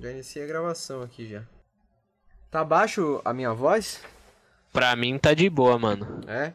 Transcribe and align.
Já 0.00 0.10
iniciei 0.10 0.44
a 0.44 0.48
gravação 0.48 1.02
aqui 1.02 1.28
já. 1.28 1.44
Tá 2.50 2.64
baixo 2.64 3.20
a 3.22 3.34
minha 3.34 3.52
voz? 3.52 4.02
Pra 4.72 4.96
mim 4.96 5.18
tá 5.18 5.34
de 5.34 5.50
boa, 5.50 5.78
mano. 5.78 6.22
É? 6.26 6.54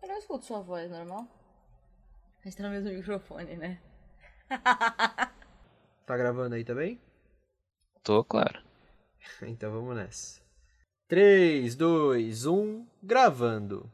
Eu 0.00 0.08
não 0.08 0.16
escuto 0.18 0.44
sua 0.44 0.60
voz, 0.60 0.88
normal? 0.88 1.26
A 2.40 2.44
gente 2.44 2.56
tá 2.56 2.62
no 2.62 2.70
mesmo 2.70 2.90
microfone, 2.90 3.56
né? 3.56 3.80
Tá 6.06 6.18
gravando 6.18 6.54
aí 6.54 6.64
também? 6.64 7.00
Tô, 8.02 8.22
claro. 8.22 8.62
Então 9.42 9.72
vamos 9.72 9.96
nessa. 9.96 10.40
3, 11.08 11.74
2, 11.74 12.46
1, 12.46 12.86
gravando. 13.02 13.90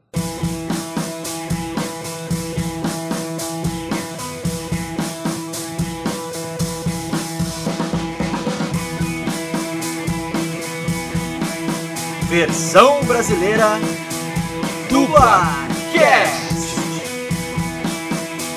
Versão 12.30 13.02
brasileira 13.06 13.70
Dublacast. 14.88 16.54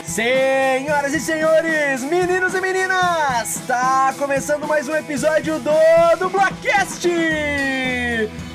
Senhoras 0.06 1.12
e 1.12 1.20
senhores, 1.20 2.04
meninos 2.04 2.54
e 2.54 2.62
meninas, 2.62 3.64
tá 3.66 4.14
começando 4.20 4.68
mais 4.68 4.88
um 4.88 4.96
episódio 4.96 5.58
do 5.58 5.72
Dublacast, 6.20 7.10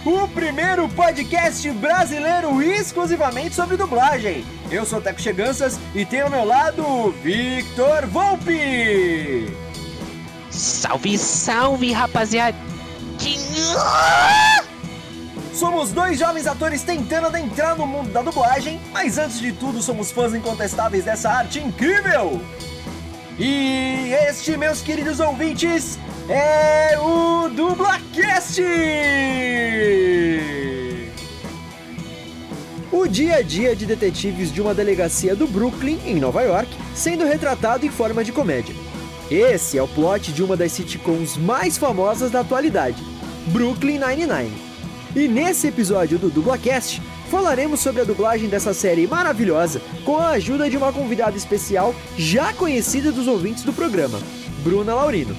o 0.06 0.28
primeiro 0.28 0.88
podcast 0.90 1.68
brasileiro 1.72 2.62
exclusivamente 2.62 3.56
sobre 3.56 3.76
dublagem. 3.76 4.46
Eu 4.70 4.86
sou 4.86 5.00
o 5.00 5.02
Teco 5.02 5.20
Cheganças 5.20 5.80
e 5.96 6.06
tenho 6.06 6.26
ao 6.26 6.30
meu 6.30 6.44
lado 6.44 7.10
Victor 7.24 8.06
Volpe. 8.06 9.52
Salve, 10.48 11.18
salve, 11.18 11.90
rapaziada! 11.90 12.56
Somos 15.58 15.90
dois 15.90 16.16
jovens 16.20 16.46
atores 16.46 16.84
tentando 16.84 17.26
adentrar 17.26 17.76
no 17.76 17.84
mundo 17.84 18.12
da 18.12 18.22
dublagem, 18.22 18.80
mas 18.92 19.18
antes 19.18 19.40
de 19.40 19.50
tudo 19.50 19.82
somos 19.82 20.12
fãs 20.12 20.32
incontestáveis 20.32 21.04
dessa 21.04 21.28
arte 21.30 21.58
incrível! 21.58 22.40
E 23.36 24.14
este, 24.28 24.56
meus 24.56 24.80
queridos 24.82 25.18
ouvintes, 25.18 25.98
é 26.28 26.96
o 27.00 27.48
Dublacast! 27.48 28.62
O 32.92 33.08
dia 33.08 33.38
a 33.38 33.42
dia 33.42 33.74
de 33.74 33.84
detetives 33.84 34.52
de 34.52 34.62
uma 34.62 34.72
delegacia 34.72 35.34
do 35.34 35.48
Brooklyn, 35.48 35.98
em 36.06 36.20
Nova 36.20 36.42
York, 36.42 36.70
sendo 36.94 37.24
retratado 37.24 37.84
em 37.84 37.90
forma 37.90 38.22
de 38.22 38.30
comédia. 38.30 38.76
Esse 39.28 39.76
é 39.76 39.82
o 39.82 39.88
plot 39.88 40.32
de 40.32 40.40
uma 40.40 40.56
das 40.56 40.70
sitcoms 40.70 41.36
mais 41.36 41.76
famosas 41.76 42.30
da 42.30 42.42
atualidade, 42.42 43.02
Brooklyn 43.48 43.98
Nine-Nine. 43.98 44.67
E 45.16 45.26
nesse 45.26 45.66
episódio 45.66 46.18
do 46.18 46.28
Dublacast, 46.28 47.00
falaremos 47.30 47.80
sobre 47.80 48.02
a 48.02 48.04
dublagem 48.04 48.48
dessa 48.48 48.74
série 48.74 49.06
maravilhosa 49.06 49.80
com 50.04 50.18
a 50.18 50.28
ajuda 50.30 50.68
de 50.68 50.76
uma 50.76 50.92
convidada 50.92 51.36
especial 51.36 51.94
já 52.16 52.52
conhecida 52.52 53.10
dos 53.10 53.26
ouvintes 53.26 53.62
do 53.62 53.72
programa, 53.72 54.18
Bruna 54.62 54.94
Laurino. 54.94 55.34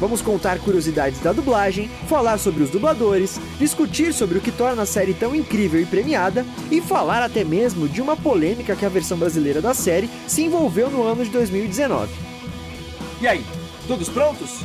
Vamos 0.00 0.20
contar 0.20 0.58
curiosidades 0.58 1.20
da 1.20 1.32
dublagem, 1.32 1.88
falar 2.08 2.38
sobre 2.38 2.64
os 2.64 2.70
dubladores, 2.70 3.40
discutir 3.58 4.12
sobre 4.12 4.38
o 4.38 4.40
que 4.40 4.50
torna 4.50 4.82
a 4.82 4.86
série 4.86 5.14
tão 5.14 5.32
incrível 5.34 5.80
e 5.80 5.86
premiada 5.86 6.44
e 6.68 6.80
falar 6.80 7.22
até 7.22 7.44
mesmo 7.44 7.88
de 7.88 8.02
uma 8.02 8.16
polêmica 8.16 8.74
que 8.74 8.84
a 8.84 8.88
versão 8.88 9.16
brasileira 9.16 9.62
da 9.62 9.72
série 9.72 10.10
se 10.26 10.42
envolveu 10.42 10.90
no 10.90 11.04
ano 11.04 11.24
de 11.24 11.30
2019. 11.30 12.12
E 13.20 13.28
aí, 13.28 13.44
todos 13.86 14.08
prontos? 14.08 14.64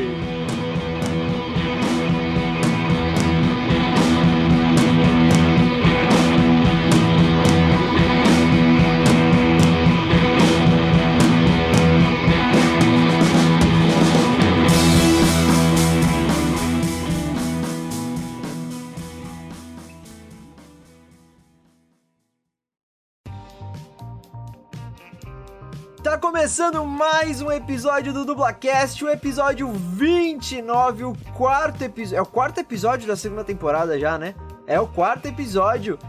Começando 26.41 26.83
mais 26.83 27.39
um 27.39 27.51
episódio 27.51 28.11
do 28.11 28.25
Dublacast, 28.25 29.05
o 29.05 29.09
episódio 29.09 29.71
29, 29.71 31.03
o 31.03 31.15
quarto 31.35 31.83
episódio. 31.83 32.17
É 32.17 32.21
o 32.23 32.25
quarto 32.25 32.57
episódio 32.57 33.07
da 33.07 33.15
segunda 33.15 33.43
temporada 33.43 33.99
já, 33.99 34.17
né? 34.17 34.33
É 34.65 34.79
o 34.79 34.87
quarto 34.87 35.27
episódio. 35.27 35.99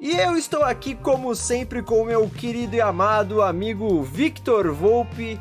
E 0.00 0.16
eu 0.16 0.36
estou 0.36 0.64
aqui, 0.64 0.96
como 0.96 1.32
sempre, 1.32 1.80
com 1.80 2.02
o 2.02 2.06
meu 2.06 2.28
querido 2.28 2.74
e 2.74 2.80
amado 2.80 3.40
amigo 3.40 4.02
Victor 4.02 4.72
Volpe. 4.72 5.40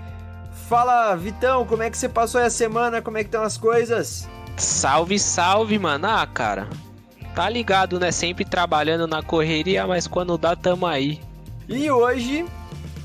Fala, 0.69 1.15
Vitão, 1.15 1.65
como 1.65 1.81
é 1.81 1.89
que 1.89 1.97
você 1.97 2.07
passou 2.07 2.39
a 2.39 2.51
semana? 2.51 3.01
Como 3.01 3.17
é 3.17 3.23
que 3.23 3.29
estão 3.29 3.41
as 3.41 3.57
coisas? 3.57 4.29
Salve, 4.55 5.17
salve, 5.17 5.79
mano. 5.79 6.05
Ah, 6.05 6.27
cara. 6.27 6.67
Tá 7.33 7.49
ligado, 7.49 7.99
né? 7.99 8.11
Sempre 8.11 8.45
trabalhando 8.45 9.07
na 9.07 9.23
correria, 9.23 9.87
mas 9.87 10.05
quando 10.05 10.37
dá, 10.37 10.55
tamo 10.55 10.85
aí. 10.85 11.19
E 11.67 11.89
hoje 11.89 12.45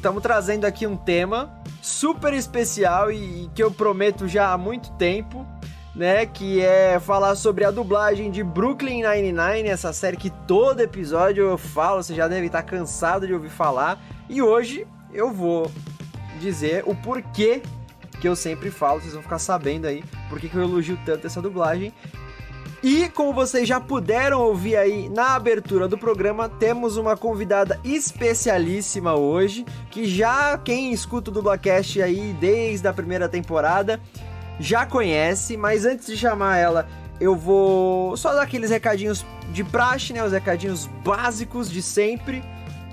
estamos 0.03 0.21
trazendo 0.21 0.65
aqui 0.65 0.85
um 0.85 0.97
tema 0.97 1.63
super 1.81 2.35
especial 2.35 3.13
e, 3.13 3.45
e 3.45 3.51
que 3.55 3.63
eu 3.63 3.71
prometo 3.71 4.27
já 4.27 4.53
há 4.53 4.59
muito 4.59 4.91
tempo, 4.95 5.47
né? 5.95 6.27
Que 6.27 6.61
é 6.61 6.99
falar 6.99 7.37
sobre 7.37 7.65
a 7.65 7.71
dublagem 7.71 8.29
de 8.29 8.43
Brooklyn 8.43 9.05
Nine-Nine, 9.05 9.69
essa 9.69 9.93
série 9.93 10.17
que 10.17 10.29
todo 10.29 10.81
episódio 10.81 11.45
eu 11.45 11.57
falo, 11.57 12.03
você 12.03 12.17
já 12.17 12.27
deve 12.27 12.47
estar 12.47 12.65
cansado 12.65 13.29
de 13.29 13.33
ouvir 13.33 13.49
falar. 13.49 14.03
E 14.29 14.43
hoje 14.43 14.89
eu 15.15 15.31
vou 15.33 15.71
dizer 16.41 16.83
o 16.84 16.97
porquê 16.97 17.63
que 18.21 18.27
eu 18.27 18.34
sempre 18.34 18.73
falo, 18.73 19.01
vocês 19.01 19.13
vão 19.15 19.23
ficar 19.23 19.39
sabendo 19.39 19.87
aí 19.87 20.03
porque 20.29 20.49
que 20.49 20.57
eu 20.57 20.63
elogio 20.63 20.99
tanto 21.07 21.29
essa 21.29 21.41
dublagem. 21.41 21.95
E 22.82 23.09
como 23.10 23.32
vocês 23.32 23.69
já 23.69 23.81
puderam 23.81 24.41
ouvir 24.41 24.76
aí 24.76 25.09
na 25.09 25.37
abertura 25.37 25.87
do 25.87 25.97
programa, 25.97 26.48
temos 26.48 26.97
uma 26.97 27.16
convidada 27.16 27.78
especialíssima 27.84 29.15
hoje, 29.15 29.65
que 29.88 30.04
já 30.04 30.59
quem 30.59 30.92
escuta 30.92 31.31
o 31.31 31.32
Dublacast 31.32 32.03
aí 32.03 32.37
desde 32.41 32.88
a 32.88 32.92
primeira 32.92 33.28
temporada 33.28 34.00
já 34.59 34.84
conhece, 34.84 35.56
mas 35.56 35.84
antes 35.84 36.09
de 36.09 36.16
chamar 36.16 36.59
ela, 36.59 36.88
eu 37.21 37.37
vou 37.37 38.16
só 38.16 38.34
dar 38.34 38.42
aqueles 38.42 38.71
recadinhos 38.71 39.25
de 39.53 39.62
praxe, 39.62 40.12
né, 40.12 40.25
os 40.25 40.32
recadinhos 40.32 40.87
básicos 41.04 41.71
de 41.71 41.81
sempre, 41.81 42.42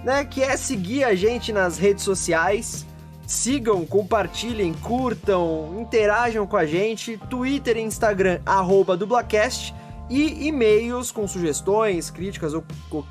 né, 0.04 0.24
que 0.24 0.44
é 0.44 0.56
seguir 0.56 1.04
a 1.04 1.16
gente 1.16 1.52
nas 1.52 1.80
redes 1.80 2.04
sociais. 2.04 2.86
Sigam, 3.30 3.86
compartilhem, 3.86 4.74
curtam, 4.74 5.78
interajam 5.80 6.46
com 6.48 6.58
a 6.58 6.66
gente. 6.66 7.16
Twitter 7.30 7.78
e 7.78 7.82
Instagram, 7.82 8.42
arroba 8.44 8.98
dublacast. 8.98 9.72
E 10.10 10.48
e-mails 10.48 11.12
com 11.12 11.28
sugestões, 11.28 12.10
críticas 12.10 12.56
ou 12.56 12.64
o 12.92 13.04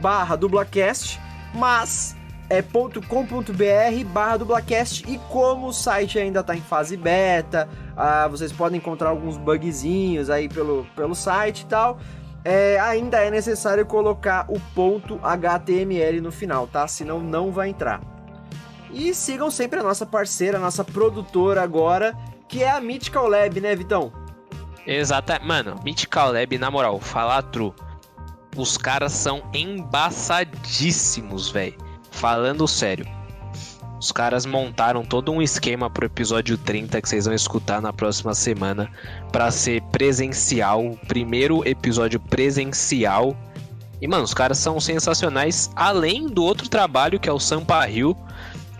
barra 0.00 0.36
dublacast, 0.36 1.18
mas 1.54 2.16
é 2.48 2.62
.com.br 2.62 4.04
barra 4.12 4.36
dublacast 4.36 5.04
e 5.08 5.18
como 5.30 5.68
o 5.68 5.72
site 5.72 6.18
ainda 6.18 6.42
tá 6.42 6.56
em 6.56 6.60
fase 6.60 6.96
beta, 6.96 7.68
ah, 7.96 8.26
vocês 8.28 8.50
podem 8.50 8.78
encontrar 8.78 9.10
alguns 9.10 9.36
bugzinhos 9.36 10.28
aí 10.28 10.48
pelo, 10.48 10.84
pelo 10.96 11.14
site 11.14 11.60
e 11.60 11.66
tal, 11.66 12.00
é, 12.44 12.78
ainda 12.80 13.18
é 13.18 13.30
necessário 13.30 13.84
colocar 13.86 14.46
o 14.48 14.58
ponto 14.74 15.20
HTML 15.22 16.20
no 16.20 16.32
final, 16.32 16.66
tá? 16.66 16.86
Senão 16.88 17.20
não 17.20 17.52
vai 17.52 17.68
entrar. 17.68 18.00
E 18.92 19.14
sigam 19.14 19.50
sempre 19.50 19.78
a 19.80 19.82
nossa 19.82 20.04
parceira, 20.06 20.58
a 20.58 20.60
nossa 20.60 20.82
produtora 20.84 21.62
agora, 21.62 22.16
que 22.48 22.62
é 22.62 22.70
a 22.70 22.80
Mythical 22.80 23.28
Lab, 23.28 23.60
né, 23.60 23.76
Vitão? 23.76 24.12
Exata. 24.86 25.38
Mano, 25.40 25.78
Mythical 25.84 26.32
Lab, 26.32 26.58
na 26.58 26.70
moral, 26.70 26.98
falar 26.98 27.42
true. 27.42 27.72
Os 28.56 28.76
caras 28.76 29.12
são 29.12 29.42
embaçadíssimos, 29.54 31.50
velho. 31.50 31.76
Falando 32.10 32.66
sério. 32.66 33.06
Os 34.00 34.10
caras 34.10 34.46
montaram 34.46 35.04
todo 35.04 35.30
um 35.30 35.42
esquema 35.42 35.90
pro 35.90 36.06
episódio 36.06 36.56
30 36.56 37.02
que 37.02 37.08
vocês 37.08 37.26
vão 37.26 37.34
escutar 37.34 37.82
na 37.82 37.92
próxima 37.92 38.32
semana 38.34 38.90
para 39.30 39.50
ser 39.50 39.82
presencial, 39.92 40.98
primeiro 41.06 41.62
episódio 41.68 42.18
presencial. 42.18 43.36
E 44.00 44.08
mano, 44.08 44.24
os 44.24 44.32
caras 44.32 44.56
são 44.56 44.80
sensacionais, 44.80 45.70
além 45.76 46.26
do 46.26 46.42
outro 46.42 46.66
trabalho 46.66 47.20
que 47.20 47.28
é 47.28 47.32
o 47.32 47.38
Sampa 47.38 47.86
Hill, 47.90 48.16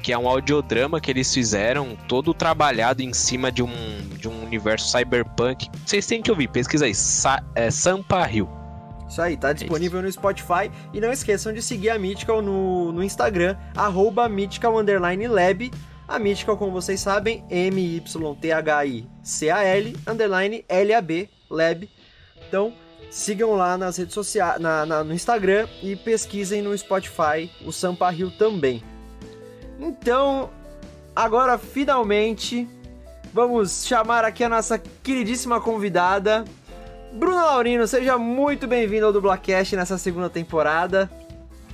que 0.03 0.11
é 0.11 0.17
um 0.17 0.27
audiodrama 0.27 0.99
que 1.03 1.11
eles 1.11 1.33
fizeram, 1.35 1.99
todo 2.09 2.33
trabalhado 2.33 3.03
em 3.03 3.13
cima 3.13 3.53
de 3.53 3.63
um, 3.63 3.71
de 4.17 4.27
um 4.27 4.43
universo 4.43 4.91
cyberpunk. 4.91 5.69
Vocês 5.85 6.07
têm 6.07 6.23
que 6.23 6.31
ouvir, 6.31 6.49
pesquisa 6.49 6.87
aí, 6.87 6.95
Sa 6.95 7.43
é, 7.55 7.71
Sampa 7.71 8.27
Hill. 8.27 8.60
Isso 9.11 9.21
aí, 9.21 9.37
tá 9.37 9.53
disponível 9.53 10.01
no 10.01 10.11
Spotify. 10.11 10.71
E 10.95 11.01
não 11.01 11.11
esqueçam 11.11 11.53
de 11.53 11.61
seguir 11.61 11.91
a 11.91 11.99
Mythical 11.99 12.41
no, 12.41 12.93
no 12.93 13.03
Instagram, 13.03 13.57
arroba 13.75 14.29
Mythical 14.29 14.73
Lab. 14.73 15.69
A 16.07 16.17
Mythical, 16.19 16.57
como 16.57 16.71
vocês 16.71 17.01
sabem, 17.01 17.45
M-Y-T-H-I-C-A-L, 17.51 18.07
underline 20.07 20.65
L-A-B, 20.69 21.29
Lab. 21.51 21.91
Então, 22.47 22.73
sigam 23.11 23.55
lá 23.55 23.77
nas 23.77 23.97
redes 23.97 24.15
sociais, 24.15 24.61
na, 24.61 24.87
na, 24.87 25.03
no 25.03 25.13
Instagram 25.13 25.67
e 25.83 25.97
pesquisem 25.97 26.63
no 26.63 26.79
Spotify 26.79 27.51
o 27.67 27.73
Sampa 27.73 28.09
Rio 28.11 28.31
também. 28.31 28.81
Então, 29.81 30.51
agora 31.17 31.59
finalmente, 31.59 32.69
vamos 33.33 33.85
chamar 33.87 34.25
aqui 34.25 34.45
a 34.45 34.49
nossa 34.49 34.79
queridíssima 34.79 35.61
convidada, 35.61 36.45
Bruna 37.13 37.45
Laurino, 37.45 37.87
seja 37.89 38.17
muito 38.17 38.69
bem-vindo 38.69 39.05
ao 39.05 39.13
Dublacast 39.13 39.75
nessa 39.75 39.99
segunda 39.99 40.31
temporada. 40.31 41.11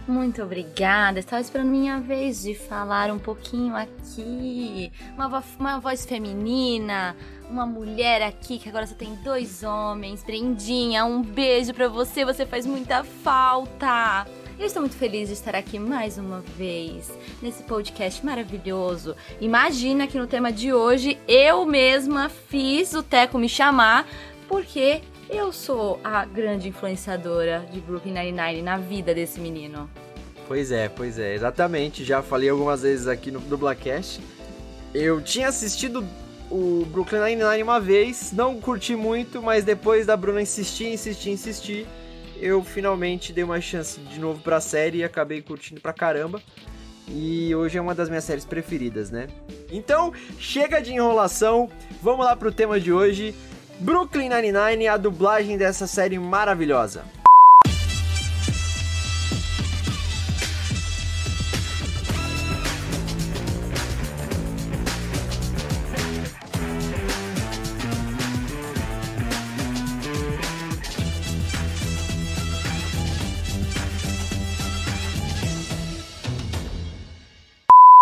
Muito 0.09 0.43
obrigada. 0.43 1.19
Estava 1.19 1.43
esperando 1.43 1.69
minha 1.69 2.01
vez 2.01 2.43
de 2.43 2.55
falar 2.55 3.11
um 3.11 3.19
pouquinho 3.19 3.75
aqui. 3.77 4.91
Uma, 5.15 5.29
vo 5.29 5.43
uma 5.59 5.79
voz 5.79 6.07
feminina, 6.07 7.15
uma 7.51 7.67
mulher 7.67 8.23
aqui 8.23 8.59
que 8.59 8.69
agora 8.69 8.87
só 8.87 8.95
tem 8.95 9.15
dois 9.17 9.63
homens. 9.63 10.23
Brendinha, 10.23 11.05
um 11.05 11.21
beijo 11.23 11.75
para 11.75 11.89
você. 11.89 12.25
Você 12.25 12.47
faz 12.47 12.65
muita 12.65 13.05
falta. 13.05 14.27
Eu 14.59 14.65
estou 14.65 14.81
muito 14.81 14.97
feliz 14.97 15.29
de 15.29 15.35
estar 15.35 15.55
aqui 15.55 15.79
mais 15.79 16.17
uma 16.17 16.41
vez 16.41 17.13
nesse 17.43 17.63
podcast 17.65 18.25
maravilhoso. 18.25 19.15
Imagina 19.39 20.07
que 20.07 20.19
no 20.19 20.27
tema 20.27 20.51
de 20.51 20.73
hoje 20.73 21.19
eu 21.29 21.67
mesma 21.67 22.31
fiz 22.31 22.95
o 22.95 23.03
Teco 23.03 23.37
me 23.37 23.51
chamar 23.51 24.07
porque 24.49 25.03
eu 25.29 25.53
sou 25.53 26.01
a 26.03 26.25
grande 26.25 26.69
influenciadora 26.69 27.67
de 27.73 27.81
Brooklyn 27.81 28.13
Nine-Nine 28.13 28.63
na 28.63 28.77
vida 28.79 29.15
desse 29.15 29.41
menino. 29.41 29.89
Pois 30.47 30.71
é, 30.71 30.89
pois 30.89 31.19
é, 31.19 31.35
exatamente. 31.35 32.05
Já 32.05 32.23
falei 32.23 32.49
algumas 32.49 32.83
vezes 32.83 33.07
aqui 33.07 33.31
no 33.31 33.41
Dublacast. 33.41 34.21
Eu 34.95 35.21
tinha 35.21 35.49
assistido 35.49 36.05
o 36.51 36.87
Brooklyn 36.87 37.21
Nine-Nine 37.21 37.63
uma 37.63 37.81
vez, 37.81 38.33
não 38.33 38.61
curti 38.61 38.95
muito, 38.95 39.43
mas 39.43 39.65
depois 39.65 40.07
da 40.07 40.17
Bruna 40.17 40.41
insistir, 40.41 40.93
insistir, 40.93 41.31
insistir, 41.31 41.87
eu 42.39 42.63
finalmente 42.63 43.33
dei 43.33 43.43
uma 43.43 43.61
chance 43.61 43.99
de 43.99 44.21
novo 44.21 44.41
pra 44.41 44.61
série 44.61 44.99
e 44.99 45.05
acabei 45.05 45.43
curtindo 45.43 45.81
pra 45.81 45.93
caramba. 45.93 46.41
E 47.09 47.55
hoje 47.55 47.79
é 47.79 47.81
uma 47.81 47.95
das 47.95 48.09
minhas 48.09 48.25
séries 48.25 48.45
preferidas, 48.45 49.11
né? 49.11 49.29
Então, 49.71 50.13
chega 50.39 50.81
de 50.81 50.93
enrolação, 50.93 51.71
vamos 52.03 52.25
lá 52.25 52.35
pro 52.35 52.51
tema 52.51 52.81
de 52.81 52.93
hoje. 52.93 53.35
Brooklyn 53.79 54.31
Nine-Nine, 54.31 54.89
a 54.89 54.97
dublagem 54.97 55.59
dessa 55.59 55.87
série 55.87 56.19
maravilhosa. 56.19 57.05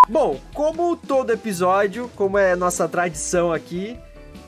Bom, 0.09 0.39
como 0.55 0.97
todo 0.97 1.33
episódio, 1.33 2.09
como 2.15 2.39
é 2.39 2.55
nossa 2.55 2.87
tradição 2.89 3.53
aqui, 3.53 3.99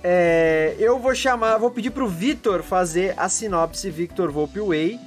é, 0.02 0.76
eu 0.78 0.98
vou 0.98 1.14
chamar, 1.14 1.58
vou 1.58 1.70
pedir 1.70 1.90
pro 1.90 2.08
Vitor 2.08 2.62
fazer 2.62 3.14
a 3.16 3.28
sinopse 3.28 3.90
Victor 3.90 4.30
Volpe 4.30 4.60
Way. 4.60 5.00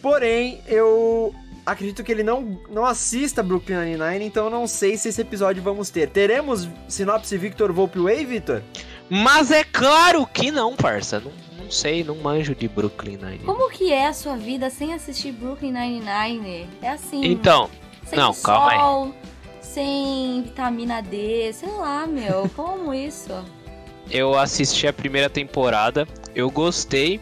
Porém, 0.00 0.60
eu 0.66 1.34
acredito 1.64 2.04
que 2.04 2.12
ele 2.12 2.22
não, 2.22 2.58
não 2.70 2.84
assista 2.84 3.42
Brooklyn 3.42 3.76
Nine-Nine, 3.76 4.24
então 4.24 4.44
eu 4.44 4.50
não 4.50 4.68
sei 4.68 4.96
se 4.96 5.08
esse 5.08 5.20
episódio 5.20 5.62
vamos 5.62 5.90
ter. 5.90 6.08
Teremos 6.08 6.68
sinopse 6.88 7.36
Victor 7.36 7.72
Volpe 7.72 7.98
Way, 7.98 8.24
Vitor? 8.24 8.62
Mas 9.10 9.50
é 9.50 9.64
claro 9.64 10.24
que 10.26 10.50
não, 10.50 10.76
parça. 10.76 11.18
Não, 11.20 11.32
não 11.58 11.70
sei, 11.70 12.04
não 12.04 12.14
manjo 12.16 12.54
de 12.54 12.68
Brooklyn 12.68 13.16
Nine. 13.16 13.40
Como 13.40 13.68
que 13.70 13.92
é 13.92 14.06
a 14.06 14.12
sua 14.12 14.36
vida 14.36 14.70
sem 14.70 14.94
assistir 14.94 15.32
Brooklyn 15.32 15.72
Nine-Nine? 15.72 16.68
É 16.80 16.90
assim. 16.90 17.24
Então, 17.24 17.68
sem 18.04 18.18
não, 18.18 18.32
sol, 18.32 18.42
calma 18.42 19.06
aí. 19.06 19.14
sem 19.60 20.42
vitamina 20.42 21.02
D, 21.02 21.52
sei 21.52 21.70
lá, 21.70 22.06
meu. 22.06 22.48
Como 22.54 22.94
isso? 22.94 23.32
Eu 24.10 24.38
assisti 24.38 24.86
a 24.86 24.92
primeira 24.92 25.28
temporada, 25.28 26.06
eu 26.34 26.50
gostei, 26.50 27.20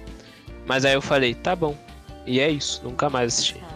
mas 0.67 0.85
aí 0.85 0.95
eu 0.95 1.03
falei, 1.03 1.35
tá 1.35 1.57
bom. 1.57 1.77
E 2.27 2.41
é 2.41 2.51
isso, 2.51 2.81
nunca 2.85 3.09
mais 3.11 3.35
assisti. 3.35 3.55
Tá. 3.55 3.75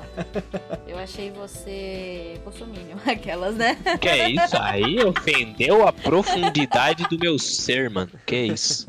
Eu 0.86 0.98
achei 0.98 1.30
você 1.30 2.40
bolsominion, 2.42 2.96
aquelas, 3.06 3.54
né? 3.54 3.76
Que 4.00 4.08
é 4.08 4.30
isso? 4.30 4.56
Aí 4.60 5.02
ofendeu 5.04 5.86
a 5.86 5.92
profundidade 5.92 7.04
do 7.04 7.18
meu 7.18 7.38
ser, 7.38 7.88
mano. 7.88 8.10
Que 8.26 8.34
é 8.34 8.46
isso? 8.46 8.86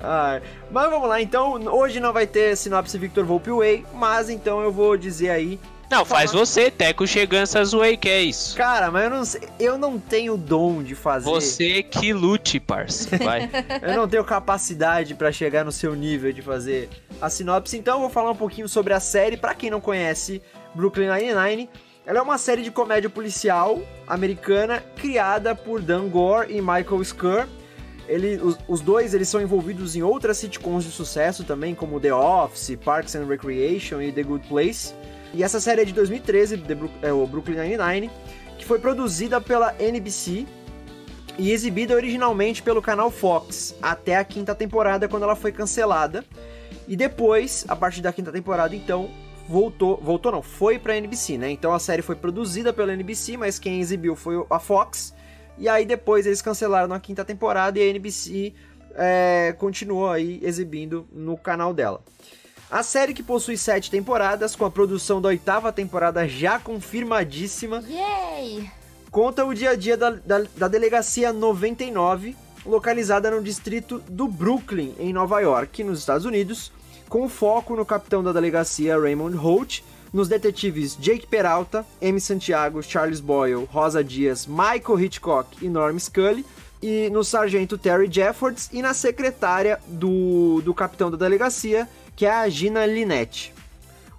Ah, 0.00 0.40
mas 0.70 0.90
vamos 0.90 1.08
lá, 1.08 1.20
então. 1.20 1.54
Hoje 1.72 2.00
não 2.00 2.12
vai 2.12 2.26
ter 2.26 2.56
sinopse 2.56 2.98
Victor 2.98 3.24
Volpe 3.24 3.50
Way, 3.50 3.84
mas 3.94 4.28
então 4.28 4.60
eu 4.60 4.72
vou 4.72 4.96
dizer 4.96 5.30
aí 5.30 5.58
Não, 5.90 6.04
faz 6.04 6.32
você, 6.32 6.70
Teco 6.70 7.06
Chegança 7.06 7.64
Zoei, 7.64 7.96
que 7.96 8.08
é 8.08 8.22
isso. 8.22 8.54
Cara, 8.54 8.90
mas 8.90 9.04
eu 9.04 9.10
não 9.10 9.24
sei, 9.24 9.40
eu 9.58 9.78
não 9.78 9.98
tenho 9.98 10.36
dom 10.36 10.82
de 10.82 10.94
fazer. 10.94 11.24
Você 11.24 11.82
que 11.82 12.12
lute, 12.12 12.60
parça. 12.60 13.16
Vai. 13.16 13.48
Eu 13.82 13.96
não 13.96 14.08
tenho 14.08 14.24
capacidade 14.24 15.14
pra 15.14 15.32
chegar 15.32 15.64
no 15.64 15.72
seu 15.72 15.94
nível 15.94 16.32
de 16.32 16.42
fazer 16.42 16.88
a 17.20 17.30
sinopse, 17.30 17.76
então 17.76 17.94
eu 17.94 18.00
vou 18.02 18.10
falar 18.10 18.30
um 18.30 18.36
pouquinho 18.36 18.68
sobre 18.68 18.92
a 18.92 19.00
série. 19.00 19.36
Pra 19.36 19.54
quem 19.54 19.70
não 19.70 19.80
conhece, 19.80 20.42
Brooklyn 20.74 21.08
Nine-Nine, 21.08 21.70
ela 22.04 22.18
é 22.18 22.22
uma 22.22 22.38
série 22.38 22.62
de 22.62 22.70
comédia 22.70 23.08
policial 23.08 23.80
americana 24.06 24.82
criada 24.96 25.54
por 25.54 25.80
Dan 25.80 26.08
Gore 26.08 26.54
e 26.54 26.60
Michael 26.60 27.04
Schur. 27.04 27.46
Ele, 28.06 28.36
os, 28.36 28.58
os 28.66 28.80
dois 28.80 29.12
eles 29.12 29.28
são 29.28 29.40
envolvidos 29.40 29.94
em 29.94 30.02
outras 30.02 30.38
sitcoms 30.38 30.84
de 30.84 30.90
sucesso 30.90 31.44
também, 31.44 31.74
como 31.74 32.00
The 32.00 32.14
Office, 32.14 32.76
Parks 32.82 33.14
and 33.14 33.26
Recreation 33.26 34.00
e 34.00 34.10
The 34.10 34.22
Good 34.22 34.48
Place. 34.48 34.94
E 35.34 35.42
essa 35.42 35.60
série 35.60 35.82
é 35.82 35.84
de 35.84 35.92
2013, 35.92 36.58
The 36.58 36.74
Brook- 36.74 36.98
é, 37.02 37.12
o 37.12 37.26
Brooklyn 37.26 37.56
Nine-Nine, 37.58 38.10
que 38.58 38.64
foi 38.64 38.78
produzida 38.78 39.40
pela 39.40 39.74
NBC 39.78 40.46
e 41.38 41.52
exibida 41.52 41.94
originalmente 41.94 42.62
pelo 42.62 42.82
canal 42.82 43.10
Fox 43.10 43.74
até 43.80 44.16
a 44.16 44.24
quinta 44.24 44.54
temporada, 44.54 45.06
quando 45.06 45.22
ela 45.22 45.36
foi 45.36 45.52
cancelada. 45.52 46.24
E 46.88 46.96
depois, 46.96 47.64
a 47.68 47.76
partir 47.76 48.00
da 48.00 48.12
quinta 48.12 48.32
temporada, 48.32 48.74
então, 48.74 49.10
voltou, 49.48 50.00
voltou 50.02 50.32
não, 50.32 50.42
foi 50.42 50.78
pra 50.78 50.96
NBC, 50.96 51.38
né? 51.38 51.50
Então 51.50 51.72
a 51.72 51.78
série 51.78 52.02
foi 52.02 52.16
produzida 52.16 52.72
pela 52.72 52.92
NBC, 52.92 53.36
mas 53.36 53.58
quem 53.58 53.80
exibiu 53.80 54.16
foi 54.16 54.44
a 54.50 54.58
Fox. 54.58 55.14
E 55.56 55.68
aí 55.68 55.84
depois 55.84 56.26
eles 56.26 56.40
cancelaram 56.40 56.88
na 56.88 56.98
quinta 56.98 57.24
temporada 57.24 57.78
e 57.78 57.82
a 57.82 57.86
NBC 57.86 58.54
é, 58.94 59.54
continuou 59.58 60.10
aí 60.10 60.40
exibindo 60.42 61.06
no 61.12 61.36
canal 61.36 61.72
dela. 61.74 62.02
A 62.70 62.82
série 62.82 63.14
que 63.14 63.22
possui 63.22 63.56
sete 63.56 63.90
temporadas, 63.90 64.54
com 64.54 64.66
a 64.66 64.70
produção 64.70 65.22
da 65.22 65.28
oitava 65.28 65.72
temporada 65.72 66.28
já 66.28 66.58
confirmadíssima, 66.58 67.82
Yay! 67.88 68.70
conta 69.10 69.42
o 69.46 69.54
dia 69.54 69.70
a 69.70 69.74
dia 69.74 69.96
da, 69.96 70.10
da, 70.10 70.44
da 70.54 70.68
Delegacia 70.68 71.32
99, 71.32 72.36
localizada 72.66 73.30
no 73.30 73.42
distrito 73.42 74.02
do 74.06 74.28
Brooklyn, 74.28 74.94
em 74.98 75.14
Nova 75.14 75.40
York, 75.40 75.82
nos 75.82 75.98
Estados 75.98 76.26
Unidos, 76.26 76.70
com 77.08 77.26
foco 77.26 77.74
no 77.74 77.86
capitão 77.86 78.22
da 78.22 78.32
delegacia 78.32 79.00
Raymond 79.00 79.34
Holt, 79.34 79.82
nos 80.12 80.28
detetives 80.28 80.94
Jake 81.00 81.26
Peralta, 81.26 81.86
Amy 82.02 82.20
Santiago, 82.20 82.82
Charles 82.82 83.20
Boyle, 83.20 83.64
Rosa 83.64 84.04
Dias, 84.04 84.46
Michael 84.46 85.00
Hitchcock 85.00 85.64
e 85.64 85.70
Norm 85.70 85.98
Scully, 85.98 86.44
e 86.82 87.08
no 87.10 87.24
sargento 87.24 87.78
Terry 87.78 88.08
Jeffords 88.10 88.68
e 88.72 88.82
na 88.82 88.92
secretária 88.92 89.80
do, 89.88 90.60
do 90.62 90.74
capitão 90.74 91.10
da 91.10 91.16
delegacia, 91.16 91.88
que 92.18 92.26
é 92.26 92.32
a 92.32 92.48
Gina 92.48 92.84
Linette. 92.84 93.54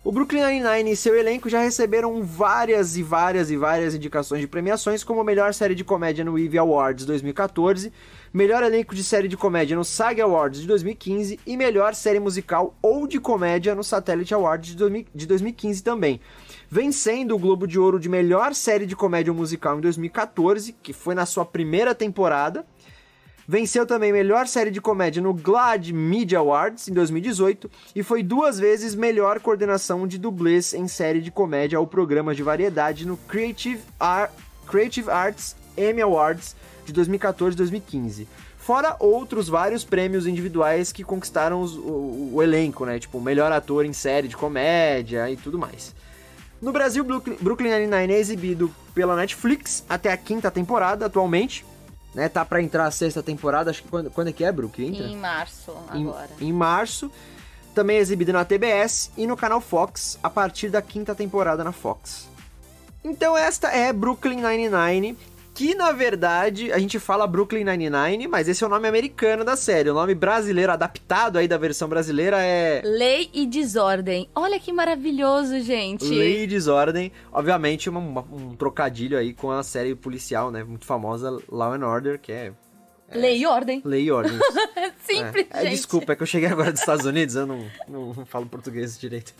O 0.06 0.10
Brooklyn 0.10 0.42
Nine-Nine 0.42 0.92
e 0.92 0.96
seu 0.96 1.18
elenco 1.18 1.50
já 1.50 1.60
receberam 1.60 2.24
várias 2.24 2.96
e 2.96 3.04
várias 3.04 3.52
e 3.52 3.58
várias 3.58 3.94
indicações 3.94 4.40
de 4.40 4.48
premiações 4.48 5.04
como 5.04 5.22
melhor 5.22 5.54
série 5.54 5.76
de 5.76 5.84
comédia 5.84 6.24
no 6.24 6.40
Ivy 6.40 6.58
Awards 6.60 7.06
2014, 7.06 7.92
melhor 8.34 8.64
elenco 8.64 8.96
de 8.96 9.04
série 9.04 9.28
de 9.28 9.36
comédia 9.36 9.76
no 9.76 9.84
SAG 9.84 10.22
Awards 10.22 10.62
de 10.62 10.68
2015 10.68 11.42
e 11.46 11.58
melhor 11.58 11.94
série 11.94 12.22
musical 12.22 12.74
ou 12.82 13.06
de 13.06 13.20
comédia 13.20 13.76
no 13.76 13.84
Satellite 13.84 14.34
Awards 14.34 14.74
de 15.14 15.28
2015 15.28 15.84
também. 15.84 16.22
Vencendo 16.70 17.36
o 17.36 17.38
Globo 17.38 17.68
de 17.68 17.78
Ouro 17.78 18.00
de 18.00 18.08
melhor 18.08 18.56
série 18.56 18.86
de 18.86 18.96
comédia 18.96 19.34
musical 19.34 19.78
em 19.78 19.82
2014, 19.82 20.74
que 20.82 20.94
foi 20.94 21.14
na 21.14 21.26
sua 21.26 21.44
primeira 21.44 21.94
temporada. 21.94 22.66
Venceu 23.52 23.84
também 23.84 24.14
melhor 24.14 24.46
série 24.46 24.70
de 24.70 24.80
comédia 24.80 25.24
no 25.24 25.34
GLAAD 25.34 25.92
Media 25.92 26.38
Awards 26.38 26.88
em 26.88 26.94
2018 26.94 27.68
e 27.96 28.04
foi 28.04 28.22
duas 28.22 28.60
vezes 28.60 28.94
melhor 28.94 29.40
coordenação 29.40 30.06
de 30.06 30.20
dublês 30.20 30.72
em 30.72 30.88
série 30.88 31.20
de 31.20 31.32
comédia 31.32 31.80
ou 31.80 31.88
programas 31.88 32.38
de 32.38 32.44
variedade 32.44 33.08
no 33.08 33.18
Creative, 33.18 33.82
Ar 34.00 34.32
Creative 34.68 35.10
Arts 35.10 35.56
Emmy 35.76 36.00
Awards 36.00 36.56
de 36.86 36.94
2014 36.94 37.56
e 37.56 37.58
2015. 37.58 38.28
Fora 38.60 38.96
outros 39.00 39.50
vários 39.50 39.84
prêmios 39.84 40.28
individuais 40.28 40.92
que 40.92 41.04
conquistaram 41.04 41.60
os, 41.64 41.76
o, 41.76 42.30
o, 42.34 42.44
elenco, 42.44 42.86
né? 42.86 43.00
Tipo, 43.00 43.20
melhor 43.20 43.52
ator 43.52 43.84
em 43.84 43.94
série 43.94 44.28
de 44.28 44.38
comédia 44.38 45.28
e 45.28 45.36
tudo 45.36 45.58
mais. 45.58 45.96
No 46.62 46.72
Brasil, 46.72 47.04
Brooklyn 47.04 47.72
Nine-Nine 47.72 48.14
é 48.14 48.20
exibido 48.20 48.72
pela 48.94 49.16
Netflix 49.16 49.84
até 49.90 50.12
a 50.12 50.18
quinta 50.18 50.52
temporada 50.52 51.08
atualmente. 51.08 51.66
Né, 52.14 52.28
tá 52.28 52.44
para 52.44 52.62
entrar 52.62 52.86
a 52.86 52.92
sexta 52.92 53.22
temporada, 53.22 53.70
acho 53.70 53.84
que 53.84 53.88
quando, 53.88 54.10
quando 54.10 54.30
é 54.30 54.32
que 54.32 54.44
é, 54.44 54.52
Brooklyn? 54.52 54.88
Entra? 54.88 55.08
Em 55.08 55.16
março, 55.16 55.72
agora. 55.88 56.30
Em, 56.42 56.48
em 56.48 56.54
março. 56.54 57.12
Também 57.76 57.98
é 57.98 58.00
exibido 58.00 58.34
na 58.34 58.44
TBS 58.44 59.12
e 59.16 59.28
no 59.28 59.38
canal 59.38 59.62
Fox 59.62 60.18
a 60.24 60.30
partir 60.30 60.70
da 60.70 60.82
quinta 60.82 61.14
temporada 61.14 61.64
na 61.64 61.72
Fox. 61.72 62.28
Então 63.04 63.38
esta 63.38 63.70
é 63.70 63.94
Brooklyn 63.94 64.42
Nine-Nine, 64.42 65.18
que 65.60 65.76
na 65.76 65.92
verdade 65.92 66.72
a 66.72 66.80
gente 66.80 66.98
fala 67.00 67.28
Brooklyn 67.28 67.66
Nine-Nine, 67.66 68.30
mas 68.30 68.48
esse 68.48 68.64
é 68.64 68.68
o 68.68 68.70
nome 68.70 68.88
americano 68.88 69.44
da 69.44 69.58
série. 69.58 69.90
O 69.90 69.94
nome 69.94 70.16
brasileiro 70.16 70.72
adaptado 70.72 71.38
aí 71.38 71.50
da 71.50 71.58
versão 71.58 71.90
brasileira 71.90 72.42
é 72.42 72.82
Lei 72.82 73.30
e 73.34 73.46
Desordem. 73.46 74.30
Olha 74.34 74.58
que 74.58 74.72
maravilhoso, 74.72 75.60
gente. 75.60 76.06
Lei 76.06 76.44
e 76.44 76.48
Desordem, 76.48 77.12
obviamente 77.30 77.90
uma, 77.90 78.00
uma, 78.00 78.22
um 78.22 78.56
trocadilho 78.56 79.18
aí 79.18 79.34
com 79.34 79.52
a 79.52 79.62
série 79.62 79.94
policial, 79.96 80.50
né, 80.50 80.64
muito 80.64 80.86
famosa 80.86 81.38
Law 81.52 81.74
and 81.74 81.86
Order, 81.86 82.20
que 82.22 82.32
é 82.32 82.54
é. 83.10 83.18
Lei 83.18 83.40
e 83.40 83.46
ordem. 83.46 83.82
Lei 83.84 84.04
e 84.04 84.12
ordem. 84.12 84.40
Simples, 85.02 85.48
é. 85.52 85.66
é. 85.66 85.70
Desculpa, 85.72 86.14
é 86.14 86.16
que 86.16 86.24
eu 86.24 86.28
cheguei 86.28 86.48
agora 86.48 86.72
dos 86.72 86.80
Estados 86.80 87.06
Unidos, 87.06 87.36
eu 87.36 87.46
não, 87.46 87.66
não 87.88 88.26
falo 88.26 88.46
português 88.46 88.98
direito. 88.98 89.34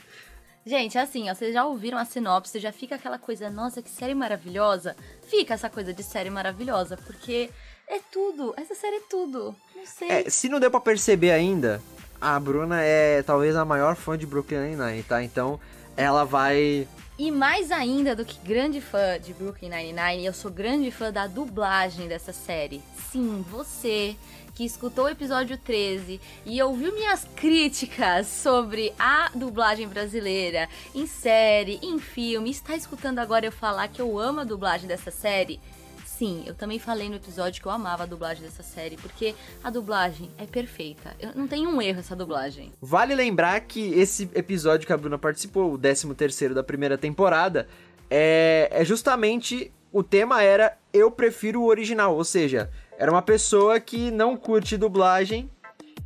Gente, 0.70 1.00
assim, 1.00 1.32
ó, 1.32 1.34
vocês 1.34 1.52
já 1.52 1.66
ouviram 1.66 1.98
a 1.98 2.06
sinopse, 2.06 2.60
já 2.60 2.72
fica 2.72 2.94
aquela 2.94 3.18
coisa, 3.18 3.50
nossa, 3.50 3.82
que 3.82 3.90
série 3.90 4.14
maravilhosa. 4.14 4.96
Fica 5.28 5.56
essa 5.56 5.68
coisa 5.68 5.92
de 5.92 6.04
série 6.04 6.30
maravilhosa, 6.30 6.96
porque 6.96 7.50
é 7.88 7.98
tudo. 8.12 8.54
Essa 8.56 8.76
série 8.76 8.98
é 8.98 9.02
tudo. 9.10 9.56
Não 9.76 9.84
sei. 9.84 10.08
É, 10.12 10.30
se 10.30 10.48
não 10.48 10.60
deu 10.60 10.70
pra 10.70 10.80
perceber 10.80 11.32
ainda, 11.32 11.82
a 12.22 12.40
Bruna 12.40 12.84
é 12.84 13.24
talvez 13.24 13.56
a 13.56 13.66
maior 13.66 13.96
fã 13.96 14.16
de 14.16 14.28
Brooklyn 14.28 14.60
Nine-Nine, 14.60 15.02
tá? 15.02 15.24
Então, 15.24 15.60
ela 15.98 16.24
vai... 16.24 16.88
E 17.18 17.32
mais 17.32 17.72
ainda 17.72 18.16
do 18.16 18.24
que 18.24 18.38
grande 18.48 18.80
fã 18.80 19.20
de 19.20 19.34
Brooklyn 19.34 19.70
Nine-Nine, 19.70 20.24
eu 20.24 20.34
sou 20.34 20.52
grande 20.52 20.92
fã 20.92 21.12
da 21.12 21.26
dublagem 21.26 22.08
dessa 22.08 22.32
série. 22.32 22.80
Sim, 23.12 23.44
você 23.50 24.16
que 24.60 24.66
escutou 24.66 25.06
o 25.06 25.10
episódio 25.10 25.58
13 25.58 26.20
e 26.46 26.62
ouviu 26.62 26.94
minhas 26.94 27.26
críticas 27.34 28.28
sobre 28.28 28.92
a 29.00 29.32
dublagem 29.34 29.88
brasileira 29.88 30.68
em 30.94 31.08
série, 31.08 31.80
em 31.82 31.98
filme, 31.98 32.52
está 32.52 32.76
escutando 32.76 33.20
agora 33.20 33.46
eu 33.46 33.54
falar 33.54 33.88
que 33.88 34.02
eu 34.02 34.20
amo 34.20 34.42
a 34.42 34.44
dublagem 34.44 34.86
dessa 34.86 35.12
série? 35.12 35.62
Sim, 36.06 36.44
eu 36.46 36.54
também 36.54 36.78
falei 36.78 37.08
no 37.08 37.16
episódio 37.16 37.62
que 37.62 37.70
eu 37.70 37.72
amava 37.72 38.04
a 38.04 38.06
dublagem 38.06 38.44
dessa 38.44 38.62
série, 38.62 38.98
porque 38.98 39.34
a 39.64 39.70
dublagem 39.70 40.30
é 40.38 40.46
perfeita. 40.46 41.16
Eu, 41.22 41.32
não 41.34 41.48
tem 41.48 41.66
um 41.66 41.82
erro 41.82 42.02
essa 42.02 42.14
dublagem. 42.14 42.74
Vale 42.82 43.16
lembrar 43.16 43.62
que 43.62 43.94
esse 43.98 44.30
episódio 44.36 44.86
que 44.86 44.92
a 44.92 44.98
Bruna 44.98 45.18
participou, 45.18 45.72
o 45.72 45.78
13 45.78 46.14
terceiro 46.16 46.54
da 46.54 46.64
primeira 46.66 46.98
temporada, 46.98 47.66
é, 48.10 48.68
é 48.74 48.84
justamente 48.84 49.72
o 49.90 50.04
tema 50.04 50.44
era 50.44 50.78
eu 50.94 51.10
prefiro 51.10 51.62
o 51.62 51.66
original, 51.66 52.14
ou 52.14 52.26
seja, 52.26 52.70
era 53.00 53.10
uma 53.10 53.22
pessoa 53.22 53.80
que 53.80 54.12
não 54.12 54.36
curte 54.36 54.76
dublagem 54.76 55.50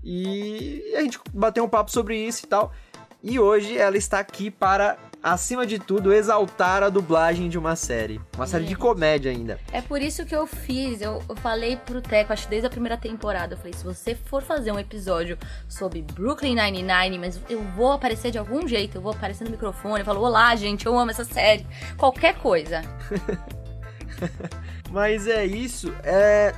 e 0.04 0.94
a 0.96 1.02
gente 1.02 1.20
bateu 1.34 1.64
um 1.64 1.68
papo 1.68 1.90
sobre 1.92 2.16
isso 2.16 2.46
e 2.46 2.48
tal. 2.48 2.72
E 3.24 3.40
hoje 3.40 3.76
ela 3.76 3.98
está 3.98 4.20
aqui 4.20 4.52
para, 4.52 4.98
acima 5.24 5.66
de 5.66 5.80
tudo, 5.80 6.14
exaltar 6.14 6.84
a 6.84 6.90
dublagem 6.90 7.50
de 7.50 7.58
uma 7.58 7.76
série. 7.76 8.22
Uma 8.36 8.46
série 8.46 8.66
de 8.66 8.76
comédia 8.76 9.32
ainda. 9.32 9.60
É 9.72 9.82
por 9.82 10.02
isso 10.02 10.24
que 10.24 10.36
eu 10.36 10.46
fiz, 10.46 11.02
eu, 11.02 11.24
eu 11.28 11.36
falei 11.38 11.78
pro 11.78 12.00
Teco, 12.00 12.32
acho 12.32 12.44
que 12.44 12.50
desde 12.50 12.68
a 12.68 12.70
primeira 12.70 12.98
temporada, 12.98 13.54
eu 13.54 13.58
falei, 13.58 13.74
se 13.74 13.84
você 13.84 14.14
for 14.14 14.44
fazer 14.44 14.72
um 14.72 14.78
episódio 14.78 15.36
sobre 15.68 16.02
Brooklyn 16.02 16.54
Nine-Nine, 16.54 17.18
mas 17.18 17.40
eu 17.50 17.64
vou 17.76 17.94
aparecer 17.94 18.30
de 18.30 18.38
algum 18.38 18.68
jeito, 18.68 18.98
eu 18.98 19.02
vou 19.02 19.14
aparecer 19.14 19.46
no 19.46 19.52
microfone, 19.52 20.02
eu 20.02 20.06
falo, 20.06 20.22
olá 20.22 20.56
gente, 20.56 20.86
eu 20.86 21.00
amo 21.00 21.10
essa 21.10 21.26
série. 21.26 21.66
Qualquer 21.98 22.36
coisa. 22.36 22.82
mas 24.92 25.26
é 25.28 25.44
isso, 25.44 25.92
é... 26.04 26.54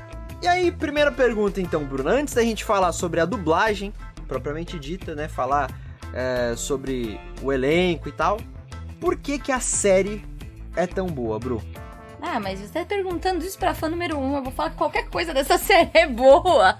E 0.45 0.47
aí, 0.47 0.71
primeira 0.71 1.11
pergunta 1.11 1.59
então, 1.59 1.83
Bruno. 1.83 2.07
Antes 2.07 2.35
da 2.35 2.43
gente 2.43 2.63
falar 2.63 2.91
sobre 2.91 3.19
a 3.19 3.25
dublagem, 3.25 3.91
propriamente 4.27 4.77
dita, 4.77 5.15
né? 5.15 5.27
Falar 5.27 5.71
é, 6.13 6.53
sobre 6.55 7.19
o 7.41 7.51
elenco 7.51 8.07
e 8.07 8.11
tal. 8.11 8.37
Por 9.01 9.17
que 9.17 9.39
que 9.39 9.51
a 9.51 9.59
série 9.59 10.23
é 10.75 10.85
tão 10.85 11.07
boa, 11.07 11.39
Bru? 11.39 11.63
Ah, 12.21 12.39
mas 12.39 12.59
você 12.59 12.67
tá 12.67 12.85
perguntando 12.85 13.43
isso 13.43 13.57
pra 13.57 13.73
fã 13.73 13.89
número 13.89 14.19
um. 14.19 14.35
Eu 14.35 14.43
vou 14.43 14.51
falar 14.51 14.69
que 14.69 14.77
qualquer 14.77 15.09
coisa 15.09 15.33
dessa 15.33 15.57
série 15.57 15.89
é 15.95 16.05
boa. 16.05 16.77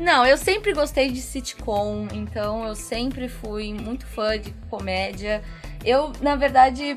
Não, 0.00 0.24
eu 0.24 0.38
sempre 0.38 0.72
gostei 0.72 1.10
de 1.10 1.20
sitcom, 1.20 2.08
então 2.10 2.64
eu 2.64 2.74
sempre 2.74 3.28
fui 3.28 3.74
muito 3.74 4.06
fã 4.06 4.38
de 4.38 4.50
comédia. 4.70 5.42
Eu, 5.84 6.10
na 6.22 6.36
verdade, 6.36 6.96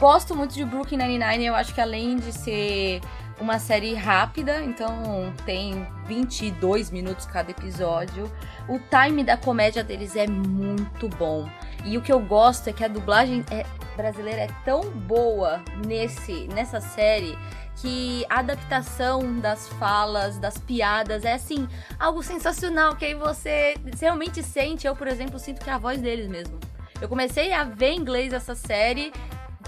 gosto 0.00 0.34
muito 0.34 0.52
de 0.52 0.64
Brooklyn 0.64 0.98
Nine-Nine. 0.98 1.46
Eu 1.46 1.54
acho 1.54 1.72
que 1.72 1.80
além 1.80 2.16
de 2.16 2.32
ser 2.32 3.00
uma 3.40 3.58
série 3.58 3.94
rápida, 3.94 4.62
então 4.62 5.32
tem 5.44 5.86
22 6.06 6.90
minutos 6.90 7.26
cada 7.26 7.50
episódio. 7.50 8.30
O 8.68 8.78
time 8.78 9.24
da 9.24 9.36
comédia 9.36 9.82
deles 9.82 10.16
é 10.16 10.26
muito 10.26 11.08
bom. 11.08 11.48
E 11.84 11.98
o 11.98 12.02
que 12.02 12.12
eu 12.12 12.20
gosto 12.20 12.68
é 12.68 12.72
que 12.72 12.84
a 12.84 12.88
dublagem 12.88 13.44
é, 13.50 13.66
brasileira 13.96 14.42
é 14.42 14.48
tão 14.64 14.90
boa 14.90 15.62
nesse 15.84 16.48
nessa 16.48 16.80
série 16.80 17.36
que 17.76 18.24
a 18.30 18.38
adaptação 18.38 19.40
das 19.40 19.68
falas, 19.68 20.38
das 20.38 20.56
piadas 20.58 21.24
é 21.24 21.34
assim, 21.34 21.68
algo 21.98 22.22
sensacional 22.22 22.94
que 22.94 23.04
aí 23.04 23.14
você, 23.14 23.74
realmente 24.00 24.42
sente, 24.42 24.86
eu, 24.86 24.94
por 24.94 25.08
exemplo, 25.08 25.38
sinto 25.38 25.62
que 25.62 25.68
é 25.68 25.72
a 25.72 25.78
voz 25.78 26.00
deles 26.00 26.28
mesmo. 26.28 26.58
Eu 27.00 27.08
comecei 27.08 27.52
a 27.52 27.64
ver 27.64 27.92
inglês 27.92 28.32
essa 28.32 28.54
série 28.54 29.12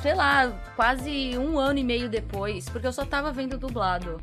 sei 0.03 0.15
lá, 0.15 0.51
quase 0.75 1.37
um 1.39 1.59
ano 1.59 1.79
e 1.79 1.85
meio 1.85 2.09
depois, 2.09 2.69
porque 2.69 2.87
eu 2.87 2.93
só 2.93 3.05
tava 3.05 3.33
vendo 3.33 3.59
dublado. 3.59 4.21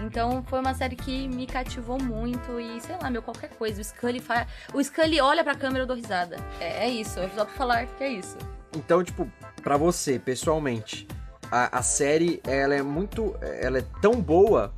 Então 0.00 0.42
foi 0.48 0.58
uma 0.58 0.74
série 0.74 0.96
que 0.96 1.28
me 1.28 1.46
cativou 1.46 2.02
muito 2.02 2.58
e, 2.58 2.80
sei 2.80 2.96
lá, 3.00 3.08
meu, 3.10 3.22
qualquer 3.22 3.50
coisa. 3.50 3.80
O 3.80 3.84
Scully, 3.84 4.20
fa... 4.20 4.46
o 4.72 4.82
Scully 4.82 5.20
olha 5.20 5.44
pra 5.44 5.54
câmera 5.54 5.80
e 5.80 5.82
eu 5.82 5.86
dou 5.86 5.96
risada. 5.96 6.36
É, 6.60 6.86
é 6.86 6.88
isso, 6.88 7.18
eu 7.18 7.28
só 7.30 7.44
pra 7.44 7.54
falar 7.54 7.86
que 7.86 8.02
é 8.02 8.08
isso. 8.08 8.36
Então, 8.76 9.04
tipo, 9.04 9.30
pra 9.62 9.76
você, 9.76 10.18
pessoalmente, 10.18 11.06
a, 11.50 11.78
a 11.78 11.82
série, 11.82 12.40
ela 12.44 12.74
é 12.74 12.82
muito. 12.82 13.36
Ela 13.40 13.78
é 13.78 13.84
tão 14.02 14.20
boa. 14.20 14.74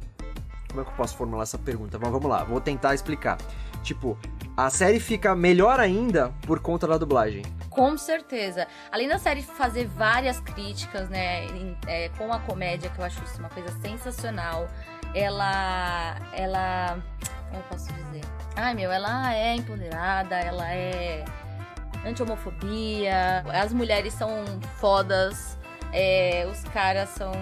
Como 0.68 0.82
é 0.82 0.84
que 0.84 0.90
eu 0.90 0.96
posso 0.96 1.16
formular 1.16 1.44
essa 1.44 1.56
pergunta? 1.56 1.98
Mas 1.98 2.10
vamos 2.10 2.28
lá, 2.28 2.44
vou 2.44 2.60
tentar 2.60 2.94
explicar. 2.94 3.38
Tipo, 3.82 4.18
a 4.56 4.68
série 4.68 5.00
fica 5.00 5.34
melhor 5.34 5.80
ainda 5.80 6.34
por 6.42 6.60
conta 6.60 6.86
da 6.86 6.98
dublagem. 6.98 7.42
Com 7.76 7.98
certeza. 7.98 8.66
Além 8.90 9.06
da 9.06 9.18
série 9.18 9.42
fazer 9.42 9.86
várias 9.86 10.40
críticas, 10.40 11.10
né, 11.10 11.44
em, 11.44 11.76
é, 11.86 12.08
com 12.16 12.32
a 12.32 12.40
comédia, 12.40 12.88
que 12.88 12.98
eu 12.98 13.04
acho 13.04 13.22
isso 13.22 13.38
uma 13.38 13.50
coisa 13.50 13.68
sensacional, 13.82 14.66
ela. 15.14 16.16
Ela. 16.32 16.98
Como 17.50 17.60
eu 17.60 17.64
posso 17.68 17.92
dizer? 17.92 18.22
Ai, 18.56 18.72
meu, 18.72 18.90
ela 18.90 19.34
é 19.34 19.54
empoderada, 19.54 20.36
ela 20.36 20.72
é 20.72 21.22
anti-homofobia, 22.06 23.44
as 23.52 23.74
mulheres 23.74 24.14
são 24.14 24.30
fodas, 24.80 25.58
é, 25.92 26.48
os 26.50 26.62
caras 26.70 27.10
são 27.10 27.32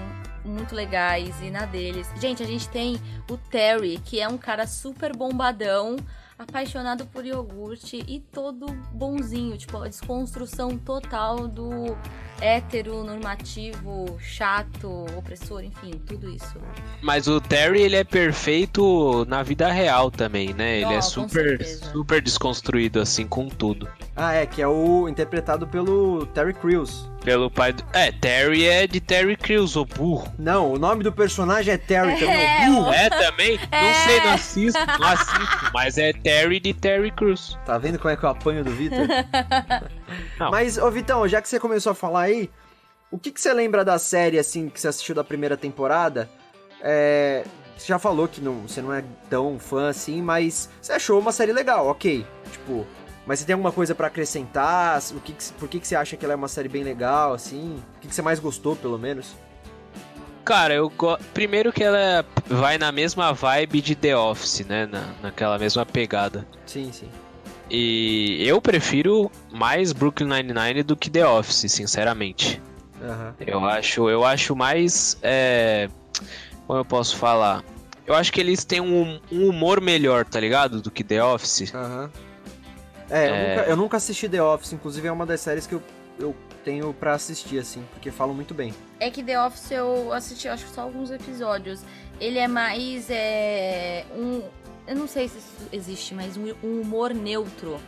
muito 0.44 0.74
legais 0.74 1.40
e 1.40 1.48
na 1.48 1.64
deles. 1.64 2.10
Gente, 2.20 2.42
a 2.42 2.46
gente 2.46 2.68
tem 2.70 3.00
o 3.30 3.36
Terry, 3.36 3.98
que 3.98 4.20
é 4.20 4.26
um 4.26 4.36
cara 4.36 4.66
super 4.66 5.16
bombadão 5.16 5.96
apaixonado 6.38 7.06
por 7.06 7.24
iogurte 7.24 8.04
e 8.08 8.20
todo 8.20 8.66
bonzinho, 8.92 9.56
tipo, 9.56 9.76
a 9.78 9.88
desconstrução 9.88 10.76
total 10.78 11.48
do 11.48 11.96
hétero, 12.40 13.04
normativo, 13.04 14.16
chato, 14.20 15.06
opressor, 15.16 15.62
enfim, 15.62 15.92
tudo 16.06 16.30
isso. 16.30 16.58
Mas 17.02 17.26
o 17.26 17.40
Terry, 17.40 17.82
ele 17.82 17.96
é 17.96 18.04
perfeito 18.04 19.24
na 19.26 19.42
vida 19.42 19.70
real 19.70 20.10
também, 20.10 20.52
né? 20.52 20.78
Ele 20.78 20.86
oh, 20.86 20.98
é 20.98 21.00
super, 21.00 21.64
super 21.64 22.20
desconstruído, 22.20 23.00
assim, 23.00 23.26
com 23.26 23.48
tudo. 23.48 23.88
Ah, 24.16 24.32
é, 24.32 24.46
que 24.46 24.62
é 24.62 24.68
o 24.68 25.08
interpretado 25.08 25.66
pelo 25.66 26.26
Terry 26.26 26.54
Crews. 26.54 27.10
Pelo 27.24 27.50
pai 27.50 27.72
do... 27.72 27.82
É, 27.92 28.12
Terry 28.12 28.66
é 28.66 28.86
de 28.86 29.00
Terry 29.00 29.36
Crews, 29.36 29.76
o 29.76 29.84
burro. 29.84 30.32
Não, 30.38 30.72
o 30.72 30.78
nome 30.78 31.02
do 31.02 31.10
personagem 31.10 31.72
é 31.72 31.78
Terry 31.78 32.12
É, 32.12 32.16
também, 32.18 32.70
o 32.70 32.74
burro. 32.74 32.92
É 32.92 33.10
também? 33.10 33.58
Não 33.58 33.94
sei, 34.06 34.20
não 34.20 34.32
assisto, 34.32 34.80
não 35.00 35.06
assisto. 35.08 35.70
Mas 35.72 35.98
é 35.98 36.12
Terry 36.12 36.60
de 36.60 36.74
Terry 36.74 37.10
Crews. 37.10 37.58
Tá 37.64 37.78
vendo 37.78 37.98
como 37.98 38.12
é 38.12 38.16
que 38.16 38.24
eu 38.24 38.28
apanho 38.28 38.62
do 38.62 38.70
Vitor? 38.70 39.06
Não. 40.38 40.50
Mas, 40.50 40.78
ô 40.78 40.90
Vitão, 40.90 41.26
já 41.28 41.40
que 41.40 41.48
você 41.48 41.58
começou 41.60 41.92
a 41.92 41.94
falar 41.94 42.22
aí, 42.22 42.50
o 43.10 43.18
que, 43.18 43.30
que 43.30 43.40
você 43.40 43.52
lembra 43.52 43.84
da 43.84 43.98
série, 43.98 44.38
assim, 44.38 44.68
que 44.68 44.80
você 44.80 44.88
assistiu 44.88 45.14
da 45.14 45.24
primeira 45.24 45.56
temporada? 45.56 46.28
É, 46.80 47.44
Você 47.76 47.86
já 47.88 47.98
falou 47.98 48.28
que 48.28 48.40
não, 48.40 48.62
você 48.68 48.80
não 48.82 48.92
é 48.92 49.02
tão 49.28 49.58
fã 49.58 49.88
assim, 49.88 50.22
mas 50.22 50.68
você 50.80 50.92
achou 50.92 51.18
uma 51.18 51.32
série 51.32 51.52
legal, 51.52 51.86
ok. 51.88 52.24
Tipo, 52.52 52.86
mas 53.26 53.40
você 53.40 53.46
tem 53.46 53.54
alguma 53.54 53.72
coisa 53.72 53.94
pra 53.94 54.06
acrescentar? 54.08 55.00
O 55.12 55.20
que 55.20 55.32
que- 55.32 55.52
por 55.54 55.68
que, 55.68 55.80
que 55.80 55.88
você 55.88 55.96
acha 55.96 56.16
que 56.16 56.24
ela 56.24 56.34
é 56.34 56.36
uma 56.36 56.46
série 56.48 56.68
bem 56.68 56.84
legal, 56.84 57.32
assim? 57.32 57.82
O 57.96 58.00
que, 58.00 58.08
que 58.08 58.14
você 58.14 58.22
mais 58.22 58.38
gostou, 58.38 58.76
pelo 58.76 58.98
menos? 58.98 59.34
Cara, 60.44 60.74
eu 60.74 60.90
go... 60.90 61.16
primeiro 61.32 61.72
que 61.72 61.82
ela 61.82 62.24
vai 62.46 62.76
na 62.76 62.92
mesma 62.92 63.32
vibe 63.32 63.80
de 63.80 63.94
The 63.94 64.14
Office, 64.16 64.60
né? 64.66 64.84
Na, 64.86 65.08
naquela 65.22 65.58
mesma 65.58 65.86
pegada. 65.86 66.46
Sim, 66.66 66.92
sim. 66.92 67.08
E 67.70 68.46
eu 68.46 68.60
prefiro 68.60 69.30
mais 69.50 69.92
Brooklyn 69.92 70.28
Nine-Nine 70.28 70.82
do 70.82 70.96
que 70.96 71.08
The 71.10 71.26
Office, 71.26 71.70
sinceramente. 71.72 72.60
Aham. 73.02 73.34
Eu 73.40 73.64
acho, 73.64 74.08
eu 74.08 74.24
acho 74.24 74.54
mais. 74.54 75.18
É... 75.22 75.88
Como 76.66 76.78
eu 76.78 76.84
posso 76.84 77.16
falar? 77.16 77.62
Eu 78.06 78.14
acho 78.14 78.32
que 78.32 78.40
eles 78.40 78.64
têm 78.64 78.80
um, 78.80 79.18
um 79.32 79.48
humor 79.48 79.80
melhor, 79.80 80.24
tá 80.24 80.38
ligado? 80.38 80.80
Do 80.82 80.90
que 80.90 81.02
The 81.02 81.22
Office. 81.24 81.74
Aham. 81.74 82.10
É, 83.10 83.28
Eu, 83.28 83.34
É. 83.34 83.56
nunca, 83.56 83.70
eu 83.70 83.76
nunca 83.76 83.96
assisti 83.96 84.28
The 84.28 84.42
Office, 84.42 84.72
inclusive 84.72 85.06
é 85.06 85.12
uma 85.12 85.26
das 85.26 85.40
séries 85.40 85.66
que 85.66 85.74
eu, 85.74 85.82
eu 86.18 86.34
tenho 86.64 86.92
pra 86.94 87.12
assistir, 87.12 87.58
assim, 87.58 87.84
porque 87.92 88.10
falam 88.10 88.34
muito 88.34 88.54
bem. 88.54 88.72
É 89.00 89.10
que 89.10 89.22
The 89.22 89.40
Office 89.42 89.70
eu 89.70 90.12
assisti, 90.12 90.48
acho 90.48 90.64
que 90.64 90.70
só 90.74 90.82
alguns 90.82 91.10
episódios. 91.10 91.80
Ele 92.20 92.38
é 92.38 92.48
mais. 92.48 93.06
É, 93.10 94.04
um. 94.16 94.42
Eu 94.86 94.96
não 94.96 95.06
sei 95.06 95.28
se 95.28 95.38
isso 95.38 95.68
existe, 95.72 96.14
mas 96.14 96.36
um, 96.36 96.52
um 96.62 96.80
humor 96.80 97.14
neutro. 97.14 97.78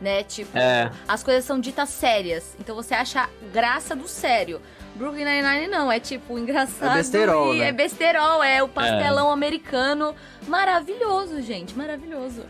Né? 0.00 0.22
Tipo, 0.24 0.56
É. 0.58 0.90
as 1.08 1.22
coisas 1.22 1.44
são 1.44 1.58
ditas 1.58 1.88
sérias. 1.88 2.54
Então 2.60 2.74
você 2.74 2.94
acha 2.94 3.28
graça 3.52 3.96
do 3.96 4.06
sério. 4.06 4.60
Brooklyn 4.94 5.24
Nine-Nine 5.24 5.68
não, 5.68 5.90
é 5.90 5.98
tipo 5.98 6.38
engraçado. 6.38 6.92
É 6.92 6.96
besterol, 6.96 7.54
e 7.54 7.58
né? 7.60 7.68
É 7.68 7.72
besterol, 7.72 8.42
é 8.42 8.62
o 8.62 8.68
pastelão 8.68 9.30
americano. 9.30 10.14
Maravilhoso, 10.46 11.40
gente, 11.40 11.76
maravilhoso. 11.76 12.42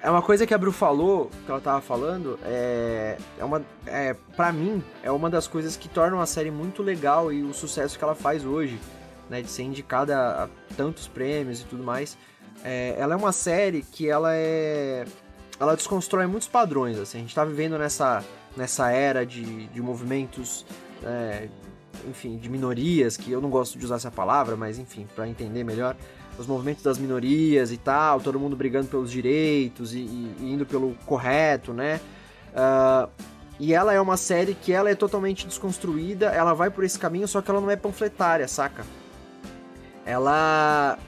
É 0.00 0.08
uma 0.10 0.22
coisa 0.22 0.46
que 0.46 0.54
a 0.54 0.58
Bru 0.58 0.70
falou, 0.70 1.30
que 1.44 1.50
ela 1.50 1.60
tava 1.60 1.80
falando, 1.80 2.38
é, 2.44 3.18
é 3.36 3.44
uma, 3.44 3.62
é, 3.84 4.14
pra 4.36 4.52
mim, 4.52 4.82
é 5.02 5.10
uma 5.10 5.28
das 5.28 5.48
coisas 5.48 5.76
que 5.76 5.88
tornam 5.88 6.20
a 6.20 6.26
série 6.26 6.50
muito 6.52 6.82
legal 6.82 7.32
e 7.32 7.42
o 7.42 7.52
sucesso 7.52 7.98
que 7.98 8.04
ela 8.04 8.14
faz 8.14 8.44
hoje, 8.44 8.78
né, 9.28 9.42
de 9.42 9.50
ser 9.50 9.64
indicada 9.64 10.16
a 10.16 10.48
tantos 10.76 11.08
prêmios 11.08 11.62
e 11.62 11.64
tudo 11.64 11.82
mais. 11.82 12.16
É, 12.64 12.94
ela 12.98 13.14
é 13.14 13.16
uma 13.16 13.32
série 13.32 13.82
que 13.82 14.08
ela 14.08 14.34
é, 14.34 15.04
ela 15.60 15.74
desconstrói 15.76 16.26
muitos 16.26 16.48
padrões, 16.48 16.98
assim, 16.98 17.18
a 17.18 17.20
gente 17.20 17.34
tá 17.34 17.44
vivendo 17.44 17.78
nessa, 17.78 18.24
nessa 18.56 18.90
era 18.90 19.24
de, 19.24 19.66
de 19.68 19.80
movimentos, 19.80 20.66
é, 21.04 21.48
enfim, 22.08 22.36
de 22.36 22.48
minorias, 22.48 23.16
que 23.16 23.30
eu 23.30 23.40
não 23.40 23.48
gosto 23.48 23.78
de 23.78 23.84
usar 23.84 23.96
essa 23.96 24.10
palavra, 24.10 24.56
mas 24.56 24.78
enfim, 24.78 25.06
pra 25.14 25.26
entender 25.28 25.62
melhor, 25.64 25.96
os 26.36 26.46
movimentos 26.46 26.82
das 26.82 26.98
minorias 26.98 27.72
e 27.72 27.76
tal, 27.76 28.20
todo 28.20 28.38
mundo 28.38 28.54
brigando 28.56 28.88
pelos 28.88 29.10
direitos 29.10 29.92
e, 29.94 29.98
e- 29.98 30.36
e 30.40 30.52
indo 30.52 30.64
pelo 30.66 30.94
correto, 31.06 31.72
né? 31.72 32.00
Ah, 32.54 33.08
e 33.58 33.74
ela 33.74 33.92
é 33.92 34.00
uma 34.00 34.16
série 34.16 34.54
que 34.54 34.72
ela 34.72 34.88
é 34.88 34.94
totalmente 34.94 35.46
desconstruída, 35.46 36.26
ela 36.26 36.54
vai 36.54 36.70
por 36.70 36.84
esse 36.84 36.96
caminho, 36.98 37.26
só 37.26 37.40
que 37.42 37.50
ela 37.50 37.60
não 37.60 37.70
é 37.70 37.76
panfletária, 37.76 38.46
saca? 38.46 38.84
Ela. 40.06 40.98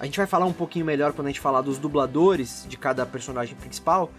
A 0.00 0.06
gente 0.06 0.16
vai 0.16 0.26
falar 0.26 0.46
um 0.46 0.52
pouquinho 0.52 0.86
melhor 0.86 1.12
quando 1.12 1.26
a 1.26 1.30
gente 1.30 1.40
falar 1.40 1.60
dos 1.60 1.76
dubladores 1.76 2.64
de 2.66 2.78
cada 2.78 3.04
personagem 3.04 3.54
principal, 3.54 4.10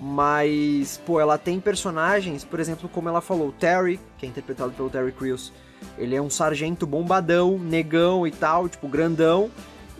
mas, 0.00 0.98
pô, 1.04 1.20
ela 1.20 1.36
tem 1.36 1.60
personagens, 1.60 2.42
por 2.42 2.58
exemplo, 2.58 2.88
como 2.88 3.10
ela 3.10 3.20
falou, 3.20 3.48
o 3.48 3.52
Terry, 3.52 4.00
que 4.16 4.24
é 4.24 4.28
interpretado 4.30 4.72
pelo 4.72 4.88
Terry 4.88 5.12
Crews, 5.12 5.52
ele 5.98 6.16
é 6.16 6.22
um 6.22 6.30
sargento 6.30 6.86
bombadão, 6.86 7.58
negão 7.58 8.26
e 8.26 8.30
tal, 8.30 8.66
tipo, 8.66 8.88
grandão, 8.88 9.50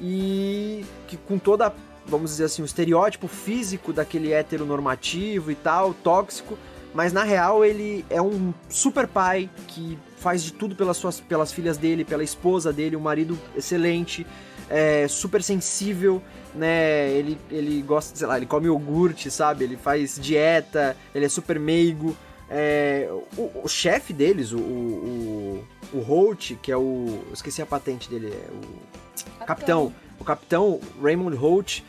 e 0.00 0.82
que 1.06 1.18
com 1.18 1.38
toda, 1.38 1.70
vamos 2.06 2.30
dizer 2.30 2.44
assim, 2.44 2.62
o 2.62 2.64
estereótipo 2.64 3.28
físico 3.28 3.92
daquele 3.92 4.32
heteronormativo 4.32 5.50
e 5.50 5.54
tal, 5.54 5.92
tóxico, 5.92 6.56
mas 6.94 7.12
na 7.12 7.24
real 7.24 7.62
ele 7.62 8.06
é 8.08 8.22
um 8.22 8.54
super 8.70 9.06
pai 9.06 9.50
que 9.68 9.98
faz 10.16 10.42
de 10.42 10.54
tudo 10.54 10.74
pelas 10.74 10.96
suas 10.96 11.20
pelas 11.20 11.52
filhas 11.52 11.76
dele, 11.76 12.06
pela 12.06 12.24
esposa 12.24 12.72
dele, 12.72 12.96
um 12.96 13.00
marido 13.00 13.38
excelente, 13.54 14.26
é, 14.68 15.06
super 15.08 15.42
sensível, 15.42 16.22
né? 16.54 17.10
Ele, 17.10 17.38
ele 17.50 17.82
gosta, 17.82 18.16
sei 18.16 18.26
lá, 18.26 18.36
ele 18.36 18.46
come 18.46 18.66
iogurte, 18.66 19.30
sabe? 19.30 19.64
Ele 19.64 19.76
faz 19.76 20.18
dieta, 20.20 20.96
ele 21.14 21.24
é 21.24 21.28
super 21.28 21.58
meigo. 21.58 22.16
É, 22.48 23.08
o, 23.36 23.62
o 23.64 23.68
chefe 23.68 24.12
deles, 24.12 24.52
o, 24.52 24.58
o, 24.58 25.64
o, 25.92 25.98
Holt, 25.98 26.52
que 26.62 26.70
é 26.70 26.76
o. 26.76 27.22
eu 27.26 27.34
Esqueci 27.34 27.60
a 27.60 27.66
patente 27.66 28.08
dele, 28.08 28.32
é 28.32 28.48
o. 28.52 29.44
Capitão. 29.44 29.92
O 30.18 30.24
capitão 30.24 30.80
Raymond 31.02 31.36
Holt, 31.36 31.82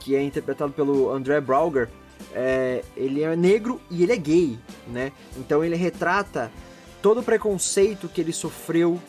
que 0.00 0.16
é 0.16 0.22
interpretado 0.22 0.72
pelo 0.72 1.12
André 1.12 1.40
Brauger, 1.40 1.88
é, 2.34 2.82
ele 2.96 3.22
é 3.22 3.36
negro 3.36 3.80
e 3.90 4.02
ele 4.02 4.12
é 4.12 4.16
gay, 4.16 4.58
né? 4.88 5.12
Então 5.36 5.64
ele 5.64 5.76
retrata 5.76 6.50
todo 7.00 7.20
o 7.20 7.22
preconceito 7.22 8.08
que 8.08 8.20
ele 8.20 8.32
sofreu 8.32 9.00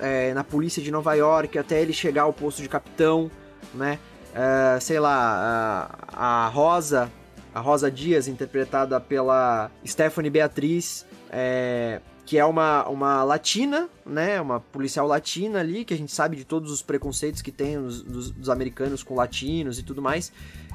é, 0.00 0.32
na 0.34 0.44
polícia 0.44 0.82
de 0.82 0.90
Nova 0.90 1.14
York 1.14 1.58
até 1.58 1.80
ele 1.80 1.92
chegar 1.92 2.22
ao 2.22 2.32
posto 2.32 2.62
de 2.62 2.68
capitão, 2.68 3.30
né? 3.74 3.98
É, 4.34 4.78
sei 4.80 5.00
lá, 5.00 5.90
a, 6.12 6.44
a 6.44 6.48
Rosa, 6.48 7.10
a 7.54 7.60
Rosa 7.60 7.90
Dias, 7.90 8.28
interpretada 8.28 9.00
pela 9.00 9.70
Stephanie 9.86 10.30
Beatriz, 10.30 11.06
é, 11.30 12.00
que 12.26 12.36
é 12.38 12.44
uma, 12.44 12.86
uma 12.88 13.22
latina, 13.24 13.88
né? 14.04 14.40
Uma 14.40 14.60
policial 14.60 15.06
latina 15.06 15.60
ali, 15.60 15.84
que 15.84 15.94
a 15.94 15.96
gente 15.96 16.12
sabe 16.12 16.36
de 16.36 16.44
todos 16.44 16.70
os 16.70 16.82
preconceitos 16.82 17.40
que 17.40 17.52
tem 17.52 17.78
os, 17.78 18.02
dos, 18.02 18.30
dos 18.30 18.50
americanos 18.50 19.02
com 19.02 19.14
latinos 19.14 19.78
e 19.78 19.82
tudo 19.82 20.02
mais. 20.02 20.32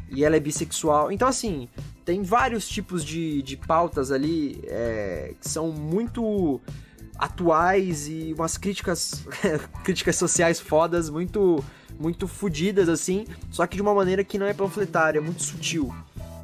E 0.09 0.25
ela 0.25 0.35
é 0.35 0.39
bissexual. 0.39 1.11
Então, 1.11 1.27
assim, 1.27 1.69
tem 2.03 2.23
vários 2.23 2.67
tipos 2.67 3.05
de, 3.05 3.41
de 3.43 3.55
pautas 3.55 4.11
ali 4.11 4.61
é, 4.65 5.33
que 5.39 5.47
são 5.47 5.71
muito 5.71 6.59
atuais 7.21 8.07
e 8.07 8.33
umas 8.35 8.57
críticas 8.57 9.23
críticas 9.85 10.15
sociais 10.15 10.59
fodas 10.59 11.09
muito 11.09 11.63
muito 11.99 12.27
fodidas 12.27 12.89
assim, 12.89 13.25
só 13.51 13.67
que 13.67 13.75
de 13.75 13.81
uma 13.81 13.93
maneira 13.93 14.23
que 14.23 14.39
não 14.39 14.47
é 14.47 14.53
panfletária, 14.53 15.19
é 15.19 15.21
muito 15.21 15.43
sutil, 15.43 15.93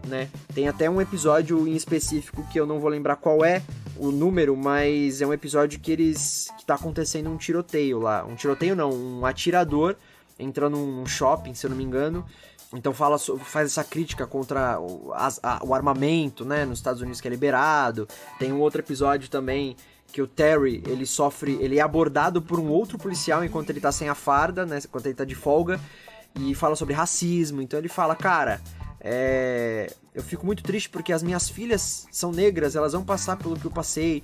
né? 0.08 0.30
Tem 0.54 0.68
até 0.68 0.88
um 0.88 1.02
episódio 1.02 1.68
em 1.68 1.76
específico 1.76 2.46
que 2.52 2.60
eu 2.60 2.68
não 2.68 2.80
vou 2.80 2.90
lembrar 2.92 3.16
qual 3.16 3.44
é 3.44 3.64
o 3.96 4.12
número, 4.12 4.56
mas 4.56 5.20
é 5.20 5.26
um 5.26 5.34
episódio 5.34 5.80
que 5.80 5.92
eles 5.92 6.50
que 6.60 6.66
tá 6.66 6.76
acontecendo 6.76 7.28
um 7.32 7.38
tiroteio 7.38 7.98
lá, 8.00 8.24
um 8.24 8.36
tiroteio 8.36 8.76
não, 8.76 8.92
um 8.92 9.26
atirador 9.26 9.96
entra 10.38 10.70
num 10.70 11.04
shopping, 11.08 11.56
se 11.56 11.66
eu 11.66 11.72
não 11.72 11.78
me 11.78 11.84
engano. 11.84 12.24
Então 12.72 12.94
fala, 12.94 13.18
faz 13.18 13.72
essa 13.72 13.84
crítica 13.84 14.28
contra 14.28 14.80
o, 14.80 15.12
a- 15.14 15.62
o 15.64 15.74
armamento, 15.74 16.46
né, 16.46 16.66
nos 16.66 16.78
Estados 16.80 17.02
Unidos 17.02 17.20
que 17.20 17.28
é 17.28 17.32
liberado. 17.32 18.08
Tem 18.38 18.52
um 18.54 18.60
outro 18.60 18.82
episódio 18.82 19.30
também 19.30 19.76
que 20.12 20.22
o 20.22 20.28
Terry, 20.28 20.82
ele 20.88 21.06
sofre, 21.06 21.58
ele 21.62 21.80
é 21.80 21.82
abordado 21.82 22.42
por 22.42 22.60
um 22.60 22.68
outro 22.70 22.98
policial 22.98 23.44
enquanto 23.44 23.70
ele 23.70 23.80
tá 23.80 23.92
sem 23.92 24.10
a 24.10 24.16
farda, 24.16 24.66
né, 24.66 24.80
enquanto 24.84 25.06
ele 25.06 25.16
tá 25.16 25.26
de 25.26 25.36
folga, 25.36 25.80
e 26.40 26.56
fala 26.56 26.76
sobre 26.76 26.94
racismo. 26.94 27.62
Então 27.62 27.78
ele 27.78 27.90
fala, 27.90 28.16
cara, 28.16 28.62
é, 29.00 29.92
eu 30.14 30.24
fico 30.24 30.46
muito 30.46 30.64
triste 30.64 30.90
porque 30.90 31.14
as 31.14 31.22
minhas 31.22 31.50
filhas 31.50 32.08
são 32.12 32.32
negras, 32.32 32.76
elas 32.76 32.94
vão 32.94 33.04
passar 33.04 33.38
pelo 33.38 33.58
que 33.58 33.66
eu 33.66 33.72
passei. 33.72 34.24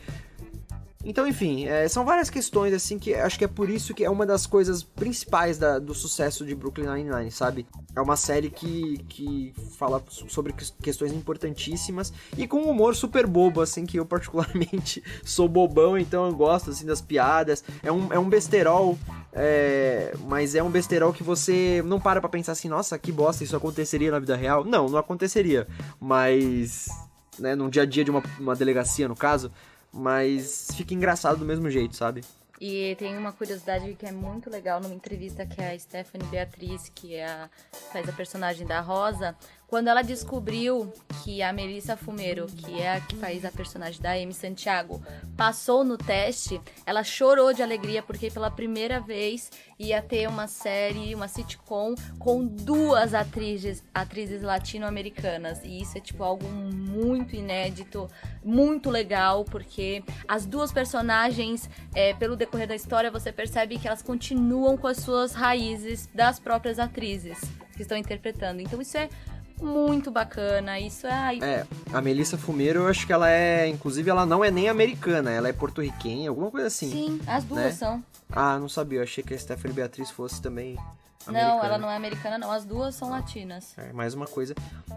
Então, 1.06 1.28
enfim, 1.28 1.66
é, 1.66 1.88
são 1.90 2.06
várias 2.06 2.30
questões, 2.30 2.74
assim, 2.74 2.98
que 2.98 3.14
acho 3.14 3.38
que 3.38 3.44
é 3.44 3.48
por 3.48 3.70
isso 3.70 3.94
que 3.94 4.06
é 4.06 4.10
uma 4.10 4.26
das 4.26 4.48
coisas 4.48 4.84
principais 4.84 5.58
da- 5.58 5.78
do 5.78 5.94
sucesso 5.94 6.46
de 6.46 6.56
Brooklyn 6.56 6.88
Nine-Nine, 6.88 7.30
sabe? 7.30 7.66
É 7.96 8.00
uma 8.00 8.16
série 8.16 8.50
que, 8.50 8.98
que 9.10 9.54
fala 9.78 10.02
so- 10.08 10.30
sobre 10.30 10.54
ques- 10.54 10.74
questões 10.82 11.12
importantíssimas 11.12 12.14
e 12.38 12.48
com 12.48 12.58
um 12.62 12.70
humor 12.70 12.96
super 12.96 13.28
bobo, 13.28 13.60
assim, 13.62 13.86
que 13.86 14.00
eu 14.00 14.06
particularmente 14.06 15.04
sou 15.26 15.50
bobão, 15.50 15.98
então 15.98 16.26
eu 16.26 16.34
gosto, 16.34 16.70
assim, 16.70 16.86
das 16.86 17.02
piadas. 17.02 17.64
É 17.84 17.92
um, 17.92 18.14
é 18.14 18.18
um 18.18 18.30
besterol, 18.30 18.98
é, 19.34 20.14
mas 20.28 20.56
é 20.56 20.64
um 20.64 20.70
besterol 20.70 21.12
que 21.12 21.24
você 21.24 21.82
não 21.86 22.00
para 22.00 22.22
pra 22.22 22.30
pensar 22.30 22.54
assim, 22.54 22.70
nossa, 22.70 22.98
que 22.98 23.12
bosta, 23.12 23.44
isso 23.44 23.56
aconteceria 23.58 24.10
na 24.10 24.20
vida 24.20 24.36
real. 24.38 24.64
Não, 24.64 24.88
não 24.88 24.98
aconteceria, 24.98 25.68
mas... 26.00 26.88
Né, 27.40 27.56
num 27.56 27.68
dia 27.68 27.82
a 27.82 27.86
dia 27.86 28.04
de 28.06 28.12
uma, 28.12 28.22
uma 28.40 28.56
delegacia, 28.56 29.08
no 29.08 29.16
caso, 29.16 29.52
mas 29.94 30.70
fica 30.76 30.94
engraçado 30.94 31.38
do 31.38 31.46
mesmo 31.46 31.70
jeito, 31.70 31.96
sabe? 31.96 32.24
E 32.60 32.96
tem 32.98 33.18
uma 33.18 33.34
curiosidade 33.34 33.94
que 33.96 34.06
é 34.06 34.12
muito 34.12 34.50
legal 34.50 34.80
numa 34.80 34.96
entrevista 34.96 35.46
que 35.46 35.62
a 35.62 35.78
Stephanie 35.78 36.28
Beatriz, 36.28 36.90
que 36.96 37.16
é 37.16 37.26
a, 37.26 37.50
faz 37.92 38.08
a 38.08 38.12
personagem 38.14 38.66
da 38.66 38.80
Rosa, 38.80 39.36
Quando 39.74 39.88
ela 39.88 40.04
descobriu 40.04 40.94
que 41.24 41.42
a 41.42 41.52
Melissa 41.52 41.98
Fumero, 41.98 42.46
que 42.46 42.80
é 42.80 42.94
a 42.94 43.02
que 43.02 43.16
faz 43.16 43.44
a 43.44 43.50
personagem 43.50 44.00
da 44.00 44.12
Amy 44.12 44.32
Santiago, 44.32 45.02
passou 45.36 45.84
no 45.84 45.98
teste, 45.98 46.62
ela 46.86 47.04
chorou 47.04 47.52
de 47.52 47.64
alegria 47.64 48.04
porque 48.04 48.30
pela 48.30 48.52
primeira 48.52 49.00
vez 49.00 49.50
ia 49.80 50.00
ter 50.00 50.30
uma 50.30 50.46
série, 50.46 51.16
uma 51.16 51.28
sitcom 51.28 51.96
com 52.20 52.46
duas 52.46 53.16
atrizes, 53.16 53.84
atrizes 53.92 54.44
latino-americanas. 54.44 55.62
E 55.64 55.82
isso 55.82 55.98
é 55.98 56.02
tipo 56.02 56.24
algo 56.24 56.48
muito 56.48 57.36
inédito, 57.36 58.08
muito 58.46 58.92
legal, 58.92 59.44
porque 59.44 60.04
as 60.28 60.46
duas 60.46 60.72
personagens, 60.72 61.68
é, 61.96 62.14
pelo 62.14 62.36
decorrer 62.36 62.68
da 62.68 62.76
história, 62.76 63.10
você 63.10 63.32
percebe 63.32 63.80
que 63.80 63.88
elas 63.88 64.04
continuam 64.04 64.78
com 64.78 64.86
as 64.86 64.98
suas 64.98 65.34
raízes 65.34 66.08
das 66.14 66.40
próprias 66.40 66.78
atrizes 66.78 67.40
que 67.76 67.82
estão 67.82 67.98
interpretando. 67.98 68.62
Então 68.62 68.80
isso 68.80 68.96
é 68.98 69.10
muito 69.64 70.12
bacana. 70.12 70.80
Isso 70.80 71.08
é. 71.08 71.38
É, 71.42 71.68
a 71.92 72.02
Melissa 72.02 72.38
Fumeiro, 72.38 72.82
eu 72.82 72.88
acho 72.88 73.08
que 73.08 73.14
ela 73.14 73.30
é. 73.30 73.68
Inclusive, 73.68 74.10
ela 74.10 74.26
não 74.26 74.44
é 74.44 74.52
nem 74.52 74.70
americana, 74.70 75.32
ela 75.32 75.48
é 75.48 75.54
porto-riquenha, 75.54 76.30
alguma 76.30 76.52
coisa 76.52 76.68
assim. 76.68 76.92
Sim, 76.92 77.22
as 77.26 77.44
duas 77.44 77.64
né? 77.64 77.72
são. 77.72 78.04
Ah, 78.32 78.58
não 78.60 78.70
sabia, 78.70 79.00
eu 79.00 79.04
achei 79.04 79.24
que 79.24 79.34
a 79.34 79.38
Stephanie 79.38 79.76
Beatriz 79.76 80.10
fosse 80.10 80.42
também. 80.42 80.78
Não, 81.26 81.34
americana. 81.34 81.66
ela 81.66 81.78
não 81.78 81.90
é 81.90 81.96
americana, 81.96 82.38
não. 82.38 82.52
As 82.52 82.66
duas 82.66 82.96
são 82.96 83.10
latinas. 83.10 83.74
É, 83.78 83.94
mais 83.94 84.14
uma 84.14 84.28
coisa. 84.28 84.54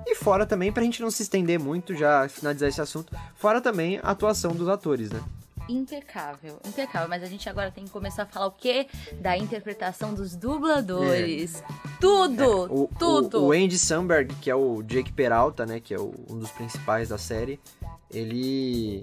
E 0.07 0.15
fora 0.17 0.45
também, 0.45 0.73
pra 0.73 0.83
gente 0.83 1.01
não 1.01 1.11
se 1.11 1.23
estender 1.23 1.59
muito, 1.59 1.95
já 1.95 2.29
finalizar 2.29 2.69
esse 2.69 2.81
assunto, 2.81 3.17
fora 3.37 3.61
também 3.61 3.99
a 4.03 4.11
atuação 4.11 4.53
dos 4.53 4.69
atores, 4.69 5.11
né? 5.11 5.23
Impecável, 5.69 6.59
impecável. 6.67 7.09
Mas 7.09 7.23
a 7.23 7.27
gente 7.27 7.49
agora 7.49 7.71
tem 7.71 7.85
que 7.85 7.91
começar 7.91 8.23
a 8.23 8.27
falar 8.27 8.47
o 8.47 8.53
quê? 8.53 8.87
Da 9.21 9.37
interpretação 9.37 10.15
dos 10.15 10.37
dubladores. 10.37 11.63
Tudo! 12.01 12.43
É, 12.43 12.47
o, 12.71 12.89
tudo! 12.99 13.43
O, 13.43 13.47
o 13.49 13.53
Andy 13.53 13.79
Samberg, 13.79 14.35
que 14.37 14.51
é 14.51 14.55
o 14.55 14.83
Jake 14.83 15.13
Peralta, 15.13 15.67
né? 15.67 15.81
Que 15.81 15.95
é 15.95 15.99
o- 15.99 16.15
um 16.31 16.39
dos 16.39 16.51
principais 16.51 17.09
da 17.09 17.19
série, 17.19 17.59
ele. 18.11 19.03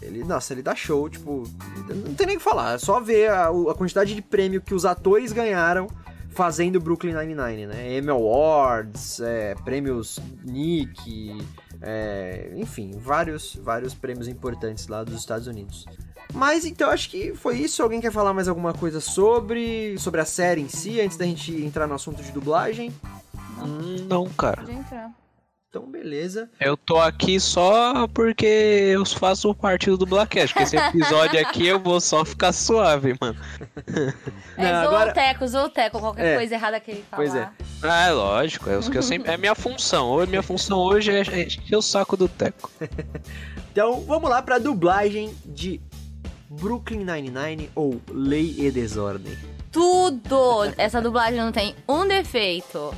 Ele, 0.00 0.24
nossa, 0.24 0.52
ele 0.52 0.62
dá 0.62 0.74
show, 0.74 1.08
tipo, 1.08 1.44
não 2.04 2.12
tem 2.14 2.26
nem 2.26 2.34
o 2.36 2.38
que 2.40 2.44
falar, 2.44 2.74
é 2.74 2.78
só 2.78 2.98
ver 2.98 3.30
a, 3.30 3.46
a 3.50 3.74
quantidade 3.74 4.16
de 4.16 4.20
prêmio 4.20 4.60
que 4.60 4.74
os 4.74 4.84
atores 4.84 5.30
ganharam 5.30 5.86
fazendo 6.30 6.80
Brooklyn 6.80 7.14
Nine-Nine, 7.14 7.66
né? 7.68 7.98
Emmy 7.98 8.10
Awards, 8.10 9.20
é, 9.20 9.54
prêmios 9.64 10.18
Nick, 10.42 11.38
é, 11.82 12.50
enfim, 12.54 12.92
vários, 12.98 13.56
vários 13.56 13.92
prêmios 13.94 14.28
importantes 14.28 14.86
lá 14.86 15.02
dos 15.02 15.18
Estados 15.18 15.46
Unidos. 15.46 15.84
Mas 16.32 16.64
então 16.64 16.88
acho 16.90 17.10
que 17.10 17.34
foi 17.34 17.58
isso. 17.58 17.82
Alguém 17.82 18.00
quer 18.00 18.12
falar 18.12 18.32
mais 18.32 18.48
alguma 18.48 18.72
coisa 18.72 19.00
sobre, 19.00 19.98
sobre 19.98 20.20
a 20.20 20.24
série 20.24 20.60
em 20.60 20.68
si, 20.68 21.00
antes 21.00 21.16
da 21.16 21.24
gente 21.26 21.52
entrar 21.54 21.86
no 21.86 21.94
assunto 21.94 22.22
de 22.22 22.30
dublagem? 22.32 22.92
Hum, 23.58 24.06
Não, 24.08 24.26
cara. 24.30 24.62
Pode 24.62 24.72
entrar. 24.72 25.10
Então, 25.74 25.90
beleza. 25.90 26.50
Eu 26.60 26.76
tô 26.76 26.98
aqui 26.98 27.40
só 27.40 28.06
porque 28.08 28.44
eu 28.44 29.06
faço 29.06 29.54
parte 29.54 29.86
do 29.88 29.96
Dublacast. 29.96 30.54
Que 30.54 30.62
esse 30.64 30.76
episódio 30.76 31.40
aqui 31.40 31.66
eu 31.66 31.80
vou 31.80 31.98
só 31.98 32.26
ficar 32.26 32.52
suave, 32.52 33.16
mano. 33.18 33.38
É, 34.58 34.70
Não, 34.70 34.82
agora- 34.82 35.10
o 35.10 35.14
Teco, 35.14 35.48
zoa 35.48 35.64
o 35.64 35.68
Teco. 35.70 35.98
Qualquer 35.98 36.34
É. 36.34 36.36
coisa 36.36 36.54
errada 36.54 36.78
que 36.78 36.90
ele 36.90 37.04
falar. 37.10 37.22
Pois 37.22 37.34
é. 37.34 37.48
Ah, 37.82 38.06
é 38.08 38.10
lógico. 38.10 38.68
É, 38.68 38.76
o 38.76 38.82
que 38.90 38.98
eu 38.98 39.02
sempre, 39.02 39.32
é 39.32 39.36
minha 39.38 39.54
função. 39.54 40.10
Hoje, 40.10 40.28
minha 40.28 40.42
função 40.42 40.78
hoje 40.78 41.10
é 41.10 41.20
é 41.22 41.42
encher 41.46 41.74
o 41.76 41.80
saco 41.80 42.18
do 42.18 42.28
Teco. 42.28 42.70
Então, 43.72 44.02
vamos 44.02 44.28
lá 44.28 44.42
pra 44.42 44.58
dublagem 44.58 45.34
de 45.46 45.80
Brooklyn 46.50 46.98
Nine-Nine 47.06 47.70
ou 47.74 47.98
Lei 48.10 48.54
e 48.58 48.70
Desordem. 48.70 49.32
Tudo! 49.70 50.64
Essa 50.76 51.00
dublagem 51.00 51.40
não 51.40 51.50
tem 51.50 51.74
um 51.88 52.06
defeito. 52.06 52.92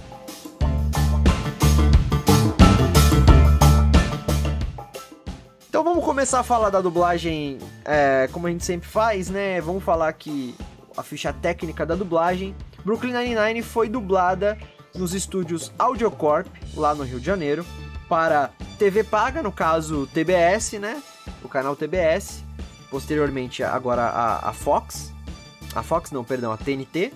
Então 5.74 5.82
vamos 5.82 6.04
começar 6.04 6.38
a 6.38 6.44
falar 6.44 6.70
da 6.70 6.80
dublagem 6.80 7.58
é, 7.84 8.28
como 8.30 8.46
a 8.46 8.50
gente 8.50 8.64
sempre 8.64 8.88
faz, 8.88 9.28
né? 9.28 9.60
Vamos 9.60 9.82
falar 9.82 10.06
aqui 10.06 10.54
a 10.96 11.02
ficha 11.02 11.32
técnica 11.32 11.84
da 11.84 11.96
dublagem. 11.96 12.54
Brooklyn 12.84 13.12
Nine-Nine 13.12 13.60
foi 13.60 13.88
dublada 13.88 14.56
nos 14.94 15.14
estúdios 15.14 15.72
Audiocorp, 15.76 16.46
lá 16.76 16.94
no 16.94 17.02
Rio 17.02 17.18
de 17.18 17.26
Janeiro, 17.26 17.66
para 18.08 18.52
TV 18.78 19.02
paga, 19.02 19.42
no 19.42 19.50
caso 19.50 20.06
TBS, 20.14 20.74
né? 20.74 21.02
O 21.42 21.48
canal 21.48 21.74
TBS. 21.74 22.44
Posteriormente, 22.88 23.64
agora 23.64 24.02
a, 24.02 24.50
a 24.50 24.52
Fox. 24.52 25.12
A 25.74 25.82
Fox, 25.82 26.12
não, 26.12 26.22
perdão, 26.22 26.52
a 26.52 26.56
TNT. 26.56 27.12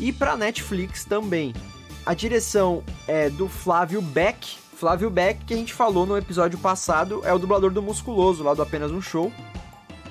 E 0.00 0.12
para 0.12 0.36
Netflix 0.36 1.04
também. 1.04 1.54
A 2.04 2.14
direção 2.14 2.82
é 3.06 3.30
do 3.30 3.46
Flávio 3.48 4.02
Beck. 4.02 4.58
Flávio 4.82 5.08
Beck, 5.10 5.44
que 5.44 5.54
a 5.54 5.56
gente 5.56 5.72
falou 5.72 6.04
no 6.04 6.18
episódio 6.18 6.58
passado, 6.58 7.22
é 7.24 7.32
o 7.32 7.38
dublador 7.38 7.70
do 7.70 7.80
Musculoso, 7.80 8.42
lá 8.42 8.52
do 8.52 8.62
Apenas 8.62 8.90
um 8.90 9.00
Show. 9.00 9.32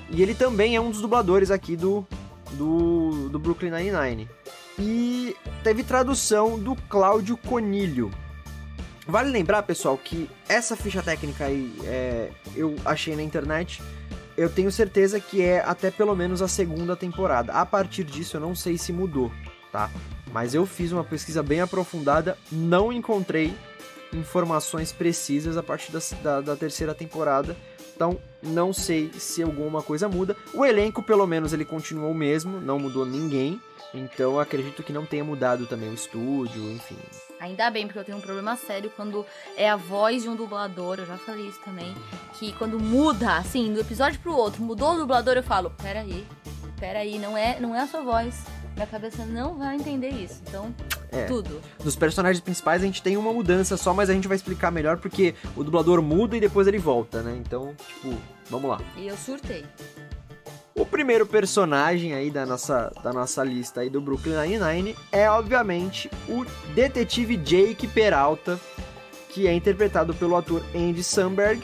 E 0.08 0.22
ele 0.22 0.34
também 0.34 0.74
é 0.74 0.80
um 0.80 0.90
dos 0.90 1.02
dubladores 1.02 1.50
aqui 1.50 1.76
do, 1.76 2.06
do, 2.52 3.28
do 3.28 3.38
Brooklyn 3.38 3.70
Nine-Nine. 3.70 4.30
E 4.78 5.36
teve 5.62 5.84
tradução 5.84 6.58
do 6.58 6.74
Cláudio 6.88 7.36
Conilho. 7.36 8.10
Vale 9.06 9.28
lembrar, 9.28 9.62
pessoal, 9.64 9.98
que 9.98 10.26
essa 10.48 10.74
ficha 10.74 11.02
técnica 11.02 11.44
aí 11.44 11.70
é, 11.84 12.30
eu 12.56 12.74
achei 12.82 13.14
na 13.14 13.22
internet. 13.22 13.82
Eu 14.38 14.48
tenho 14.48 14.72
certeza 14.72 15.20
que 15.20 15.42
é 15.42 15.60
até 15.60 15.90
pelo 15.90 16.16
menos 16.16 16.40
a 16.40 16.48
segunda 16.48 16.96
temporada. 16.96 17.52
A 17.52 17.66
partir 17.66 18.04
disso, 18.04 18.38
eu 18.38 18.40
não 18.40 18.54
sei 18.54 18.78
se 18.78 18.90
mudou, 18.90 19.30
tá? 19.70 19.90
Mas 20.32 20.54
eu 20.54 20.64
fiz 20.64 20.92
uma 20.92 21.04
pesquisa 21.04 21.42
bem 21.42 21.60
aprofundada, 21.60 22.38
não 22.50 22.90
encontrei 22.90 23.54
informações 24.12 24.92
precisas 24.92 25.56
a 25.56 25.62
partir 25.62 25.92
da, 25.92 26.00
da, 26.22 26.40
da 26.40 26.56
terceira 26.56 26.94
temporada. 26.94 27.56
Então, 27.94 28.18
não 28.42 28.72
sei 28.72 29.12
se 29.12 29.42
alguma 29.42 29.82
coisa 29.82 30.08
muda. 30.08 30.36
O 30.52 30.64
elenco, 30.64 31.02
pelo 31.02 31.26
menos, 31.26 31.52
ele 31.52 31.64
continua 31.64 32.08
o 32.08 32.14
mesmo, 32.14 32.60
não 32.60 32.78
mudou 32.78 33.06
ninguém. 33.06 33.60
Então, 33.94 34.40
acredito 34.40 34.82
que 34.82 34.92
não 34.92 35.04
tenha 35.04 35.22
mudado 35.22 35.66
também 35.66 35.90
o 35.90 35.94
estúdio, 35.94 36.70
enfim. 36.72 36.96
Ainda 37.38 37.70
bem, 37.70 37.86
porque 37.86 37.98
eu 37.98 38.04
tenho 38.04 38.18
um 38.18 38.20
problema 38.20 38.56
sério 38.56 38.90
quando 38.96 39.26
é 39.56 39.68
a 39.68 39.76
voz 39.76 40.22
de 40.22 40.28
um 40.28 40.36
dublador, 40.36 40.98
eu 40.98 41.06
já 41.06 41.18
falei 41.18 41.46
isso 41.46 41.60
também, 41.64 41.94
que 42.38 42.52
quando 42.52 42.78
muda, 42.78 43.36
assim, 43.36 43.72
do 43.72 43.80
episódio 43.80 44.20
pro 44.20 44.34
outro, 44.34 44.62
mudou 44.62 44.94
o 44.94 44.98
dublador, 44.98 45.36
eu 45.36 45.42
falo, 45.42 45.70
peraí, 45.82 46.24
peraí, 46.78 47.18
não 47.18 47.36
é, 47.36 47.58
não 47.60 47.74
é 47.74 47.80
a 47.80 47.86
sua 47.86 48.00
voz. 48.00 48.44
Minha 48.74 48.86
cabeça 48.86 49.24
não 49.24 49.58
vai 49.58 49.76
entender 49.76 50.08
isso. 50.10 50.40
Então, 50.48 50.74
É. 51.10 51.24
tudo. 51.26 51.60
Dos 51.82 51.94
personagens 51.94 52.40
principais 52.42 52.82
a 52.82 52.86
gente 52.86 53.02
tem 53.02 53.16
uma 53.16 53.32
mudança 53.32 53.76
só, 53.76 53.92
mas 53.92 54.08
a 54.08 54.14
gente 54.14 54.26
vai 54.26 54.36
explicar 54.36 54.70
melhor 54.70 54.96
porque 54.98 55.34
o 55.56 55.62
dublador 55.62 56.00
muda 56.00 56.36
e 56.36 56.40
depois 56.40 56.66
ele 56.66 56.78
volta, 56.78 57.22
né? 57.22 57.36
Então, 57.44 57.74
tipo, 57.86 58.14
vamos 58.48 58.70
lá. 58.70 58.80
E 58.96 59.06
eu 59.06 59.16
surtei. 59.16 59.64
O 60.74 60.86
primeiro 60.86 61.26
personagem 61.26 62.14
aí 62.14 62.30
da 62.30 62.46
nossa, 62.46 62.90
da 63.04 63.12
nossa 63.12 63.44
lista 63.44 63.82
aí 63.82 63.90
do 63.90 64.00
Brooklyn 64.00 64.34
Nine-Nine 64.40 64.96
é, 65.12 65.28
obviamente, 65.30 66.10
o 66.26 66.46
detetive 66.74 67.36
Jake 67.36 67.86
Peralta, 67.86 68.58
que 69.28 69.46
é 69.46 69.52
interpretado 69.52 70.14
pelo 70.14 70.34
ator 70.34 70.62
Andy 70.74 71.04
Samberg. 71.04 71.62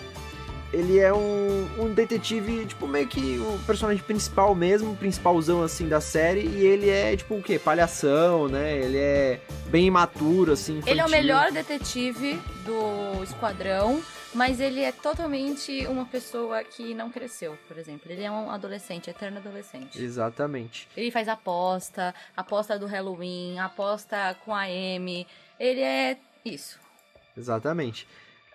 Ele 0.73 0.99
é 0.99 1.13
um, 1.15 1.67
um 1.79 1.95
detetive, 1.95 2.67
tipo, 2.67 2.87
meio 2.87 3.07
que 3.09 3.39
o 3.39 3.59
personagem 3.67 4.03
principal 4.03 4.55
mesmo, 4.55 4.95
principalzão, 4.97 5.63
assim, 5.63 5.89
da 5.89 6.01
série. 6.01 6.47
E 6.47 6.67
ele 6.67 6.91
é, 6.91 7.17
tipo, 7.17 7.37
o 7.37 7.43
quê? 7.43 7.59
Palhação, 7.59 8.49
né? 8.49 8.77
Ele 8.77 8.99
é 8.99 9.41
bem 9.69 9.87
imaturo, 9.87 10.53
assim, 10.53 10.81
Ele 10.85 11.01
é 11.01 11.05
o 11.05 11.07
infantil. 11.07 11.09
melhor 11.11 11.51
detetive 11.53 12.39
do 12.67 13.23
esquadrão, 13.25 14.03
mas 14.35 14.61
ele 14.61 14.83
é 14.83 14.93
totalmente 14.93 15.87
uma 15.87 16.05
pessoa 16.05 16.63
que 16.63 16.93
não 16.93 17.09
cresceu, 17.11 17.57
por 17.67 17.79
exemplo. 17.79 18.13
Ele 18.13 18.23
é 18.25 18.31
um 18.31 18.51
adolescente, 18.51 19.09
eterno 19.09 19.39
adolescente. 19.39 20.03
Exatamente. 20.03 20.87
Ele 20.95 21.11
faz 21.11 21.29
aposta, 21.29 22.15
aposta 22.37 22.79
do 22.79 22.85
Halloween, 22.85 23.59
aposta 23.59 24.37
com 24.45 24.55
a 24.55 24.65
Amy. 24.65 25.27
Ele 25.59 25.81
é 25.81 26.19
isso. 26.45 26.79
Exatamente. 27.35 28.07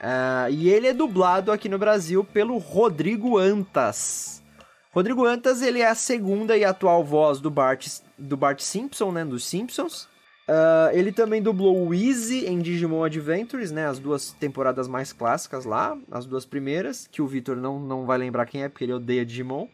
Ah, 0.05 0.49
e 0.49 0.69
ele 0.69 0.85
é 0.87 0.93
dublado 0.93 1.49
aqui 1.51 1.69
no 1.69 1.77
Brasil 1.77 2.23
pelo 2.25 2.57
Rodrigo 2.57 3.37
Antas. 3.37 4.43
Rodrigo 4.91 5.25
Antas, 5.25 5.61
ele 5.61 5.79
é 5.79 5.87
a 5.87 5.95
segunda 5.95 6.57
e 6.57 6.65
atual 6.65 7.03
voz 7.03 7.39
do 7.39 7.49
Bart, 7.49 7.87
do 8.17 8.35
Bart 8.35 8.59
Simpson, 8.59 9.11
né, 9.13 9.23
dos 9.23 9.45
Simpsons. 9.45 10.09
Ah, 10.47 10.89
ele 10.93 11.11
também 11.13 11.41
dublou 11.41 11.87
o 11.87 11.93
Easy 11.93 12.45
em 12.45 12.59
Digimon 12.59 13.03
Adventures, 13.05 13.71
né, 13.71 13.87
as 13.87 13.97
duas 13.97 14.33
temporadas 14.33 14.89
mais 14.89 15.13
clássicas 15.13 15.63
lá, 15.63 15.97
as 16.11 16.25
duas 16.25 16.45
primeiras, 16.45 17.07
que 17.09 17.21
o 17.21 17.27
Vitor 17.27 17.55
não, 17.55 17.79
não 17.79 18.05
vai 18.05 18.17
lembrar 18.17 18.45
quem 18.45 18.61
é, 18.63 18.67
porque 18.69 18.83
ele 18.83 18.93
odeia 18.93 19.25
Digimon. 19.25 19.67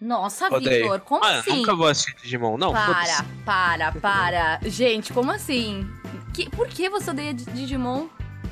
Nossa. 0.00 0.48
Vitor, 0.58 1.00
como 1.00 1.24
Ah, 1.24 1.38
assim? 1.38 1.56
nunca 1.58 1.74
vou 1.74 1.86
assistir 1.86 2.14
Digimon, 2.22 2.56
não. 2.58 2.72
Para, 2.72 3.24
para, 3.44 3.92
para. 3.92 4.60
Gente, 4.64 5.12
como 5.12 5.30
assim? 5.30 5.88
Que, 6.34 6.48
por 6.50 6.68
que 6.68 6.88
você 6.90 7.10
odeia 7.10 7.32
Di- 7.34 7.46
Digimon? 7.46 8.06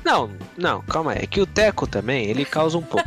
Não, 0.07 0.29
não, 0.57 0.81
calma 0.83 1.11
aí. 1.11 1.19
É 1.23 1.27
que 1.27 1.41
o 1.41 1.45
Teco 1.45 1.85
também, 1.85 2.27
ele 2.27 2.45
causa 2.45 2.77
um 2.77 2.81
pouco. 2.81 3.05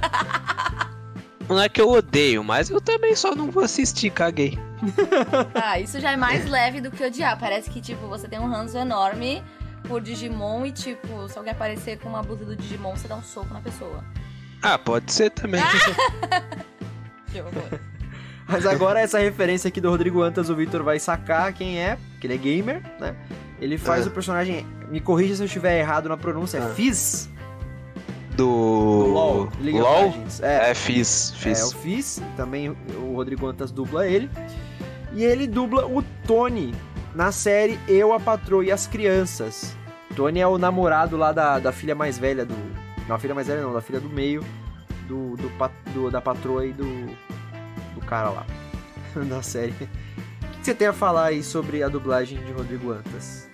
Não 1.49 1.59
é 1.59 1.67
que 1.67 1.81
eu 1.81 1.89
odeio, 1.91 2.45
mas 2.45 2.69
eu 2.69 2.79
também 2.79 3.17
só 3.17 3.35
não 3.35 3.51
vou 3.51 3.65
assistir, 3.65 4.11
caguei. 4.11 4.59
Ah, 5.55 5.81
isso 5.81 5.99
já 5.99 6.13
é 6.13 6.17
mais 6.17 6.45
leve 6.49 6.79
do 6.83 6.91
que 6.91 7.03
odiar. 7.03 7.39
Parece 7.41 7.71
que, 7.71 7.81
tipo, 7.81 8.07
você 8.07 8.29
tem 8.29 8.39
um 8.39 8.47
ranço 8.51 8.77
enorme 8.77 9.43
por 9.89 10.03
Digimon 10.03 10.67
e, 10.67 10.73
tipo, 10.73 11.27
se 11.29 11.39
alguém 11.39 11.53
aparecer 11.55 11.99
com 11.99 12.11
uma 12.11 12.23
blusa 12.23 12.45
do 12.45 12.55
Digimon, 12.55 12.95
você 12.95 13.09
dá 13.09 13.17
um 13.17 13.23
soco 13.23 13.53
na 13.55 13.61
pessoa. 13.61 14.05
Ah, 14.63 14.77
pode 14.79 15.11
ser 15.11 15.31
também. 15.31 15.63
Que 17.33 17.41
horror. 17.41 17.81
Mas 18.47 18.67
agora 18.67 19.01
essa 19.01 19.19
referência 19.19 19.69
aqui 19.69 19.81
do 19.81 19.89
Rodrigo 19.89 20.21
Antas, 20.21 20.51
o 20.51 20.55
Victor 20.57 20.83
vai 20.83 20.99
sacar 20.99 21.53
quem 21.55 21.81
é, 21.81 21.97
porque 22.13 22.27
ele 22.27 22.35
é 22.35 22.37
gamer, 22.37 22.83
né? 22.99 23.15
Ele 23.61 23.79
faz 23.79 24.05
Ah. 24.07 24.11
o 24.11 24.13
personagem, 24.13 24.67
me 24.91 25.01
corrija 25.01 25.37
se 25.37 25.43
eu 25.43 25.47
estiver 25.47 25.79
errado 25.79 26.09
na 26.09 26.17
pronúncia, 26.17 26.59
é 26.59 26.63
Ah. 26.63 26.69
Fizz? 26.75 27.29
Do. 28.37 28.45
Do 28.47 29.07
LoL. 29.13 29.49
League 29.61 29.79
LoL? 29.81 30.15
É, 30.41 30.71
É, 30.71 30.75
fiz, 30.75 31.33
fiz. 31.37 31.61
É, 31.61 31.65
o 31.65 31.71
Fizz, 31.71 32.23
também 32.37 32.71
o 32.71 33.15
Rodrigo 33.15 33.47
Antas 33.47 33.71
dubla 33.71 34.07
ele. 34.07 34.31
E 35.13 35.25
ele 35.25 35.47
dubla 35.47 35.87
o 35.87 36.03
Tony 36.27 36.73
na 37.15 37.33
série 37.33 37.79
Eu, 37.89 38.13
a 38.15 38.21
Patroa 38.21 38.65
e 38.65 38.71
as 38.71 38.87
Crianças. 38.87 39.77
Tony 40.15 40.41
é 40.41 40.47
o 40.47 40.57
namorado 40.59 41.17
lá 41.17 41.33
da, 41.33 41.59
da 41.59 41.73
filha 41.73 41.95
mais 41.95 42.17
velha 42.19 42.45
do. 42.47 42.55
Não, 43.09 43.17
a 43.17 43.19
filha 43.19 43.35
mais 43.35 43.49
velha 43.49 43.61
não, 43.63 43.73
da 43.73 43.81
filha 43.81 44.01
do 44.01 44.09
meio, 44.09 44.45
do, 45.09 45.37
do, 45.37 45.51
do- 45.93 46.11
da 46.11 46.21
patroa 46.21 46.65
e 46.65 46.73
do. 46.73 46.85
do 47.95 48.01
cara 48.07 48.31
lá. 48.31 48.47
da 49.29 49.43
série. 49.43 49.73
O 49.73 50.47
que 50.61 50.67
você 50.67 50.75
tem 50.75 50.87
a 50.87 50.93
falar 50.93 51.25
aí 51.27 51.43
sobre 51.43 51.83
a 51.83 51.89
dublagem 51.89 52.39
de 52.45 52.53
Rodrigo 52.53 52.93
Antas? 52.93 53.50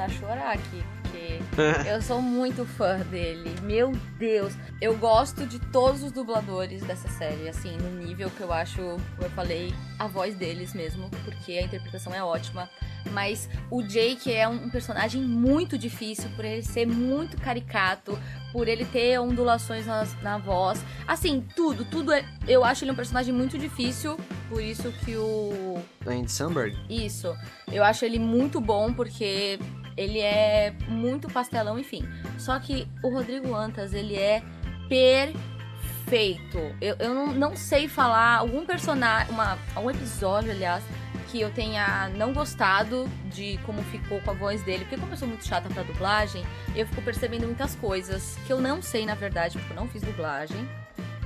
Começar 0.00 0.04
a 0.04 0.08
chorar 0.08 0.52
aqui, 0.54 0.82
porque 1.02 1.88
eu 1.88 2.00
sou 2.00 2.22
muito 2.22 2.64
fã 2.64 3.00
dele. 3.00 3.54
Meu 3.62 3.92
Deus. 4.18 4.54
Eu 4.80 4.96
gosto 4.96 5.44
de 5.46 5.58
todos 5.58 6.02
os 6.02 6.10
dubladores 6.10 6.82
dessa 6.82 7.08
série, 7.08 7.46
assim, 7.48 7.76
no 7.76 8.02
nível 8.02 8.30
que 8.30 8.40
eu 8.40 8.50
acho, 8.50 8.76
como 8.76 9.22
eu 9.22 9.30
falei, 9.30 9.74
a 9.98 10.06
voz 10.06 10.34
deles 10.34 10.72
mesmo, 10.72 11.10
porque 11.22 11.52
a 11.52 11.62
interpretação 11.62 12.14
é 12.14 12.22
ótima. 12.22 12.70
Mas 13.12 13.48
o 13.70 13.82
Jake 13.82 14.32
é 14.32 14.48
um 14.48 14.70
personagem 14.70 15.22
muito 15.22 15.76
difícil, 15.76 16.30
por 16.34 16.44
ele 16.44 16.62
ser 16.62 16.86
muito 16.86 17.36
caricato, 17.36 18.18
por 18.52 18.68
ele 18.68 18.84
ter 18.86 19.18
ondulações 19.18 19.86
na, 19.86 20.06
na 20.22 20.38
voz. 20.38 20.82
Assim, 21.06 21.44
tudo, 21.54 21.84
tudo 21.84 22.12
é. 22.12 22.24
Eu 22.48 22.64
acho 22.64 22.84
ele 22.84 22.92
um 22.92 22.96
personagem 22.96 23.34
muito 23.34 23.58
difícil, 23.58 24.16
por 24.48 24.62
isso 24.62 24.90
que 25.04 25.16
o. 25.16 25.78
Andy 26.06 26.30
Samberg? 26.30 26.76
Isso. 26.88 27.34
Eu 27.70 27.84
acho 27.84 28.04
ele 28.04 28.18
muito 28.18 28.60
bom 28.60 28.92
porque 28.92 29.58
ele 29.96 30.20
é 30.20 30.74
muito 30.88 31.28
pastelão, 31.28 31.78
enfim. 31.78 32.06
Só 32.38 32.58
que 32.58 32.88
o 33.02 33.10
Rodrigo 33.10 33.54
Antas, 33.54 33.92
ele 33.92 34.16
é 34.16 34.42
perfeito. 34.88 36.58
Eu, 36.80 36.96
eu 36.98 37.14
não, 37.14 37.32
não 37.32 37.56
sei 37.56 37.88
falar 37.88 38.38
algum 38.38 38.64
personagem, 38.64 39.32
uma, 39.32 39.58
algum 39.74 39.90
episódio, 39.90 40.50
aliás, 40.50 40.82
que 41.30 41.40
eu 41.40 41.50
tenha 41.50 42.08
não 42.16 42.32
gostado 42.32 43.08
de 43.26 43.58
como 43.64 43.82
ficou 43.84 44.20
com 44.20 44.30
a 44.30 44.34
voz 44.34 44.62
dele. 44.62 44.84
Porque 44.84 44.96
como 44.96 45.12
eu 45.12 45.16
sou 45.16 45.28
muito 45.28 45.46
chata 45.46 45.68
pra 45.68 45.82
dublagem, 45.82 46.44
eu 46.74 46.86
fico 46.86 47.02
percebendo 47.02 47.46
muitas 47.46 47.74
coisas 47.76 48.36
que 48.46 48.52
eu 48.52 48.60
não 48.60 48.82
sei, 48.82 49.06
na 49.06 49.14
verdade, 49.14 49.56
porque 49.58 49.72
eu 49.72 49.76
não 49.76 49.88
fiz 49.88 50.02
dublagem. 50.02 50.68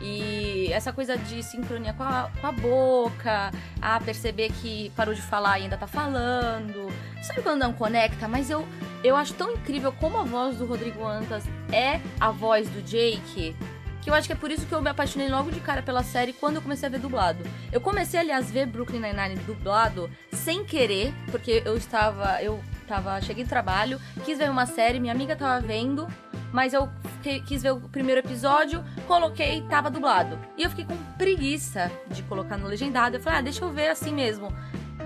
E 0.07 0.71
essa 0.71 0.93
coisa 0.93 1.17
de 1.17 1.43
sincronia 1.43 1.95
com 1.95 2.03
a, 2.03 2.31
com 2.39 2.47
a 2.47 2.53
boca, 2.53 3.51
a 3.81 3.99
perceber 4.01 4.53
que 4.61 4.93
parou 4.95 5.15
de 5.15 5.23
falar 5.23 5.59
e 5.59 5.63
ainda 5.63 5.79
tá 5.79 5.87
falando. 5.87 6.93
Sabe 7.23 7.41
quando 7.41 7.61
não 7.61 7.73
conecta? 7.73 8.29
Mas 8.29 8.51
eu, 8.51 8.69
eu 9.03 9.17
acho 9.17 9.33
tão 9.33 9.53
incrível 9.53 9.91
como 9.93 10.19
a 10.19 10.23
voz 10.23 10.59
do 10.59 10.67
Rodrigo 10.67 11.07
Antas 11.07 11.45
é 11.73 12.03
a 12.21 12.31
voz 12.31 12.69
do 12.69 12.83
Jake. 12.83 13.57
Que 14.03 14.11
eu 14.11 14.15
acho 14.15 14.27
que 14.27 14.35
é 14.35 14.37
por 14.37 14.51
isso 14.51 14.67
que 14.67 14.75
eu 14.75 14.83
me 14.83 14.91
apaixonei 14.91 15.31
logo 15.31 15.51
de 15.51 15.61
cara 15.61 15.83
pela 15.83 16.03
série 16.03 16.35
quando 16.35 16.57
eu 16.57 16.63
comecei 16.63 16.87
a 16.87 16.93
ver 16.93 17.01
dublado. 17.01 17.43
Eu 17.73 17.81
comecei, 17.81 18.21
aliás, 18.21 18.51
a 18.51 18.53
ver 18.53 18.67
Brooklyn 18.67 19.01
Nine-Nine 19.01 19.37
dublado 19.47 20.11
sem 20.31 20.63
querer, 20.67 21.15
porque 21.31 21.63
eu 21.65 21.79
estava. 21.79 22.43
Eu 22.43 22.63
tava. 22.85 23.21
Cheguei 23.21 23.45
do 23.45 23.49
trabalho, 23.49 24.01
quis 24.25 24.39
ver 24.39 24.51
uma 24.51 24.67
série, 24.67 25.01
minha 25.01 25.13
amiga 25.13 25.35
tava 25.35 25.61
vendo, 25.61 26.07
mas 26.53 26.73
eu 26.73 26.89
quis 27.47 27.63
ver 27.63 27.73
o 27.73 27.81
primeiro 27.81 28.21
episódio, 28.21 28.85
coloquei, 29.07 29.63
tava 29.63 29.91
dublado. 29.91 30.39
E 30.57 30.63
eu 30.63 30.71
fiquei 30.71 30.85
com 30.85 30.97
preguiça 31.19 31.91
de 32.11 32.23
colocar 32.23 32.57
no 32.57 32.67
legendado. 32.67 33.17
Eu 33.17 33.21
falei, 33.21 33.39
ah, 33.39 33.43
deixa 33.43 33.65
eu 33.65 33.71
ver 33.71 33.89
assim 33.89 34.13
mesmo. 34.13 34.53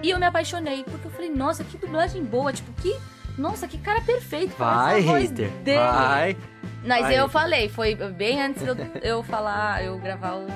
E 0.03 0.11
eu 0.11 0.19
me 0.19 0.27
apaixonei, 0.27 0.85
porque 0.85 1.07
eu 1.07 1.11
falei, 1.11 1.31
nossa, 1.31 1.65
que 1.65 1.79
dublagem 1.79 2.25
boa, 2.25 2.53
tipo, 2.53 2.73
que. 2.81 2.97
Nossa, 3.37 3.69
que 3.69 3.79
cara 3.79 4.01
perfeito. 4.01 4.57
Vai, 4.59 5.01
hater. 5.01 5.51
dele. 5.63 5.79
Vai. 5.79 6.37
Mas 6.85 7.03
Vai. 7.03 7.19
eu 7.19 7.29
falei, 7.29 7.69
foi 7.69 7.95
bem 7.95 8.43
antes 8.43 8.63
de 8.63 8.69
eu, 8.69 8.77
eu 9.03 9.23
falar, 9.23 9.85
eu 9.85 9.99
gravar 9.99 10.35
o 10.35 10.47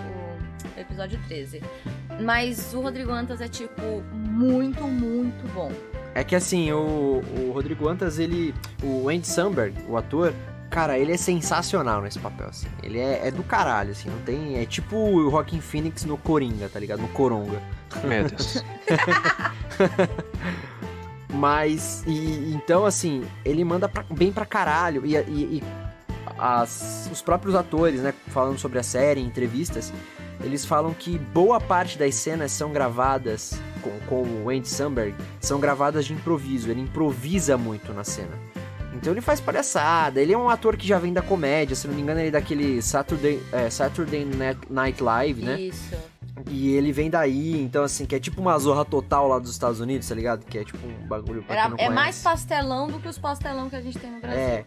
episódio 0.76 1.18
13. 1.28 1.62
Mas 2.20 2.74
o 2.74 2.80
Rodrigo 2.80 3.11
Antas 3.12 3.40
é, 3.40 3.48
tipo, 3.48 4.02
muito, 4.12 4.82
muito 4.85 5.46
bom. 5.52 5.72
É 6.14 6.22
que 6.22 6.37
assim, 6.37 6.70
o, 6.72 7.22
o 7.38 7.53
Rodrigo 7.55 7.88
Antas, 7.88 8.18
ele. 8.18 8.55
O 8.83 9.09
Andy 9.09 9.27
Samberg, 9.27 9.75
o 9.88 9.96
ator, 9.96 10.33
cara, 10.70 10.98
ele 10.98 11.12
é 11.12 11.16
sensacional 11.16 12.03
nesse 12.03 12.18
papel, 12.18 12.48
assim. 12.48 12.66
Ele 12.83 12.98
é, 12.98 13.29
é 13.29 13.31
do 13.31 13.42
caralho, 13.42 13.92
assim. 13.92 14.11
Não 14.11 14.18
tem. 14.20 14.59
É 14.59 14.66
tipo 14.66 14.96
o 14.96 15.31
Joaquin 15.31 15.61
Phoenix 15.61 16.05
no 16.05 16.18
Coringa, 16.18 16.68
tá 16.68 16.79
ligado? 16.79 17.01
No 17.01 17.09
Coronga. 17.09 17.61
Meu 18.05 18.25
Deus. 18.25 18.62
Mas, 21.35 22.05
e, 22.07 22.53
então, 22.55 22.85
assim, 22.85 23.25
ele 23.44 23.64
manda 23.64 23.88
pra- 23.88 24.05
bem 24.11 24.31
pra 24.31 24.44
caralho. 24.44 25.05
E, 25.07 25.16
e- 25.16 25.59
e 25.59 25.62
as- 26.38 27.09
os 27.11 27.22
próprios 27.22 27.55
atores, 27.55 28.01
né, 28.01 28.12
falando 28.29 28.59
sobre 28.59 28.79
a 28.79 28.83
série, 28.83 29.20
em 29.20 29.25
entrevistas, 29.27 29.92
eles 30.42 30.64
falam 30.66 30.92
que 30.92 31.18
boa 31.18 31.59
parte 31.61 31.96
das 31.98 32.14
cenas 32.16 32.53
são 32.53 32.70
gravadas 32.70 33.55
com, 33.83 33.90
com 34.07 34.23
o 34.45 34.49
Andy 34.51 34.68
Samberg, 34.68 35.14
são 35.40 35.59
gravadas 35.61 36.05
de 36.07 36.12
improviso. 36.14 36.71
Ele 36.71 36.81
improvisa 36.81 37.57
muito 37.59 37.92
na 37.92 38.05
cena. 38.05 38.38
Então 38.95 39.12
ele 39.12 39.21
faz 39.21 39.40
palhaçada. 39.40 40.21
Ele 40.21 40.33
é 40.33 40.38
um 40.38 40.49
ator 40.49 40.77
que 40.77 40.87
já 40.87 40.99
vem 40.99 41.12
da 41.12 41.23
comédia, 41.23 41.75
se 41.75 41.88
não 41.88 41.95
me 41.95 42.03
engano, 42.03 42.21
ele 42.21 42.29
é 42.29 42.33
daquele 42.33 42.81
Saturday, 42.83 43.42
é, 43.53 43.68
Saturday 43.68 44.27
Night 44.71 45.03
Live, 45.03 45.42
né? 45.42 45.61
Isso. 45.61 45.95
E 46.51 46.71
ele 46.75 46.92
vem 46.92 47.09
daí, 47.11 47.61
então 47.61 47.85
assim, 47.85 48.05
que 48.07 48.14
é 48.14 48.21
tipo 48.21 48.40
uma 48.40 48.59
zorra 48.59 48.85
total 48.85 49.29
lá 49.29 49.38
dos 49.38 49.51
Estados 49.51 49.81
Unidos, 49.81 50.09
tá 50.09 50.14
ligado? 50.14 50.45
Que 50.45 50.59
é 50.59 50.64
tipo 50.64 50.79
um 50.87 51.07
bagulho 51.07 51.42
pra 51.42 51.55
Era- 51.55 51.66
é 51.66 51.71
conhece. 51.71 51.95
mais 51.95 52.23
pastelão 52.23 52.88
do 52.88 52.99
que 52.99 53.07
os 53.09 53.18
pastelão 53.18 53.68
que 53.71 53.77
a 53.77 53.81
gente 53.81 53.99
tem 53.99 54.11
no 54.11 54.21
Brasil. 54.21 54.38
É. 54.40 54.64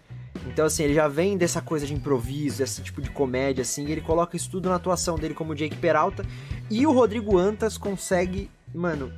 Então, 0.47 0.65
assim, 0.65 0.83
ele 0.83 0.93
já 0.93 1.07
vem 1.07 1.37
dessa 1.37 1.61
coisa 1.61 1.85
de 1.87 1.93
improviso, 1.93 2.59
desse 2.59 2.81
tipo 2.81 3.01
de 3.01 3.09
comédia, 3.09 3.61
assim, 3.63 3.85
e 3.87 3.91
ele 3.91 4.01
coloca 4.01 4.35
isso 4.37 4.49
tudo 4.49 4.69
na 4.69 4.75
atuação 4.75 5.15
dele 5.17 5.33
como 5.33 5.55
Jake 5.55 5.75
Peralta. 5.77 6.23
E 6.69 6.85
o 6.85 6.91
Rodrigo 6.91 7.37
Antas 7.37 7.77
consegue, 7.77 8.49
mano, 8.73 9.11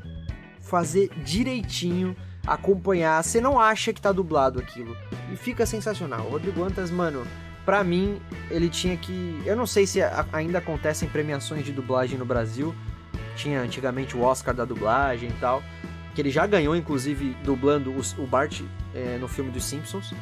fazer 0.62 1.10
direitinho, 1.24 2.16
acompanhar. 2.46 3.24
Você 3.24 3.42
não 3.42 3.60
acha 3.60 3.94
que 3.94 4.02
tá 4.02 4.12
dublado 4.12 4.60
aquilo. 4.60 4.96
E 5.32 5.36
fica 5.36 5.66
sensacional. 5.66 6.26
O 6.26 6.32
Rodrigo 6.32 6.64
Antas, 6.64 6.92
mano, 6.92 7.26
pra 7.66 7.84
mim, 7.84 8.22
ele 8.50 8.70
tinha 8.70 8.96
que. 8.98 9.42
Eu 9.46 9.56
não 9.56 9.66
sei 9.66 9.86
se 9.86 10.00
ainda 10.32 10.60
acontecem 10.60 11.10
premiações 11.10 11.66
de 11.66 11.72
dublagem 11.72 12.18
no 12.18 12.26
Brasil. 12.26 12.74
Tinha 13.36 13.62
antigamente 13.62 14.16
o 14.16 14.22
Oscar 14.22 14.54
da 14.54 14.66
dublagem 14.66 15.30
e 15.30 15.34
tal. 15.34 15.62
Que 16.16 16.22
ele 16.22 16.32
já 16.32 16.48
ganhou, 16.48 16.76
inclusive, 16.76 17.36
dublando 17.44 17.94
o 18.18 18.26
Bart 18.26 18.62
é, 18.96 19.18
no 19.20 19.28
filme 19.28 19.52
dos 19.52 19.64
Simpsons. 19.64 20.14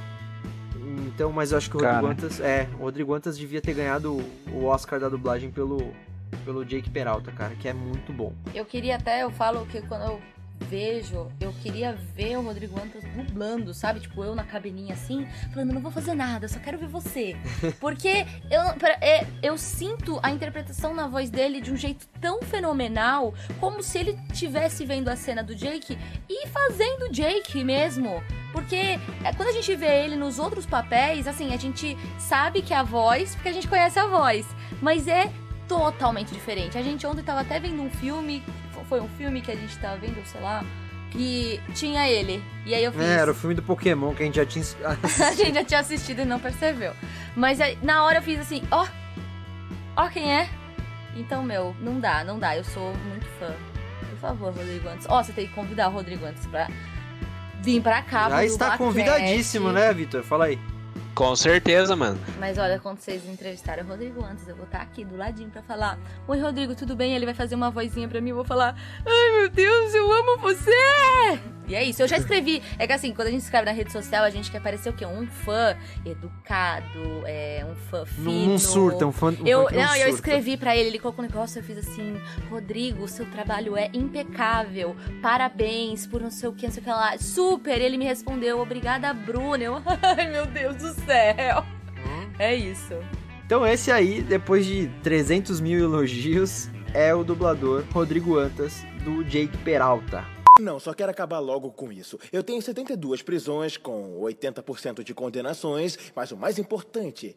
Então, 1.08 1.32
mas 1.32 1.52
eu 1.52 1.58
acho 1.58 1.70
que 1.70 1.78
o 1.78 1.80
Rodrigo 1.80 2.02
Cara. 2.02 2.14
Antas. 2.14 2.40
É, 2.42 2.68
o 2.78 2.84
Rodrigo 2.84 3.14
Antas 3.14 3.38
devia 3.38 3.62
ter 3.62 3.74
ganhado 3.74 4.22
o 4.52 4.66
Oscar 4.66 5.00
da 5.00 5.08
dublagem 5.08 5.50
pelo, 5.50 5.94
pelo 6.44 6.66
Jake 6.66 6.90
Peralta, 6.90 7.32
cara, 7.32 7.56
que 7.56 7.68
é 7.68 7.74
muito 7.74 8.12
bom. 8.14 8.34
Eu 8.54 8.66
queria 8.66 8.96
até, 8.96 9.24
eu 9.24 9.32
falo 9.32 9.66
que 9.66 9.82
quando 9.82 10.04
eu 10.04 10.22
vejo, 10.70 11.28
eu 11.42 11.52
queria 11.62 11.94
ver 12.16 12.38
o 12.38 12.42
Rodrigo 12.42 12.80
Antas 12.80 13.04
dublando, 13.14 13.74
sabe? 13.74 14.00
Tipo, 14.00 14.24
eu 14.24 14.34
na 14.34 14.44
cabininha 14.46 14.94
assim, 14.94 15.28
falando, 15.54 15.74
não 15.74 15.82
vou 15.82 15.92
fazer 15.92 16.16
nada, 16.16 16.46
eu 16.46 16.50
só 16.50 16.60
quero 16.60 16.78
ver 16.78 16.88
você. 16.88 17.36
Porque 17.80 18.26
eu, 18.50 18.74
pra- 18.80 18.98
é, 19.02 19.28
eu 19.44 19.58
sinto 19.58 20.18
a 20.24 20.32
interpretação 20.32 20.94
na 20.94 21.08
voz 21.08 21.30
dele 21.30 21.60
de 21.60 21.72
um 21.72 21.76
jeito 21.76 22.08
tão 22.22 22.42
fenomenal, 22.42 23.34
como 23.60 23.84
se 23.84 23.98
ele 24.00 24.18
estivesse 24.32 24.86
vendo 24.86 25.10
a 25.10 25.16
cena 25.18 25.44
do 25.44 25.54
Jake 25.54 25.98
e 26.30 26.48
fazendo 26.48 27.08
o 27.08 27.12
Jake 27.12 27.62
mesmo. 27.64 28.24
Porque 28.54 28.78
é, 28.78 29.34
quando 29.36 29.50
a 29.50 29.54
gente 29.54 29.76
vê 29.76 30.06
ele 30.06 30.16
nos 30.16 30.40
outros 30.40 30.66
papéis, 30.66 31.28
assim, 31.28 31.54
a 31.54 31.58
gente 31.58 31.98
sabe 32.18 32.62
que 32.62 32.74
é 32.74 32.78
a 32.78 32.84
voz, 32.84 33.36
porque 33.36 33.50
a 33.50 33.54
gente 33.54 33.68
conhece 33.68 34.00
a 34.00 34.08
voz. 34.08 34.48
Mas 34.82 35.06
é 35.10 35.30
totalmente 35.68 36.34
diferente. 36.34 36.78
A 36.78 36.82
gente 36.82 37.06
ontem 37.06 37.24
tava 37.24 37.42
até 37.42 37.60
vendo 37.60 37.82
um 37.82 37.90
filme, 37.90 38.44
foi 38.88 39.00
um 39.00 39.10
filme 39.10 39.42
que 39.42 39.52
a 39.52 39.56
gente 39.56 39.78
tava 39.78 39.98
vendo, 39.98 40.24
sei 40.26 40.42
lá, 40.42 40.64
que 41.12 41.62
tinha 41.74 42.08
ele. 42.10 42.44
E 42.66 42.74
aí 42.74 42.84
eu 42.84 42.92
fiz. 42.92 43.02
É, 43.02 43.20
era 43.20 43.32
o 43.32 43.36
filme 43.36 43.56
do 43.56 43.64
Pokémon 43.64 44.14
que 44.14 44.24
a 44.24 44.26
gente 44.26 44.36
já 44.36 44.46
tinha. 44.46 44.66
a 45.28 45.34
gente 45.34 45.54
já 45.54 45.64
tinha 45.64 45.80
assistido 45.80 46.22
e 46.22 46.26
não 46.26 46.40
percebeu. 46.40 46.94
Mas 47.36 47.60
aí, 47.62 47.78
na 47.82 48.04
hora 48.04 48.20
eu 48.20 48.22
fiz 48.22 48.40
assim, 48.40 48.64
ó, 48.72 48.88
ó 49.96 50.10
quem 50.10 50.34
é. 50.34 50.50
Então, 51.16 51.44
meu, 51.44 51.76
não 51.80 52.00
dá, 52.00 52.24
não 52.24 52.38
dá. 52.38 52.58
Eu 52.58 52.64
sou 52.64 52.94
muito 53.10 53.26
fã. 53.40 53.54
Por 54.10 54.20
favor, 54.20 54.54
Rodrigo 54.54 54.88
Antes. 54.90 55.08
Ó, 55.10 55.24
você 55.24 55.32
tem 55.32 55.48
que 55.48 55.54
convidar 55.54 55.90
o 55.90 55.92
Rodrigo 55.92 56.26
Antes 56.26 56.46
pra 56.48 56.68
vir 57.62 57.82
pra 57.82 58.02
cá. 58.02 58.30
já 58.30 58.46
está 58.46 58.78
convidadíssimo, 58.78 59.72
né, 59.72 59.94
Vitor? 59.94 60.24
Fala 60.24 60.46
aí. 60.46 60.60
Com 61.16 61.34
certeza, 61.34 61.96
mano. 61.96 62.20
Mas 62.38 62.58
olha, 62.58 62.78
quando 62.78 63.00
vocês 63.00 63.26
entrevistarem 63.26 63.86
o 63.86 63.88
Rodrigo 63.88 64.22
antes, 64.24 64.46
eu 64.50 64.56
vou 64.56 64.66
estar 64.66 64.82
aqui 64.82 65.06
do 65.06 65.16
ladinho 65.16 65.50
pra 65.50 65.62
falar: 65.62 65.98
Oi, 66.28 66.40
Rodrigo, 66.40 66.76
tudo 66.76 66.94
bem? 66.94 67.16
Ele 67.16 67.26
vai 67.26 67.34
fazer 67.34 67.56
uma 67.56 67.72
vozinha 67.72 68.08
pra 68.08 68.20
mim, 68.20 68.32
eu 68.32 68.36
vou 68.36 68.46
falar: 68.46 68.76
Ai, 69.06 69.40
meu 69.40 69.50
Deus, 69.50 69.96
eu 69.96 70.12
amo 70.12 70.38
você! 70.40 70.76
E 71.68 71.74
é 71.74 71.84
isso. 71.84 72.02
Eu 72.02 72.08
já 72.08 72.18
escrevi. 72.18 72.62
É 72.78 72.86
que 72.86 72.94
assim, 72.94 73.14
quando 73.14 73.30
a 73.30 73.32
gente 73.32 73.42
escreve 73.42 73.66
na 73.66 73.72
rede 73.72 73.92
social, 73.92 74.24
a 74.24 74.30
gente 74.30 74.52
quer 74.52 74.62
parecer 74.62 74.90
o 74.90 74.94
quê? 74.94 75.06
Um 75.06 75.26
fã 75.26 75.76
educado, 76.06 77.24
é, 77.26 77.66
um 77.68 77.76
fã 77.76 78.06
fino. 78.06 78.32
Não, 78.32 78.48
não 78.50 78.60
surta, 78.60 79.06
um 79.06 79.12
fã. 79.12 79.32
Um 79.32 79.48
eu, 79.48 79.68
fã 79.68 79.76
não, 79.76 79.84
não, 79.84 79.96
eu 79.96 80.10
escrevi 80.10 80.58
pra 80.58 80.76
ele, 80.76 80.90
ele 80.90 81.00
colocou 81.00 81.24
um 81.24 81.28
negócio, 81.28 81.60
eu 81.60 81.64
fiz 81.64 81.78
assim, 81.78 82.22
Rodrigo, 82.50 83.08
seu 83.08 83.26
trabalho 83.26 83.76
é 83.76 83.90
impecável, 83.94 84.96
parabéns 85.22 86.06
por 86.06 86.22
não 86.22 86.30
sei 86.30 86.50
o 86.50 86.54
que, 86.54 86.68
não 86.68 86.74
sei 86.74 86.82
o 86.82 86.84
que 86.84 86.92
lá. 86.92 87.18
Super, 87.18 87.82
ele 87.82 87.98
me 87.98 88.06
respondeu, 88.06 88.60
obrigada, 88.60 89.12
Bruna. 89.14 89.64
Eu, 89.64 89.82
ai 90.04 90.30
meu 90.30 90.46
Deus 90.46 90.76
do 90.76 90.94
céu. 90.94 91.05
É 92.38 92.56
isso. 92.56 92.94
Então 93.46 93.66
esse 93.66 93.92
aí, 93.92 94.22
depois 94.22 94.66
de 94.66 94.88
300 95.04 95.62
mil 95.62 95.80
elogios, 95.80 96.68
é 96.94 97.14
o 97.14 97.24
dublador 97.24 97.84
Rodrigo 97.94 98.38
Antas, 98.38 98.84
do 99.04 99.24
Jake 99.24 99.58
Peralta. 99.60 100.26
Não, 100.60 100.80
só 100.80 100.94
quero 100.94 101.12
acabar 101.12 101.40
logo 101.40 101.70
com 101.72 101.92
isso. 101.92 102.18
Eu 102.32 102.42
tenho 102.42 102.62
72 102.62 103.22
prisões 103.22 103.78
com 103.78 104.20
80% 104.22 105.04
de 105.04 105.14
condenações, 105.14 105.98
mas 106.16 106.32
o 106.32 106.38
mais 106.38 106.58
importante, 106.58 107.36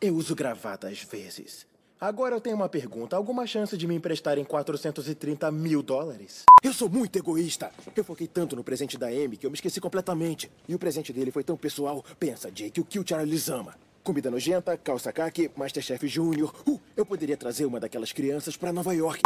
eu 0.00 0.14
uso 0.14 0.34
gravata 0.34 0.88
às 0.88 1.02
vezes. 1.02 1.66
Agora 2.00 2.36
eu 2.36 2.40
tenho 2.40 2.54
uma 2.54 2.68
pergunta. 2.68 3.16
Alguma 3.16 3.44
chance 3.44 3.76
de 3.76 3.84
me 3.84 3.94
emprestarem 3.96 4.44
430 4.44 5.50
mil 5.50 5.82
dólares? 5.82 6.44
Eu 6.62 6.72
sou 6.72 6.88
muito 6.88 7.18
egoísta. 7.18 7.72
Eu 7.96 8.04
foquei 8.04 8.28
tanto 8.28 8.54
no 8.54 8.62
presente 8.62 8.96
da 8.96 9.08
Amy 9.08 9.36
que 9.36 9.44
eu 9.44 9.50
me 9.50 9.56
esqueci 9.56 9.80
completamente. 9.80 10.48
E 10.68 10.76
o 10.76 10.78
presente 10.78 11.12
dele 11.12 11.32
foi 11.32 11.42
tão 11.42 11.56
pessoal. 11.56 12.04
Pensa, 12.16 12.52
Jake, 12.52 12.80
o 12.80 12.84
que 12.84 13.00
o 13.00 13.04
Charlie 13.06 13.42
ama? 13.50 13.76
Comida 14.04 14.30
nojenta, 14.30 14.78
calça 14.78 15.12
caque, 15.12 15.50
Masterchef 15.56 16.06
Júnior. 16.06 16.54
Uh, 16.68 16.80
eu 16.96 17.04
poderia 17.04 17.36
trazer 17.36 17.66
uma 17.66 17.80
daquelas 17.80 18.12
crianças 18.12 18.56
pra 18.56 18.72
Nova 18.72 18.94
York. 18.94 19.20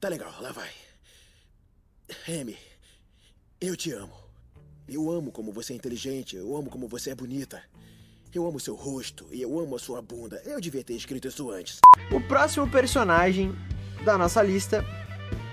Tá 0.00 0.08
legal, 0.08 0.32
lá 0.40 0.50
vai. 0.50 0.70
Amy, 2.26 2.56
eu 3.60 3.76
te 3.76 3.92
amo. 3.92 4.14
Eu 4.88 5.10
amo 5.10 5.30
como 5.30 5.52
você 5.52 5.74
é 5.74 5.76
inteligente, 5.76 6.36
eu 6.36 6.56
amo 6.56 6.70
como 6.70 6.88
você 6.88 7.10
é 7.10 7.14
bonita. 7.14 7.62
Eu 8.34 8.46
amo 8.46 8.58
seu 8.58 8.74
rosto 8.74 9.26
e 9.30 9.42
eu 9.42 9.60
amo 9.60 9.76
a 9.76 9.78
sua 9.78 10.00
bunda. 10.00 10.40
Eu 10.46 10.58
devia 10.58 10.82
ter 10.82 10.94
escrito 10.94 11.28
isso 11.28 11.50
antes. 11.50 11.80
O 12.10 12.18
próximo 12.18 12.66
personagem 12.66 13.54
da 14.06 14.16
nossa 14.16 14.42
lista 14.42 14.82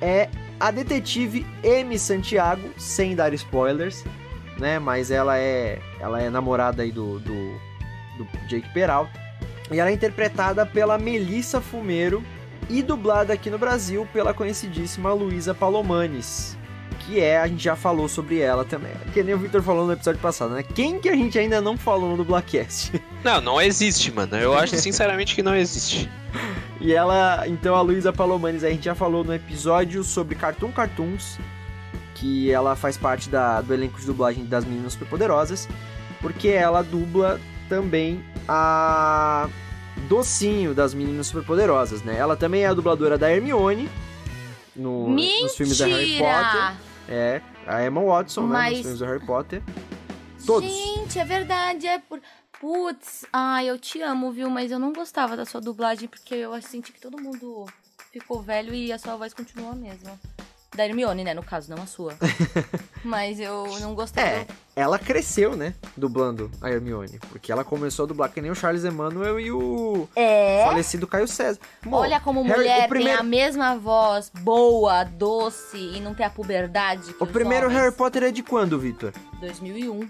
é 0.02 0.30
a 0.58 0.72
detetive 0.72 1.46
M 1.62 2.00
Santiago, 2.00 2.70
sem 2.78 3.18
dar 3.18 3.34
spoilers, 3.34 4.06
né? 4.58 4.80
Mas 4.80 5.12
ela 5.12 5.38
é, 5.38 5.82
ela 6.00 6.22
é 6.22 6.30
namorada 6.30 6.82
aí 6.82 6.92
do, 6.92 7.20
do, 7.20 7.52
do 8.18 8.48
Jake 8.48 8.74
Peralta. 8.74 9.12
E 9.70 9.78
ela 9.78 9.89
é 9.89 9.94
interpretada 9.94 10.65
pela 10.65 10.98
Melissa 10.98 11.60
Fumeiro 11.60 12.24
e 12.70 12.82
dublada 12.82 13.34
aqui 13.34 13.50
no 13.50 13.58
Brasil 13.58 14.08
pela 14.13 14.34
conhecidíssima 14.34 15.12
Luísa 15.12 15.54
Palomanes. 15.54 16.58
Que 17.10 17.19
é, 17.19 17.39
a 17.39 17.48
gente 17.48 17.63
já 17.63 17.76
falou 17.76 18.08
sobre 18.08 18.39
ela 18.39 18.63
também. 18.63 18.91
Que 19.12 19.24
nem 19.24 19.34
o 19.34 19.38
Victor 19.39 19.63
falou 19.63 19.88
no 19.88 19.93
episódio 19.93 20.22
passado, 20.22 20.54
né? 20.54 20.62
Quem 20.62 21.00
que 21.00 21.10
a 21.10 21.15
gente 21.15 21.39
ainda 21.39 21.60
não 21.60 21.76
falou 21.76 22.12
no 22.12 22.17
Dublacast? 22.17 22.91
Não, 23.22 23.41
não 23.41 23.62
existe, 23.62 24.13
mano. 24.13 24.38
Eu 24.38 24.54
acho 24.58 24.78
sinceramente 24.78 25.36
que 25.36 25.43
não 25.43 25.54
existe. 25.54 26.10
E 26.80 26.93
ela, 26.93 27.45
então 27.48 27.76
a 27.76 27.82
Luísa 27.82 28.13
Palomanes, 28.13 28.63
a 28.63 28.69
gente 28.69 28.86
já 28.86 28.95
falou 28.95 29.26
no 29.26 29.34
episódio 29.34 30.06
sobre 30.06 30.36
Cartoon 30.36 30.72
Cartoons, 30.72 31.38
que 32.15 32.50
ela 32.50 32.78
faz 32.78 32.95
parte 32.95 33.28
da, 33.28 33.60
do 33.60 33.74
elenco 33.74 34.00
de 34.00 34.06
dublagem 34.06 34.45
das 34.45 34.63
Meninas 34.63 34.93
Superpoderosas, 34.93 35.67
porque 36.22 36.48
ela 36.48 36.82
dubla 36.82 37.41
também 37.67 38.24
a 38.48 39.50
Docinho 40.08 40.74
das 40.74 40.93
Meninas 40.93 41.28
Superpoderosas, 41.28 42.02
né? 42.04 42.15
Ela 42.17 42.38
também 42.38 42.63
é 42.63 42.67
a 42.67 42.74
dubladora 42.74 43.17
da 43.17 43.30
Hermione 43.30 43.89
no, 44.74 45.10
nos 45.10 45.58
filmes 45.58 45.78
da 45.78 45.88
Harry 45.88 46.17
Potter. 46.17 46.88
É, 47.10 47.41
a 47.65 47.84
Emma 47.84 48.02
Watson, 48.04 48.41
né, 48.48 48.54
Mas- 48.54 48.72
nos 48.74 48.82
filmes 48.82 49.00
do 49.00 49.06
Harry 49.06 49.26
Potter. 49.26 49.63
Todos. 50.45 50.69
Gente, 50.69 51.17
é 51.19 51.26
verdade, 51.26 51.88
é 51.88 52.00
por. 52.00 52.22
Putz, 52.60 53.26
ai, 53.32 53.69
eu 53.69 53.80
te 53.80 54.02
amo, 54.02 54.32
viu? 54.32 54.50
Mas 54.50 54.69
eu 54.69 54.78
não 54.78 54.91
gostava 54.93 55.36
da 55.38 55.45
sua 55.45 55.62
dublagem 55.62 56.08
porque 56.10 56.36
eu 56.36 56.62
senti 56.62 56.91
que 56.91 57.00
todo 57.00 57.22
mundo 57.22 57.65
ficou 58.12 58.41
velho 58.41 58.74
e 58.74 58.91
a 58.91 58.98
sua 59.00 59.15
voz 59.15 59.34
continuou 59.34 59.72
a 59.72 59.76
mesma. 59.76 60.19
Da 60.76 60.86
Hermione, 60.86 61.24
né? 61.24 61.34
No 61.34 61.44
caso, 61.44 61.70
não 61.74 61.82
a 61.82 61.86
sua. 61.88 62.14
Mas 63.04 63.40
eu 63.40 63.66
não 63.80 63.96
gostei. 63.96 64.24
É, 64.24 64.48
ela 64.76 65.00
cresceu, 65.00 65.56
né, 65.56 65.74
dublando 65.98 66.52
a 66.62 66.70
Hermione, 66.70 67.18
porque 67.30 67.52
ela 67.52 67.64
começou 67.64 68.04
a 68.04 68.08
dublar 68.08 68.30
que 68.32 68.42
nem 68.42 68.52
o 68.52 68.56
Charles 68.56 68.84
Emmanuel 68.86 69.40
e 69.40 69.52
o 69.52 70.08
É. 70.16 70.66
falecido 70.66 71.08
Caio 71.08 71.28
César. 71.28 71.60
Bom, 71.84 71.98
Olha 71.98 72.20
como 72.20 72.44
Harry- 72.44 72.58
mulher 72.60 72.88
primeiro, 72.88 73.18
tem 73.18 73.20
a 73.20 73.24
mesma 73.30 73.76
voz 73.78 74.30
boa, 74.42 75.04
doce 75.06 75.78
e 75.78 76.00
não 76.00 76.14
tem 76.14 76.26
a 76.26 76.30
puberdade 76.30 77.16
O 77.20 77.26
primeiro 77.26 77.66
homens. 77.68 77.82
Harry 77.82 77.96
Potter 77.96 78.24
é 78.24 78.32
de 78.32 78.44
quando, 78.44 78.78
Victor? 78.78 79.14
2001. 79.40 80.08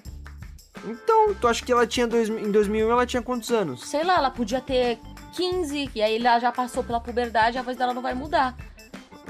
Então, 0.86 1.34
tu 1.36 1.48
acha 1.48 1.64
que 1.64 1.72
ela 1.72 1.86
tinha 1.86 2.08
dois, 2.08 2.30
em 2.30 2.52
2001 2.52 2.92
ela 2.92 3.06
tinha 3.06 3.22
quantos 3.22 3.52
anos? 3.52 3.88
Sei 3.88 4.04
lá, 4.04 4.18
ela 4.18 4.32
podia 4.32 4.62
ter 4.62 4.98
15, 5.34 5.90
e 5.94 6.02
aí 6.02 6.16
ela 6.18 6.40
já 6.40 6.52
passou 6.52 6.84
pela 6.84 7.00
puberdade, 7.00 7.58
a 7.58 7.62
voz 7.62 7.78
dela 7.78 7.94
não 7.94 8.02
vai 8.02 8.14
mudar. 8.14 8.56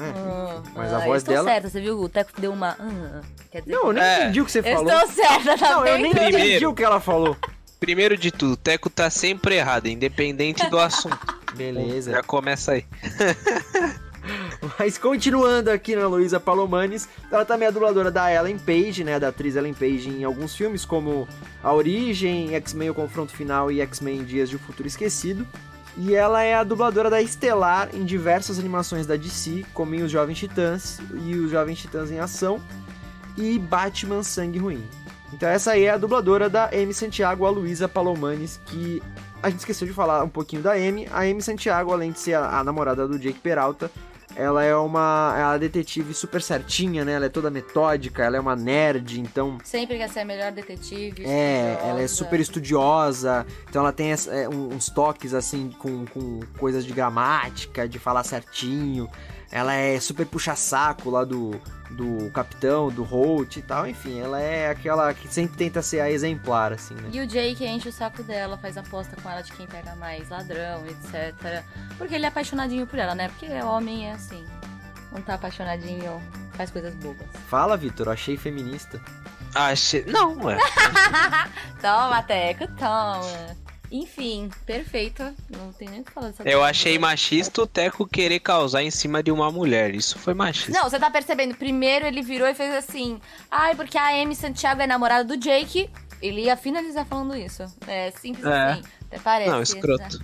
É, 0.02 0.14
Ah, 0.16 0.62
mas 0.76 0.94
a 0.94 0.98
ah, 0.98 1.00
voz 1.00 1.08
eu 1.10 1.16
estou 1.18 1.34
dela- 1.36 1.50
certa, 1.50 1.70
você 1.70 1.82
viu? 1.82 2.00
O 2.00 2.10
Teco 2.10 2.32
deu 2.40 2.52
uma... 2.54 2.76
ah, 2.80 3.22
quer 3.52 3.62
dizer... 3.62 3.72
Não, 3.74 3.88
eu 3.88 3.94
nem 3.94 4.04
É. 4.04 4.24
entendi 4.24 4.42
o 4.42 4.46
que 4.46 4.52
você 4.52 4.60
eu 4.60 4.64
falou. 4.64 4.92
estou 4.92 5.08
certa, 5.10 5.58
tá 5.58 5.70
Não, 5.72 5.86
eu 5.86 5.98
nem 6.00 6.12
Primeiro. 6.12 6.38
entendi 6.40 6.66
o 6.68 6.74
que 6.74 6.84
ela 6.84 7.00
falou. 7.00 7.36
Primeiro 7.80 8.18
de 8.18 8.32
tudo, 8.32 8.54
o 8.54 8.58
Teco 8.58 8.90
tá 8.90 9.10
sempre 9.10 9.56
errado, 9.56 9.88
independente 9.88 10.70
do 10.70 10.78
assunto. 10.80 11.18
Beleza. 11.56 12.12
Já 12.12 12.22
começa 12.24 12.74
aí. 12.74 12.86
Mas 14.78 14.98
continuando 14.98 15.72
aqui 15.72 15.96
na 15.96 16.08
Luísa 16.08 16.40
Palomanes, 16.40 17.08
ela 17.32 17.46
também 17.46 17.68
é 17.68 17.72
dubladora 17.72 18.12
da 18.12 18.32
Ellen 18.32 18.60
Page, 18.60 19.04
né? 19.04 19.18
Da 19.20 19.30
atriz 19.30 19.56
Ellen 19.56 19.74
Page 19.74 20.10
em 20.10 20.24
alguns 20.24 20.56
filmes, 20.56 20.86
como 20.86 21.28
A 21.64 21.74
Origem, 21.74 22.54
X-Men 22.56 22.90
O 22.92 22.94
Confronto 22.94 23.32
Final 23.32 23.72
e 23.72 23.82
X-Men 23.82 24.24
Dias 24.26 24.50
de 24.50 24.58
um 24.58 24.60
Futuro 24.60 24.88
Esquecido. 24.88 25.48
E 26.02 26.16
ela 26.16 26.42
é 26.42 26.56
a 26.56 26.64
dubladora 26.64 27.10
da 27.10 27.22
Estelar 27.22 27.90
em 27.94 28.06
diversas 28.06 28.58
animações 28.58 29.06
da 29.06 29.18
DC, 29.18 29.66
como 29.74 29.94
em 29.94 30.02
Os 30.02 30.10
Jovens 30.10 30.40
Titãs 30.40 30.98
e 31.26 31.36
Os 31.36 31.52
Jovens 31.52 31.78
Titãs 31.78 32.10
em 32.10 32.20
Ação 32.20 32.62
e 33.38 33.60
Batman 33.60 34.24
Sangue 34.24 34.60
Ruim. 34.60 34.82
Então 35.34 35.50
essa 35.50 35.72
aí 35.72 35.84
é 35.84 35.90
a 35.90 35.98
dubladora 35.98 36.50
da 36.50 36.70
Amy 36.70 36.94
Santiago, 36.94 37.46
a 37.46 37.50
Luísa 37.50 37.90
Palomanes, 37.90 38.62
que 38.66 39.04
a 39.44 39.50
gente 39.50 39.60
esqueceu 39.60 39.86
de 39.86 39.94
falar 39.94 40.24
um 40.24 40.30
pouquinho 40.30 40.62
da 40.62 40.72
Amy. 40.72 41.06
A 41.12 41.24
Amy 41.24 41.42
Santiago, 41.42 41.92
além 41.92 42.14
de 42.14 42.20
ser 42.20 42.36
a, 42.36 42.60
a 42.60 42.64
namorada 42.64 43.06
do 43.06 43.20
Jake 43.20 43.42
Peralta, 43.42 43.92
ela 44.40 44.64
é 44.64 44.74
uma 44.74 45.36
é 45.38 45.42
a 45.44 45.58
detetive 45.58 46.14
super 46.14 46.42
certinha, 46.42 47.04
né? 47.04 47.14
Ela 47.14 47.26
é 47.26 47.30
toda 47.30 47.52
metódica, 47.52 48.24
ela 48.24 48.38
é 48.38 48.40
uma 48.40 48.56
nerd, 48.56 49.20
então 49.20 49.58
Sempre 49.64 49.98
quer 49.98 50.10
ser 50.10 50.22
a 50.22 50.26
melhor 50.26 50.52
detetive. 50.54 51.26
é, 51.26 51.78
ela 51.84 52.02
é 52.02 52.08
super 52.08 52.40
estudiosa, 52.40 53.46
então 53.70 53.82
ela 53.82 53.92
tem 53.92 54.12
é, 54.12 54.50
uns 54.50 54.90
toques 54.90 55.34
assim 55.34 55.70
com, 55.78 56.06
com 56.06 56.40
coisas 56.58 56.86
de 56.86 56.94
gramática, 56.94 57.88
de 57.88 58.00
falar 58.00 58.24
certinho. 58.24 59.10
Ela 59.52 59.74
é 59.74 60.00
super 60.00 60.26
puxa-saco 60.26 61.10
lá 61.10 61.24
do, 61.24 61.60
do 61.90 62.30
capitão, 62.32 62.90
do 62.90 63.04
Holt 63.04 63.58
e 63.58 63.62
tal. 63.62 63.88
Enfim, 63.88 64.20
ela 64.20 64.40
é 64.40 64.70
aquela 64.70 65.14
que 65.14 65.28
sempre 65.28 65.58
tenta 65.58 65.82
ser 65.82 66.02
a 66.02 66.12
exemplar, 66.12 66.72
assim, 66.72 66.94
né? 66.94 67.10
E 67.12 67.20
o 67.20 67.26
Jake 67.28 67.66
enche 67.66 67.90
o 67.90 67.92
saco 67.92 68.22
dela, 68.22 68.58
faz 68.58 68.78
aposta 68.78 69.16
com 69.22 69.30
ela 69.30 69.42
de 69.42 69.52
quem 69.54 69.66
pega 69.66 69.96
mais 69.96 70.30
ladrão, 70.30 70.86
etc. 70.86 71.64
Porque 71.98 72.14
ele 72.16 72.26
é 72.26 72.28
apaixonadinho 72.28 72.86
por 72.86 73.00
ela, 73.00 73.16
né? 73.16 73.30
Porque 73.30 73.48
homem 73.64 74.08
é 74.08 74.12
assim. 74.12 74.46
Não 75.12 75.22
tá 75.22 75.34
apaixonadinho, 75.34 76.22
faz 76.54 76.70
coisas 76.70 76.94
bobas. 76.96 77.28
Fala, 77.48 77.76
Vitor, 77.76 78.10
achei 78.10 78.38
feminista. 78.38 79.02
Achei. 79.56 80.06
Não, 80.06 80.50
é. 80.50 80.58
Toma, 81.82 82.22
Teco, 82.22 82.68
toma. 82.78 83.69
Enfim, 83.92 84.50
perfeita. 84.66 85.34
Não 85.50 85.74
tem 85.74 85.90
nem 85.90 86.02
o 86.02 86.04
que 86.04 86.12
falar 86.12 86.28
dessa 86.28 86.44
Eu 86.44 86.64
achei 86.64 87.00
machista 87.00 87.62
o 87.62 87.68
Teco 87.68 88.08
querer 88.08 88.40
causar 88.40 88.84
em 88.84 88.92
cima 88.92 89.24
de 89.24 89.32
uma 89.32 89.52
mulher. 89.52 89.96
Isso 89.96 90.20
foi 90.20 90.34
machista. 90.34 90.72
Não, 90.72 90.90
você 90.90 91.00
tá 91.00 91.10
percebendo? 91.10 91.56
Primeiro 91.56 92.06
ele 92.06 92.22
virou 92.22 92.48
e 92.48 92.54
fez 92.54 92.74
assim. 92.76 93.20
Ai, 93.50 93.76
porque 93.76 93.98
a 93.98 94.10
Amy 94.22 94.36
Santiago 94.36 94.82
é 94.82 94.88
namorada 94.88 95.24
do 95.24 95.38
Jake. 95.38 95.90
Ele 96.22 96.42
ia 96.42 96.56
finalizar 96.56 97.06
falando 97.06 97.36
isso. 97.36 97.64
É 97.88 98.12
simples 98.12 98.46
É. 98.46 98.72
assim. 98.72 98.84
Até 99.08 99.20
parece. 99.20 99.50
Não, 99.50 99.58
né? 99.58 99.64
escroto. 99.64 100.24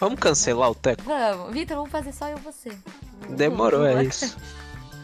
Vamos 0.00 0.18
cancelar 0.20 0.70
o 0.70 0.74
Teco? 0.74 1.02
Vamos. 1.02 1.52
Vitor, 1.52 1.76
vamos 1.76 1.90
fazer 1.90 2.12
só 2.12 2.28
eu 2.28 2.38
e 2.38 2.40
você. 2.40 2.70
Demorou, 3.30 3.84
é 3.86 4.04
isso. 4.04 4.36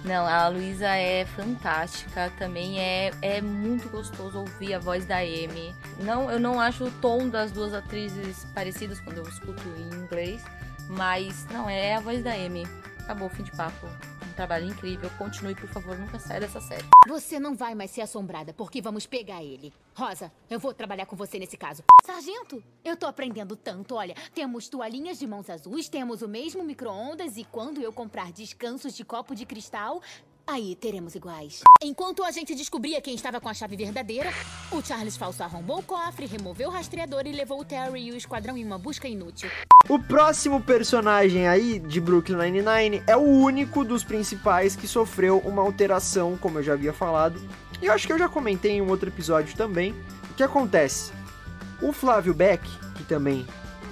Não, 0.04 0.26
a 0.26 0.48
Luísa 0.48 0.88
é 0.88 1.24
fantástica, 1.24 2.30
também 2.38 2.78
é, 2.78 3.10
é 3.22 3.40
muito 3.40 3.88
gostoso 3.88 4.40
ouvir 4.40 4.74
a 4.74 4.78
voz 4.78 5.06
da 5.06 5.16
Amy. 5.16 5.74
Não, 5.98 6.30
eu 6.30 6.38
não 6.38 6.60
acho 6.60 6.84
o 6.84 6.90
tom 6.90 7.26
das 7.26 7.50
duas 7.50 7.72
atrizes 7.72 8.46
parecidos 8.54 9.00
quando 9.00 9.18
eu 9.18 9.24
escuto 9.24 9.62
em 9.78 9.96
inglês, 9.96 10.42
mas 10.88 11.46
não, 11.50 11.70
é 11.70 11.94
a 11.94 12.00
voz 12.00 12.22
da 12.22 12.32
Amy. 12.32 12.66
Acabou, 13.00 13.30
fim 13.30 13.44
de 13.44 13.52
papo. 13.52 13.88
Trabalho 14.34 14.66
incrível. 14.66 15.08
Continue, 15.16 15.54
por 15.54 15.68
favor, 15.68 15.96
nunca 15.96 16.18
saia 16.18 16.40
dessa 16.40 16.60
série. 16.60 16.84
Você 17.06 17.38
não 17.38 17.54
vai 17.54 17.74
mais 17.74 17.90
ser 17.90 18.00
assombrada, 18.00 18.52
porque 18.52 18.82
vamos 18.82 19.06
pegar 19.06 19.42
ele. 19.42 19.72
Rosa, 19.94 20.32
eu 20.50 20.58
vou 20.58 20.74
trabalhar 20.74 21.06
com 21.06 21.14
você 21.14 21.38
nesse 21.38 21.56
caso. 21.56 21.84
Sargento, 22.04 22.62
eu 22.84 22.96
tô 22.96 23.06
aprendendo 23.06 23.54
tanto. 23.54 23.94
Olha, 23.94 24.14
temos 24.34 24.68
toalhinhas 24.68 25.18
de 25.18 25.26
mãos 25.26 25.48
azuis, 25.48 25.88
temos 25.88 26.20
o 26.20 26.28
mesmo 26.28 26.64
micro-ondas 26.64 27.36
e 27.36 27.44
quando 27.44 27.80
eu 27.80 27.92
comprar 27.92 28.32
descansos 28.32 28.94
de 28.94 29.04
copo 29.04 29.34
de 29.34 29.46
cristal, 29.46 30.02
Aí 30.46 30.76
teremos 30.76 31.14
iguais. 31.14 31.62
Enquanto 31.82 32.22
a 32.22 32.30
gente 32.30 32.54
descobria 32.54 33.00
quem 33.00 33.14
estava 33.14 33.40
com 33.40 33.48
a 33.48 33.54
chave 33.54 33.76
verdadeira, 33.76 34.30
o 34.70 34.82
Charles 34.82 35.16
Falso 35.16 35.42
arrombou 35.42 35.78
o 35.78 35.82
cofre, 35.82 36.26
removeu 36.26 36.68
o 36.68 36.72
rastreador 36.72 37.22
e 37.26 37.32
levou 37.32 37.60
o 37.60 37.64
Terry 37.64 38.08
e 38.08 38.12
o 38.12 38.16
esquadrão 38.16 38.56
em 38.56 38.64
uma 38.64 38.78
busca 38.78 39.08
inútil. 39.08 39.50
O 39.88 39.98
próximo 39.98 40.60
personagem 40.60 41.48
aí 41.48 41.78
de 41.78 41.98
Brooklyn 41.98 42.36
Nine-Nine 42.36 43.02
é 43.06 43.16
o 43.16 43.22
único 43.22 43.84
dos 43.84 44.04
principais 44.04 44.76
que 44.76 44.86
sofreu 44.86 45.38
uma 45.38 45.62
alteração, 45.62 46.36
como 46.36 46.58
eu 46.58 46.62
já 46.62 46.74
havia 46.74 46.92
falado. 46.92 47.40
E 47.80 47.86
eu 47.86 47.92
acho 47.92 48.06
que 48.06 48.12
eu 48.12 48.18
já 48.18 48.28
comentei 48.28 48.72
em 48.72 48.82
um 48.82 48.90
outro 48.90 49.08
episódio 49.08 49.56
também. 49.56 49.92
O 50.30 50.34
que 50.34 50.42
acontece? 50.42 51.10
O 51.80 51.90
Flávio 51.90 52.34
Beck, 52.34 52.62
que 52.96 53.04
também 53.04 53.46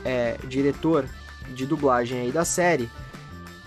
é 0.05 0.37
diretor 0.47 1.09
de 1.55 1.67
dublagem 1.67 2.21
aí 2.21 2.33
da 2.33 2.45
série, 2.45 2.91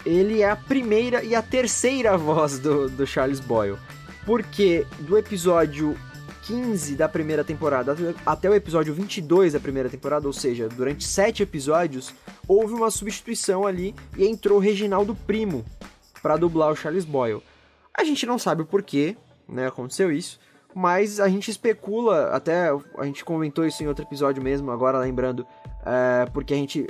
ele 0.05 0.41
é 0.41 0.49
a 0.49 0.55
primeira 0.55 1.23
e 1.23 1.33
a 1.33 1.41
terceira 1.41 2.17
voz 2.17 2.59
do, 2.59 2.89
do 2.89 3.07
Charles 3.07 3.39
Boyle. 3.39 3.77
Porque 4.25 4.85
do 4.99 5.17
episódio 5.17 5.97
15 6.45 6.95
da 6.95 7.09
primeira 7.09 7.43
temporada 7.43 7.95
até 8.25 8.49
o 8.49 8.53
episódio 8.53 8.93
22 8.93 9.53
da 9.53 9.59
primeira 9.59 9.89
temporada, 9.89 10.27
ou 10.27 10.33
seja, 10.33 10.69
durante 10.69 11.03
sete 11.03 11.41
episódios, 11.41 12.13
houve 12.47 12.73
uma 12.73 12.91
substituição 12.91 13.65
ali 13.65 13.95
e 14.15 14.27
entrou 14.27 14.59
Reginaldo 14.59 15.15
Primo 15.15 15.65
para 16.21 16.37
dublar 16.37 16.71
o 16.71 16.75
Charles 16.75 17.05
Boyle. 17.05 17.41
A 17.93 18.03
gente 18.03 18.25
não 18.25 18.37
sabe 18.37 18.61
o 18.61 18.65
porquê, 18.65 19.17
né, 19.47 19.67
aconteceu 19.67 20.11
isso, 20.11 20.39
mas 20.73 21.19
a 21.19 21.27
gente 21.27 21.49
especula, 21.49 22.27
até 22.27 22.69
a 22.97 23.05
gente 23.05 23.23
comentou 23.23 23.65
isso 23.65 23.81
em 23.81 23.87
outro 23.87 24.05
episódio 24.05 24.43
mesmo, 24.43 24.69
agora 24.69 24.99
lembrando, 24.99 25.47
é, 25.85 26.25
porque 26.27 26.53
a 26.53 26.57
gente 26.57 26.85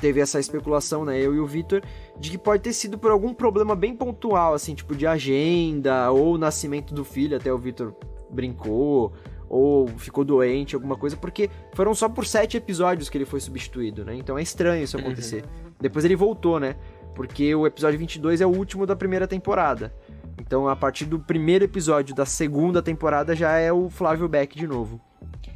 teve 0.00 0.20
essa 0.20 0.40
especulação, 0.40 1.04
né, 1.04 1.18
eu 1.18 1.34
e 1.34 1.38
o 1.38 1.46
Victor, 1.46 1.82
de 2.22 2.30
que 2.30 2.38
pode 2.38 2.62
ter 2.62 2.72
sido 2.72 2.96
por 2.96 3.10
algum 3.10 3.34
problema 3.34 3.74
bem 3.74 3.96
pontual, 3.96 4.54
assim, 4.54 4.76
tipo 4.76 4.94
de 4.94 5.04
agenda 5.04 6.08
ou 6.12 6.38
nascimento 6.38 6.94
do 6.94 7.04
filho, 7.04 7.36
até 7.36 7.52
o 7.52 7.58
Victor 7.58 7.92
brincou, 8.30 9.12
ou 9.48 9.88
ficou 9.88 10.24
doente, 10.24 10.76
alguma 10.76 10.94
coisa, 10.94 11.16
porque 11.16 11.50
foram 11.74 11.92
só 11.96 12.08
por 12.08 12.24
sete 12.24 12.56
episódios 12.56 13.10
que 13.10 13.18
ele 13.18 13.24
foi 13.24 13.40
substituído, 13.40 14.04
né? 14.04 14.14
Então 14.14 14.38
é 14.38 14.42
estranho 14.42 14.84
isso 14.84 14.96
acontecer. 14.96 15.42
Uhum. 15.42 15.72
Depois 15.80 16.04
ele 16.04 16.14
voltou, 16.14 16.60
né? 16.60 16.76
Porque 17.12 17.52
o 17.56 17.66
episódio 17.66 17.98
22 17.98 18.40
é 18.40 18.46
o 18.46 18.56
último 18.56 18.86
da 18.86 18.94
primeira 18.94 19.26
temporada. 19.26 19.92
Então, 20.38 20.68
a 20.68 20.76
partir 20.76 21.06
do 21.06 21.18
primeiro 21.18 21.64
episódio 21.64 22.14
da 22.14 22.24
segunda 22.24 22.80
temporada 22.80 23.34
já 23.34 23.58
é 23.58 23.72
o 23.72 23.90
Flávio 23.90 24.28
Beck 24.28 24.56
de 24.56 24.68
novo. 24.68 25.00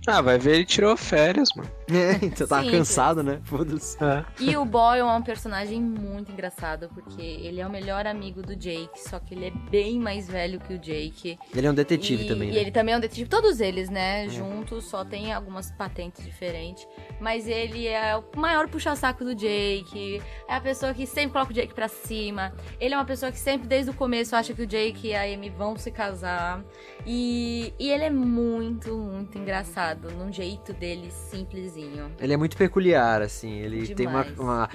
Ah, 0.06 0.20
vai 0.20 0.38
ver, 0.38 0.54
ele 0.56 0.64
tirou 0.64 0.96
férias, 0.96 1.48
mano. 1.56 1.70
É, 1.88 2.24
então 2.24 2.46
tava 2.46 2.68
cansado, 2.70 3.22
né? 3.22 3.40
Foda-se. 3.44 3.96
É. 4.02 4.24
E 4.40 4.56
o 4.56 4.64
Boyle 4.64 5.00
é 5.00 5.04
um 5.04 5.22
personagem 5.22 5.80
muito 5.80 6.32
engraçado, 6.32 6.88
porque 6.94 7.22
ele 7.22 7.60
é 7.60 7.66
o 7.66 7.70
melhor 7.70 8.06
amigo 8.06 8.42
do 8.42 8.56
Jake, 8.56 9.00
só 9.00 9.18
que 9.18 9.34
ele 9.34 9.46
é 9.46 9.52
bem 9.70 9.98
mais 9.98 10.28
velho 10.28 10.60
que 10.60 10.74
o 10.74 10.78
Jake. 10.78 11.38
Ele 11.54 11.66
é 11.66 11.70
um 11.70 11.74
detetive 11.74 12.24
e, 12.24 12.28
também, 12.28 12.48
né? 12.50 12.54
E 12.54 12.58
ele 12.58 12.70
também 12.70 12.94
é 12.94 12.96
um 12.96 13.00
detetive. 13.00 13.28
Todos 13.28 13.60
eles, 13.60 13.88
né? 13.88 14.26
É. 14.26 14.28
Juntos, 14.28 14.84
só 14.86 15.04
tem 15.04 15.32
algumas 15.32 15.70
patentes 15.72 16.24
diferentes. 16.24 16.86
Mas 17.20 17.46
ele 17.46 17.86
é 17.86 18.16
o 18.16 18.24
maior 18.36 18.68
puxa-saco 18.68 19.24
do 19.24 19.34
Jake. 19.34 20.20
É 20.48 20.54
a 20.54 20.60
pessoa 20.60 20.92
que 20.92 21.06
sempre 21.06 21.32
coloca 21.32 21.50
o 21.50 21.54
Jake 21.54 21.74
pra 21.74 21.88
cima. 21.88 22.52
Ele 22.80 22.94
é 22.94 22.96
uma 22.96 23.04
pessoa 23.04 23.30
que 23.30 23.38
sempre, 23.38 23.66
desde 23.66 23.90
o 23.90 23.94
começo, 23.94 24.34
acha 24.34 24.52
que 24.52 24.62
o 24.62 24.66
Jake 24.66 25.08
e 25.08 25.14
a 25.14 25.22
Amy 25.22 25.50
vão 25.50 25.76
se 25.76 25.90
casar. 25.90 26.62
E, 27.06 27.72
e 27.78 27.90
ele 27.90 28.04
é 28.04 28.10
muito, 28.10 28.96
muito 28.96 29.38
engraçado, 29.38 29.95
num 30.02 30.32
jeito 30.32 30.72
dele 30.72 31.10
simplesinho. 31.10 32.10
Ele 32.20 32.32
é 32.32 32.36
muito 32.36 32.56
peculiar, 32.56 33.22
assim, 33.22 33.52
ele 33.58 33.82
Demais. 33.82 33.96
tem 33.96 34.06
uma, 34.06 34.26
uma. 34.38 34.68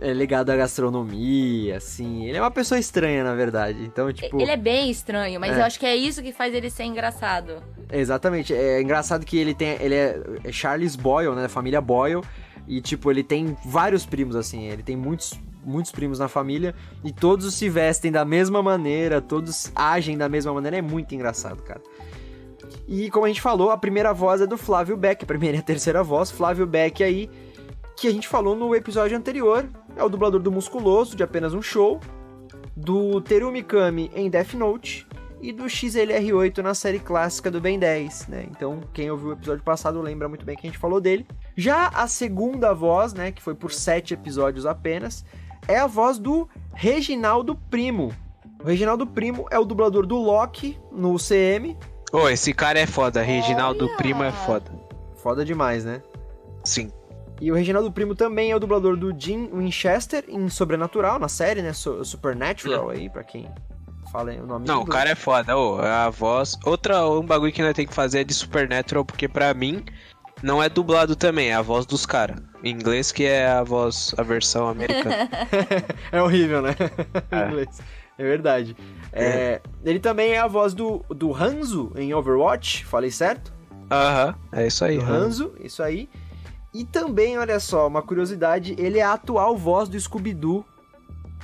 É 0.00 0.12
ligado 0.12 0.50
à 0.50 0.56
gastronomia, 0.56 1.76
assim. 1.76 2.26
Ele 2.26 2.36
é 2.36 2.40
uma 2.40 2.50
pessoa 2.50 2.78
estranha, 2.78 3.24
na 3.24 3.34
verdade. 3.34 3.82
Então, 3.82 4.12
tipo. 4.12 4.40
Ele 4.40 4.50
é 4.50 4.56
bem 4.56 4.90
estranho, 4.90 5.40
mas 5.40 5.56
é. 5.56 5.60
eu 5.60 5.64
acho 5.64 5.78
que 5.78 5.86
é 5.86 5.96
isso 5.96 6.22
que 6.22 6.32
faz 6.32 6.54
ele 6.54 6.70
ser 6.70 6.84
engraçado. 6.84 7.62
Exatamente. 7.90 8.54
É 8.54 8.80
engraçado 8.80 9.24
que 9.24 9.36
ele 9.36 9.54
tem. 9.54 9.76
Ele 9.80 9.94
é, 9.94 10.20
é 10.44 10.52
Charles 10.52 10.96
Boyle, 10.96 11.34
né? 11.34 11.48
Família 11.48 11.80
Boyle. 11.80 12.22
E, 12.66 12.82
tipo, 12.82 13.10
ele 13.10 13.22
tem 13.22 13.56
vários 13.64 14.04
primos, 14.04 14.36
assim. 14.36 14.64
Ele 14.66 14.82
tem 14.82 14.96
muitos 14.96 15.38
muitos 15.64 15.92
primos 15.92 16.18
na 16.18 16.28
família 16.28 16.74
e 17.04 17.12
todos 17.12 17.54
se 17.54 17.68
vestem 17.68 18.10
da 18.10 18.24
mesma 18.24 18.62
maneira, 18.62 19.20
todos 19.20 19.70
agem 19.74 20.16
da 20.16 20.28
mesma 20.28 20.52
maneira, 20.52 20.78
é 20.78 20.82
muito 20.82 21.14
engraçado, 21.14 21.62
cara. 21.62 21.82
E 22.86 23.10
como 23.10 23.24
a 23.24 23.28
gente 23.28 23.40
falou, 23.40 23.70
a 23.70 23.76
primeira 23.76 24.12
voz 24.12 24.40
é 24.40 24.46
do 24.46 24.56
Flávio 24.56 24.96
Beck, 24.96 25.22
a 25.22 25.26
primeira 25.26 25.56
e 25.56 25.60
a 25.60 25.62
terceira 25.62 26.02
voz, 26.02 26.30
Flávio 26.30 26.66
Beck 26.66 27.02
aí, 27.02 27.30
que 27.96 28.06
a 28.06 28.12
gente 28.12 28.28
falou 28.28 28.54
no 28.54 28.74
episódio 28.74 29.16
anterior, 29.16 29.68
é 29.96 30.02
o 30.02 30.08
dublador 30.08 30.40
do 30.40 30.52
Musculoso, 30.52 31.16
de 31.16 31.22
apenas 31.22 31.52
um 31.52 31.62
show, 31.62 32.00
do 32.76 33.20
Teru 33.20 33.50
Mikami 33.50 34.10
em 34.14 34.30
Death 34.30 34.54
Note 34.54 35.06
e 35.40 35.52
do 35.52 35.64
XLR8 35.64 36.58
na 36.58 36.74
série 36.74 36.98
clássica 36.98 37.50
do 37.50 37.60
Ben 37.60 37.78
10, 37.78 38.28
né? 38.28 38.46
Então, 38.50 38.80
quem 38.92 39.10
ouviu 39.10 39.30
o 39.30 39.32
episódio 39.32 39.62
passado 39.62 40.00
lembra 40.00 40.28
muito 40.28 40.44
bem 40.44 40.56
que 40.56 40.66
a 40.66 40.70
gente 40.70 40.78
falou 40.78 41.00
dele. 41.00 41.26
Já 41.56 41.88
a 41.88 42.06
segunda 42.06 42.72
voz, 42.72 43.12
né, 43.12 43.32
que 43.32 43.42
foi 43.42 43.54
por 43.54 43.72
sete 43.72 44.14
episódios 44.14 44.66
apenas, 44.66 45.24
é 45.66 45.78
a 45.78 45.86
voz 45.86 46.18
do 46.18 46.48
Reginaldo 46.72 47.54
Primo. 47.68 48.12
O 48.62 48.66
Reginaldo 48.66 49.06
Primo 49.06 49.46
é 49.50 49.58
o 49.58 49.64
dublador 49.64 50.06
do 50.06 50.16
Loki 50.16 50.78
no 50.90 51.16
CM. 51.16 51.76
Ô, 52.12 52.22
oh, 52.22 52.28
esse 52.28 52.52
cara 52.52 52.78
é 52.78 52.86
foda. 52.86 53.22
Reginaldo 53.22 53.86
Olha. 53.86 53.96
Primo 53.96 54.24
é 54.24 54.32
foda. 54.32 54.70
Foda 55.16 55.44
demais, 55.44 55.84
né? 55.84 56.02
Sim. 56.64 56.90
E 57.40 57.52
o 57.52 57.54
Reginaldo 57.54 57.92
Primo 57.92 58.14
também 58.14 58.50
é 58.50 58.56
o 58.56 58.58
dublador 58.58 58.96
do 58.96 59.14
Jim 59.18 59.48
Winchester 59.52 60.24
em 60.28 60.48
Sobrenatural, 60.48 61.18
na 61.18 61.28
série, 61.28 61.62
né? 61.62 61.72
Supernatural 61.72 62.90
aí, 62.90 63.08
pra 63.08 63.22
quem 63.22 63.48
fala 64.10 64.32
o 64.32 64.46
nome 64.46 64.66
Não, 64.66 64.82
o 64.82 64.86
cara 64.86 65.10
é 65.10 65.14
foda, 65.14 65.56
ô, 65.56 65.80
a 65.80 66.10
voz. 66.10 66.58
Outra, 66.64 67.06
um 67.08 67.24
bagulho 67.24 67.52
que 67.52 67.62
nós 67.62 67.74
tem 67.74 67.86
que 67.86 67.94
fazer 67.94 68.20
é 68.20 68.24
de 68.24 68.34
Supernatural, 68.34 69.04
porque 69.04 69.28
pra 69.28 69.54
mim 69.54 69.84
não 70.42 70.62
é 70.62 70.68
dublado 70.68 71.14
também, 71.14 71.50
é 71.50 71.54
a 71.54 71.62
voz 71.62 71.86
dos 71.86 72.04
caras. 72.04 72.38
Em 72.62 72.72
inglês 72.72 73.12
que 73.12 73.24
é 73.24 73.48
a 73.48 73.62
voz, 73.62 74.14
a 74.18 74.22
versão 74.22 74.66
americana. 74.68 75.28
é 76.10 76.20
horrível, 76.20 76.62
né? 76.62 76.74
É. 77.30 77.36
em 77.46 77.48
inglês. 77.48 77.80
É 78.18 78.22
verdade. 78.22 78.76
É. 79.12 79.24
É, 79.24 79.62
ele 79.84 80.00
também 80.00 80.32
é 80.32 80.38
a 80.38 80.46
voz 80.46 80.74
do, 80.74 81.04
do 81.08 81.32
Hanzo 81.32 81.92
em 81.96 82.12
Overwatch, 82.12 82.84
falei 82.84 83.10
certo? 83.10 83.52
Aham, 83.90 84.30
uh 84.30 84.32
-huh. 84.32 84.58
é 84.60 84.66
isso 84.66 84.84
aí. 84.84 84.98
Do 84.98 85.04
Hanzo, 85.04 85.54
isso 85.60 85.82
aí. 85.82 86.08
E 86.74 86.84
também, 86.84 87.38
olha 87.38 87.58
só, 87.58 87.86
uma 87.86 88.02
curiosidade, 88.02 88.74
ele 88.78 88.98
é 88.98 89.02
a 89.02 89.14
atual 89.14 89.56
voz 89.56 89.88
do 89.88 89.98
Scooby-Doo 89.98 90.64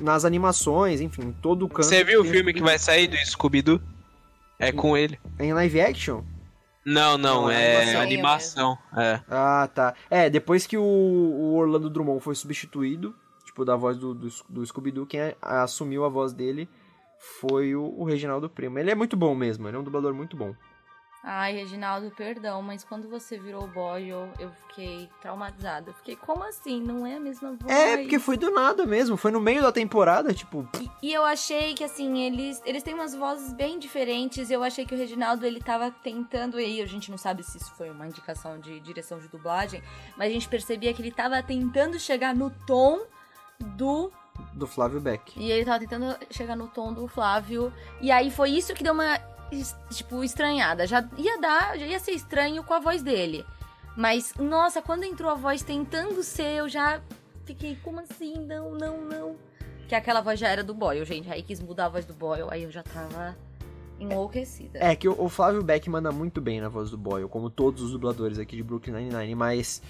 nas 0.00 0.24
animações, 0.24 1.00
enfim, 1.00 1.34
todo 1.40 1.64
o 1.64 1.68
canto. 1.68 1.86
Você 1.86 2.04
viu 2.04 2.20
o 2.20 2.24
filme 2.24 2.52
que 2.52 2.62
vai 2.62 2.78
sair 2.78 3.06
do 3.06 3.16
Scooby-Doo? 3.16 3.80
É 4.58 4.72
com 4.72 4.96
ele. 4.96 5.18
Em 5.38 5.52
live 5.52 5.80
action? 5.80 6.22
Não, 6.84 7.16
não, 7.16 7.42
não 7.42 7.50
é, 7.50 7.94
é 7.94 7.96
animação. 7.96 8.76
É. 8.96 9.20
Ah, 9.30 9.68
tá. 9.74 9.94
É, 10.10 10.28
depois 10.28 10.66
que 10.66 10.76
o, 10.76 10.82
o, 10.82 11.54
Orlando 11.56 11.88
Drummond 11.88 12.22
foi 12.22 12.34
substituído, 12.34 13.14
tipo, 13.54 13.64
da 13.64 13.76
voz 13.76 13.96
do, 13.96 14.12
do, 14.12 14.28
do 14.48 14.66
Scooby-Doo, 14.66 15.06
quem 15.06 15.20
assumiu 15.40 16.04
a 16.04 16.08
voz 16.08 16.32
dele 16.32 16.68
foi 17.38 17.76
o, 17.76 17.84
o 17.96 18.04
Reginaldo 18.04 18.50
Primo. 18.50 18.80
Ele 18.80 18.90
é 18.90 18.94
muito 18.94 19.16
bom 19.16 19.34
mesmo, 19.34 19.68
ele 19.68 19.76
é 19.76 19.80
um 19.80 19.84
dublador 19.84 20.12
muito 20.12 20.36
bom. 20.36 20.52
Ai, 21.26 21.54
Reginaldo, 21.54 22.10
perdão, 22.10 22.60
mas 22.60 22.84
quando 22.84 23.08
você 23.08 23.38
virou 23.38 23.66
boy, 23.66 24.04
eu, 24.04 24.28
eu 24.38 24.50
fiquei 24.50 25.08
traumatizada. 25.22 25.88
Eu 25.88 25.94
fiquei, 25.94 26.16
como 26.16 26.44
assim? 26.44 26.82
Não 26.82 27.06
é 27.06 27.16
a 27.16 27.20
mesma 27.20 27.56
voz? 27.58 27.74
É, 27.74 27.96
porque 27.96 28.18
foi 28.18 28.36
do 28.36 28.50
nada 28.50 28.84
mesmo, 28.84 29.16
foi 29.16 29.30
no 29.30 29.40
meio 29.40 29.62
da 29.62 29.72
temporada, 29.72 30.34
tipo... 30.34 30.68
E, 30.78 30.90
e 31.08 31.14
eu 31.14 31.24
achei 31.24 31.72
que, 31.72 31.82
assim, 31.82 32.18
eles, 32.18 32.60
eles 32.66 32.82
têm 32.82 32.92
umas 32.92 33.14
vozes 33.14 33.54
bem 33.54 33.78
diferentes. 33.78 34.50
Eu 34.50 34.62
achei 34.62 34.84
que 34.84 34.94
o 34.94 34.98
Reginaldo, 34.98 35.46
ele 35.46 35.60
tava 35.60 35.90
tentando, 35.90 36.60
e 36.60 36.82
a 36.82 36.86
gente 36.86 37.10
não 37.10 37.16
sabe 37.16 37.42
se 37.42 37.56
isso 37.56 37.72
foi 37.74 37.88
uma 37.88 38.06
indicação 38.06 38.60
de 38.60 38.78
direção 38.80 39.18
de 39.18 39.28
dublagem, 39.28 39.82
mas 40.18 40.28
a 40.28 40.32
gente 40.34 40.46
percebia 40.46 40.92
que 40.92 41.00
ele 41.00 41.12
tava 41.12 41.42
tentando 41.42 41.98
chegar 41.98 42.34
no 42.34 42.50
tom 42.66 43.00
do 43.76 44.12
do 44.52 44.66
Flávio 44.66 45.00
Beck. 45.00 45.32
E 45.36 45.50
ele 45.50 45.64
tava 45.64 45.78
tentando 45.78 46.16
chegar 46.30 46.56
no 46.56 46.66
tom 46.66 46.92
do 46.92 47.06
Flávio. 47.06 47.72
E 48.00 48.10
aí 48.10 48.30
foi 48.30 48.50
isso 48.50 48.74
que 48.74 48.82
deu 48.82 48.92
uma 48.92 49.18
tipo, 49.90 50.24
estranhada. 50.24 50.86
Já 50.86 51.08
ia 51.16 51.40
dar, 51.40 51.78
já 51.78 51.86
ia 51.86 51.98
ser 51.98 52.12
estranho 52.12 52.62
com 52.64 52.74
a 52.74 52.80
voz 52.80 53.02
dele. 53.02 53.44
Mas, 53.96 54.34
nossa, 54.34 54.82
quando 54.82 55.04
entrou 55.04 55.30
a 55.30 55.34
voz 55.34 55.62
tentando 55.62 56.22
ser, 56.22 56.58
eu 56.58 56.68
já 56.68 57.00
fiquei, 57.44 57.76
como 57.76 58.00
assim? 58.00 58.34
Não, 58.44 58.72
não, 58.72 59.00
não. 59.02 59.36
Que 59.88 59.94
aquela 59.94 60.20
voz 60.20 60.40
já 60.40 60.48
era 60.48 60.64
do 60.64 60.74
Boyle, 60.74 61.04
gente. 61.04 61.30
Aí 61.30 61.42
quis 61.42 61.60
mudar 61.60 61.86
a 61.86 61.88
voz 61.90 62.04
do 62.04 62.14
Boyle, 62.14 62.48
aí 62.50 62.64
eu 62.64 62.70
já 62.70 62.82
tava 62.82 63.36
enlouquecida. 64.00 64.78
É, 64.80 64.96
que 64.96 65.08
o, 65.08 65.28
Flávio 65.28 65.62
Beck 65.62 65.88
manda 65.88 66.10
muito 66.10 66.40
bem 66.40 66.60
na 66.60 66.68
voz 66.68 66.90
do 66.90 66.98
Boyle, 66.98 67.28
como 67.28 67.48
todos 67.48 67.82
os 67.82 67.92
dubladores 67.92 68.38
aqui 68.38 68.56
de 68.56 68.62
Brooklyn 68.62 68.94
Nine-Nine, 68.94 69.34
mas 69.36 69.80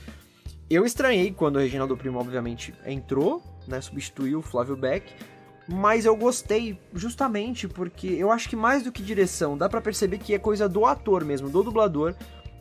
eu 0.70 0.84
estranhei 0.84 1.32
quando 1.32 1.56
o 1.56 1.58
Reginaldo 1.58 1.96
Primo, 1.96 2.18
obviamente, 2.18 2.74
entrou, 2.86 3.42
né, 3.66 3.80
substituiu 3.80 4.38
o 4.38 4.42
Flávio 4.42 4.76
Beck, 4.76 5.12
mas 5.68 6.04
eu 6.04 6.16
gostei 6.16 6.78
justamente 6.92 7.66
porque 7.66 8.06
eu 8.06 8.30
acho 8.30 8.48
que 8.48 8.56
mais 8.56 8.82
do 8.82 8.92
que 8.92 9.02
direção, 9.02 9.56
dá 9.56 9.68
para 9.68 9.80
perceber 9.80 10.18
que 10.18 10.34
é 10.34 10.38
coisa 10.38 10.68
do 10.68 10.84
ator 10.84 11.24
mesmo, 11.24 11.48
do 11.48 11.62
dublador, 11.62 12.14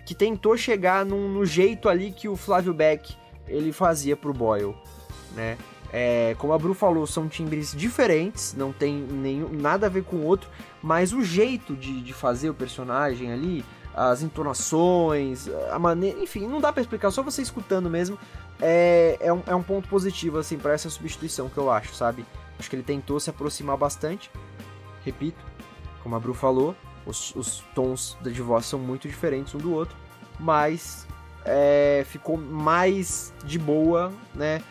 que 0.06 0.14
tentou 0.14 0.58
chegar 0.58 1.06
num, 1.06 1.30
no 1.30 1.46
jeito 1.46 1.90
ali 1.90 2.12
que 2.12 2.28
o 2.28 2.36
Flávio 2.36 2.74
Beck 2.74 3.16
ele 3.48 3.72
fazia 3.72 4.16
pro 4.16 4.34
Boyle, 4.34 4.76
né? 5.36 5.58
É, 5.96 6.36
como 6.40 6.54
a 6.54 6.58
Bru 6.58 6.74
falou, 6.74 7.06
são 7.06 7.30
timbres 7.30 7.72
diferentes, 7.72 8.56
não 8.58 8.74
tem 8.74 8.96
nenhum, 8.96 9.50
nada 9.50 9.86
a 9.86 9.90
ver 9.90 10.04
com 10.04 10.16
o 10.16 10.26
outro, 10.26 10.50
mas 10.82 11.14
o 11.14 11.22
jeito 11.22 11.76
de, 11.76 12.02
de 12.02 12.14
fazer 12.14 12.50
o 12.50 12.54
personagem 12.54 13.32
ali, 13.32 13.64
as 13.94 14.22
entonações, 14.22 15.48
a 15.72 15.78
maneira. 15.78 16.20
Enfim, 16.20 16.48
não 16.48 16.60
dá 16.60 16.72
para 16.72 16.82
explicar, 16.82 17.12
só 17.12 17.22
você 17.22 17.42
escutando 17.42 17.90
mesmo. 17.90 18.18
É, 18.62 19.18
é, 19.20 19.34
um, 19.34 19.44
é 19.46 19.56
um 19.56 19.64
ponto 19.64 19.88
positivo, 19.88 20.38
assim, 20.38 20.58
para 20.58 20.74
essa 20.74 20.90
substituição 20.90 21.50
que 21.50 21.58
eu 21.58 21.72
acho, 21.72 21.94
sabe? 21.94 22.26
Acho 22.58 22.70
que 22.70 22.76
ele 22.76 22.84
tentou 22.84 23.20
se 23.20 23.30
aproximar 23.30 23.78
bastante. 23.78 24.32
Repito, 25.04 25.44
como 26.02 26.16
a 26.16 26.20
Bru 26.20 26.34
falou, 26.34 26.76
os, 27.06 27.36
os 27.36 27.64
tons 27.76 28.18
de 28.22 28.42
voz 28.42 28.66
são 28.66 28.80
muito 28.80 29.08
diferentes 29.08 29.54
um 29.54 29.58
do 29.58 29.74
outro, 29.74 29.96
mas 30.40 31.06
é, 31.46 32.06
ficou 32.08 32.38
mais 32.38 33.34
de 33.44 33.60
boa, 33.60 34.12
né? 34.34 34.62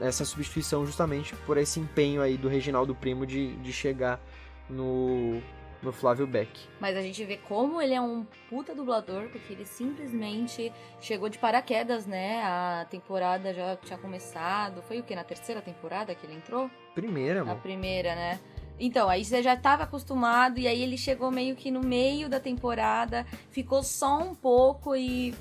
essa 0.00 0.24
substituição 0.24 0.84
justamente 0.84 1.34
por 1.46 1.56
esse 1.56 1.80
empenho 1.80 2.20
aí 2.20 2.36
do 2.36 2.48
Reginaldo 2.48 2.94
Primo 2.94 3.26
de, 3.26 3.56
de 3.56 3.72
chegar 3.72 4.20
no, 4.68 5.40
no 5.86 5.92
Flávio 5.92 6.26
Beck. 6.26 6.50
Mas 6.80 6.96
a 6.96 7.00
gente 7.00 7.24
vê 7.24 7.36
como 7.36 7.80
ele 7.80 7.94
é 7.94 8.00
um 8.00 8.26
puta 8.50 8.74
dublador, 8.74 9.28
porque 9.28 9.52
ele 9.52 9.64
simplesmente 9.64 10.72
chegou 11.00 11.28
de 11.28 11.38
paraquedas, 11.38 12.06
né? 12.06 12.42
A 12.44 12.86
temporada 12.90 13.54
já 13.54 13.76
tinha 13.76 13.98
começado. 13.98 14.82
Foi 14.82 14.98
o 14.98 15.02
que? 15.02 15.14
Na 15.14 15.24
terceira 15.24 15.62
temporada 15.62 16.14
que 16.14 16.26
ele 16.26 16.34
entrou? 16.34 16.70
Primeira, 16.94 17.40
mano. 17.40 17.54
Na 17.54 17.60
primeira, 17.60 18.14
né? 18.14 18.40
Então, 18.78 19.08
aí 19.08 19.24
você 19.24 19.42
já 19.42 19.54
estava 19.54 19.84
acostumado 19.84 20.58
e 20.58 20.66
aí 20.66 20.82
ele 20.82 20.98
chegou 20.98 21.30
meio 21.30 21.56
que 21.56 21.70
no 21.70 21.80
meio 21.80 22.28
da 22.28 22.38
temporada, 22.38 23.24
ficou 23.50 23.82
só 23.82 24.18
um 24.18 24.34
pouco 24.34 24.94
e 24.94 25.34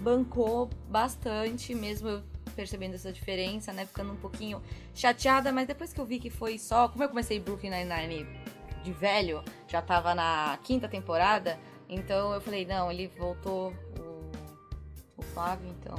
bancou 0.00 0.68
bastante, 0.88 1.74
mesmo 1.74 2.22
percebendo 2.56 2.94
essa 2.94 3.12
diferença, 3.12 3.72
né? 3.72 3.86
Ficando 3.86 4.12
um 4.12 4.16
pouquinho 4.16 4.60
chateada, 4.94 5.52
mas 5.52 5.68
depois 5.68 5.92
que 5.92 6.00
eu 6.00 6.04
vi 6.04 6.18
que 6.18 6.30
foi 6.30 6.58
só. 6.58 6.88
Como 6.88 7.04
eu 7.04 7.08
comecei 7.08 7.38
Brooklyn 7.38 7.70
Nine-Nine 7.70 8.26
de 8.82 8.92
velho, 8.92 9.42
já 9.68 9.82
tava 9.82 10.14
na 10.14 10.58
quinta 10.62 10.88
temporada, 10.88 11.58
então 11.88 12.32
eu 12.32 12.40
falei, 12.40 12.64
não, 12.64 12.90
ele 12.90 13.08
voltou 13.18 13.72
o, 13.98 14.30
o 15.16 15.22
Flávio, 15.22 15.68
então 15.68 15.98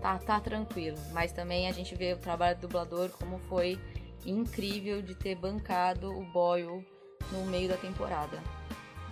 tá, 0.00 0.18
tá 0.18 0.40
tranquilo. 0.40 0.98
Mas 1.12 1.32
também 1.32 1.68
a 1.68 1.72
gente 1.72 1.94
vê 1.94 2.12
o 2.12 2.18
trabalho 2.18 2.56
do 2.56 2.62
dublador 2.62 3.10
como 3.10 3.38
foi 3.38 3.78
incrível 4.26 5.00
de 5.00 5.14
ter 5.14 5.34
bancado 5.34 6.10
o 6.10 6.24
Boyle 6.32 6.84
no 7.30 7.44
meio 7.46 7.68
da 7.68 7.76
temporada. 7.76 8.42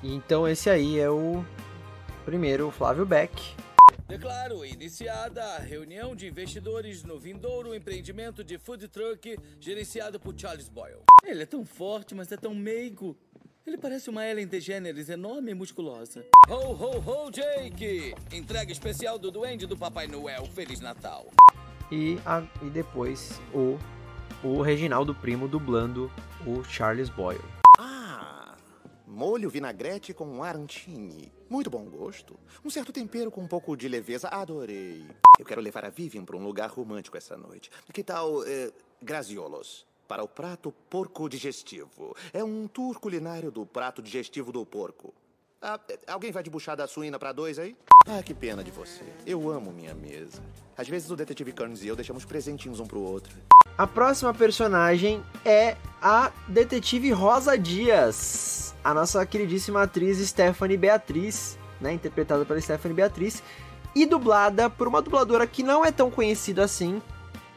Então 0.02 0.48
esse 0.48 0.68
aí 0.68 0.98
é 0.98 1.08
o 1.08 1.44
primeiro, 2.24 2.68
o 2.68 2.70
Flávio 2.70 3.06
Beck. 3.06 3.54
Declaro 4.12 4.62
iniciada 4.62 5.42
a 5.42 5.58
reunião 5.58 6.14
de 6.14 6.26
investidores 6.26 7.02
no 7.02 7.18
vindouro 7.18 7.74
empreendimento 7.74 8.44
de 8.44 8.58
food 8.58 8.86
truck 8.88 9.38
gerenciado 9.58 10.20
por 10.20 10.38
Charles 10.38 10.68
Boyle. 10.68 11.00
Ele 11.24 11.44
é 11.44 11.46
tão 11.46 11.64
forte, 11.64 12.14
mas 12.14 12.30
é 12.30 12.36
tão 12.36 12.54
meigo. 12.54 13.16
Ele 13.66 13.78
parece 13.78 14.10
uma 14.10 14.26
Ellen 14.26 14.46
DeGeneres 14.46 15.08
enorme 15.08 15.52
e 15.52 15.54
musculosa. 15.54 16.26
Ho, 16.46 16.74
ho, 16.74 16.98
ho, 16.98 17.30
Jake! 17.30 18.14
Entrega 18.30 18.70
especial 18.70 19.18
do 19.18 19.30
Duende 19.30 19.66
do 19.66 19.78
Papai 19.78 20.06
Noel. 20.06 20.44
Feliz 20.44 20.78
Natal. 20.78 21.30
E, 21.90 22.18
a, 22.26 22.46
e 22.60 22.68
depois 22.68 23.40
o, 23.54 23.78
o 24.46 24.60
Reginaldo 24.60 25.14
Primo 25.14 25.48
dublando 25.48 26.12
o 26.46 26.62
Charles 26.64 27.08
Boyle. 27.08 27.61
Molho 29.12 29.50
vinagrete 29.50 30.14
com 30.14 30.42
arancine. 30.42 31.30
Muito 31.50 31.68
bom 31.68 31.84
gosto. 31.84 32.34
Um 32.64 32.70
certo 32.70 32.90
tempero 32.90 33.30
com 33.30 33.42
um 33.42 33.46
pouco 33.46 33.76
de 33.76 33.86
leveza. 33.86 34.28
Adorei. 34.28 35.06
Eu 35.38 35.44
quero 35.44 35.60
levar 35.60 35.84
a 35.84 35.90
Vivian 35.90 36.24
para 36.24 36.34
um 36.34 36.42
lugar 36.42 36.70
romântico 36.70 37.18
essa 37.18 37.36
noite. 37.36 37.70
Que 37.92 38.02
tal 38.02 38.42
eh, 38.44 38.72
graziolos? 39.02 39.86
Para 40.08 40.24
o 40.24 40.28
prato 40.28 40.72
porco 40.88 41.28
digestivo. 41.28 42.16
É 42.32 42.42
um 42.42 42.66
tour 42.66 42.98
culinário 42.98 43.50
do 43.50 43.66
prato 43.66 44.00
digestivo 44.00 44.50
do 44.50 44.64
porco. 44.64 45.12
Ah, 45.64 45.78
alguém 46.08 46.32
vai 46.32 46.42
de 46.42 46.50
buchada 46.50 46.84
suína 46.88 47.20
para 47.20 47.30
dois 47.30 47.56
aí? 47.56 47.76
Ah, 48.08 48.20
que 48.20 48.34
pena 48.34 48.64
de 48.64 48.72
você. 48.72 49.04
Eu 49.24 49.48
amo 49.48 49.70
minha 49.70 49.94
mesa. 49.94 50.42
Às 50.76 50.88
vezes 50.88 51.08
o 51.08 51.14
detetive 51.14 51.52
Kearns 51.52 51.84
e 51.84 51.86
eu 51.86 51.94
deixamos 51.94 52.24
presentinhos 52.24 52.80
um 52.80 52.86
pro 52.86 53.00
outro. 53.00 53.32
A 53.78 53.86
próxima 53.86 54.34
personagem 54.34 55.22
é 55.44 55.76
a 56.02 56.32
detetive 56.48 57.12
Rosa 57.12 57.56
Dias, 57.56 58.74
a 58.82 58.92
nossa 58.92 59.24
queridíssima 59.24 59.82
atriz 59.82 60.18
Stephanie 60.18 60.76
Beatriz, 60.76 61.56
né, 61.80 61.92
interpretada 61.92 62.44
pela 62.44 62.60
Stephanie 62.60 62.96
Beatriz 62.96 63.40
e 63.94 64.04
dublada 64.04 64.68
por 64.68 64.88
uma 64.88 65.00
dubladora 65.00 65.46
que 65.46 65.62
não 65.62 65.84
é 65.84 65.92
tão 65.92 66.10
conhecida 66.10 66.64
assim, 66.64 67.00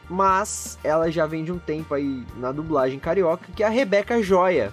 mas 0.08 0.78
ela 0.84 1.10
já 1.10 1.26
vem 1.26 1.44
de 1.44 1.50
um 1.50 1.58
tempo 1.58 1.92
aí 1.92 2.24
na 2.36 2.52
dublagem 2.52 3.00
carioca, 3.00 3.48
que 3.56 3.64
é 3.64 3.66
a 3.66 3.70
Rebeca 3.70 4.22
Joia. 4.22 4.72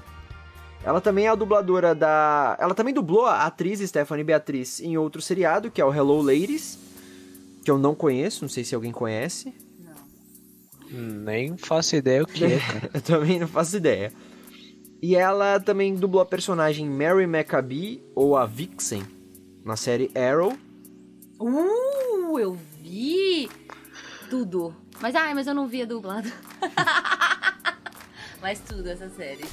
Ela 0.83 0.99
também 0.99 1.27
é 1.27 1.29
a 1.29 1.35
dubladora 1.35 1.95
da. 1.95 2.57
Ela 2.59 2.73
também 2.73 2.93
dublou 2.93 3.25
a 3.25 3.45
atriz 3.45 3.79
Stephanie 3.79 4.23
Beatriz 4.23 4.81
em 4.81 4.97
outro 4.97 5.21
seriado, 5.21 5.71
que 5.71 5.79
é 5.79 5.85
o 5.85 5.93
Hello 5.93 6.21
Ladies, 6.21 6.77
que 7.63 7.71
eu 7.71 7.77
não 7.77 7.95
conheço, 7.95 8.43
não 8.43 8.49
sei 8.49 8.63
se 8.63 8.75
alguém 8.75 8.91
conhece. 8.91 9.53
Nem 10.91 11.57
faço 11.57 11.95
ideia 11.95 12.21
o 12.21 12.27
que 12.27 12.43
é, 12.43 12.59
cara. 12.67 12.89
eu 12.93 13.01
também 13.01 13.39
não 13.39 13.47
faço 13.47 13.77
ideia. 13.77 14.11
E 15.01 15.15
ela 15.15 15.59
também 15.59 15.95
dublou 15.95 16.21
a 16.21 16.25
personagem 16.25 16.89
Mary 16.89 17.23
McAbee, 17.23 18.03
ou 18.13 18.37
a 18.37 18.45
Vixen, 18.45 19.03
na 19.65 19.75
série 19.75 20.11
Arrow. 20.15 20.53
Uh, 21.39 22.39
eu 22.39 22.57
vi 22.81 23.49
tudo. 24.29 24.75
Mas 25.01 25.15
ai, 25.15 25.33
mas 25.33 25.47
eu 25.47 25.53
não 25.53 25.67
via 25.67 25.85
dublado. 25.85 26.31
mas 28.41 28.59
tudo 28.59 28.87
essa 28.87 29.09
série. 29.09 29.43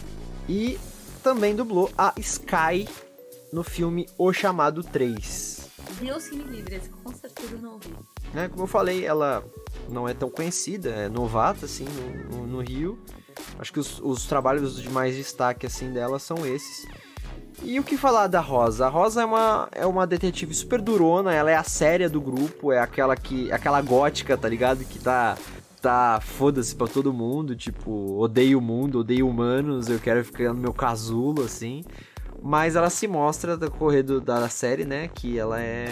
E 0.49 0.79
também 1.21 1.55
dublou 1.55 1.91
a 1.97 2.13
Sky 2.17 2.89
no 3.53 3.63
filme 3.63 4.09
O 4.19 4.33
Chamado 4.33 4.83
3. 4.83 5.69
Deus 6.01 6.29
que 6.29 6.37
me 6.37 6.45
livre, 6.45 6.77
esse 6.77 6.89
com 6.89 7.13
certeza 7.13 7.57
não 7.57 7.79
vi. 7.79 7.95
Né, 8.33 8.49
como 8.49 8.63
eu 8.63 8.67
falei, 8.67 9.05
ela 9.05 9.45
não 9.89 10.09
é 10.09 10.15
tão 10.15 10.31
conhecida, 10.31 10.91
é 10.91 11.09
novata 11.09 11.67
assim 11.67 11.85
no, 11.85 12.37
no, 12.37 12.47
no 12.47 12.61
Rio. 12.61 12.99
Acho 13.59 13.73
que 13.73 13.81
os, 13.81 14.01
os, 14.01 14.27
trabalhos 14.27 14.81
de 14.81 14.89
mais 14.89 15.17
destaque 15.17 15.67
assim 15.67 15.93
dela 15.93 16.19
são 16.19 16.47
esses. 16.47 16.87
E 17.63 17.79
o 17.79 17.85
que 17.85 17.97
falar 17.97 18.27
da 18.27 18.41
Rosa? 18.41 18.87
A 18.87 18.89
Rosa 18.89 19.23
é 19.23 19.25
uma, 19.25 19.69
é 19.73 19.85
uma 19.85 20.07
detetive 20.07 20.55
super 20.55 20.81
durona, 20.81 21.35
ela 21.35 21.51
é 21.51 21.57
a 21.57 21.65
séria 21.65 22.09
do 22.09 22.21
grupo, 22.21 22.73
é 22.73 22.79
aquela 22.79 23.17
que 23.17 23.53
aquela 23.53 23.83
gótica, 23.83 24.37
tá 24.39 24.49
ligado? 24.49 24.85
Que 24.85 24.99
tá 24.99 25.37
tá 25.81 26.21
foda-se 26.21 26.75
pra 26.75 26.87
todo 26.87 27.13
mundo, 27.13 27.57
tipo, 27.57 28.19
odeio 28.19 28.59
o 28.59 28.63
mundo, 28.63 29.01
odeio 29.01 29.29
humanos, 29.29 29.89
eu 29.89 29.99
quero 29.99 30.25
ficar 30.25 30.53
no 30.53 30.61
meu 30.61 30.73
casulo 30.73 31.45
assim. 31.45 31.83
Mas 32.43 32.77
ela 32.77 32.89
se 32.89 33.07
mostra 33.07 33.57
do 33.57 33.71
correr 33.71 34.03
do, 34.03 34.21
da 34.21 34.49
série, 34.49 34.85
né, 34.85 35.09
que 35.09 35.39
ela 35.39 35.61
é 35.61 35.87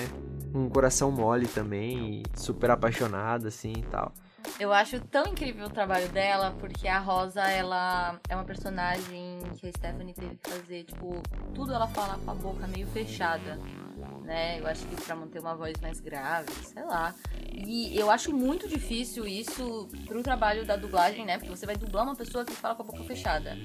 um 0.54 0.68
coração 0.68 1.10
mole 1.10 1.46
também, 1.46 2.22
super 2.34 2.70
apaixonada 2.70 3.48
assim 3.48 3.72
e 3.76 3.82
tal. 3.82 4.12
Eu 4.58 4.72
acho 4.72 4.98
tão 5.00 5.26
incrível 5.26 5.66
o 5.66 5.70
trabalho 5.70 6.08
dela, 6.08 6.54
porque 6.58 6.88
a 6.88 6.98
Rosa, 6.98 7.42
ela 7.42 8.18
é 8.28 8.34
uma 8.34 8.44
personagem 8.44 9.40
que 9.56 9.68
a 9.68 9.72
Stephanie 9.72 10.14
teve 10.14 10.36
que 10.36 10.50
fazer, 10.50 10.84
tipo, 10.84 11.22
tudo 11.54 11.72
ela 11.72 11.86
fala 11.86 12.18
com 12.24 12.30
a 12.30 12.34
boca 12.34 12.66
meio 12.66 12.86
fechada, 12.86 13.58
né? 14.22 14.60
Eu 14.60 14.66
acho 14.66 14.86
que 14.86 14.96
pra 15.02 15.16
manter 15.16 15.40
uma 15.40 15.54
voz 15.54 15.74
mais 15.80 16.00
grave, 16.00 16.52
sei 16.64 16.84
lá. 16.84 17.14
E 17.52 17.98
eu 17.98 18.10
acho 18.10 18.32
muito 18.32 18.68
difícil 18.68 19.26
isso 19.26 19.88
pro 20.06 20.22
trabalho 20.22 20.64
da 20.66 20.76
dublagem, 20.76 21.24
né? 21.24 21.38
Porque 21.38 21.50
você 21.50 21.66
vai 21.66 21.76
dublar 21.76 22.04
uma 22.04 22.14
pessoa 22.14 22.44
que 22.44 22.52
fala 22.52 22.74
com 22.74 22.82
a 22.82 22.86
boca 22.86 23.04
fechada. 23.04 23.56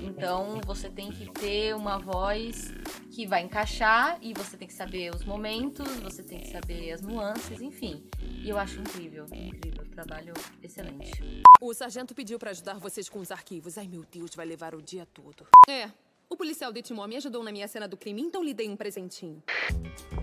Então 0.00 0.60
você 0.66 0.88
tem 0.88 1.10
que 1.10 1.30
ter 1.32 1.74
uma 1.74 1.98
voz 1.98 2.72
que 3.10 3.26
vai 3.26 3.42
encaixar 3.42 4.18
e 4.20 4.34
você 4.34 4.56
tem 4.56 4.66
que 4.66 4.74
saber 4.74 5.14
os 5.14 5.24
momentos, 5.24 5.88
você 6.00 6.22
tem 6.22 6.40
que 6.40 6.48
saber 6.48 6.92
as 6.92 7.02
nuances, 7.02 7.60
enfim. 7.60 8.04
E 8.20 8.48
eu 8.48 8.58
acho 8.58 8.80
incrível, 8.80 9.26
incrível, 9.32 9.84
trabalho 9.90 10.34
excelente. 10.62 11.42
O 11.60 11.72
sargento 11.72 12.14
pediu 12.14 12.38
para 12.38 12.50
ajudar 12.50 12.78
vocês 12.78 13.08
com 13.08 13.18
os 13.18 13.30
arquivos. 13.30 13.78
Ai 13.78 13.88
meu 13.88 14.04
Deus, 14.10 14.34
vai 14.34 14.46
levar 14.46 14.74
o 14.74 14.82
dia 14.82 15.06
todo. 15.06 15.46
É, 15.68 15.90
o 16.28 16.36
policial 16.36 16.72
Ditmore 16.72 17.08
me 17.08 17.16
ajudou 17.16 17.42
na 17.42 17.52
minha 17.52 17.68
cena 17.68 17.86
do 17.86 17.96
crime, 17.96 18.20
então 18.20 18.42
lhe 18.42 18.52
dei 18.52 18.68
um 18.68 18.76
presentinho. 18.76 19.42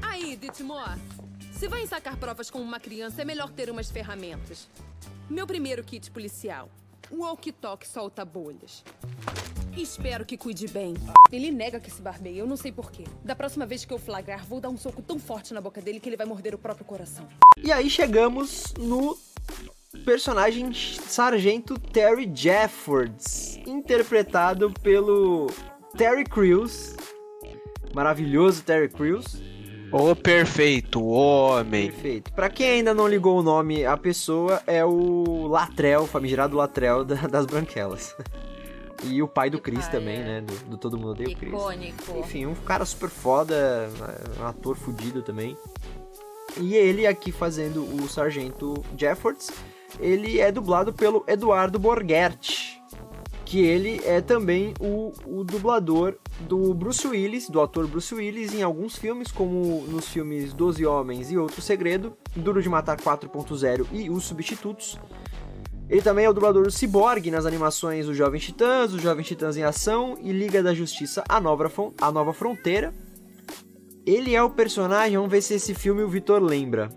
Aí, 0.01 0.35
Ditmore, 0.35 0.99
se 1.51 1.67
vai 1.67 1.87
sacar 1.87 2.17
provas 2.17 2.49
com 2.49 2.59
uma 2.59 2.79
criança, 2.79 3.21
é 3.21 3.25
melhor 3.25 3.51
ter 3.51 3.69
umas 3.69 3.89
ferramentas. 3.89 4.67
Meu 5.29 5.47
primeiro 5.47 5.83
kit 5.83 6.11
policial. 6.11 6.69
Um 7.11 7.19
walkie-talkie 7.19 7.87
solta 7.87 8.25
bolhas. 8.25 8.83
Espero 9.75 10.25
que 10.25 10.37
cuide 10.37 10.67
bem. 10.67 10.93
Ele 11.31 11.49
nega 11.51 11.79
que 11.79 11.89
se 11.89 12.01
barbeia, 12.01 12.39
eu 12.39 12.47
não 12.47 12.57
sei 12.57 12.71
porquê. 12.71 13.05
Da 13.23 13.35
próxima 13.35 13.65
vez 13.65 13.85
que 13.85 13.93
eu 13.93 13.97
flagrar, 13.97 14.45
vou 14.45 14.59
dar 14.59 14.69
um 14.69 14.77
soco 14.77 15.01
tão 15.01 15.17
forte 15.17 15.53
na 15.53 15.61
boca 15.61 15.81
dele 15.81 15.99
que 15.99 16.09
ele 16.09 16.17
vai 16.17 16.25
morder 16.25 16.53
o 16.53 16.57
próprio 16.57 16.85
coração. 16.85 17.27
E 17.57 17.71
aí 17.71 17.89
chegamos 17.89 18.73
no 18.77 19.17
personagem 20.05 20.71
sargento 20.73 21.79
Terry 21.79 22.29
Jeffords, 22.33 23.57
interpretado 23.65 24.71
pelo 24.81 25.47
Terry 25.97 26.23
Crews, 26.23 26.95
maravilhoso 27.93 28.63
Terry 28.63 28.89
Crews, 28.89 29.41
O 29.91 30.15
perfeito, 30.15 31.03
homem. 31.05 31.91
Perfeito. 31.91 32.33
Pra 32.33 32.49
quem 32.49 32.67
ainda 32.67 32.93
não 32.95 33.07
ligou 33.07 33.39
o 33.39 33.43
nome 33.43 33.85
à 33.85 33.95
pessoa, 33.95 34.59
é 34.65 34.83
o 34.83 35.45
Latrell, 35.47 36.01
o 36.03 36.07
famigerado 36.07 36.57
Latrell 36.57 37.05
da- 37.05 37.27
das 37.27 37.45
Branquelas. 37.45 38.15
E 39.03 39.21
o 39.21 39.27
pai 39.27 39.49
do 39.51 39.59
Chris 39.59 39.81
pai, 39.83 39.91
também, 39.91 40.15
é. 40.17 40.23
né? 40.23 40.41
Do, 40.41 40.53
do 40.71 40.77
Todo 40.77 40.97
Mundo 40.97 41.11
Odeia 41.11 41.29
o 41.29 41.35
Chris. 41.35 41.51
Icônico. 41.53 42.17
Enfim, 42.19 42.45
um 42.47 42.55
cara 42.55 42.85
super 42.85 43.09
foda, 43.09 43.87
um 44.39 44.45
ator 44.47 44.75
fudido 44.77 45.21
também. 45.21 45.55
E 46.57 46.73
ele 46.73 47.05
aqui 47.05 47.31
fazendo 47.31 47.83
o 47.83 48.07
Sargento 48.07 48.83
Jeffords, 48.97 49.51
ele 49.99 50.39
é 50.39 50.51
dublado 50.51 50.91
pelo 50.93 51.23
Eduardo 51.27 51.77
Borghetti, 51.77 52.81
que 53.53 53.59
ele 53.59 54.01
é 54.03 54.19
também 54.19 54.73
o, 54.79 55.13
o 55.27 55.43
dublador 55.43 56.15
do 56.39 56.73
Bruce 56.73 57.07
Willis, 57.07 57.47
do 57.51 57.61
ator 57.61 57.85
Bruce 57.85 58.11
Willis, 58.15 58.51
em 58.51 58.63
alguns 58.63 58.95
filmes, 58.97 59.31
como 59.31 59.85
nos 59.89 60.07
filmes 60.07 60.53
Doze 60.53 60.83
Homens 60.87 61.31
e 61.31 61.37
Outro 61.37 61.61
Segredo, 61.61 62.17
Duro 62.35 62.63
de 62.63 62.67
Matar 62.67 62.97
4.0 62.99 63.85
e 63.91 64.09
Os 64.09 64.23
Substitutos. 64.23 64.97
Ele 65.87 66.01
também 66.01 66.25
é 66.25 66.29
o 66.31 66.33
dublador 66.33 66.63
do 66.63 66.71
Cyborg 66.71 67.29
nas 67.29 67.45
animações 67.45 68.07
Os 68.07 68.17
Jovens 68.17 68.43
Titãs, 68.43 68.91
Os 68.91 69.03
Jovens 69.03 69.27
Titãs 69.27 69.55
em 69.55 69.61
Ação 69.61 70.17
e 70.19 70.31
Liga 70.31 70.63
da 70.63 70.73
Justiça 70.73 71.23
A 71.29 71.39
Nova, 71.39 71.71
A 72.01 72.11
Nova 72.11 72.33
Fronteira. 72.33 72.91
Ele 74.03 74.33
é 74.33 74.41
o 74.41 74.49
personagem, 74.49 75.15
vamos 75.15 75.31
ver 75.31 75.43
se 75.43 75.53
esse 75.53 75.75
filme 75.75 76.01
o 76.01 76.09
Vitor 76.09 76.41
lembra. 76.41 76.89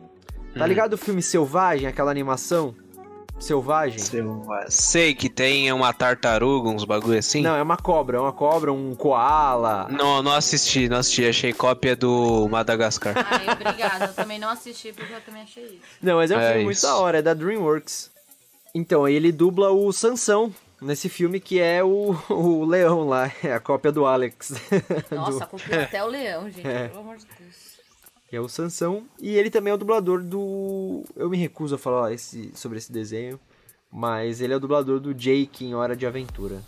Tá 0.54 0.64
Hum. 0.64 0.68
ligado 0.68 0.94
o 0.94 0.98
filme 0.98 1.20
Selvagem, 1.20 1.86
aquela 1.86 2.10
animação? 2.10 2.74
Selvagem? 3.38 3.98
Sei 4.68 5.14
que 5.14 5.28
tem 5.28 5.70
uma 5.72 5.92
tartaruga, 5.92 6.70
uns 6.70 6.84
bagulho 6.84 7.18
assim. 7.18 7.42
Não, 7.42 7.54
é 7.54 7.62
uma 7.62 7.76
cobra, 7.76 8.16
é 8.16 8.20
uma 8.20 8.32
cobra, 8.32 8.72
um 8.72 8.94
koala. 8.94 9.86
Não, 9.90 10.22
não 10.22 10.32
assisti, 10.32 10.88
não 10.88 10.96
assisti. 10.98 11.26
Achei 11.28 11.52
cópia 11.52 11.94
do 11.94 12.48
Madagascar. 12.48 13.14
Ai, 13.30 13.46
obrigada. 13.52 14.06
Eu 14.06 14.14
também 14.14 14.38
não 14.38 14.48
assisti 14.48 14.92
porque 14.92 15.12
eu 15.12 15.20
também 15.20 15.42
achei 15.42 15.64
isso. 15.64 15.80
Não, 16.02 16.16
mas 16.16 16.30
é 16.30 16.36
um 16.36 16.40
É 16.40 16.48
filme 16.48 16.64
muito 16.64 16.76
isso. 16.78 16.86
da 16.86 16.96
hora, 16.96 17.18
é 17.18 17.22
da 17.22 17.34
DreamWorks. 17.34 18.10
Então, 18.74 19.06
ele 19.06 19.30
dubla 19.30 19.70
o 19.70 19.92
Sansão 19.92 20.52
nesse 20.80 21.08
filme 21.08 21.38
que 21.38 21.60
é 21.60 21.84
o, 21.84 22.16
o 22.30 22.64
leão 22.64 23.06
lá, 23.06 23.30
é 23.44 23.52
a 23.52 23.60
cópia 23.60 23.92
do 23.92 24.06
Alex. 24.06 24.52
Nossa, 25.12 25.40
Do- 25.40 25.46
copiou 25.46 25.82
até 25.82 26.02
o 26.02 26.06
leão, 26.08 26.44
gente. 26.50 26.66
É. 26.66 26.88
Pelo 26.88 27.00
amor 27.00 27.16
de 27.18 27.26
Deus. 27.38 27.75
Que 28.28 28.36
é 28.36 28.40
o 28.40 28.48
Sansão. 28.48 29.04
E 29.20 29.36
ele 29.36 29.50
também 29.50 29.70
é 29.70 29.74
o 29.74 29.78
dublador 29.78 30.22
do. 30.22 31.04
Eu 31.14 31.28
me 31.30 31.36
recuso 31.36 31.74
a 31.74 31.78
falar 31.78 32.12
esse- 32.12 32.52
sobre 32.54 32.78
esse 32.78 32.92
desenho, 32.92 33.38
mas 33.90 34.40
ele 34.40 34.52
é 34.52 34.56
o 34.56 34.60
dublador 34.60 34.98
do 35.00 35.14
Jake 35.14 35.64
em 35.64 35.74
Hora 35.74 35.94
de 35.96 36.06
Aventura. 36.06 36.60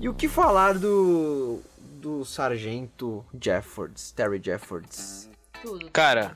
E 0.00 0.08
o 0.08 0.14
que 0.14 0.28
falar 0.28 0.78
do. 0.78 1.60
do 2.00 2.24
Sargento 2.24 3.24
Jeffords, 3.40 4.10
Terry 4.12 4.40
Jeffords? 4.42 5.28
Tudo. 5.62 5.90
Cara, 5.92 6.34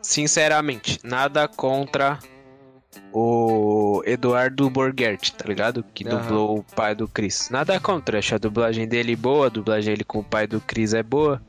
sinceramente, 0.00 0.98
nada 1.04 1.46
contra 1.48 2.18
o 3.12 4.02
Eduardo 4.04 4.68
Borghetti, 4.68 5.34
tá 5.34 5.44
ligado? 5.46 5.84
Que 5.94 6.06
Aham. 6.06 6.20
dublou 6.20 6.58
o 6.58 6.62
pai 6.64 6.94
do 6.94 7.06
Chris. 7.08 7.48
Nada 7.50 7.78
contra, 7.78 8.18
acho 8.18 8.34
a 8.34 8.38
dublagem 8.38 8.86
dele 8.88 9.14
boa, 9.14 9.46
a 9.46 9.50
dublagem 9.50 9.92
dele 9.92 10.04
com 10.04 10.18
o 10.18 10.24
pai 10.24 10.46
do 10.46 10.60
Chris 10.60 10.92
é 10.94 11.02
boa. 11.02 11.40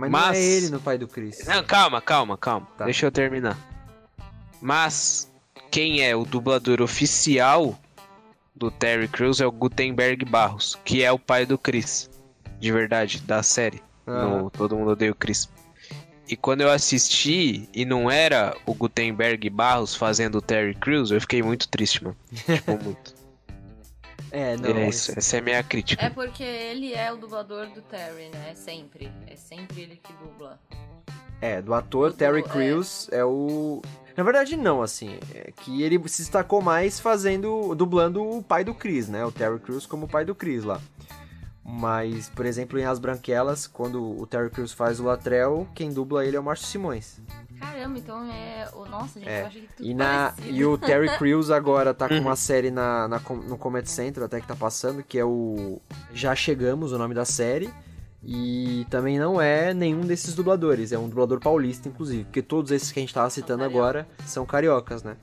Mas, 0.00 0.10
não 0.10 0.18
Mas- 0.18 0.38
é 0.38 0.42
ele 0.42 0.70
no 0.70 0.80
pai 0.80 0.96
do 0.96 1.06
Chris. 1.06 1.44
Não, 1.46 1.62
calma, 1.62 2.00
calma, 2.00 2.38
calma. 2.38 2.66
Tá. 2.78 2.84
Deixa 2.86 3.06
eu 3.06 3.12
terminar. 3.12 3.58
Mas 4.60 5.30
quem 5.70 6.02
é 6.02 6.14
o 6.16 6.24
dublador 6.24 6.80
oficial 6.80 7.78
do 8.54 8.70
Terry 8.70 9.08
Crews 9.08 9.40
é 9.40 9.46
o 9.46 9.52
Gutenberg 9.52 10.24
Barros, 10.24 10.78
que 10.84 11.02
é 11.02 11.12
o 11.12 11.18
pai 11.18 11.44
do 11.46 11.58
Chris. 11.58 12.10
De 12.58 12.70
verdade, 12.72 13.20
da 13.20 13.42
série. 13.42 13.82
Aham. 14.06 14.42
No 14.42 14.50
Todo 14.50 14.76
Mundo 14.76 14.90
Odeia 14.92 15.12
o 15.12 15.14
Chris. 15.14 15.48
E 16.28 16.36
quando 16.36 16.60
eu 16.60 16.70
assisti 16.70 17.68
e 17.74 17.84
não 17.84 18.10
era 18.10 18.56
o 18.64 18.72
Gutenberg 18.72 19.50
Barros 19.50 19.94
fazendo 19.94 20.38
o 20.38 20.42
Terry 20.42 20.74
Crews, 20.74 21.10
eu 21.10 21.20
fiquei 21.20 21.42
muito 21.42 21.68
triste, 21.68 22.04
mano. 22.04 22.16
tipo, 22.46 22.78
muito. 22.82 23.19
É, 24.30 24.56
não. 24.56 24.70
é 24.70 24.88
isso, 24.88 25.12
essa 25.16 25.36
é 25.36 25.40
a 25.40 25.42
minha 25.42 25.62
crítica. 25.62 26.04
É 26.04 26.10
porque 26.10 26.42
ele 26.42 26.92
é 26.94 27.12
o 27.12 27.16
dublador 27.16 27.66
do 27.70 27.82
Terry, 27.82 28.28
né? 28.32 28.54
Sempre. 28.54 29.10
É 29.26 29.34
sempre 29.36 29.80
ele 29.82 29.96
que 29.96 30.12
dubla. 30.14 30.58
É, 31.40 31.60
do 31.62 31.72
ator 31.74 32.10
Do- 32.10 32.16
Terry 32.16 32.40
é. 32.40 32.42
Crews 32.42 33.08
é. 33.10 33.24
o. 33.24 33.82
Na 34.16 34.22
verdade, 34.22 34.56
não, 34.56 34.82
assim. 34.82 35.18
É 35.34 35.50
que 35.50 35.82
ele 35.82 35.96
se 36.08 36.22
destacou 36.22 36.60
mais 36.60 37.00
fazendo. 37.00 37.74
dublando 37.74 38.22
o 38.22 38.42
pai 38.42 38.62
do 38.62 38.74
Chris, 38.74 39.08
né? 39.08 39.24
O 39.24 39.32
Terry 39.32 39.58
Crews 39.58 39.86
como 39.86 40.06
o 40.06 40.08
pai 40.08 40.24
do 40.24 40.34
Chris 40.34 40.62
lá. 40.64 40.80
Mas, 41.64 42.28
por 42.30 42.46
exemplo, 42.46 42.78
em 42.78 42.84
As 42.84 42.98
Branquelas, 42.98 43.66
quando 43.66 44.20
o 44.20 44.26
Terry 44.26 44.50
Crews 44.50 44.72
faz 44.72 44.98
o 44.98 45.04
Latrell, 45.04 45.68
quem 45.74 45.92
dubla 45.92 46.26
ele 46.26 46.36
é 46.36 46.40
o 46.40 46.42
Márcio 46.42 46.66
Simões. 46.66 47.20
Caramba, 47.60 47.98
então 47.98 48.24
é. 48.32 48.68
o- 48.74 48.86
Nossa, 48.86 49.20
gente, 49.20 49.28
É. 49.28 49.42
eu 49.42 49.46
achei 49.46 49.60
que 49.62 49.68
tudo 49.74 49.86
E, 49.88 49.94
na, 49.94 50.30
parecido. 50.32 50.56
e 50.56 50.64
o 50.64 50.78
Terry 50.78 51.08
Crews 51.18 51.50
agora 51.50 51.92
tá 51.94 52.08
com 52.08 52.14
Uhum. 52.14 52.20
uma 52.22 52.36
série 52.36 52.70
na, 52.70 53.06
na 53.06 53.18
no 53.18 53.56
Comedy 53.58 53.88
Central, 53.90 54.26
até 54.26 54.40
que 54.40 54.46
tá 54.46 54.56
passando, 54.56 55.02
que 55.02 55.18
é 55.18 55.24
o 55.24 55.80
Já 56.12 56.34
Chegamos, 56.34 56.92
o 56.92 56.98
nome 56.98 57.14
da 57.14 57.24
série. 57.24 57.70
E 58.22 58.86
também 58.90 59.18
não 59.18 59.40
é 59.40 59.72
nenhum 59.72 60.02
desses 60.02 60.34
dubladores, 60.34 60.92
é 60.92 60.98
um 60.98 61.08
dublador 61.08 61.40
paulista, 61.40 61.88
inclusive, 61.88 62.24
porque 62.24 62.42
todos 62.42 62.70
esses 62.70 62.92
que 62.92 62.98
a 62.98 63.02
gente 63.02 63.14
tava 63.14 63.30
citando 63.30 63.60
cariocas. 63.62 63.78
agora 63.80 64.08
são 64.26 64.44
cariocas, 64.44 65.02
né? 65.02 65.16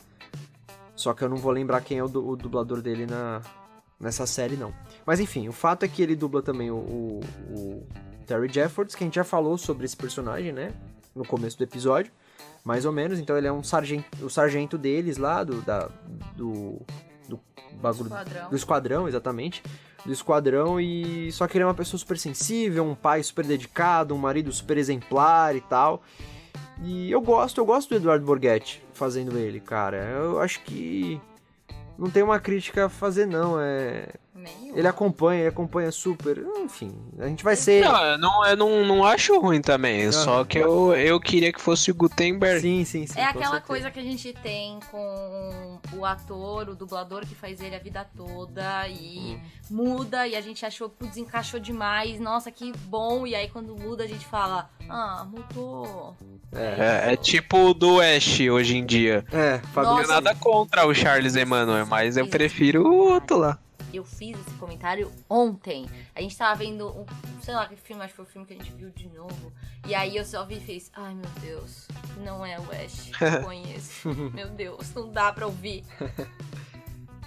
Só 0.96 1.14
que 1.14 1.24
eu 1.24 1.30
não 1.30 1.38
vou 1.38 1.52
lembrar 1.52 1.82
quem 1.82 2.00
é 2.00 2.04
o, 2.04 2.08
du- 2.08 2.28
o 2.28 2.36
dublador 2.36 2.82
dele 2.82 3.06
na, 3.06 3.40
nessa 4.00 4.26
série, 4.26 4.56
não. 4.56 4.74
Mas 5.06 5.20
enfim, 5.20 5.48
o 5.48 5.52
fato 5.52 5.84
é 5.84 5.88
que 5.88 6.02
ele 6.02 6.16
dubla 6.16 6.42
também 6.42 6.72
o, 6.72 6.76
o- 6.76 7.22
o 7.52 7.88
Terry 8.26 8.52
Jeffords, 8.52 8.96
que 8.96 9.04
a 9.04 9.06
gente 9.08 9.16
já 9.16 9.24
falou 9.24 9.60
sobre 9.60 9.86
esse 9.86 9.96
personagem, 9.96 10.52
né? 10.52 10.74
No 11.16 11.24
começo 11.24 11.56
do 11.56 11.64
episódio, 11.64 12.12
mais 12.68 12.84
ou 12.84 12.92
menos. 12.92 13.18
Então 13.18 13.38
ele 13.38 13.48
é 13.48 13.52
um 13.52 13.64
sargento, 13.64 14.26
o 14.26 14.30
sargento 14.30 14.78
deles 14.78 15.16
lá, 15.16 15.42
do, 15.42 15.62
da, 15.62 15.88
do, 16.36 16.82
do 17.30 17.40
bagulho 17.82 18.08
Esquadrão. 18.08 18.50
do 18.50 18.56
esquadrão, 18.58 19.08
exatamente. 19.08 19.64
Do 20.06 20.12
esquadrão 20.12 20.80
e 20.80 21.32
só 21.32 21.48
que 21.48 21.58
ele 21.58 21.64
é 21.64 21.66
uma 21.66 21.74
pessoa 21.74 21.98
super 21.98 22.18
sensível, 22.18 22.84
um 22.84 22.94
pai 22.94 23.24
super 23.24 23.46
dedicado, 23.46 24.14
um 24.14 24.18
marido 24.18 24.52
super 24.52 24.78
exemplar 24.78 25.56
e 25.56 25.62
tal. 25.62 26.04
E 26.84 27.10
eu 27.10 27.22
gosto, 27.22 27.60
eu 27.60 27.66
gosto 27.66 27.90
do 27.90 27.96
Eduardo 27.96 28.26
Borghetti 28.26 28.84
fazendo 28.94 29.38
ele, 29.38 29.62
cara. 29.62 29.98
Eu 30.04 30.40
acho 30.42 30.62
que 30.64 31.22
não 31.98 32.10
tem 32.10 32.22
uma 32.22 32.38
crítica 32.38 32.88
a 32.88 32.90
fazer 32.90 33.26
não, 33.26 33.60
é 33.60 34.10
Nenhum. 34.38 34.78
ele 34.78 34.88
acompanha, 34.88 35.40
ele 35.42 35.50
acompanha 35.50 35.92
super. 35.92 36.46
Enfim, 36.60 36.96
a 37.18 37.28
gente 37.28 37.44
vai 37.44 37.56
ser 37.56 37.84
Não, 37.84 38.06
eu 38.06 38.18
não, 38.18 38.46
eu 38.46 38.58
não, 38.58 38.86
não 38.86 39.04
acho 39.04 39.40
ruim 39.40 39.62
também. 39.62 40.04
Aham. 40.04 40.12
Só 40.12 40.44
que 40.44 40.60
eu, 40.60 40.96
eu 40.96 41.20
queria 41.20 41.52
que 41.52 41.60
fosse 41.60 41.90
o 41.90 41.96
Gutenberg. 41.96 42.62
Sim, 42.62 42.86
sim, 42.86 43.08
sim. 43.08 43.20
É 43.20 43.24
aquela 43.24 43.46
certeza. 43.46 43.66
coisa 43.66 43.92
que 43.92 44.00
a 44.00 44.04
gente 44.04 44.32
tem 44.34 44.80
com 44.92 45.80
o 45.94 46.06
ator, 46.06 46.70
o 46.70 46.76
dublador 46.76 47.26
que 47.26 47.34
faz 47.34 47.60
ele 47.62 47.76
a 47.76 47.80
vida 47.80 48.08
toda 48.16 48.88
e 48.88 49.40
muda 49.70 50.28
e 50.28 50.36
a 50.36 50.42
gente 50.42 50.66
achou, 50.66 50.88
putz, 50.88 51.18
encaixou 51.18 51.60
demais, 51.60 52.20
nossa, 52.20 52.52
que 52.52 52.72
bom. 52.86 53.26
E 53.26 53.34
aí 53.34 53.50
quando 53.50 53.76
muda 53.76 54.04
a 54.04 54.08
gente 54.08 54.26
fala, 54.26 54.70
ah, 54.88 55.26
mudou. 55.28 56.16
É, 56.52 57.14
é 57.14 57.16
tipo 57.16 57.58
o 57.58 57.74
do 57.74 58.00
Ash 58.00 58.40
hoje 58.40 58.78
em 58.78 58.86
dia. 58.86 59.26
É. 59.32 59.60
Não 59.76 60.00
é 60.00 60.08
nada 60.08 60.36
contra 60.36 60.86
o 60.86 60.94
Charles 60.94 61.36
Emmanuel, 61.36 61.86
mas 61.88 62.18
eu 62.18 62.28
prefiro 62.28 62.88
o 62.88 63.14
outro 63.14 63.38
lá. 63.38 63.60
Eu 63.94 64.04
fiz 64.04 64.38
esse 64.40 64.58
comentário 64.58 65.12
ontem. 65.30 65.86
A 66.14 66.22
gente 66.22 66.38
tava 66.38 66.56
vendo 66.56 66.88
um, 66.90 67.06
sei 67.42 67.54
lá 67.54 67.68
que 67.68 67.76
filme, 67.76 68.02
acho 68.04 68.12
que 68.12 68.16
foi 68.18 68.26
o 68.26 68.28
filme 68.28 68.48
que 68.48 68.54
a 68.54 68.58
gente 68.58 68.72
viu 68.74 68.90
de 68.90 69.08
novo. 69.10 69.52
E 69.88 69.96
aí 69.96 70.18
eu 70.18 70.26
só 70.26 70.46
vi 70.46 70.58
e 70.58 70.62
fez, 70.62 70.92
ai 70.96 71.14
meu 71.14 71.30
Deus, 71.42 71.88
não 72.24 72.46
é 72.46 72.60
o 72.60 72.64
Ash 72.72 73.12
que 73.18 73.24
eu 73.24 73.44
conheço. 73.44 74.10
meu 74.34 74.50
Deus, 74.50 74.94
não 74.94 75.12
dá 75.12 75.32
pra 75.32 75.46
ouvir. 75.46 75.84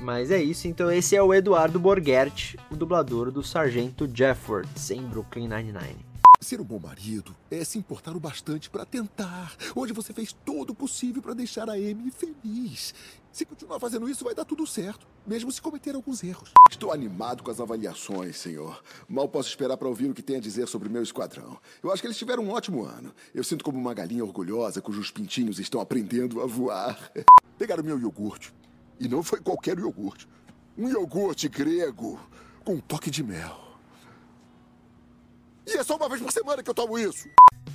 Mas 0.00 0.30
é 0.30 0.42
isso, 0.42 0.66
então 0.66 0.90
esse 0.90 1.14
é 1.14 1.22
o 1.22 1.34
Eduardo 1.34 1.78
Borghetti, 1.78 2.58
o 2.70 2.76
dublador 2.76 3.30
do 3.30 3.42
Sargento 3.42 4.08
Jeffords 4.12 4.90
em 4.90 5.02
Brooklyn 5.02 5.46
Nine-Nine. 5.46 6.10
Ser 6.40 6.58
um 6.58 6.64
bom 6.64 6.78
marido 6.78 7.36
é 7.50 7.62
se 7.64 7.76
importar 7.76 8.16
o 8.16 8.20
bastante 8.20 8.70
para 8.70 8.86
tentar. 8.86 9.54
Hoje 9.76 9.92
você 9.92 10.14
fez 10.14 10.32
todo 10.32 10.70
o 10.70 10.74
possível 10.74 11.20
para 11.20 11.34
deixar 11.34 11.68
a 11.68 11.74
Amy 11.74 12.10
feliz. 12.10 12.94
Se 13.32 13.44
continuar 13.44 13.78
fazendo 13.78 14.08
isso, 14.08 14.24
vai 14.24 14.34
dar 14.34 14.44
tudo 14.44 14.66
certo, 14.66 15.06
mesmo 15.24 15.52
se 15.52 15.62
cometer 15.62 15.94
alguns 15.94 16.22
erros. 16.24 16.52
Estou 16.68 16.92
animado 16.92 17.44
com 17.44 17.50
as 17.50 17.60
avaliações, 17.60 18.36
senhor. 18.36 18.82
Mal 19.08 19.28
posso 19.28 19.48
esperar 19.48 19.76
para 19.76 19.86
ouvir 19.86 20.10
o 20.10 20.14
que 20.14 20.22
tem 20.22 20.36
a 20.36 20.40
dizer 20.40 20.66
sobre 20.66 20.88
meu 20.88 21.02
esquadrão. 21.02 21.56
Eu 21.80 21.92
acho 21.92 22.02
que 22.02 22.08
eles 22.08 22.18
tiveram 22.18 22.42
um 22.42 22.50
ótimo 22.50 22.84
ano. 22.84 23.14
Eu 23.32 23.44
sinto 23.44 23.64
como 23.64 23.78
uma 23.78 23.94
galinha 23.94 24.24
orgulhosa 24.24 24.82
cujos 24.82 25.12
pintinhos 25.12 25.60
estão 25.60 25.80
aprendendo 25.80 26.40
a 26.40 26.46
voar. 26.46 27.12
Pegaram 27.56 27.84
meu 27.84 28.00
iogurte. 28.00 28.52
E 28.98 29.06
não 29.08 29.22
foi 29.22 29.40
qualquer 29.40 29.78
iogurte. 29.78 30.28
Um 30.76 30.88
iogurte 30.88 31.48
grego 31.48 32.18
com 32.64 32.74
um 32.74 32.80
toque 32.80 33.10
de 33.10 33.22
mel. 33.22 33.70
E 35.66 35.76
é 35.76 35.84
só 35.84 35.96
uma 35.96 36.08
vez 36.08 36.20
por 36.20 36.32
semana 36.32 36.64
que 36.64 36.70
eu 36.70 36.74
tomo 36.74 36.98
isso. 36.98 37.28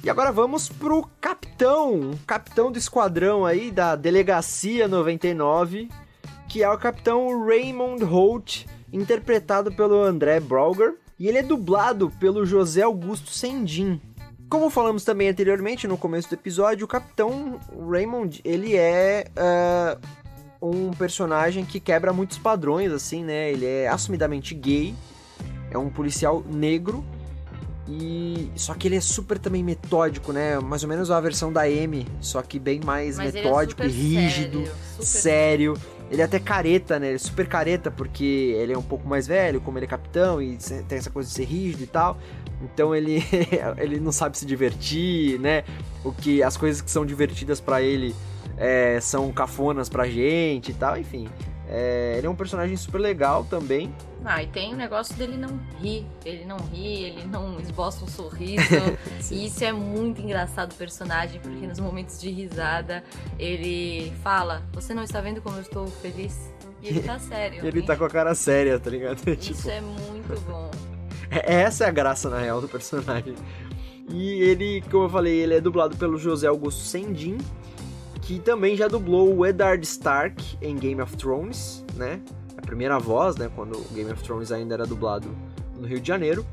E 0.03 0.09
agora 0.09 0.31
vamos 0.31 0.69
pro 0.69 1.07
capitão, 1.19 2.11
capitão 2.27 2.71
do 2.71 2.77
esquadrão 2.77 3.45
aí 3.45 3.71
da 3.71 3.95
Delegacia 3.95 4.87
99, 4.87 5.89
que 6.47 6.61
é 6.63 6.69
o 6.69 6.77
capitão 6.77 7.45
Raymond 7.45 8.03
Holt, 8.03 8.65
interpretado 8.93 9.71
pelo 9.71 10.01
André 10.01 10.39
Brauger, 10.39 10.95
e 11.17 11.27
ele 11.27 11.39
é 11.39 11.43
dublado 11.43 12.11
pelo 12.19 12.45
José 12.45 12.83
Augusto 12.83 13.31
Sendin. 13.31 13.99
Como 14.49 14.69
falamos 14.69 15.03
também 15.03 15.27
anteriormente 15.27 15.87
no 15.87 15.97
começo 15.97 16.29
do 16.29 16.35
episódio, 16.35 16.85
o 16.85 16.87
Capitão 16.87 17.59
Raymond, 17.89 18.41
ele 18.45 18.75
é 18.75 19.25
uh, 19.35 19.99
um 20.61 20.91
personagem 20.91 21.65
que 21.65 21.79
quebra 21.79 22.13
muitos 22.13 22.37
padrões, 22.37 22.91
assim, 22.91 23.23
né? 23.23 23.51
Ele 23.51 23.65
é 23.65 23.87
assumidamente 23.87 24.53
gay, 24.53 24.93
é 25.71 25.77
um 25.77 25.89
policial 25.89 26.43
negro, 26.47 27.03
e 27.87 28.51
só 28.55 28.73
que 28.73 28.87
ele 28.87 28.95
é 28.95 29.01
super 29.01 29.37
também 29.37 29.63
metódico, 29.63 30.33
né? 30.33 30.59
Mais 30.59 30.83
ou 30.83 30.89
menos 30.89 31.11
a 31.11 31.19
versão 31.19 31.53
da 31.53 31.69
M, 31.69 32.05
só 32.19 32.41
que 32.41 32.57
bem 32.57 32.79
mais 32.83 33.17
Mas 33.17 33.33
metódico 33.33 33.83
ele 33.83 33.91
é 33.91 33.95
e 33.95 33.99
rígido, 33.99 34.63
sério, 34.99 35.75
sério. 35.75 35.95
Ele 36.09 36.21
é 36.21 36.25
até 36.25 36.39
careta, 36.39 36.99
né? 36.99 37.07
Ele 37.07 37.15
é 37.15 37.19
super 37.19 37.47
careta 37.47 37.91
porque 37.91 38.55
ele 38.59 38.73
é 38.73 38.77
um 38.77 38.83
pouco 38.83 39.07
mais 39.07 39.27
velho, 39.27 39.61
como 39.61 39.77
ele 39.77 39.85
é 39.85 39.89
capitão 39.89 40.41
e 40.41 40.57
tem 40.87 40.97
essa 40.97 41.09
coisa 41.09 41.29
de 41.29 41.35
ser 41.35 41.45
rígido 41.45 41.83
e 41.83 41.87
tal. 41.87 42.17
Então 42.61 42.95
ele 42.95 43.23
ele 43.77 43.99
não 43.99 44.11
sabe 44.11 44.37
se 44.37 44.45
divertir, 44.45 45.39
né? 45.39 45.63
O 46.03 46.11
que 46.11 46.41
as 46.41 46.57
coisas 46.57 46.81
que 46.81 46.89
são 46.89 47.05
divertidas 47.05 47.59
pra 47.59 47.81
ele 47.81 48.15
é, 48.57 48.99
são 48.99 49.31
cafonas 49.31 49.89
pra 49.89 50.07
gente 50.07 50.71
e 50.71 50.73
tal, 50.73 50.97
enfim. 50.97 51.27
É, 51.67 52.15
ele 52.17 52.27
é 52.27 52.29
um 52.29 52.35
personagem 52.35 52.75
super 52.77 52.99
legal 52.99 53.43
também. 53.43 53.93
Ah, 54.23 54.41
e 54.41 54.47
tem 54.47 54.73
o 54.73 54.77
negócio 54.77 55.15
dele 55.15 55.37
não 55.37 55.59
rir. 55.79 56.05
Ele 56.23 56.45
não 56.45 56.57
ri, 56.57 57.03
ele 57.03 57.25
não 57.25 57.59
esboça 57.59 58.03
um 58.03 58.07
sorriso. 58.07 58.63
e 59.31 59.45
isso 59.47 59.63
é 59.63 59.71
muito 59.71 60.21
engraçado 60.21 60.71
o 60.71 60.75
personagem, 60.75 61.39
porque 61.39 61.65
nos 61.65 61.79
momentos 61.79 62.19
de 62.19 62.29
risada 62.29 63.03
ele 63.37 64.11
fala: 64.23 64.63
Você 64.73 64.93
não 64.93 65.03
está 65.03 65.21
vendo 65.21 65.41
como 65.41 65.57
eu 65.57 65.61
estou 65.61 65.87
feliz? 65.87 66.51
E 66.81 66.89
ele 66.89 67.01
tá 67.01 67.17
sério. 67.19 67.65
Ele 67.65 67.81
tá 67.81 67.95
com 67.95 68.05
a 68.05 68.09
cara 68.09 68.33
séria, 68.35 68.79
tá 68.79 68.89
ligado? 68.89 69.17
Isso 69.29 69.53
tipo, 69.53 69.69
é 69.69 69.81
muito 69.81 70.39
bom. 70.47 70.69
É- 71.31 71.61
Essa 71.61 71.85
é 71.85 71.87
a 71.87 71.91
graça, 71.91 72.29
na 72.29 72.39
real, 72.39 72.61
do 72.61 72.67
personagem. 72.67 73.35
E 74.09 74.39
ele, 74.41 74.83
como 74.91 75.05
eu 75.05 75.09
falei, 75.09 75.33
ele 75.39 75.55
é 75.55 75.61
dublado 75.61 75.97
pelo 75.97 76.17
José 76.17 76.47
Augusto 76.47 76.81
Sendin, 76.81 77.37
que 78.25 78.39
também 78.39 78.75
já 78.75 78.87
dublou 78.87 79.35
o 79.35 79.45
Eddard 79.45 79.83
Stark 79.85 80.57
em 80.61 80.75
Game 80.75 80.99
of 81.01 81.15
Thrones, 81.15 81.85
né? 81.95 82.19
A 82.57 82.61
primeira 82.61 82.97
voz, 82.97 83.35
né? 83.35 83.49
Quando 83.55 83.77
o 83.77 83.85
Game 83.93 84.11
of 84.11 84.23
Thrones 84.23 84.51
ainda 84.51 84.73
era 84.73 84.85
dublado 84.85 85.27
no 85.79 85.87
Rio 85.87 85.99
de 85.99 86.07
Janeiro. 86.07 86.43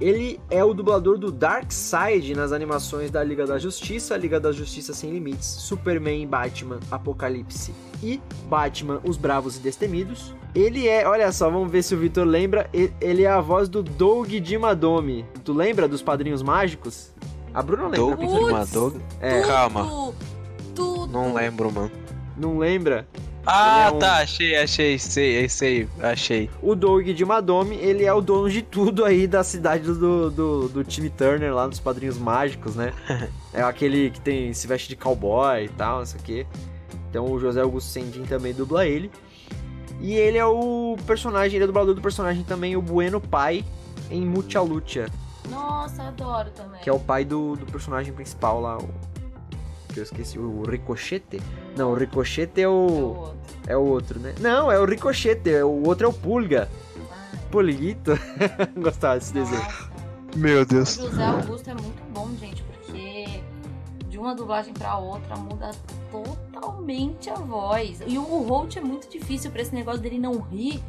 Ele 0.00 0.38
é 0.50 0.62
o 0.64 0.74
dublador 0.74 1.16
do 1.16 1.30
Darkseid 1.30 2.34
nas 2.34 2.50
animações 2.52 3.10
da 3.10 3.22
Liga 3.22 3.46
da 3.46 3.56
Justiça, 3.58 4.16
Liga 4.16 4.38
da 4.40 4.50
Justiça 4.52 4.92
Sem 4.92 5.10
Limites, 5.12 5.46
Superman 5.46 6.22
e 6.22 6.26
Batman 6.26 6.80
Apocalipse 6.90 7.72
e 8.02 8.20
Batman 8.48 9.00
Os 9.04 9.16
Bravos 9.16 9.56
e 9.56 9.60
Destemidos. 9.60 10.34
Ele 10.54 10.88
é, 10.88 11.06
olha 11.08 11.30
só, 11.32 11.48
vamos 11.48 11.70
ver 11.70 11.82
se 11.82 11.94
o 11.94 11.98
Vitor 11.98 12.26
lembra, 12.26 12.68
ele 13.00 13.22
é 13.22 13.30
a 13.30 13.40
voz 13.40 13.68
do 13.68 13.82
Doug 13.82 14.28
Dimadome. 14.28 15.24
Tu 15.44 15.52
lembra 15.52 15.86
dos 15.88 16.02
Padrinhos 16.02 16.42
Mágicos? 16.42 17.10
A 17.54 17.62
Bruna 17.62 17.84
lembra. 17.84 17.98
Doug 17.98 18.18
porque- 18.18 18.44
Dimadog? 18.44 19.00
É, 19.20 19.40
Calma, 19.42 20.12
Tudo, 20.74 21.12
não 21.12 21.34
lembro, 21.34 21.70
mano. 21.72 21.90
não 22.36 22.58
lembra? 22.58 23.06
Ah, 23.44 23.88
é 23.88 23.90
um- 23.90 23.98
tá, 23.98 24.18
achei, 24.18 24.56
achei, 24.56 24.98
sei, 24.98 25.48
sei, 25.48 25.88
achei. 26.00 26.48
O 26.62 26.76
Doug 26.76 27.04
Dimadome, 27.08 27.74
ele 27.76 28.04
é 28.04 28.12
o 28.12 28.20
dono 28.20 28.48
de 28.48 28.62
tudo 28.62 29.04
aí 29.04 29.26
da 29.26 29.42
cidade 29.42 29.82
do, 29.84 30.30
do, 30.30 30.68
do 30.68 30.84
time 30.84 31.10
Turner 31.10 31.52
lá 31.52 31.66
dos 31.66 31.80
Padrinhos 31.80 32.16
Mágicos, 32.18 32.76
né? 32.76 32.92
é 33.52 33.60
aquele 33.62 34.10
que 34.10 34.20
tem 34.20 34.52
se 34.54 34.66
veste 34.68 34.88
de 34.88 34.94
cowboy 34.96 35.64
e 35.64 35.68
tal, 35.70 35.98
não 35.98 36.06
sei 36.06 36.20
o 36.20 36.22
quê. 36.22 36.46
Então 37.10 37.30
o 37.30 37.38
José 37.40 37.60
Augusto 37.60 37.90
Sendin 37.90 38.22
também 38.22 38.54
dubla 38.54 38.86
ele. 38.86 39.10
E 40.00 40.14
ele 40.14 40.38
é 40.38 40.46
o 40.46 40.96
personagem, 41.06 41.56
ele 41.56 41.64
é 41.64 41.66
dublador 41.66 41.94
do 41.94 42.00
personagem 42.00 42.44
também, 42.44 42.76
o 42.76 42.82
Bueno 42.82 43.20
Pai, 43.20 43.64
em 44.10 44.20
Mucha 44.24 44.60
Lucha, 44.60 45.06
Nossa, 45.50 46.02
adoro 46.04 46.50
também. 46.50 46.80
que 46.80 46.88
é 46.90 46.92
o 46.92 46.98
pai 46.98 47.24
do, 47.24 47.54
do 47.56 47.66
personagem 47.66 48.12
principal 48.12 48.60
lá, 48.60 48.78
o, 48.78 48.88
que 49.92 50.00
eu 50.00 50.04
esqueci, 50.04 50.38
o 50.38 50.62
Ricochete? 50.62 51.40
Não, 51.76 51.92
o 51.92 51.94
Ricochete 51.94 52.60
é 52.60 52.64
É 52.64 52.68
o 52.68 52.72
o, 52.72 53.18
outro. 53.18 53.36
é 53.66 53.76
o 53.76 53.80
outro, 53.82 54.18
né? 54.20 54.34
Não, 54.40 54.70
é 54.72 54.78
o 54.78 54.84
Ricochete, 54.84 55.50
é- 55.50 55.64
o 55.64 55.86
outro 55.86 56.06
é 56.06 56.08
o 56.08 56.12
Pulga. 56.12 56.68
Ai, 57.10 57.38
Pulguito. 57.50 58.12
Gostava 58.76 59.18
desse 59.18 59.32
desenho. 59.34 59.62
nossa. 59.62 59.92
Meu 60.36 60.62
O 60.62 60.64
Deus. 60.64 60.94
José 60.94 61.24
Augusto 61.24 61.68
é 61.70 61.74
muito 61.74 62.02
bom, 62.12 62.28
gente, 62.40 62.62
porque 62.62 63.42
de 64.08 64.18
uma 64.18 64.34
dublagem 64.34 64.72
pra 64.72 64.96
outra 64.96 65.36
muda 65.36 65.70
totalmente 66.10 67.28
a 67.30 67.34
voz. 67.34 68.00
E 68.06 68.16
o 68.18 68.22
Holt 68.42 68.76
é 68.76 68.80
muito 68.80 69.08
difícil 69.10 69.50
pra 69.50 69.62
esse 69.62 69.74
negócio 69.74 70.00
dele 70.00 70.18
não 70.18 70.40
rir. 70.40 70.82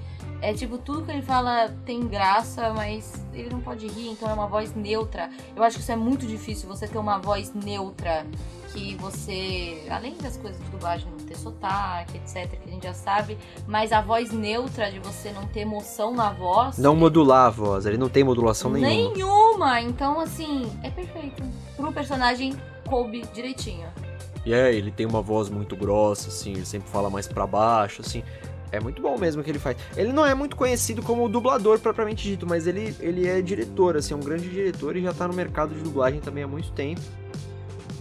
É 0.43 0.53
tipo, 0.53 0.77
tudo 0.77 1.05
que 1.05 1.11
ele 1.11 1.21
fala 1.21 1.73
tem 1.85 2.05
graça, 2.05 2.73
mas 2.73 3.13
ele 3.33 3.49
não 3.49 3.61
pode 3.61 3.87
rir, 3.87 4.09
então 4.09 4.29
é 4.29 4.33
uma 4.33 4.45
voz 4.45 4.75
neutra. 4.75 5.29
Eu 5.55 5.63
acho 5.63 5.77
que 5.77 5.81
isso 5.81 5.91
é 5.93 5.95
muito 5.95 6.27
difícil, 6.27 6.67
você 6.67 6.85
ter 6.85 6.97
uma 6.97 7.17
voz 7.17 7.53
neutra 7.53 8.25
que 8.73 8.93
você, 8.95 9.85
além 9.89 10.17
das 10.17 10.35
coisas 10.35 10.61
de 10.61 10.69
dublagem, 10.69 11.07
não 11.09 11.25
ter 11.25 11.37
sotaque, 11.37 12.17
etc, 12.17 12.59
que 12.59 12.67
a 12.67 12.71
gente 12.73 12.83
já 12.83 12.93
sabe, 12.93 13.37
mas 13.65 13.93
a 13.93 14.01
voz 14.01 14.33
neutra 14.33 14.91
de 14.91 14.99
você 14.99 15.31
não 15.31 15.47
ter 15.47 15.61
emoção 15.61 16.13
na 16.13 16.33
voz. 16.33 16.77
Não 16.77 16.93
modular 16.93 17.47
a 17.47 17.49
voz, 17.49 17.85
ele 17.85 17.97
não 17.97 18.09
tem 18.09 18.25
modulação 18.25 18.69
nenhuma. 18.69 19.13
Nenhuma! 19.13 19.79
Então, 19.79 20.19
assim, 20.19 20.69
é 20.83 20.89
perfeito. 20.89 21.41
Pro 21.77 21.93
personagem 21.93 22.53
coube 22.89 23.23
direitinho. 23.33 23.87
E 24.45 24.53
é, 24.53 24.73
ele 24.73 24.91
tem 24.91 25.05
uma 25.05 25.21
voz 25.21 25.49
muito 25.49 25.73
grossa, 25.73 26.27
assim, 26.27 26.51
ele 26.51 26.65
sempre 26.65 26.89
fala 26.89 27.09
mais 27.09 27.29
pra 27.29 27.47
baixo, 27.47 28.01
assim. 28.01 28.21
É 28.73 28.79
muito 28.79 29.03
bom 29.03 29.15
mesmo 29.19 29.39
o 29.39 29.45
que 29.45 29.51
ele 29.51 29.59
faz. 29.59 29.77
Ele 29.95 30.11
não 30.11 30.25
é 30.25 30.33
muito 30.33 30.55
conhecido 30.55 31.03
como 31.03 31.29
dublador 31.29 31.79
propriamente 31.79 32.27
dito, 32.27 32.47
mas 32.47 32.65
ele, 32.65 32.95
ele 32.99 33.27
é 33.27 33.39
diretor, 33.39 33.95
assim, 33.95 34.15
é 34.15 34.17
um 34.17 34.19
grande 34.19 34.49
diretor 34.49 34.97
e 34.97 35.03
já 35.03 35.13
tá 35.13 35.27
no 35.27 35.33
mercado 35.35 35.75
de 35.75 35.81
dublagem 35.81 36.19
também 36.19 36.43
há 36.43 36.47
muito 36.47 36.71
tempo. 36.71 36.99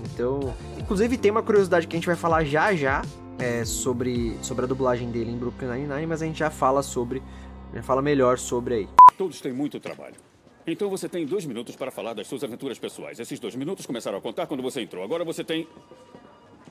Então, 0.03 0.55
inclusive 0.79 1.19
tem 1.19 1.31
uma 1.31 1.43
curiosidade 1.43 1.87
que 1.87 1.95
a 1.95 1.99
gente 1.99 2.07
vai 2.07 2.17
falar 2.17 2.45
já 2.45 2.75
já 2.75 3.03
é, 3.39 3.67
sobre, 3.67 4.35
sobre 4.41 4.65
a 4.65 4.67
dublagem 4.67 5.11
dele 5.11 5.31
em 5.31 5.37
Brooklyn 5.37 5.69
Nine-Nine, 5.69 6.07
mas 6.07 6.23
a 6.23 6.25
gente 6.27 6.39
já 6.39 6.49
fala 6.49 6.83
sobre, 6.83 7.23
já 7.75 7.83
fala 7.83 8.01
melhor 8.01 8.39
sobre 8.39 8.75
aí. 8.75 8.89
Todos 9.19 9.43
têm 9.43 9.53
muito 9.53 9.79
trabalho. 9.79 10.17
Então 10.67 10.89
você 10.89 11.07
tem 11.07 11.27
dois 11.27 11.45
minutos 11.45 11.77
para 11.77 11.91
falar 11.91 12.15
das 12.15 12.27
suas 12.27 12.43
aventuras 12.43 12.79
pessoais. 12.79 13.21
Esses 13.21 13.39
dois 13.39 13.55
minutos 13.55 13.85
começaram 13.85 14.17
a 14.17 14.23
contar 14.23 14.47
quando 14.47 14.63
você 14.63 14.81
entrou. 14.81 15.05
Agora 15.05 15.23
você 15.23 15.45
tem 15.45 15.69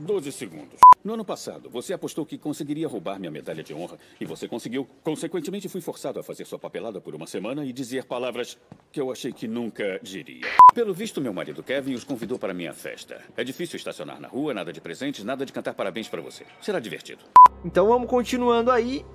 12 0.01 0.31
segundos. 0.31 0.79
No 1.03 1.13
ano 1.13 1.25
passado, 1.25 1.69
você 1.69 1.93
apostou 1.93 2.25
que 2.25 2.37
conseguiria 2.37 2.87
roubar 2.87 3.19
minha 3.19 3.31
medalha 3.31 3.63
de 3.63 3.73
honra 3.73 3.97
e 4.19 4.25
você 4.25 4.47
conseguiu. 4.47 4.87
Consequentemente, 5.03 5.67
fui 5.67 5.81
forçado 5.81 6.19
a 6.19 6.23
fazer 6.23 6.45
sua 6.45 6.59
papelada 6.59 7.01
por 7.01 7.15
uma 7.15 7.25
semana 7.25 7.65
e 7.65 7.73
dizer 7.73 8.05
palavras 8.05 8.57
que 8.91 9.01
eu 9.01 9.11
achei 9.11 9.31
que 9.31 9.47
nunca 9.47 9.99
diria. 10.03 10.47
Pelo 10.73 10.93
visto, 10.93 11.19
meu 11.19 11.33
marido 11.33 11.63
Kevin 11.63 11.95
os 11.95 12.03
convidou 12.03 12.37
para 12.37 12.53
minha 12.53 12.73
festa. 12.73 13.21
É 13.35 13.43
difícil 13.43 13.77
estacionar 13.77 14.19
na 14.19 14.27
rua, 14.27 14.53
nada 14.53 14.71
de 14.71 14.79
presentes, 14.79 15.23
nada 15.23 15.45
de 15.45 15.51
cantar 15.51 15.73
parabéns 15.73 16.07
para 16.07 16.21
você. 16.21 16.45
Será 16.61 16.79
divertido. 16.79 17.23
Então 17.65 17.87
vamos 17.87 18.09
continuando 18.09 18.71
aí. 18.71 19.05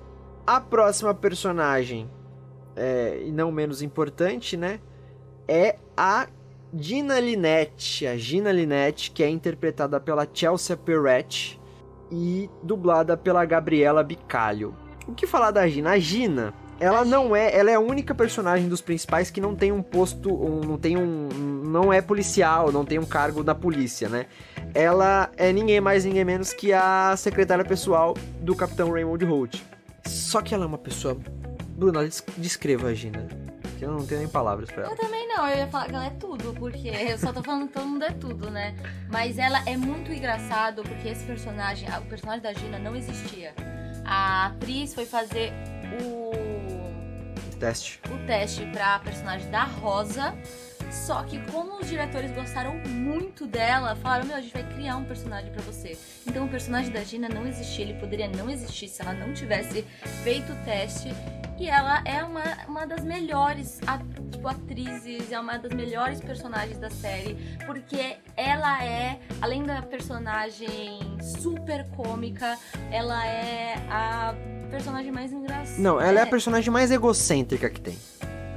A 0.45 0.61
próxima 0.61 1.13
personagem, 1.13 2.09
é, 2.75 3.23
e 3.25 3.31
não 3.31 3.51
menos 3.51 3.81
importante, 3.81 4.55
né? 4.55 4.79
É 5.45 5.77
a 5.95 6.27
Gina 6.73 7.19
Linette. 7.19 8.05
A 8.07 8.17
Gina 8.17 8.51
Linette, 8.51 9.11
que 9.11 9.23
é 9.23 9.29
interpretada 9.29 9.99
pela 9.99 10.27
Chelsea 10.31 10.75
Peretti 10.75 11.59
e 12.11 12.49
dublada 12.63 13.15
pela 13.17 13.43
Gabriela 13.45 14.03
Bicalho. 14.03 14.75
O 15.07 15.13
que 15.13 15.25
falar 15.27 15.51
da 15.51 15.67
Gina? 15.67 15.91
A 15.91 15.99
Gina, 15.99 16.53
ela 16.79 17.03
não 17.05 17.35
é, 17.35 17.55
ela 17.57 17.71
é 17.71 17.75
a 17.75 17.79
única 17.79 18.13
personagem 18.13 18.67
dos 18.67 18.81
principais 18.81 19.29
que 19.31 19.39
não 19.41 19.55
tem 19.55 19.71
um 19.71 19.81
posto, 19.81 20.29
um- 20.33 20.59
não 20.61 20.77
tem 20.77 20.97
um, 20.97 21.29
não 21.65 21.91
é 21.93 22.01
policial, 22.01 22.71
não 22.71 22.83
tem 22.85 22.99
um 22.99 23.05
cargo 23.05 23.43
na 23.43 23.55
polícia, 23.55 24.09
né? 24.09 24.25
Ela 24.73 25.31
é 25.37 25.51
ninguém 25.53 25.79
mais, 25.81 26.03
ninguém 26.05 26.25
menos 26.25 26.51
que 26.53 26.73
a 26.73 27.15
secretária 27.17 27.63
pessoal 27.63 28.15
do 28.41 28.55
Capitão 28.55 28.91
Raymond 28.91 29.23
Holt. 29.25 29.61
Só 30.05 30.41
que 30.41 30.53
ela 30.53 30.65
é 30.65 30.67
uma 30.67 30.77
pessoa. 30.77 31.17
Bruno, 31.69 32.03
des- 32.03 32.23
descreva 32.37 32.87
a 32.89 32.93
Gina. 32.93 33.27
Que 33.77 33.85
eu 33.85 33.91
não 33.91 34.05
tenho 34.05 34.21
nem 34.21 34.29
palavras 34.29 34.71
pra 34.71 34.83
ela. 34.83 34.91
Eu 34.93 34.97
também 34.97 35.27
não, 35.27 35.47
eu 35.47 35.57
ia 35.57 35.67
falar 35.67 35.85
que 35.85 35.95
ela 35.95 36.05
é 36.05 36.09
tudo, 36.09 36.53
porque 36.55 36.87
eu 36.87 37.17
só 37.17 37.31
tô 37.31 37.43
falando 37.43 37.67
que 37.67 37.73
todo 37.73 37.85
mundo 37.85 38.03
é 38.03 38.11
tudo, 38.11 38.49
né? 38.49 38.75
Mas 39.11 39.37
ela 39.37 39.61
é 39.67 39.77
muito 39.77 40.11
engraçado, 40.11 40.81
porque 40.81 41.07
esse 41.09 41.23
personagem, 41.25 41.87
o 41.97 42.05
personagem 42.05 42.41
da 42.41 42.53
Gina 42.53 42.79
não 42.79 42.95
existia. 42.95 43.53
A 44.03 44.47
atriz 44.47 44.93
foi 44.93 45.05
fazer 45.05 45.53
o 46.01 46.31
Teste. 47.59 47.99
o 48.09 48.25
teste 48.25 48.65
pra 48.67 48.99
personagem 48.99 49.49
da 49.51 49.63
Rosa. 49.63 50.33
Só 50.91 51.23
que 51.23 51.39
como 51.51 51.79
os 51.79 51.87
diretores 51.87 52.31
gostaram 52.31 52.75
muito 52.87 53.45
dela, 53.45 53.95
falaram, 53.95 54.25
meu, 54.25 54.35
a 54.35 54.41
gente 54.41 54.53
vai 54.53 54.63
criar 54.63 54.97
um 54.97 55.05
personagem 55.05 55.51
pra 55.51 55.61
você. 55.61 55.97
Então 56.25 56.45
o 56.45 56.49
personagem 56.49 56.91
da 56.91 57.03
Gina 57.03 57.29
não 57.29 57.47
existia, 57.47 57.85
ele 57.85 57.99
poderia 57.99 58.27
não 58.27 58.49
existir 58.49 58.87
se 58.87 59.01
ela 59.01 59.13
não 59.13 59.33
tivesse 59.33 59.83
feito 60.23 60.51
o 60.51 60.55
teste. 60.65 61.09
E 61.59 61.67
ela 61.67 62.01
é 62.05 62.23
uma, 62.23 62.43
uma 62.67 62.85
das 62.85 63.03
melhores 63.03 63.79
tipo, 64.31 64.47
atrizes, 64.47 65.31
é 65.31 65.39
uma 65.39 65.57
das 65.57 65.73
melhores 65.73 66.21
personagens 66.21 66.77
da 66.77 66.89
série, 66.89 67.35
porque 67.65 68.17
ela 68.35 68.83
é, 68.83 69.19
além 69.41 69.63
da 69.63 69.81
personagem 69.81 70.99
super 71.19 71.87
cômica, 71.95 72.57
ela 72.91 73.25
é 73.25 73.75
a 73.89 74.35
personagem 74.69 75.11
mais 75.11 75.31
engraçada. 75.31 75.81
Não, 75.81 75.99
ela 75.99 76.19
é 76.19 76.23
a 76.23 76.27
personagem 76.27 76.71
mais 76.71 76.91
egocêntrica 76.91 77.69
que 77.69 77.81
tem. 77.81 77.97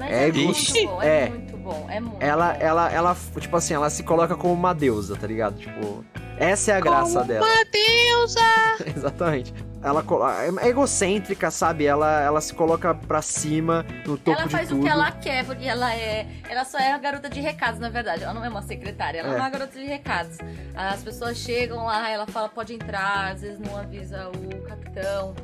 Mas 0.01 0.11
É 0.11 0.29
é, 0.29 0.33
muito 0.33 0.73
boa, 0.87 1.05
é, 1.05 1.25
É. 1.25 1.29
muito 1.29 1.57
bom, 1.59 1.87
é 1.91 2.01
muito 2.01 2.23
Ela, 2.23 2.53
bom. 2.55 2.59
ela, 2.61 2.91
ela, 2.93 3.17
tipo 3.39 3.55
assim, 3.57 3.75
ela 3.75 3.89
se 3.91 4.03
coloca 4.03 4.35
como 4.35 4.53
uma 4.55 4.73
deusa, 4.75 5.15
tá 5.15 5.27
ligado? 5.27 5.59
Tipo, 5.59 6.03
essa 6.39 6.73
é 6.73 6.77
a 6.77 6.81
graça 6.81 7.23
dela. 7.23 7.47
Uma 7.47 7.65
deusa! 7.71 8.41
Exatamente. 8.97 9.53
Ela 9.83 10.03
colo- 10.03 10.29
é 10.29 10.69
egocêntrica, 10.69 11.51
sabe? 11.51 11.87
Ela, 11.87 12.21
ela 12.23 12.41
se 12.43 12.53
coloca 12.53 12.95
pra 12.95 13.23
cima, 13.23 13.85
no 14.07 14.17
topo 14.19 14.39
Ela 14.39 14.49
faz 14.49 14.71
o 14.73 14.79
que 14.81 14.89
ela 14.89 15.11
quer, 15.11 15.45
porque 15.45 15.65
ela 15.67 15.95
é. 15.95 16.27
Ela 16.49 16.65
só 16.67 16.79
é 16.79 16.93
a 16.93 16.99
garota 16.99 17.31
de 17.31 17.41
recados, 17.41 17.81
na 17.81 17.89
verdade. 17.89 18.23
Ela 18.25 18.35
não 18.35 18.45
é 18.45 18.49
uma 18.51 18.61
secretária, 18.63 19.21
ela 19.21 19.33
é, 19.33 19.37
É. 19.37 19.41
uma 19.41 19.49
garota 19.51 19.79
de 19.79 19.85
recados. 19.87 20.37
As 20.75 21.03
pessoas 21.03 21.39
chegam 21.39 21.85
lá, 21.87 22.11
ela 22.11 22.27
fala, 22.27 22.49
pode 22.51 22.75
entrar, 22.75 23.33
às 23.33 23.41
vezes 23.41 23.59
não 23.59 23.75
avisa 23.77 24.29
o 24.31 24.63
capitão. 24.63 25.35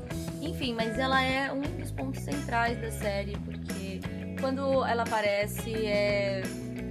Enfim, 0.43 0.75
mas 0.75 0.99
ela 0.99 1.23
é 1.23 1.51
um 1.51 1.63
dos 1.63 1.91
pontos 1.91 2.21
centrais 2.23 2.79
da 2.81 2.91
série, 2.93 3.37
porque 3.39 3.73
quando 4.41 4.85
ela 4.85 5.03
aparece 5.03 5.87
é. 5.87 6.43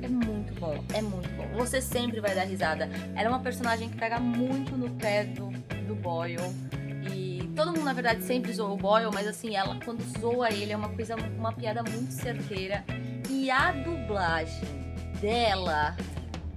É 0.01 0.07
muito 0.07 0.53
bom, 0.59 0.83
é 0.93 1.01
muito 1.01 1.29
bom. 1.35 1.47
Você 1.57 1.81
sempre 1.81 2.19
vai 2.19 2.35
dar 2.35 2.43
risada. 2.43 2.87
Ela 3.15 3.23
é 3.23 3.29
uma 3.29 3.39
personagem 3.39 3.89
que 3.89 3.97
pega 3.97 4.19
muito 4.19 4.77
no 4.77 4.89
pé 4.91 5.23
do, 5.23 5.49
do 5.87 5.95
Boyle. 5.95 6.37
E 7.11 7.49
todo 7.55 7.67
mundo, 7.67 7.83
na 7.83 7.93
verdade, 7.93 8.23
sempre 8.23 8.53
zoa 8.53 8.71
o 8.71 8.77
Boyle, 8.77 9.09
mas 9.11 9.25
assim, 9.27 9.55
ela 9.55 9.79
quando 9.83 10.03
zoa 10.19 10.51
ele 10.51 10.71
é 10.71 10.77
uma 10.77 10.89
coisa, 10.89 11.15
uma 11.15 11.51
piada 11.51 11.81
muito 11.81 12.11
certeira. 12.11 12.83
E 13.29 13.49
a 13.49 13.71
dublagem 13.71 14.93
dela. 15.19 15.95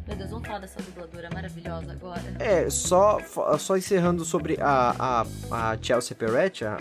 Meu 0.07 0.16
Deus, 0.16 0.30
vamos 0.30 0.47
falar 0.47 0.61
dessa 0.61 0.82
dubladora 0.82 1.28
maravilhosa 1.32 1.93
agora. 1.93 2.22
É, 2.39 2.68
só, 2.70 3.18
só 3.59 3.76
encerrando 3.76 4.24
sobre 4.24 4.59
a, 4.61 5.24
a, 5.51 5.70
a 5.72 5.78
Chelsea 5.80 6.16
Peretti, 6.16 6.64
a, 6.64 6.76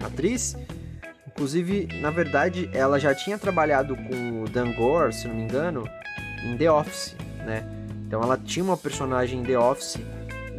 a 0.00 0.06
atriz. 0.06 0.56
Inclusive, 1.34 1.88
na 2.00 2.10
verdade, 2.10 2.70
ela 2.72 2.98
já 2.98 3.12
tinha 3.12 3.36
trabalhado 3.36 3.96
com 3.96 4.44
o 4.44 4.48
Dan 4.48 4.72
Gore, 4.72 5.12
se 5.12 5.26
não 5.26 5.34
me 5.34 5.42
engano, 5.42 5.84
em 6.44 6.56
The 6.56 6.70
Office, 6.70 7.16
né? 7.44 7.66
Então 8.06 8.22
ela 8.22 8.38
tinha 8.38 8.64
uma 8.64 8.76
personagem 8.76 9.40
em 9.40 9.42
The 9.42 9.58
Office. 9.58 9.98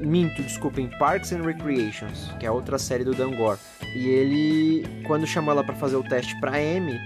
Minto, 0.01 0.43
desculpa, 0.43 0.81
em 0.81 0.89
Parks 0.89 1.31
and 1.31 1.43
Recreations, 1.43 2.29
que 2.37 2.45
é 2.45 2.51
outra 2.51 2.77
série 2.77 3.05
do 3.05 3.15
Dan 3.15 3.31
Gore. 3.31 3.57
E 3.95 4.09
ele, 4.09 5.03
quando 5.07 5.25
chamou 5.25 5.53
ela 5.53 5.63
pra 5.63 5.73
fazer 5.75 5.95
o 5.95 6.03
teste 6.03 6.37
pra 6.41 6.61
Emmy, 6.61 6.99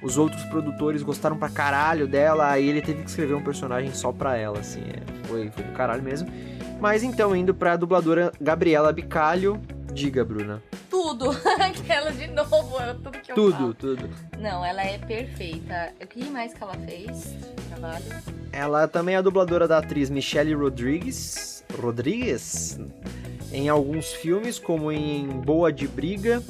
os 0.00 0.16
outros 0.16 0.44
produtores 0.44 1.02
gostaram 1.02 1.36
pra 1.36 1.48
caralho 1.48 2.06
dela, 2.06 2.48
aí 2.48 2.68
ele 2.68 2.80
teve 2.80 3.02
que 3.02 3.10
escrever 3.10 3.34
um 3.34 3.42
personagem 3.42 3.92
só 3.92 4.12
pra 4.12 4.36
ela, 4.36 4.60
assim, 4.60 4.82
é, 4.82 5.26
foi, 5.26 5.50
foi 5.50 5.64
do 5.64 5.72
caralho 5.72 6.04
mesmo. 6.04 6.28
Mas 6.80 7.02
então, 7.02 7.34
indo 7.34 7.52
pra 7.52 7.74
dubladora 7.74 8.30
Gabriela 8.40 8.92
Bicalho, 8.92 9.60
diga, 9.96 10.24
Bruna. 10.24 10.62
Tudo! 10.90 11.30
Aquela 11.58 12.12
de 12.12 12.26
novo, 12.28 12.78
é 12.80 12.92
tudo 12.94 13.10
que 13.12 13.32
eu 13.32 13.34
Tudo, 13.34 13.56
falo. 13.56 13.74
tudo. 13.74 14.10
Não, 14.38 14.64
ela 14.64 14.82
é 14.82 14.98
perfeita. 14.98 15.92
O 16.00 16.06
que 16.06 16.24
mais 16.30 16.52
que 16.54 16.62
ela 16.62 16.74
fez 16.74 17.24
de 17.32 17.62
trabalho? 17.68 18.04
Ela 18.52 18.86
também 18.86 19.14
é 19.14 19.18
a 19.18 19.22
dubladora 19.22 19.66
da 19.66 19.78
atriz 19.78 20.10
Michelle 20.10 20.54
Rodrigues, 20.54 21.64
Rodrigues 21.80 22.78
em 23.52 23.68
alguns 23.68 24.12
filmes, 24.12 24.58
como 24.58 24.92
em 24.92 25.26
Boa 25.28 25.72
de 25.72 25.86
Briga, 25.88 26.42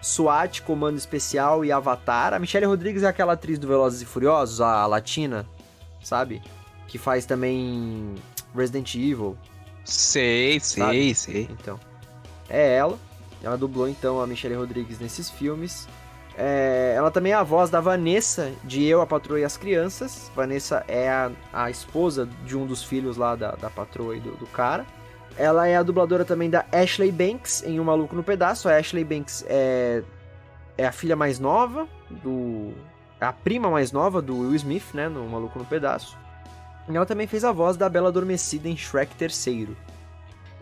SWAT, 0.00 0.62
Comando 0.62 0.96
Especial 0.98 1.64
e 1.64 1.72
Avatar. 1.72 2.34
A 2.34 2.38
Michelle 2.38 2.66
Rodrigues 2.66 3.02
é 3.02 3.08
aquela 3.08 3.32
atriz 3.32 3.58
do 3.58 3.66
Velozes 3.66 4.02
e 4.02 4.06
Furiosos, 4.06 4.60
a 4.60 4.86
latina, 4.86 5.46
sabe? 6.02 6.40
Que 6.88 6.98
faz 6.98 7.26
também 7.26 8.14
Resident 8.54 8.94
Evil. 8.94 9.36
Sei, 9.84 10.60
sei, 10.60 10.82
Sabe? 10.82 11.14
sei. 11.14 11.48
Então, 11.50 11.78
é 12.52 12.76
ela. 12.76 12.98
Ela 13.42 13.56
dublou 13.56 13.88
então 13.88 14.20
a 14.20 14.26
Michelle 14.26 14.54
Rodrigues 14.54 15.00
nesses 15.00 15.28
filmes. 15.28 15.88
É, 16.36 16.94
ela 16.96 17.10
também 17.10 17.32
é 17.32 17.34
a 17.34 17.42
voz 17.42 17.68
da 17.68 17.80
Vanessa 17.80 18.52
de 18.64 18.84
Eu, 18.84 19.00
a 19.00 19.06
Patroa 19.06 19.40
e 19.40 19.44
as 19.44 19.56
Crianças. 19.56 20.30
Vanessa 20.34 20.84
é 20.86 21.08
a, 21.08 21.30
a 21.52 21.70
esposa 21.70 22.28
de 22.44 22.56
um 22.56 22.66
dos 22.66 22.82
filhos 22.82 23.16
lá 23.16 23.34
da, 23.34 23.52
da 23.52 23.68
patroa 23.68 24.16
e 24.16 24.20
do, 24.20 24.32
do 24.36 24.46
cara. 24.46 24.86
Ela 25.36 25.66
é 25.66 25.76
a 25.76 25.82
dubladora 25.82 26.24
também 26.24 26.50
da 26.50 26.64
Ashley 26.70 27.10
Banks 27.10 27.62
em 27.62 27.80
Um 27.80 27.84
Maluco 27.84 28.14
no 28.14 28.22
Pedaço. 28.22 28.68
A 28.68 28.76
Ashley 28.76 29.04
Banks 29.04 29.44
é, 29.48 30.02
é 30.76 30.86
a 30.86 30.92
filha 30.92 31.16
mais 31.16 31.38
nova 31.38 31.88
do. 32.10 32.72
é 33.20 33.24
a 33.24 33.32
prima 33.32 33.70
mais 33.70 33.92
nova 33.92 34.22
do 34.22 34.40
Will 34.40 34.54
Smith, 34.54 34.94
né? 34.94 35.08
No 35.08 35.26
Maluco 35.26 35.58
no 35.58 35.64
Pedaço. 35.64 36.16
E 36.88 36.96
ela 36.96 37.06
também 37.06 37.26
fez 37.26 37.44
a 37.44 37.52
voz 37.52 37.76
da 37.76 37.88
Bela 37.88 38.08
Adormecida 38.08 38.68
em 38.68 38.76
Shrek 38.76 39.14
terceiro. 39.16 39.76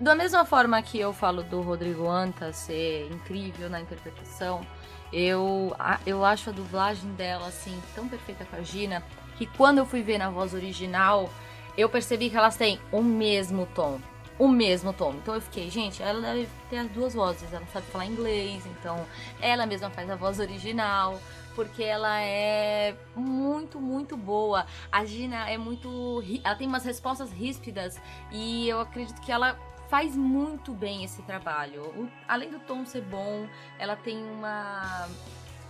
Da 0.00 0.14
mesma 0.14 0.46
forma 0.46 0.80
que 0.80 0.98
eu 0.98 1.12
falo 1.12 1.42
do 1.42 1.60
Rodrigo 1.60 2.08
Anta 2.08 2.54
ser 2.54 3.12
incrível 3.12 3.68
na 3.68 3.82
interpretação, 3.82 4.66
eu, 5.12 5.76
eu 6.06 6.24
acho 6.24 6.48
a 6.48 6.52
dublagem 6.54 7.12
dela, 7.16 7.46
assim, 7.48 7.78
tão 7.94 8.08
perfeita 8.08 8.46
com 8.46 8.56
a 8.56 8.62
Gina, 8.62 9.04
que 9.36 9.44
quando 9.44 9.76
eu 9.76 9.84
fui 9.84 10.00
ver 10.00 10.16
na 10.16 10.30
voz 10.30 10.54
original, 10.54 11.28
eu 11.76 11.86
percebi 11.86 12.30
que 12.30 12.36
elas 12.36 12.56
têm 12.56 12.80
o 12.90 13.02
mesmo 13.02 13.68
tom. 13.74 14.00
O 14.38 14.48
mesmo 14.48 14.90
tom. 14.94 15.12
Então 15.16 15.34
eu 15.34 15.40
fiquei, 15.42 15.68
gente, 15.68 16.02
ela 16.02 16.18
deve 16.18 16.48
ter 16.70 16.78
as 16.78 16.88
duas 16.92 17.12
vozes. 17.12 17.52
Ela 17.52 17.66
sabe 17.70 17.84
falar 17.88 18.06
inglês, 18.06 18.64
então 18.64 19.04
ela 19.38 19.66
mesma 19.66 19.90
faz 19.90 20.08
a 20.08 20.16
voz 20.16 20.40
original. 20.40 21.20
Porque 21.54 21.82
ela 21.82 22.22
é 22.22 22.96
muito, 23.14 23.78
muito 23.78 24.16
boa. 24.16 24.64
A 24.90 25.04
Gina 25.04 25.50
é 25.50 25.58
muito. 25.58 26.22
Ela 26.42 26.54
tem 26.54 26.66
umas 26.66 26.86
respostas 26.86 27.30
ríspidas. 27.30 28.00
E 28.32 28.66
eu 28.66 28.80
acredito 28.80 29.20
que 29.20 29.30
ela 29.30 29.58
faz 29.90 30.14
muito 30.16 30.72
bem 30.72 31.04
esse 31.04 31.20
trabalho. 31.22 31.82
O- 31.96 32.08
além 32.28 32.50
do 32.50 32.60
tom 32.60 32.86
ser 32.86 33.02
bom, 33.02 33.46
ela 33.78 33.96
tem 33.96 34.16
uma. 34.22 35.08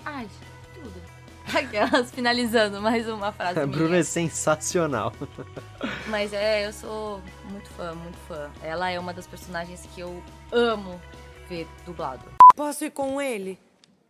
Ai, 0.05 0.29
tudo. 0.75 1.03
Aquelas 1.53 2.11
finalizando 2.13 2.81
mais 2.81 3.09
uma 3.09 3.33
frase. 3.33 3.59
A. 3.61 3.67
Bruna 3.67 3.97
é 3.97 4.03
sensacional. 4.05 5.13
Mas 6.07 6.33
é, 6.33 6.67
eu 6.67 6.73
sou 6.73 7.21
muito 7.51 7.69
fã, 7.71 7.95
muito 7.95 8.19
fã. 8.29 8.51
Ela 8.63 8.91
é 8.91 9.01
uma 9.01 9.13
das 9.13 9.27
personagens 9.27 9.89
que 9.95 10.01
eu 10.01 10.23
amo 10.53 11.01
ver 11.49 11.67
dublado. 11.85 12.25
Posso 12.55 12.85
ir 12.85 12.91
com 12.91 13.21
ele? 13.21 13.59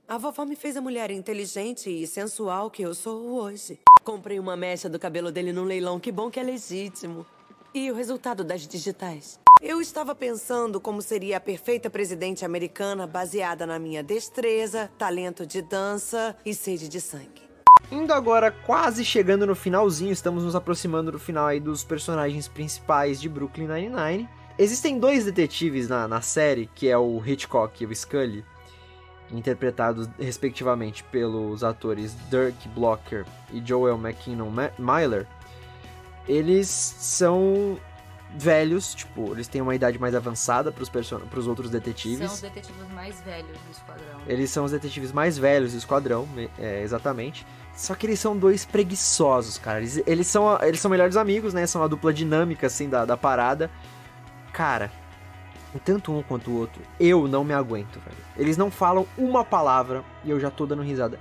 A 0.07 0.19
vovó 0.19 0.45
me 0.45 0.57
fez 0.57 0.77
a 0.77 0.81
mulher 0.81 1.11
inteligente 1.13 1.89
e 1.89 2.05
sensual 2.07 2.69
que 2.69 2.83
eu 2.83 2.95
sou 2.95 3.41
hoje. 3.41 3.79
Comprei 4.03 4.39
uma 4.41 4.57
mecha 4.57 4.89
do 4.89 4.99
cabelo 4.99 5.31
dele 5.31 5.53
num 5.53 5.63
leilão, 5.65 6.01
que 6.01 6.11
bom 6.11 6.29
que 6.31 6.41
é 6.41 6.43
legítimo. 6.43 7.25
E 7.73 7.91
o 7.91 7.95
resultado 7.95 8.43
das 8.43 8.67
digitais? 8.67 9.40
Eu 9.63 9.79
estava 9.79 10.15
pensando 10.15 10.81
como 10.81 11.03
seria 11.03 11.37
a 11.37 11.41
perfeita 11.41 11.91
presidente 11.91 12.47
americana 12.47 13.07
baseada 13.07 13.67
na 13.67 13.79
minha 13.79 14.03
destreza, 14.03 14.91
talento 14.97 15.47
de 15.47 15.61
dança 15.61 16.35
e 16.47 16.55
sede 16.55 16.89
de 16.89 16.99
sangue. 16.99 17.43
Indo 17.93 18.15
agora, 18.15 18.51
quase 18.51 19.05
chegando 19.05 19.47
no 19.47 19.55
finalzinho, 19.55 20.13
estamos 20.13 20.45
nos 20.45 20.57
aproximando 20.57 21.13
do 21.13 21.19
final 21.19 21.47
aí 21.47 21.61
dos 21.61 21.85
personagens 21.85 22.49
principais 22.49 23.21
de 23.21 23.29
Brooklyn 23.29 23.67
Nine-Nine. 23.67 24.27
Existem 24.59 24.99
dois 24.99 25.27
detetives 25.27 25.91
na, 25.91 26.09
na 26.09 26.23
série, 26.23 26.71
que 26.75 26.89
é 26.89 26.97
o 26.97 27.23
Hitchcock 27.23 27.83
e 27.83 27.87
o 27.87 27.95
Scully, 27.95 28.43
interpretados 29.31 30.09
respectivamente 30.19 31.05
pelos 31.05 31.63
atores 31.63 32.17
Dirk 32.31 32.67
Blocker 32.71 33.27
e 33.53 33.61
Joel 33.63 33.99
McKinnon 33.99 34.51
Myler. 34.79 35.27
Eles 36.27 36.69
são 36.69 37.79
velhos, 38.37 38.95
tipo, 38.95 39.33
eles 39.33 39.49
têm 39.49 39.61
uma 39.61 39.75
idade 39.75 39.99
mais 39.99 40.15
avançada 40.15 40.71
para 40.73 40.83
os 41.39 41.47
outros 41.47 41.71
detetives. 41.71 42.27
São 42.27 42.35
os 42.35 42.41
detetives 42.41 42.89
mais 42.95 43.21
velhos 43.21 43.59
do 43.59 43.71
esquadrão. 43.73 44.21
Eles 44.27 44.51
são 44.51 44.65
os 44.65 44.73
detetives 44.73 45.13
mais 45.13 45.37
velhos 45.39 45.73
do 45.73 45.79
esquadrão, 45.79 46.27
me- 46.27 46.51
é, 46.59 46.83
exatamente. 46.83 47.47
Só 47.77 47.95
que 47.95 48.07
eles 48.07 48.21
são 48.21 48.37
dois 48.37 48.65
preguiçosos, 48.65 49.59
cara. 49.59 49.79
Eles, 49.79 50.03
eles, 50.07 50.27
são, 50.27 50.59
eles 50.63 50.81
são 50.81 50.91
melhores 50.91 51.17
amigos, 51.17 51.55
né? 51.55 51.67
São 51.67 51.83
a 51.83 51.89
dupla 51.89 52.13
dinâmica, 52.13 52.67
assim, 52.67 52.89
da, 52.89 53.05
da 53.05 53.17
parada. 53.17 53.71
Cara, 54.53 54.91
tanto 55.85 56.13
um 56.13 56.23
quanto 56.23 56.51
o 56.51 56.57
outro, 56.59 56.83
eu 56.99 57.27
não 57.29 57.45
me 57.45 57.55
aguento, 57.55 57.99
velho. 58.01 58.17
Eles 58.37 58.57
não 58.57 58.71
falam 58.71 59.07
uma 59.17 59.45
palavra 59.45 60.05
e 60.25 60.31
eu 60.31 60.39
já 60.39 60.51
tô 60.51 60.67
dando 60.67 60.83
risada. 60.83 61.19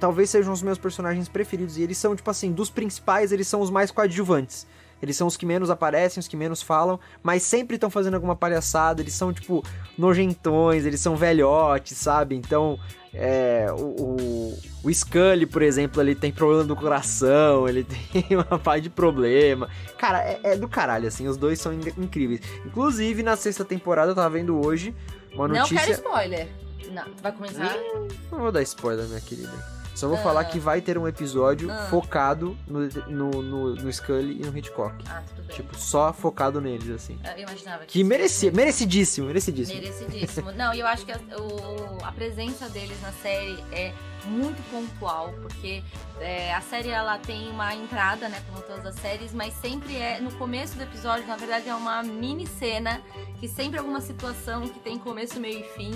Talvez 0.00 0.28
sejam 0.30 0.52
os 0.52 0.62
meus 0.62 0.78
personagens 0.78 1.28
preferidos. 1.28 1.76
E 1.78 1.82
eles 1.82 1.96
são, 1.96 2.16
tipo 2.16 2.28
assim, 2.30 2.50
dos 2.52 2.68
principais, 2.70 3.30
eles 3.30 3.46
são 3.46 3.60
os 3.60 3.70
mais 3.70 3.90
coadjuvantes. 3.90 4.66
Eles 5.04 5.16
são 5.16 5.26
os 5.26 5.36
que 5.36 5.46
menos 5.46 5.70
aparecem, 5.70 6.20
os 6.20 6.26
que 6.28 6.36
menos 6.36 6.60
falam, 6.62 6.98
mas 7.22 7.42
sempre 7.42 7.76
estão 7.76 7.88
fazendo 7.90 8.14
alguma 8.14 8.34
palhaçada. 8.34 9.00
Eles 9.00 9.14
são, 9.14 9.32
tipo, 9.32 9.62
nojentões, 9.96 10.84
eles 10.84 11.00
são 11.00 11.16
velhotes, 11.16 11.96
sabe? 11.98 12.34
Então, 12.34 12.78
é, 13.12 13.66
o, 13.70 13.82
o, 13.82 14.58
o 14.84 14.92
Scully, 14.94 15.46
por 15.46 15.62
exemplo, 15.62 16.00
ele 16.02 16.14
tem 16.14 16.32
problema 16.32 16.64
do 16.64 16.74
coração, 16.74 17.68
ele 17.68 17.84
tem 18.12 18.24
uma 18.36 18.58
parte 18.58 18.82
de 18.84 18.90
problema. 18.90 19.68
Cara, 19.98 20.18
é, 20.22 20.40
é 20.42 20.56
do 20.56 20.68
caralho, 20.68 21.06
assim, 21.08 21.28
os 21.28 21.36
dois 21.36 21.60
são 21.60 21.72
in- 21.72 21.92
incríveis. 21.98 22.40
Inclusive, 22.66 23.22
na 23.22 23.36
sexta 23.36 23.64
temporada, 23.64 24.10
eu 24.10 24.14
tava 24.14 24.30
vendo 24.30 24.64
hoje 24.64 24.94
uma 25.32 25.46
Não 25.48 25.56
notícia. 25.56 25.78
quero 25.80 25.92
spoiler. 25.92 26.48
Não, 26.92 27.04
tu 27.04 27.22
vai 27.22 27.32
começar? 27.32 27.76
Não 28.30 28.38
vou 28.40 28.52
dar 28.52 28.62
spoiler, 28.62 29.06
minha 29.06 29.20
querida. 29.20 29.52
Só 29.94 30.08
vou 30.08 30.16
Ah. 30.18 30.20
falar 30.22 30.44
que 30.46 30.58
vai 30.58 30.80
ter 30.80 30.98
um 30.98 31.06
episódio 31.06 31.70
Ah. 31.70 31.86
focado 31.90 32.56
no, 32.66 32.80
no, 33.08 33.42
no, 33.42 33.74
no 33.76 33.92
Scully 33.92 34.40
e 34.42 34.46
no 34.46 34.56
Hitchcock. 34.56 34.94
Ah, 35.08 35.22
tudo 35.28 35.46
bem. 35.46 35.56
Tipo, 35.56 35.76
só 35.78 36.12
focado 36.12 36.60
neles, 36.60 36.90
assim. 36.90 37.18
Eu 37.36 37.42
imaginava 37.44 37.84
Que 37.86 38.02
merecia, 38.02 38.50
merecidíssimo, 38.50 39.26
merecidíssimo. 39.28 39.80
Merecidíssimo. 39.80 40.52
Não, 40.52 40.74
e 40.74 40.80
eu 40.80 40.86
acho 40.86 41.04
que 41.06 41.12
a, 41.12 41.18
o- 41.38 42.04
a 42.04 42.10
presença 42.12 42.68
deles 42.68 43.00
na 43.00 43.12
série 43.12 43.56
é 43.72 43.92
muito 44.26 44.60
pontual, 44.70 45.32
porque 45.42 45.82
é, 46.18 46.52
a 46.54 46.60
série 46.62 46.88
ela 46.88 47.18
tem 47.18 47.48
uma 47.50 47.74
entrada, 47.74 48.28
né, 48.28 48.42
como 48.50 48.62
todas 48.62 48.86
as 48.86 48.94
séries, 48.96 49.32
mas 49.34 49.52
sempre 49.54 49.96
é 49.96 50.18
no 50.18 50.32
começo 50.32 50.74
do 50.76 50.82
episódio, 50.82 51.26
na 51.26 51.36
verdade 51.36 51.68
é 51.68 51.74
uma 51.74 52.02
mini 52.02 52.46
cena 52.46 53.02
que 53.38 53.46
sempre 53.46 53.76
é 53.76 53.78
alguma 53.80 54.00
situação 54.00 54.62
que 54.66 54.78
tem 54.80 54.98
começo, 54.98 55.38
meio 55.38 55.60
e 55.60 55.64
fim. 55.64 55.92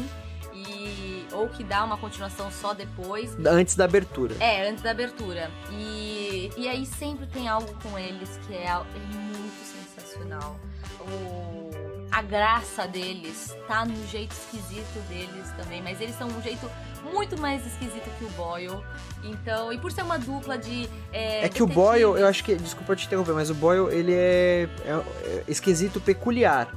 E, 0.55 1.26
ou 1.32 1.49
que 1.49 1.62
dá 1.62 1.84
uma 1.84 1.96
continuação 1.96 2.51
só 2.51 2.74
depois. 2.74 3.36
Antes 3.46 3.76
da 3.76 3.84
abertura. 3.84 4.34
É, 4.40 4.68
antes 4.68 4.82
da 4.82 4.90
abertura. 4.90 5.51
E, 5.70 6.51
e 6.57 6.68
aí 6.68 6.84
sempre 6.86 7.26
tem 7.26 7.49
algo 7.49 7.72
com 7.82 7.99
eles 7.99 8.38
que 8.46 8.55
é, 8.55 8.66
é 8.66 8.82
muito 9.14 9.64
sensacional. 9.64 10.59
O, 11.01 11.70
a 12.11 12.22
graça 12.22 12.86
deles 12.86 13.57
tá 13.66 13.84
no 13.84 14.07
jeito 14.09 14.32
esquisito 14.32 14.99
deles 15.09 15.51
também, 15.57 15.82
mas 15.82 16.01
eles 16.01 16.16
são 16.16 16.28
um 16.28 16.42
jeito 16.42 16.68
muito 17.12 17.38
mais 17.40 17.64
esquisito 17.66 18.11
que 18.18 18.24
o 18.24 18.28
Boyle. 18.30 18.82
Então, 19.22 19.72
e 19.72 19.78
por 19.78 19.92
ser 19.92 20.03
uma 20.03 20.18
dupla 20.18 20.59
de. 20.59 20.88
É, 21.12 21.44
É 21.44 21.49
que 21.49 21.62
o 21.62 21.66
Boyle, 21.66 22.03
eu 22.03 22.26
acho 22.26 22.42
que. 22.42 22.55
Desculpa 22.57 22.96
te 22.96 23.07
interromper, 23.07 23.32
mas 23.34 23.51
o 23.51 23.55
Boyle, 23.55 23.94
ele 23.94 24.12
é, 24.12 24.68
é- 24.84 24.90
é 25.26 25.44
esquisito 25.46 26.01
peculiar. 26.01 26.68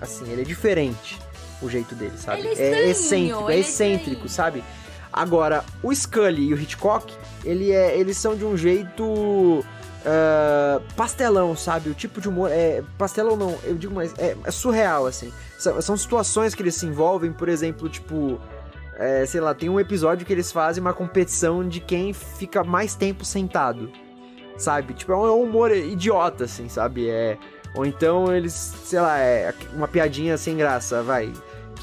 Assim, 0.00 0.28
ele 0.30 0.42
é 0.42 0.44
diferente 0.44 1.18
o 1.66 1.70
jeito 1.70 1.94
dele, 1.94 2.16
sabe? 2.16 2.40
Ele 2.40 2.48
é 2.48 2.52
estranho, 2.52 2.90
excêntrico, 2.90 3.50
é 3.50 3.54
é 3.54 3.58
excêntrico, 3.58 4.28
sabe? 4.28 4.64
Agora, 5.12 5.64
o 5.80 5.94
Scully 5.94 6.48
e 6.48 6.54
o 6.54 6.60
Hitchcock, 6.60 7.14
ele 7.44 7.70
é, 7.70 7.96
eles 7.96 8.16
são 8.16 8.34
de 8.34 8.44
um 8.44 8.56
jeito. 8.56 9.64
ah, 10.04 10.80
pastelão, 10.96 11.56
sabe? 11.56 11.88
O 11.88 11.94
tipo 11.94 12.20
de 12.20 12.28
humor. 12.28 12.50
É, 12.50 12.82
pastelão 12.98 13.36
não, 13.36 13.56
eu 13.62 13.76
digo 13.76 13.94
mais. 13.94 14.12
É, 14.18 14.36
é 14.44 14.50
surreal, 14.50 15.06
assim. 15.06 15.32
São, 15.56 15.80
são 15.80 15.96
situações 15.96 16.52
que 16.52 16.62
eles 16.62 16.74
se 16.74 16.86
envolvem, 16.86 17.32
por 17.32 17.48
exemplo, 17.48 17.88
tipo. 17.88 18.40
é, 18.98 19.24
sei 19.24 19.40
lá, 19.40 19.54
tem 19.54 19.68
um 19.68 19.78
episódio 19.78 20.26
que 20.26 20.32
eles 20.32 20.50
fazem 20.50 20.80
uma 20.80 20.92
competição 20.92 21.66
de 21.66 21.78
quem 21.78 22.12
fica 22.12 22.64
mais 22.64 22.96
tempo 22.96 23.24
sentado. 23.24 23.92
Sabe? 24.56 24.94
Tipo, 24.94 25.12
é 25.12 25.16
um, 25.16 25.26
é 25.26 25.30
um 25.30 25.42
humor 25.42 25.70
idiota, 25.70 26.44
assim, 26.44 26.68
sabe? 26.68 27.08
É. 27.08 27.38
Ou 27.76 27.86
então 27.86 28.34
eles, 28.34 28.52
sei 28.84 29.00
lá, 29.00 29.18
é 29.18 29.54
uma 29.72 29.86
piadinha 29.88 30.36
sem 30.36 30.56
graça, 30.56 31.02
vai. 31.02 31.32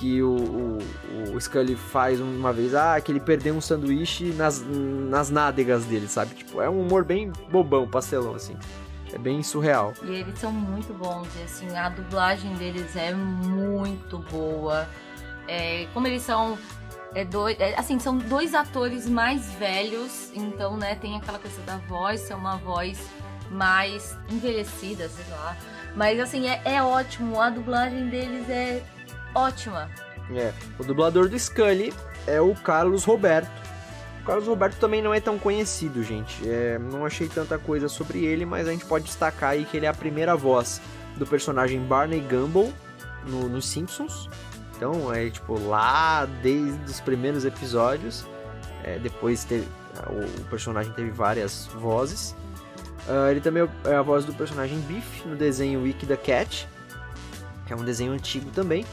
Que 0.01 0.23
o, 0.23 0.35
o, 0.35 1.35
o 1.35 1.39
Scully 1.39 1.75
faz 1.75 2.19
uma 2.19 2.51
vez, 2.51 2.73
ah, 2.73 2.99
que 2.99 3.11
ele 3.11 3.19
perdeu 3.19 3.53
um 3.53 3.61
sanduíche 3.61 4.33
nas, 4.33 4.59
nas 4.67 5.29
nádegas 5.29 5.85
dele, 5.85 6.07
sabe? 6.07 6.33
Tipo, 6.33 6.59
é 6.59 6.67
um 6.67 6.81
humor 6.81 7.05
bem 7.05 7.31
bobão, 7.51 7.87
pastelão, 7.87 8.33
assim. 8.33 8.57
É 9.13 9.17
bem 9.19 9.43
surreal. 9.43 9.93
E 10.01 10.09
eles 10.09 10.39
são 10.39 10.51
muito 10.51 10.91
bons, 10.91 11.27
e 11.39 11.43
assim, 11.43 11.77
a 11.77 11.89
dublagem 11.89 12.51
deles 12.55 12.95
é 12.95 13.13
muito 13.13 14.17
boa. 14.31 14.89
É, 15.47 15.85
como 15.93 16.07
eles 16.07 16.23
são. 16.23 16.57
É 17.13 17.23
dois, 17.23 17.59
é, 17.59 17.77
assim, 17.77 17.99
são 17.99 18.17
dois 18.17 18.55
atores 18.55 19.07
mais 19.07 19.51
velhos, 19.51 20.31
então, 20.33 20.77
né, 20.77 20.95
tem 20.95 21.15
aquela 21.15 21.37
coisa 21.37 21.61
da 21.61 21.77
voz, 21.77 22.21
ser 22.21 22.33
uma 22.33 22.55
voz 22.55 22.97
mais 23.51 24.17
envelhecida, 24.31 25.07
sei 25.09 25.25
lá. 25.29 25.55
Mas 25.95 26.19
assim, 26.19 26.47
é, 26.47 26.59
é 26.65 26.81
ótimo, 26.81 27.39
a 27.39 27.51
dublagem 27.51 28.09
deles 28.09 28.49
é 28.49 28.81
ótima. 29.33 29.89
É. 30.33 30.53
O 30.79 30.83
dublador 30.83 31.27
do 31.27 31.37
Scully 31.37 31.93
é 32.27 32.39
o 32.39 32.53
Carlos 32.55 33.03
Roberto. 33.03 33.51
O 34.21 34.25
Carlos 34.25 34.47
Roberto 34.47 34.77
também 34.77 35.01
não 35.01 35.13
é 35.13 35.19
tão 35.19 35.39
conhecido, 35.39 36.03
gente. 36.03 36.47
É, 36.47 36.77
não 36.77 37.05
achei 37.05 37.27
tanta 37.27 37.57
coisa 37.57 37.89
sobre 37.89 38.23
ele, 38.23 38.45
mas 38.45 38.67
a 38.67 38.71
gente 38.71 38.85
pode 38.85 39.05
destacar 39.05 39.51
aí 39.51 39.65
que 39.65 39.77
ele 39.77 39.85
é 39.85 39.89
a 39.89 39.93
primeira 39.93 40.35
voz 40.35 40.79
do 41.17 41.25
personagem 41.25 41.79
Barney 41.81 42.21
Gumble 42.21 42.73
no, 43.27 43.49
nos 43.49 43.65
Simpsons. 43.67 44.29
Então 44.75 45.13
é 45.13 45.29
tipo 45.29 45.59
lá 45.67 46.25
desde 46.41 46.83
os 46.85 46.99
primeiros 46.99 47.45
episódios. 47.45 48.25
É, 48.83 48.97
depois 48.99 49.43
teve, 49.43 49.67
o, 50.09 50.43
personagem 50.45 50.91
teve 50.93 51.11
várias 51.11 51.67
vozes. 51.67 52.35
Ah, 53.07 53.31
ele 53.31 53.41
também 53.41 53.67
é 53.85 53.95
a 53.95 54.01
voz 54.01 54.25
do 54.25 54.33
personagem 54.33 54.79
Biff 54.81 55.27
no 55.27 55.35
desenho 55.35 55.81
Wiki 55.83 56.05
the 56.05 56.17
Cat, 56.17 56.67
que 57.65 57.73
é 57.73 57.75
um 57.75 57.83
desenho 57.83 58.11
antigo 58.11 58.49
também. 58.51 58.85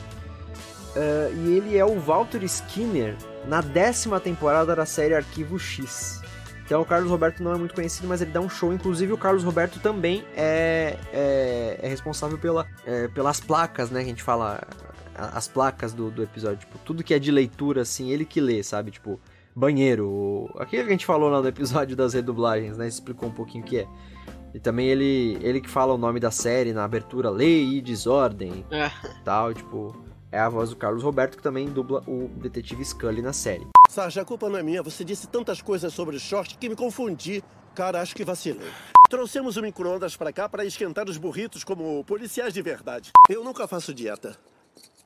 Ah, 0.97 1.30
e 1.30 1.57
ele 1.57 1.76
é 1.76 1.84
o 1.84 1.99
Walter 1.99 2.43
Skinner 2.45 3.16
na 3.47 3.61
décima 3.61 4.20
temporada 4.20 4.74
da 4.74 4.86
série 4.86 5.14
Arquivo 5.14 5.59
X. 5.59 6.20
Então 6.64 6.82
o 6.82 6.84
Carlos 6.84 7.11
Roberto 7.11 7.43
não 7.43 7.55
é 7.55 7.57
muito 7.57 7.74
conhecido, 7.74 8.07
mas 8.07 8.20
ele 8.20 8.30
dá 8.30 8.41
um 8.41 8.49
show. 8.49 8.72
Inclusive 8.74 9.12
o 9.12 9.18
Carlos 9.18 9.43
Roberto 9.43 9.80
também 9.80 10.22
é, 10.36 10.99
é, 11.12 11.78
é 11.82 11.89
responsável 11.89 12.36
pela, 12.36 12.66
é, 12.84 13.09
pelas 13.09 13.41
placas, 13.41 13.91
né? 13.91 14.01
Que 14.01 14.07
a 14.07 14.09
gente 14.11 14.22
fala, 14.22 14.61
as 15.14 15.49
placas 15.49 15.95
do, 15.95 16.11
do 16.11 16.22
episódio. 16.22 16.59
Tipo, 16.59 16.76
tudo 16.84 17.03
que 17.03 17.14
é 17.14 17.18
de 17.18 17.30
leitura, 17.30 17.82
assim, 17.82 18.11
ele 18.11 18.26
que 18.26 18.39
lê, 18.39 18.62
sabe? 18.62 18.91
Tipo, 18.91 19.18
banheiro. 19.57 20.51
Aquilo 20.59 20.82
que 20.82 20.89
a 20.89 20.93
gente 20.93 21.07
falou 21.07 21.30
lá 21.30 21.41
no 21.41 21.49
episódio 21.49 21.97
das 21.97 22.12
redublagens, 22.12 22.76
né? 22.76 22.86
Explicou 22.86 23.30
um 23.30 23.32
pouquinho 23.32 23.64
o 23.64 23.66
que 23.66 23.78
é. 23.78 23.86
E 24.53 24.59
também 24.61 24.89
ele, 24.89 25.39
ele 25.41 25.61
que 25.62 25.68
fala 25.70 25.95
o 25.95 25.99
nome 25.99 26.20
da 26.20 26.30
série 26.30 26.72
na 26.74 26.84
abertura, 26.84 27.30
Lei 27.30 27.76
e 27.76 27.80
Desordem 27.80 28.64
É. 28.70 28.91
tal, 29.24 29.55
tipo, 29.55 29.97
é 30.31 30.39
a 30.39 30.49
voz 30.49 30.70
do 30.70 30.76
Carlos 30.76 31.03
Roberto 31.03 31.37
que 31.37 31.43
também 31.43 31.68
dubla 31.68 32.03
o 32.07 32.29
detetive 32.37 32.85
Scully 32.85 33.22
na 33.22 33.33
série. 33.33 33.66
Sarge, 33.89 34.20
a 34.20 34.24
culpa 34.24 34.49
não 34.49 34.59
é 34.59 34.62
minha. 34.62 34.83
Você 34.83 35.05
disse 35.05 35.26
tantas 35.26 35.62
coisas 35.62 35.93
sobre 35.93 36.16
o 36.16 36.20
short 36.20 36.59
que 36.59 36.68
me 36.68 36.76
confundi. 36.76 37.43
Cara, 37.74 38.01
acho 38.01 38.14
que 38.14 38.24
vacilei. 38.24 38.68
Trouxemos 39.09 39.57
o 39.57 39.62
micro-ondas 39.62 40.16
pra 40.16 40.33
cá 40.33 40.49
para 40.49 40.64
esquentar 40.64 41.09
os 41.09 41.16
burritos 41.16 41.64
como 41.64 42.05
policiais 42.05 42.53
de 42.53 42.61
verdade. 42.61 43.12
Eu 43.29 43.43
nunca 43.43 43.66
faço 43.66 43.95
dieta. 43.95 44.37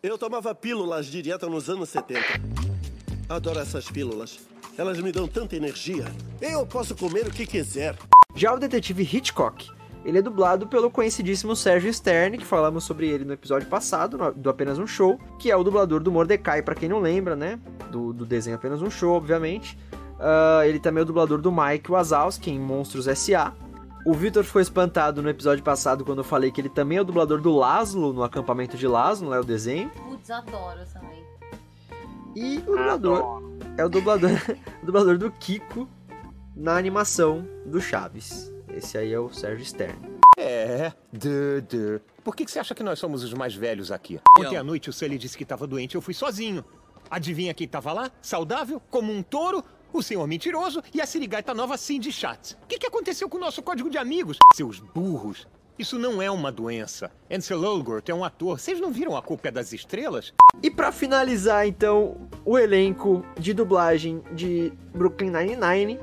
Eu 0.02 0.18
tomava 0.18 0.52
pílulas 0.54 1.06
de 1.06 1.22
dieta 1.22 1.46
nos 1.46 1.70
anos 1.70 1.90
70. 1.90 2.20
Adoro 3.28 3.60
essas 3.60 3.88
pílulas. 3.88 4.40
Elas 4.76 4.98
me 4.98 5.12
dão 5.12 5.28
tanta 5.28 5.54
energia. 5.54 6.04
Eu 6.40 6.66
posso 6.66 6.96
comer 6.96 7.28
o 7.28 7.30
que 7.30 7.46
quiser. 7.46 7.96
Já 8.34 8.52
o 8.52 8.58
detetive 8.58 9.02
Hitchcock, 9.02 9.70
ele 10.05 10.18
é 10.18 10.22
dublado 10.22 10.66
pelo 10.66 10.90
conhecidíssimo 10.90 11.55
Sérgio 11.55 11.92
Stern, 11.92 12.36
que 12.38 12.44
falamos 12.44 12.84
sobre 12.84 13.09
ele 13.09 13.24
no 13.24 13.32
episódio 13.32 13.68
passado, 13.68 14.18
no- 14.18 14.32
do 14.32 14.50
Apenas 14.50 14.78
um 14.78 14.86
Show, 14.86 15.18
que 15.38 15.50
é 15.50 15.57
o 15.57 15.62
dublador 15.64 16.00
do 16.00 16.11
Mordecai, 16.11 16.62
pra 16.62 16.74
quem 16.74 16.88
não 16.88 16.98
lembra, 17.00 17.36
né? 17.36 17.59
Do, 17.90 18.12
do 18.12 18.24
desenho 18.26 18.57
Apenas 18.57 18.82
um 18.82 18.90
Show, 18.90 19.14
obviamente. 19.14 19.78
Ah, 20.18 20.62
ele 20.66 20.78
também 20.80 21.00
é 21.00 21.03
o 21.03 21.07
dublador 21.07 21.40
do 21.40 21.50
Mike 21.53 21.90
Wazowski 21.90 22.50
em 22.50 22.59
Monstros 22.59 23.07
S.A. 23.09 23.53
O 24.05 24.12
Victor 24.14 24.42
ficou 24.42 24.61
espantado 24.61 25.22
no 25.22 25.28
episódio 25.28 25.62
passado 25.62 26.05
quando 26.05 26.18
eu 26.18 26.24
falei 26.24 26.50
que 26.50 26.61
ele 26.61 26.68
também 26.68 26.98
é 26.98 27.00
o 27.00 27.05
dublador 27.05 27.40
do 27.40 27.53
Laszlo 27.57 28.12
no 28.12 28.24
acampamento 28.24 28.76
de 28.76 28.86
Laszlo, 28.88 29.28
não 29.28 29.34
é 29.36 29.40
o 29.40 29.44
desenho. 29.44 29.90
Putz, 29.90 30.28
adoro 30.30 30.80
também. 30.92 31.22
E 32.34 32.59
o 32.59 32.62
dublador 32.76 33.42
é 33.76 33.84
o 33.84 33.88
dublador, 33.88 34.30
o 34.82 34.86
dublador 34.86 35.18
do 35.18 35.30
Kiko 35.30 35.88
na 36.57 36.76
animação 36.76 37.46
do 37.64 37.80
Chaves. 37.80 38.51
Esse 38.76 38.98
aí 38.98 39.12
é 39.12 39.18
o 39.18 39.30
Sérgio 39.30 39.64
Stern. 39.64 39.98
É, 40.38 40.92
Dudu. 41.12 42.00
Por 42.24 42.34
que, 42.34 42.44
que 42.44 42.50
você 42.50 42.58
acha 42.58 42.74
que 42.74 42.82
nós 42.82 42.98
somos 42.98 43.22
os 43.22 43.34
mais 43.34 43.54
velhos 43.54 43.92
aqui? 43.92 44.18
Ontem 44.38 44.56
à 44.56 44.62
noite 44.62 44.88
o 44.88 44.92
Sully 44.92 45.18
disse 45.18 45.36
que 45.36 45.42
estava 45.42 45.66
doente, 45.66 45.94
eu 45.94 46.00
fui 46.00 46.14
sozinho. 46.14 46.64
Adivinha 47.10 47.52
quem 47.52 47.66
estava 47.66 47.92
lá? 47.92 48.10
Saudável, 48.22 48.80
como 48.90 49.12
um 49.12 49.22
touro, 49.22 49.62
o 49.92 50.02
senhor 50.02 50.26
mentiroso 50.26 50.82
e 50.94 51.00
a 51.00 51.06
sirigaita 51.06 51.52
nova 51.52 51.76
Cindy 51.76 52.10
Chat. 52.10 52.54
O 52.62 52.66
que, 52.66 52.78
que 52.78 52.86
aconteceu 52.86 53.28
com 53.28 53.36
o 53.36 53.40
nosso 53.40 53.62
código 53.62 53.90
de 53.90 53.98
amigos? 53.98 54.38
Seus 54.54 54.80
burros. 54.80 55.46
Isso 55.78 55.98
não 55.98 56.22
é 56.22 56.30
uma 56.30 56.52
doença. 56.52 57.10
Ansel 57.30 57.64
Elgort 57.64 58.08
é 58.08 58.14
um 58.14 58.24
ator. 58.24 58.60
Vocês 58.60 58.78
não 58.78 58.90
viram 58.92 59.16
A 59.16 59.22
Culpa 59.22 59.48
é 59.48 59.50
das 59.50 59.72
Estrelas? 59.72 60.32
E 60.62 60.70
pra 60.70 60.92
finalizar, 60.92 61.66
então, 61.66 62.28
o 62.44 62.58
elenco 62.58 63.24
de 63.38 63.52
dublagem 63.52 64.22
de 64.32 64.72
Brooklyn 64.94 65.30
Nine-Nine, 65.30 65.98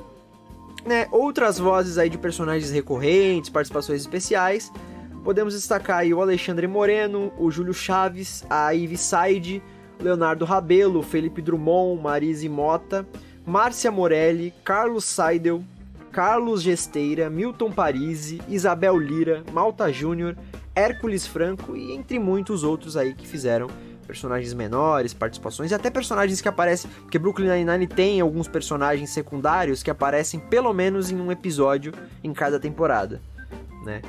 né? 0.90 1.08
Outras 1.12 1.60
vozes 1.60 2.00
aí 2.00 2.10
de 2.10 2.18
personagens 2.18 2.72
recorrentes, 2.72 3.50
participações 3.50 4.02
especiais. 4.02 4.72
Podemos 5.24 5.54
destacar 5.54 6.00
aí 6.00 6.12
o 6.14 6.22
Alexandre 6.22 6.66
Moreno, 6.66 7.32
o 7.38 7.52
Júlio 7.52 7.76
Chaves, 7.76 8.44
a 8.50 8.72
Ivy 8.72 8.98
Said, 8.98 9.62
Leonardo 10.02 10.46
Rabelo, 10.46 11.04
Felipe 11.04 11.44
Drummond, 11.44 12.02
Marise 12.02 12.50
Mota, 12.50 13.08
Márcia 13.46 13.92
Morelli, 13.92 14.52
Carlos 14.66 15.06
Seidel, 15.06 15.64
Carlos 16.12 16.64
Gesteira, 16.64 17.30
Milton 17.30 17.72
Parisi, 17.72 18.42
Isabel 18.50 18.98
Lira, 18.98 19.44
Malta 19.54 19.94
Júnior, 19.94 20.36
Hércules 20.74 21.28
Franco 21.28 21.78
e 21.78 21.92
entre 21.92 22.18
muitos 22.18 22.64
outros 22.64 22.98
aí 22.98 23.14
que 23.14 23.28
fizeram 23.28 23.68
personagens 24.10 24.56
menores, 24.56 25.14
participações 25.14 25.70
e 25.70 25.76
até 25.76 25.92
personagens 25.92 26.42
que 26.42 26.50
aparecem, 26.50 26.90
porque 27.02 27.20
Brooklyn 27.20 27.48
Nine-Nine 27.48 27.86
tem 27.86 28.20
alguns 28.20 28.48
personagens 28.48 29.12
secundários 29.12 29.84
que 29.84 29.92
aparecem 29.92 30.40
pelo 30.40 30.74
menos 30.74 31.12
em 31.12 31.22
um 31.22 31.32
episódio 31.32 31.94
em 32.24 32.34
cada 32.34 32.60
temporada, 32.60 33.22
né? 33.86 34.02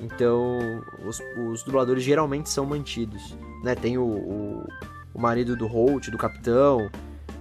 Então, 0.00 0.82
os, 1.06 1.20
os 1.50 1.62
dubladores 1.62 2.02
geralmente 2.02 2.48
são 2.48 2.64
mantidos, 2.64 3.36
né? 3.62 3.74
Tem 3.74 3.98
o, 3.98 4.02
o, 4.06 4.66
o 5.12 5.20
marido 5.20 5.54
do 5.54 5.66
Holt, 5.66 6.08
do 6.08 6.16
Capitão, 6.16 6.90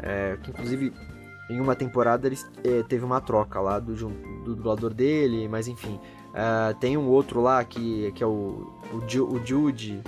é, 0.01 0.38
que 0.43 0.51
inclusive 0.51 0.91
em 1.49 1.62
uma 1.62 1.74
temporada 1.74 2.28
ele 2.28 2.38
é, 2.66 2.84
teve 2.84 3.06
uma 3.06 3.22
troca 3.22 3.62
lá 3.62 3.80
do, 3.80 3.95
do 3.95 4.56
dublador 4.56 4.93
dele, 4.93 5.47
mas 5.47 5.70
enfim. 5.70 5.97
Uh, 6.34 6.74
tem 6.80 6.97
um 6.97 7.08
outro 7.08 7.39
lá 7.39 7.64
que, 7.64 8.12
que 8.14 8.24
é 8.24 8.26
o, 8.26 8.74
o, 8.91 8.97
o 8.97 9.45
Jude, 9.45 10.01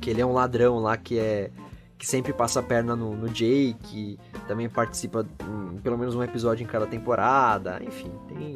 que 0.00 0.10
ele 0.10 0.20
é 0.20 0.26
um 0.26 0.32
ladrão 0.32 0.78
lá 0.78 0.96
que 0.96 1.18
é 1.18 1.50
que 1.98 2.06
sempre 2.06 2.32
passa 2.32 2.60
a 2.60 2.62
perna 2.62 2.94
no, 2.94 3.16
no 3.16 3.28
Jake, 3.28 4.18
também 4.46 4.68
participa 4.68 5.26
em 5.72 5.78
pelo 5.78 5.98
menos 5.98 6.14
um 6.14 6.22
episódio 6.22 6.62
em 6.62 6.66
cada 6.66 6.86
temporada, 6.86 7.80
enfim, 7.82 8.12
tem 8.28 8.54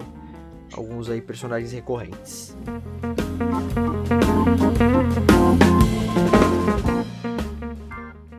alguns 0.72 1.11
aí 1.11 1.20
personagens 1.20 1.72
recorrentes. 1.72 2.57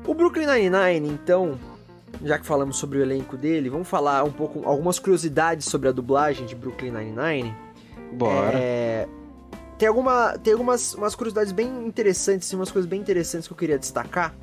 O 0.08 0.14
Brooklyn 0.14 0.46
Nine-Nine, 0.46 1.10
então, 1.10 1.60
já 2.24 2.40
que 2.40 2.46
falamos 2.46 2.78
sobre 2.78 3.00
o 3.00 3.02
elenco 3.02 3.36
dele, 3.36 3.70
vamos 3.70 3.90
falar 3.90 4.24
um 4.24 4.32
pouco, 4.32 4.62
algumas 4.64 5.00
curiosidades 5.00 5.66
sobre 5.66 5.90
a 5.90 5.92
dublagem 5.92 6.46
de 6.46 6.56
Brooklyn 6.56 6.92
Nine-Nine. 6.92 7.54
Bora. 8.14 8.58
É, 8.58 9.08
tem, 9.84 9.88
alguma, 9.90 10.38
tem 10.38 10.54
algumas 10.54 10.94
umas 10.94 11.14
curiosidades 11.14 11.52
bem 11.52 11.68
interessantes, 11.86 12.54
umas 12.54 12.72
coisas 12.72 12.90
bem 12.90 13.02
interessantes 13.02 13.50
que 13.50 13.54
eu 13.54 13.58
queria 13.58 13.78
destacar. 13.78 14.34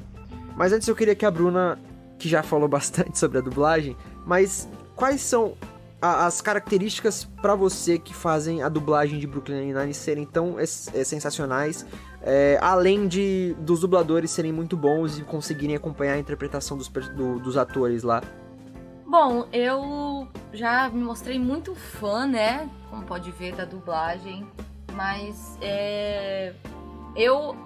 Mas 0.55 0.70
antes 0.70 0.86
eu 0.86 0.95
queria 0.95 1.14
que 1.14 1.24
a 1.24 1.30
Bruna, 1.30 1.78
que 2.18 2.28
já 2.28 2.43
falou 2.43 2.68
bastante 2.68 3.18
sobre 3.18 3.38
a 3.38 3.41
dublagem, 3.41 3.97
mas 4.26 4.68
quais 4.95 5.22
são 5.22 5.57
a, 5.99 6.26
as 6.26 6.43
características 6.43 7.24
para 7.41 7.55
você 7.55 7.99
que 7.99 8.12
fazem 8.12 8.62
a 8.62 8.68
dublagem 8.68 9.18
de 9.18 9.26
Brooklyn 9.26 9.61
Nine-Nine 9.61 9.95
serem 9.95 10.26
tão 10.26 10.59
é, 10.61 10.66
sensacionais, 10.66 11.86
é, 12.20 12.59
além 12.61 13.09
de 13.09 13.57
dos 13.61 13.80
dubladores 13.80 14.30
serem 14.30 14.53
muito 14.53 14.76
bons 14.76 15.18
e 15.18 15.22
conseguirem 15.22 15.74
acompanhar 15.74 16.16
a 16.16 16.18
interpretação 16.18 16.76
dos, 16.76 16.88
do, 16.88 17.38
dos 17.38 17.57
atores 17.57 18.03
lá? 18.03 18.22
Bom, 19.07 19.49
eu 19.55 20.28
já 20.53 20.91
me 20.91 21.03
mostrei 21.03 21.38
muito 21.38 21.74
fã, 21.74 22.26
né? 22.26 22.68
Como 22.91 23.05
pode 23.07 23.30
ver 23.32 23.57
da 23.57 23.64
dublagem, 23.64 24.47
mas 24.91 25.59
é, 25.61 26.55
eu 27.16 27.57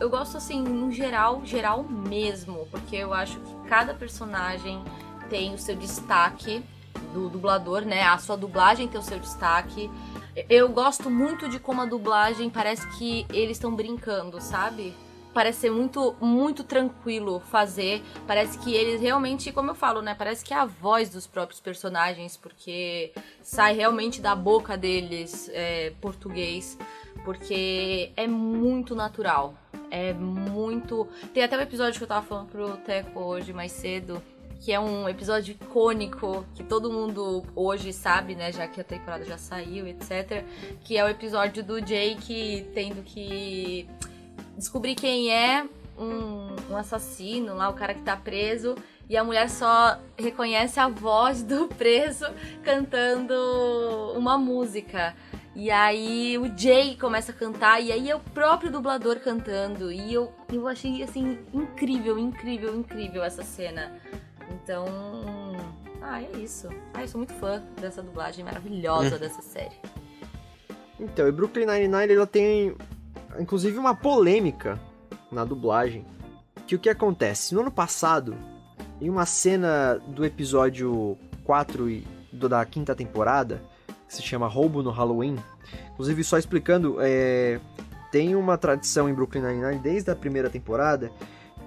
eu 0.00 0.08
gosto 0.08 0.38
assim, 0.38 0.62
no 0.62 0.90
geral, 0.90 1.42
geral 1.44 1.84
mesmo, 1.84 2.66
porque 2.70 2.96
eu 2.96 3.12
acho 3.12 3.38
que 3.38 3.54
cada 3.68 3.92
personagem 3.92 4.82
tem 5.28 5.52
o 5.52 5.58
seu 5.58 5.76
destaque 5.76 6.64
do 7.12 7.28
dublador, 7.28 7.82
né? 7.82 8.02
A 8.04 8.16
sua 8.16 8.36
dublagem 8.36 8.88
tem 8.88 8.98
o 8.98 9.02
seu 9.02 9.18
destaque. 9.18 9.90
Eu 10.48 10.70
gosto 10.70 11.10
muito 11.10 11.48
de 11.50 11.58
como 11.58 11.82
a 11.82 11.84
dublagem 11.84 12.48
parece 12.48 12.88
que 12.96 13.26
eles 13.30 13.58
estão 13.58 13.74
brincando, 13.74 14.40
sabe? 14.40 14.94
Parece 15.32 15.60
ser 15.60 15.70
muito, 15.70 16.14
muito 16.20 16.64
tranquilo 16.64 17.40
fazer. 17.50 18.02
Parece 18.26 18.58
que 18.58 18.74
eles 18.74 19.00
realmente, 19.00 19.52
como 19.52 19.70
eu 19.70 19.74
falo, 19.74 20.02
né? 20.02 20.14
Parece 20.14 20.44
que 20.44 20.52
é 20.52 20.56
a 20.56 20.64
voz 20.64 21.10
dos 21.10 21.26
próprios 21.26 21.60
personagens, 21.60 22.36
porque 22.36 23.12
sai 23.42 23.74
realmente 23.74 24.20
da 24.20 24.34
boca 24.34 24.76
deles 24.76 25.48
é, 25.52 25.92
português, 26.00 26.76
porque 27.24 28.12
é 28.16 28.26
muito 28.26 28.94
natural. 28.94 29.54
É 29.90 30.12
muito. 30.12 31.06
Tem 31.32 31.42
até 31.42 31.56
um 31.56 31.60
episódio 31.60 31.98
que 31.98 32.04
eu 32.04 32.08
tava 32.08 32.26
falando 32.26 32.48
pro 32.48 32.76
Teco 32.78 33.20
hoje 33.20 33.52
mais 33.52 33.72
cedo, 33.72 34.22
que 34.60 34.72
é 34.72 34.78
um 34.78 35.08
episódio 35.08 35.52
icônico 35.52 36.44
que 36.54 36.62
todo 36.62 36.92
mundo 36.92 37.44
hoje 37.56 37.92
sabe, 37.92 38.34
né, 38.34 38.52
já 38.52 38.68
que 38.68 38.80
a 38.80 38.84
temporada 38.84 39.24
já 39.24 39.38
saiu, 39.38 39.86
etc, 39.86 40.44
que 40.84 40.98
é 40.98 41.04
o 41.04 41.08
episódio 41.08 41.64
do 41.64 41.80
Jake 41.80 42.68
tendo 42.74 43.02
que 43.02 43.88
descobrir 44.56 44.94
quem 44.94 45.32
é 45.32 45.66
um, 45.98 46.72
um 46.72 46.76
assassino 46.76 47.54
lá, 47.54 47.68
o 47.68 47.74
cara 47.74 47.94
que 47.94 48.02
tá 48.02 48.16
preso, 48.16 48.74
e 49.08 49.16
a 49.16 49.24
mulher 49.24 49.50
só 49.50 49.98
reconhece 50.16 50.78
a 50.78 50.88
voz 50.88 51.42
do 51.42 51.66
preso 51.76 52.26
cantando 52.62 53.34
uma 54.16 54.38
música. 54.38 55.14
E 55.54 55.70
aí 55.70 56.38
o 56.38 56.56
Jay 56.56 56.96
começa 56.96 57.32
a 57.32 57.34
cantar, 57.34 57.80
e 57.80 57.90
aí 57.90 58.08
é 58.08 58.14
o 58.14 58.20
próprio 58.20 58.70
dublador 58.70 59.18
cantando. 59.18 59.90
E 59.90 60.14
eu, 60.14 60.32
eu 60.52 60.68
achei 60.68 61.02
assim 61.02 61.38
incrível, 61.52 62.18
incrível, 62.18 62.74
incrível 62.74 63.24
essa 63.24 63.42
cena. 63.42 63.92
Então. 64.50 64.86
Ah, 66.00 66.22
é 66.22 66.38
isso. 66.38 66.68
Ah, 66.94 67.02
eu 67.02 67.08
sou 67.08 67.18
muito 67.18 67.34
fã 67.34 67.62
dessa 67.80 68.02
dublagem 68.02 68.44
maravilhosa 68.44 69.18
dessa 69.18 69.42
série. 69.42 69.74
Então, 70.98 71.26
e 71.26 71.32
Brooklyn 71.32 71.66
Nine-Nine 71.66 72.12
ela 72.12 72.26
tem 72.26 72.76
inclusive 73.38 73.78
uma 73.78 73.94
polêmica 73.94 74.78
na 75.30 75.44
dublagem. 75.44 76.04
Que 76.66 76.74
o 76.74 76.78
que 76.78 76.88
acontece? 76.88 77.54
No 77.54 77.62
ano 77.62 77.70
passado, 77.70 78.36
em 79.00 79.08
uma 79.08 79.26
cena 79.26 80.00
do 80.08 80.24
episódio 80.24 81.16
4 81.44 81.90
e 81.90 82.06
do, 82.32 82.48
da 82.48 82.64
quinta 82.64 82.94
temporada, 82.94 83.62
que 84.06 84.14
se 84.14 84.22
chama 84.22 84.46
Roubo 84.46 84.82
no 84.82 84.90
Halloween, 84.90 85.36
inclusive 85.92 86.22
só 86.24 86.38
explicando, 86.38 86.96
é, 87.00 87.60
tem 88.10 88.34
uma 88.34 88.56
tradição 88.58 89.08
em 89.08 89.14
Brooklyn 89.14 89.42
Nine-Nine 89.42 89.80
desde 89.80 90.10
a 90.10 90.16
primeira 90.16 90.50
temporada 90.50 91.10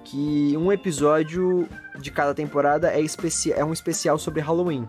que 0.04 0.54
um 0.56 0.70
episódio 0.70 1.66
de 1.98 2.10
cada 2.10 2.34
temporada 2.34 2.92
é, 2.92 3.00
especi 3.00 3.52
é 3.52 3.64
um 3.64 3.72
especial 3.72 4.18
sobre 4.18 4.40
Halloween. 4.40 4.86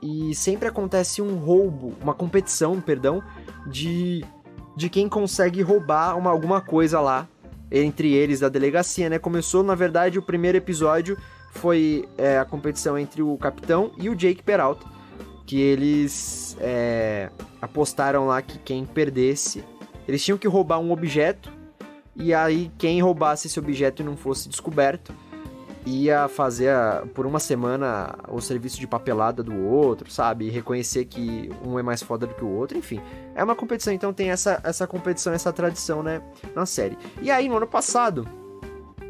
E 0.00 0.34
sempre 0.34 0.68
acontece 0.68 1.20
um 1.20 1.36
roubo, 1.36 1.94
uma 2.00 2.14
competição, 2.14 2.80
perdão, 2.80 3.22
de, 3.66 4.24
de 4.78 4.88
quem 4.88 5.08
consegue 5.08 5.60
roubar 5.60 6.16
uma, 6.16 6.30
alguma 6.30 6.60
coisa 6.60 7.00
lá 7.00 7.28
entre 7.70 8.14
eles 8.14 8.40
da 8.40 8.48
delegacia, 8.48 9.10
né? 9.10 9.18
Começou, 9.18 9.62
na 9.62 9.74
verdade, 9.74 10.18
o 10.18 10.22
primeiro 10.22 10.56
episódio 10.56 11.18
foi 11.50 12.08
é, 12.16 12.38
a 12.38 12.44
competição 12.44 12.96
entre 12.96 13.20
o 13.20 13.36
capitão 13.36 13.90
e 13.98 14.08
o 14.08 14.14
Jake 14.14 14.42
Peralta, 14.42 14.86
que 15.44 15.60
eles 15.60 16.56
é, 16.60 17.28
apostaram 17.60 18.28
lá 18.28 18.40
que 18.40 18.58
quem 18.60 18.86
perdesse, 18.86 19.64
eles 20.06 20.24
tinham 20.24 20.38
que 20.38 20.46
roubar 20.46 20.78
um 20.78 20.92
objeto 20.92 21.52
e 22.14 22.32
aí, 22.32 22.70
quem 22.78 23.00
roubasse 23.02 23.46
esse 23.48 23.58
objeto 23.58 24.02
e 24.02 24.04
não 24.04 24.16
fosse 24.16 24.48
descoberto, 24.48 25.12
ia 25.86 26.28
fazer 26.28 26.74
por 27.14 27.26
uma 27.26 27.40
semana 27.40 28.14
o 28.28 28.40
serviço 28.40 28.78
de 28.78 28.86
papelada 28.86 29.42
do 29.42 29.56
outro, 29.56 30.10
sabe? 30.10 30.46
E 30.46 30.50
reconhecer 30.50 31.04
que 31.04 31.50
um 31.64 31.78
é 31.78 31.82
mais 31.82 32.02
foda 32.02 32.26
do 32.26 32.34
que 32.34 32.44
o 32.44 32.48
outro, 32.48 32.76
enfim. 32.76 33.00
É 33.34 33.42
uma 33.42 33.54
competição, 33.54 33.92
então 33.92 34.12
tem 34.12 34.30
essa, 34.30 34.60
essa 34.64 34.86
competição, 34.86 35.32
essa 35.32 35.52
tradição, 35.52 36.02
né? 36.02 36.22
Na 36.54 36.66
série. 36.66 36.98
E 37.22 37.30
aí, 37.30 37.48
no 37.48 37.56
ano 37.56 37.66
passado, 37.66 38.26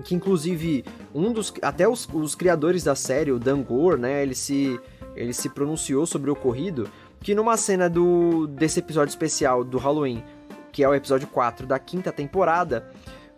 que 0.04 0.14
inclusive 0.14 0.84
um 1.14 1.32
dos. 1.32 1.52
Até 1.62 1.88
os, 1.88 2.08
os 2.12 2.34
criadores 2.34 2.84
da 2.84 2.94
série, 2.94 3.32
o 3.32 3.38
Dan 3.38 3.62
Gore, 3.62 4.00
né? 4.00 4.22
Ele 4.22 4.34
se, 4.34 4.78
ele 5.16 5.32
se 5.32 5.48
pronunciou 5.48 6.06
sobre 6.06 6.30
o 6.30 6.32
ocorrido. 6.34 6.88
Que 7.20 7.34
numa 7.34 7.56
cena 7.56 7.90
do, 7.90 8.46
desse 8.46 8.78
episódio 8.78 9.10
especial 9.10 9.64
do 9.64 9.76
Halloween, 9.76 10.22
que 10.70 10.84
é 10.84 10.88
o 10.88 10.94
episódio 10.94 11.26
4 11.26 11.66
da 11.66 11.76
quinta 11.76 12.12
temporada, 12.12 12.88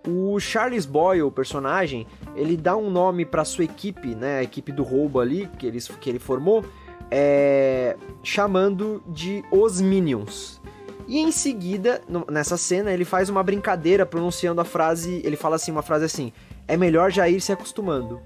o 0.06 0.38
Charles 0.40 0.86
Boyle, 0.86 1.22
o 1.22 1.30
personagem, 1.30 2.06
ele 2.34 2.56
dá 2.56 2.76
um 2.76 2.90
nome 2.90 3.24
para 3.24 3.44
sua 3.44 3.64
equipe, 3.64 4.14
né, 4.14 4.38
a 4.38 4.42
equipe 4.42 4.72
do 4.72 4.82
roubo 4.82 5.20
ali 5.20 5.48
que 5.58 5.66
ele, 5.66 5.78
que 6.00 6.08
ele 6.08 6.18
formou, 6.18 6.64
é, 7.10 7.96
chamando 8.22 9.02
de 9.06 9.44
os 9.50 9.80
Minions. 9.80 10.60
E 11.06 11.18
em 11.18 11.32
seguida, 11.32 12.00
nessa 12.30 12.56
cena, 12.56 12.92
ele 12.92 13.04
faz 13.04 13.28
uma 13.28 13.42
brincadeira 13.42 14.06
pronunciando 14.06 14.60
a 14.60 14.64
frase, 14.64 15.20
ele 15.24 15.36
fala 15.36 15.56
assim, 15.56 15.72
uma 15.72 15.82
frase 15.82 16.04
assim: 16.04 16.32
"É 16.68 16.76
melhor 16.76 17.10
já 17.10 17.28
ir 17.28 17.40
se 17.40 17.50
acostumando". 17.52 18.20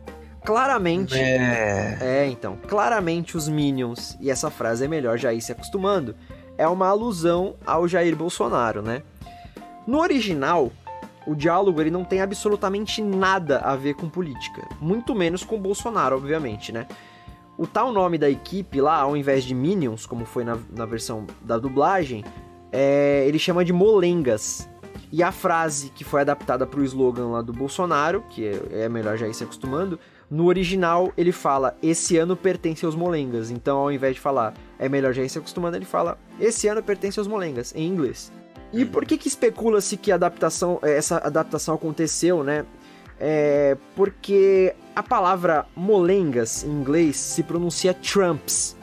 Claramente, 0.44 1.18
é... 1.18 1.96
é, 1.98 2.26
então, 2.26 2.58
claramente 2.68 3.38
os 3.38 3.48
Minions 3.48 4.18
e 4.20 4.30
essa 4.30 4.50
frase 4.50 4.84
é 4.84 4.88
melhor 4.88 5.16
já 5.16 5.32
ir 5.32 5.40
se 5.40 5.50
acostumando 5.50 6.14
é 6.56 6.66
uma 6.68 6.88
alusão 6.88 7.56
ao 7.66 7.86
Jair 7.88 8.14
Bolsonaro, 8.14 8.82
né? 8.82 9.02
No 9.86 10.00
original, 10.00 10.70
o 11.26 11.34
diálogo 11.34 11.80
ele 11.80 11.90
não 11.90 12.04
tem 12.04 12.20
absolutamente 12.20 13.02
nada 13.02 13.58
a 13.58 13.76
ver 13.76 13.94
com 13.94 14.08
política, 14.08 14.66
muito 14.80 15.14
menos 15.14 15.44
com 15.44 15.60
Bolsonaro, 15.60 16.16
obviamente, 16.16 16.72
né? 16.72 16.86
O 17.56 17.66
tal 17.66 17.92
nome 17.92 18.18
da 18.18 18.28
equipe 18.28 18.80
lá, 18.80 18.96
ao 18.96 19.16
invés 19.16 19.44
de 19.44 19.54
Minions, 19.54 20.06
como 20.06 20.24
foi 20.24 20.42
na, 20.42 20.58
na 20.70 20.84
versão 20.84 21.24
da 21.40 21.56
dublagem, 21.56 22.24
é, 22.72 23.24
ele 23.28 23.38
chama 23.38 23.64
de 23.64 23.72
Molengas. 23.72 24.68
E 25.12 25.22
a 25.22 25.30
frase 25.30 25.90
que 25.90 26.02
foi 26.02 26.22
adaptada 26.22 26.66
para 26.66 26.80
o 26.80 26.84
slogan 26.84 27.28
lá 27.28 27.42
do 27.42 27.52
Bolsonaro, 27.52 28.24
que 28.28 28.44
é, 28.44 28.84
é 28.84 28.88
melhor 28.88 29.16
já 29.16 29.28
ir 29.28 29.34
se 29.34 29.44
acostumando, 29.44 30.00
no 30.28 30.46
original, 30.46 31.12
ele 31.16 31.30
fala: 31.30 31.76
Esse 31.80 32.16
ano 32.16 32.36
pertence 32.36 32.84
aos 32.84 32.96
molengas. 32.96 33.50
Então, 33.50 33.78
ao 33.78 33.92
invés 33.92 34.16
de 34.16 34.20
falar 34.20 34.54
é 34.76 34.88
melhor 34.88 35.12
já 35.12 35.22
ir 35.22 35.28
se 35.28 35.38
acostumando, 35.38 35.76
ele 35.76 35.84
fala: 35.84 36.18
Esse 36.40 36.66
ano 36.66 36.82
pertence 36.82 37.20
aos 37.20 37.28
molengas, 37.28 37.72
em 37.76 37.86
inglês. 37.86 38.32
E 38.74 38.84
por 38.84 39.04
que 39.04 39.16
que 39.16 39.28
especula-se 39.28 39.96
que 39.96 40.10
a 40.10 40.14
adaptação, 40.16 40.78
essa 40.82 41.18
adaptação 41.18 41.74
aconteceu, 41.74 42.42
né? 42.42 42.64
É 43.18 43.76
porque 43.94 44.74
a 44.94 45.02
palavra 45.02 45.66
molengas 45.74 46.64
em 46.64 46.70
inglês 46.70 47.16
se 47.16 47.42
pronuncia 47.42 47.94
trumps. 47.94 48.76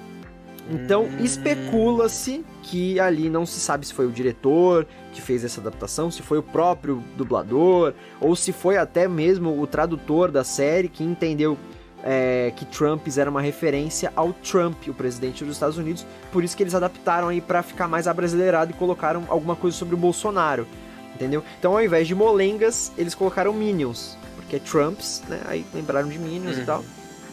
Então 0.70 1.04
hum. 1.04 1.24
especula-se 1.24 2.46
que 2.64 3.00
ali 3.00 3.30
não 3.30 3.46
se 3.46 3.60
sabe 3.60 3.86
se 3.86 3.94
foi 3.94 4.06
o 4.06 4.12
diretor 4.12 4.88
que 5.12 5.22
fez 5.22 5.44
essa 5.44 5.60
adaptação, 5.60 6.10
se 6.10 6.22
foi 6.22 6.38
o 6.38 6.44
próprio 6.44 7.04
dublador, 7.18 7.94
ou 8.22 8.36
se 8.36 8.54
foi 8.54 8.78
até 8.78 9.08
mesmo 9.08 9.62
o 9.62 9.68
tradutor 9.68 10.32
da 10.32 10.44
série 10.44 10.88
que 10.88 11.04
entendeu 11.04 11.58
é, 12.03 12.52
que 12.56 12.65
Trumps 12.65 13.18
era 13.18 13.30
uma 13.30 13.41
referência 13.41 14.11
ao 14.15 14.34
Trump, 14.34 14.88
o 14.88 14.94
presidente 14.94 15.44
dos 15.44 15.56
Estados 15.56 15.78
Unidos. 15.78 16.06
Por 16.32 16.44
isso 16.44 16.56
que 16.56 16.64
eles 16.64 16.76
adaptaram 16.76 17.28
aí 17.28 17.41
para 17.41 17.61
ficar 17.64 17.88
mais 17.88 18.07
abrasileirado 18.07 18.72
e 18.72 18.73
colocaram 18.73 19.26
alguma 19.28 19.56
coisa 19.56 19.78
sobre 19.78 19.95
o 19.95 19.98
Bolsonaro, 19.98 20.68
entendeu? 21.14 21.44
Então 21.60 21.73
ao 21.73 21.84
invés 21.84 22.07
de 22.07 22.15
molengas, 22.15 22.91
eles 22.98 23.15
colocaram 23.15 23.53
Minions, 23.53 24.18
porque 24.36 24.56
é 24.56 24.60
Trumps, 24.60 25.23
né? 25.28 25.41
Aí 25.45 25.65
lembraram 25.73 26.10
de 26.10 26.18
Minions 26.18 26.57
e 26.57 26.65
tal. 26.65 26.84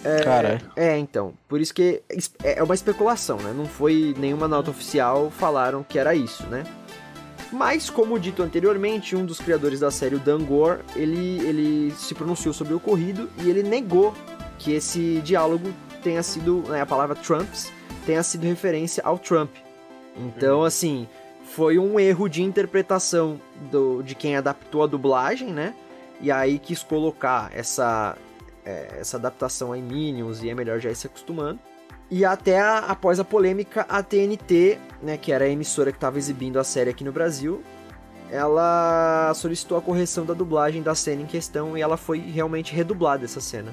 É, 0.05 0.23
Caralho. 0.23 0.61
É, 0.77 0.97
então. 0.97 1.35
Por 1.49 1.61
isso 1.61 1.75
que 1.75 2.03
é 2.45 2.63
uma 2.63 2.75
especulação, 2.75 3.37
né? 3.39 3.53
Não 3.55 3.67
foi 3.67 4.15
nenhuma 4.17 4.47
nota 4.47 4.71
oficial, 4.71 5.31
falaram 5.31 5.83
que 5.83 5.99
era 5.99 6.15
isso, 6.15 6.47
né? 6.47 6.65
Mas, 7.51 7.89
como 7.89 8.19
dito 8.19 8.43
anteriormente, 8.43 9.17
um 9.17 9.25
dos 9.25 9.39
criadores 9.39 9.81
da 9.81 9.91
série, 9.91 10.15
o 10.15 10.19
Dan 10.19 10.45
Gore, 10.45 10.81
ele, 10.95 11.41
ele 11.47 11.95
se 11.97 12.15
pronunciou 12.15 12.53
sobre 12.53 12.75
o 12.75 12.77
ocorrido 12.77 13.29
e 13.43 13.49
ele 13.49 13.63
negou 13.63 14.15
que 14.59 14.73
esse 14.73 15.21
diálogo 15.21 15.73
tenha 16.03 16.23
sido, 16.23 16.63
né, 16.69 16.81
a 16.81 16.87
palavra 16.87 17.15
Trumps, 17.15 17.73
tenha 18.05 18.23
sido 18.23 18.45
referência 18.45 19.03
ao 19.05 19.19
Trump. 19.19 19.51
Então, 20.17 20.65
assim, 20.65 21.07
foi 21.45 21.79
um 21.79 21.99
erro 21.99 22.29
de 22.29 22.43
interpretação 22.43 23.41
do, 23.71 24.03
de 24.03 24.15
quem 24.15 24.37
adaptou 24.37 24.83
a 24.83 24.87
dublagem, 24.87 25.49
né? 25.49 25.75
E 26.21 26.31
aí 26.31 26.59
quis 26.59 26.83
colocar 26.83 27.51
essa, 27.55 28.17
é, 28.65 28.99
essa 28.99 29.17
adaptação 29.17 29.75
em 29.75 29.83
Minions 29.83 30.43
e 30.43 30.51
é 30.51 30.55
melhor 30.55 30.81
já 30.81 30.91
ir 30.91 30.97
se 30.97 31.07
acostumando. 31.07 31.61
E 32.11 32.25
até 32.25 32.59
a, 32.59 32.79
após 32.79 33.21
a 33.21 33.25
polêmica, 33.25 33.87
a 33.89 34.03
TNT, 34.03 34.79
né, 35.03 35.17
que 35.17 35.31
era 35.31 35.45
a 35.45 35.49
emissora 35.49 35.93
que 35.93 35.99
estava 35.99 36.19
exibindo 36.19 36.59
a 36.59 36.65
série 36.65 36.91
aqui 36.91 37.05
no 37.05 37.13
Brasil, 37.13 37.63
ela 38.31 39.33
solicitou 39.35 39.79
a 39.79 39.83
correção 39.83 40.25
da 40.25 40.35
dublagem 40.35 40.83
da 40.83 40.95
cena 40.95 41.23
em 41.23 41.27
questão 41.27 41.77
e 41.77 41.83
ela 41.83 41.97
foi 41.97 42.19
realmente 42.19 42.75
redublada 42.75 43.25
essa 43.25 43.41
cena. 43.41 43.73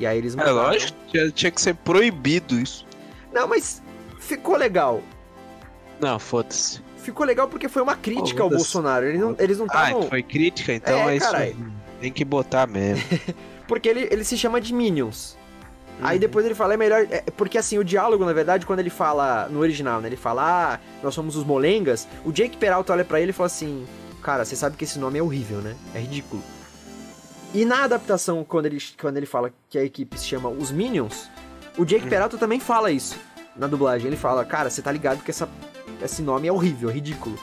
E 0.00 0.06
aí 0.06 0.18
eles 0.18 0.36
É 0.36 0.50
lógico, 0.50 0.98
tinha, 1.08 1.30
tinha 1.30 1.50
que 1.52 1.60
ser 1.60 1.74
proibido 1.74 2.58
isso. 2.58 2.86
Não, 3.32 3.46
mas 3.46 3.80
ficou 4.18 4.56
legal. 4.56 5.02
Não, 6.00 6.18
foda-se. 6.18 6.80
Ficou 6.96 7.24
legal 7.26 7.46
porque 7.48 7.68
foi 7.68 7.82
uma 7.82 7.94
crítica 7.94 8.42
ao. 8.42 8.48
Bolsonaro. 8.50 9.06
Eles 9.06 9.20
não 9.20 9.36
eles 9.38 9.58
não 9.58 9.66
Ah, 9.70 9.90
foi 10.08 10.22
crítica, 10.22 10.72
então 10.72 11.08
É, 11.08 11.12
é, 11.12 11.16
isso. 11.16 11.26
carai. 11.26 11.42
aí. 11.48 11.56
Tem 12.00 12.10
que 12.12 12.24
botar 12.24 12.66
mesmo. 12.66 13.04
Porque 13.68 13.88
ele, 13.88 14.08
ele 14.10 14.24
se 14.24 14.36
chama 14.36 14.60
de 14.60 14.72
Minions. 14.74 15.38
Aí 16.02 16.14
Uhum. 16.16 16.20
depois 16.20 16.44
ele 16.46 16.54
fala, 16.56 16.74
é 16.74 16.76
melhor. 16.78 17.06
é, 17.10 17.22
porque 17.36 17.56
assim, 17.58 17.78
o 17.78 17.84
diálogo, 17.84 18.24
na 18.24 18.32
verdade, 18.32 18.64
quando 18.66 18.80
ele 18.80 18.88
fala 18.90 19.48
no 19.50 19.60
original, 19.60 20.00
né? 20.00 20.08
Ele 20.08 20.16
fala, 20.16 20.74
ah, 20.74 20.80
nós 21.02 21.14
somos 21.14 21.36
os 21.36 21.44
molengas. 21.44 22.08
O 22.24 22.32
Jake 22.32 22.56
Peralta 22.56 22.92
olha 22.94 23.04
pra 23.04 23.20
ele 23.20 23.30
e 23.30 23.32
fala 23.34 23.46
assim: 23.48 23.86
Cara, 24.22 24.44
você 24.44 24.56
sabe 24.56 24.76
que 24.76 24.84
esse 24.84 24.98
nome 24.98 25.18
é 25.18 25.22
horrível, 25.22 25.58
né? 25.58 25.76
É 25.94 26.00
ridículo. 26.00 26.42
E 27.52 27.64
na 27.64 27.84
adaptação, 27.84 28.44
quando 28.44 28.66
ele, 28.66 28.78
quando 29.00 29.16
ele 29.16 29.26
fala 29.26 29.52
que 29.68 29.76
a 29.76 29.84
equipe 29.84 30.16
se 30.16 30.26
chama 30.26 30.48
os 30.48 30.70
Minions, 30.70 31.28
o 31.76 31.84
Jake 31.84 32.08
Peralta 32.08 32.38
também 32.38 32.60
fala 32.60 32.92
isso 32.92 33.18
na 33.56 33.66
dublagem. 33.66 34.06
Ele 34.06 34.16
fala, 34.16 34.44
cara, 34.44 34.70
você 34.70 34.80
tá 34.80 34.92
ligado 34.92 35.22
que 35.24 35.30
essa, 35.30 35.48
esse 36.00 36.22
nome 36.22 36.46
é 36.46 36.52
horrível, 36.52 36.90
é 36.90 36.92
ridículo. 36.92 37.36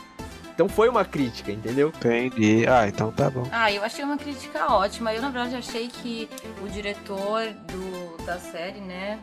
Então 0.54 0.70
foi 0.70 0.88
uma 0.90 1.04
crítica, 1.06 1.52
entendeu? 1.52 1.90
Entendi. 1.90 2.66
Ah, 2.68 2.88
então 2.88 3.12
tá 3.12 3.30
bom. 3.30 3.48
Ah, 3.52 3.72
eu 3.72 3.84
achei 3.84 4.04
uma 4.04 4.18
crítica 4.18 4.74
ótima. 4.74 5.14
Eu, 5.14 5.22
na 5.22 5.30
verdade, 5.30 5.56
achei 5.56 5.88
que 5.88 6.28
o 6.64 6.70
diretor 6.70 7.44
do, 7.68 8.26
da 8.26 8.40
série, 8.40 8.80
né? 8.80 9.20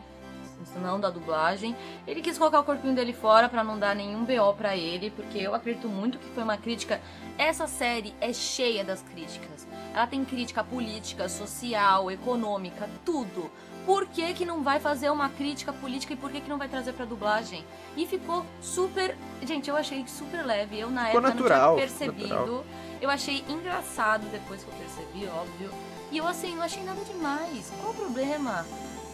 Não 0.81 0.99
da 0.99 1.09
dublagem, 1.09 1.75
ele 2.07 2.21
quis 2.21 2.37
colocar 2.37 2.59
o 2.59 2.63
corpinho 2.63 2.95
dele 2.95 3.13
fora 3.13 3.47
pra 3.47 3.63
não 3.63 3.77
dar 3.77 3.95
nenhum 3.95 4.25
BO 4.25 4.53
pra 4.57 4.75
ele, 4.75 5.09
porque 5.09 5.37
eu 5.37 5.53
acredito 5.53 5.87
muito 5.87 6.17
que 6.17 6.29
foi 6.29 6.43
uma 6.43 6.57
crítica. 6.57 6.99
Essa 7.37 7.67
série 7.67 8.13
é 8.19 8.33
cheia 8.33 8.83
das 8.83 9.01
críticas. 9.01 9.54
Ela 9.95 10.05
tem 10.05 10.25
crítica 10.25 10.61
política, 10.61 11.29
social, 11.29 12.11
econômica, 12.11 12.89
tudo. 13.05 13.49
Por 13.85 14.05
que, 14.07 14.33
que 14.33 14.43
não 14.43 14.61
vai 14.61 14.77
fazer 14.77 15.09
uma 15.09 15.29
crítica 15.29 15.71
política 15.71 16.11
e 16.11 16.17
por 16.17 16.29
que, 16.29 16.41
que 16.41 16.49
não 16.49 16.57
vai 16.57 16.67
trazer 16.67 16.91
pra 16.91 17.05
dublagem? 17.05 17.63
E 17.95 18.05
ficou 18.05 18.45
super. 18.61 19.15
Gente, 19.43 19.69
eu 19.69 19.77
achei 19.77 20.05
super 20.05 20.45
leve. 20.45 20.77
Eu 20.77 20.89
na 20.89 21.05
Ficou 21.05 21.21
época 21.21 21.33
natural, 21.35 21.69
não 21.69 21.75
tinha 21.77 21.87
percebido. 21.87 22.27
natural. 22.27 22.65
Eu 22.99 23.09
achei 23.09 23.45
engraçado 23.47 24.29
depois 24.31 24.63
que 24.63 24.69
eu 24.69 24.73
percebi, 24.75 25.27
óbvio. 25.27 25.71
E 26.11 26.17
eu, 26.17 26.27
assim, 26.27 26.55
não 26.55 26.63
achei 26.63 26.83
nada 26.83 27.01
demais. 27.05 27.71
Qual 27.79 27.93
o 27.93 27.95
problema? 27.95 28.65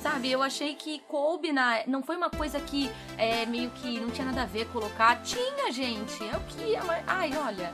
Sabe, 0.01 0.31
eu 0.31 0.41
achei 0.41 0.73
que 0.73 0.99
coube 1.07 1.51
na. 1.51 1.81
Não 1.85 2.01
foi 2.01 2.15
uma 2.17 2.29
coisa 2.31 2.59
que 2.59 2.89
é, 3.19 3.45
meio 3.45 3.69
que 3.69 3.99
não 3.99 4.09
tinha 4.09 4.25
nada 4.25 4.41
a 4.43 4.45
ver 4.45 4.65
colocar. 4.69 5.21
Tinha, 5.21 5.71
gente. 5.71 6.23
É 6.27 6.35
o 6.35 6.39
que. 6.41 6.75
Ai, 7.05 7.31
olha. 7.37 7.71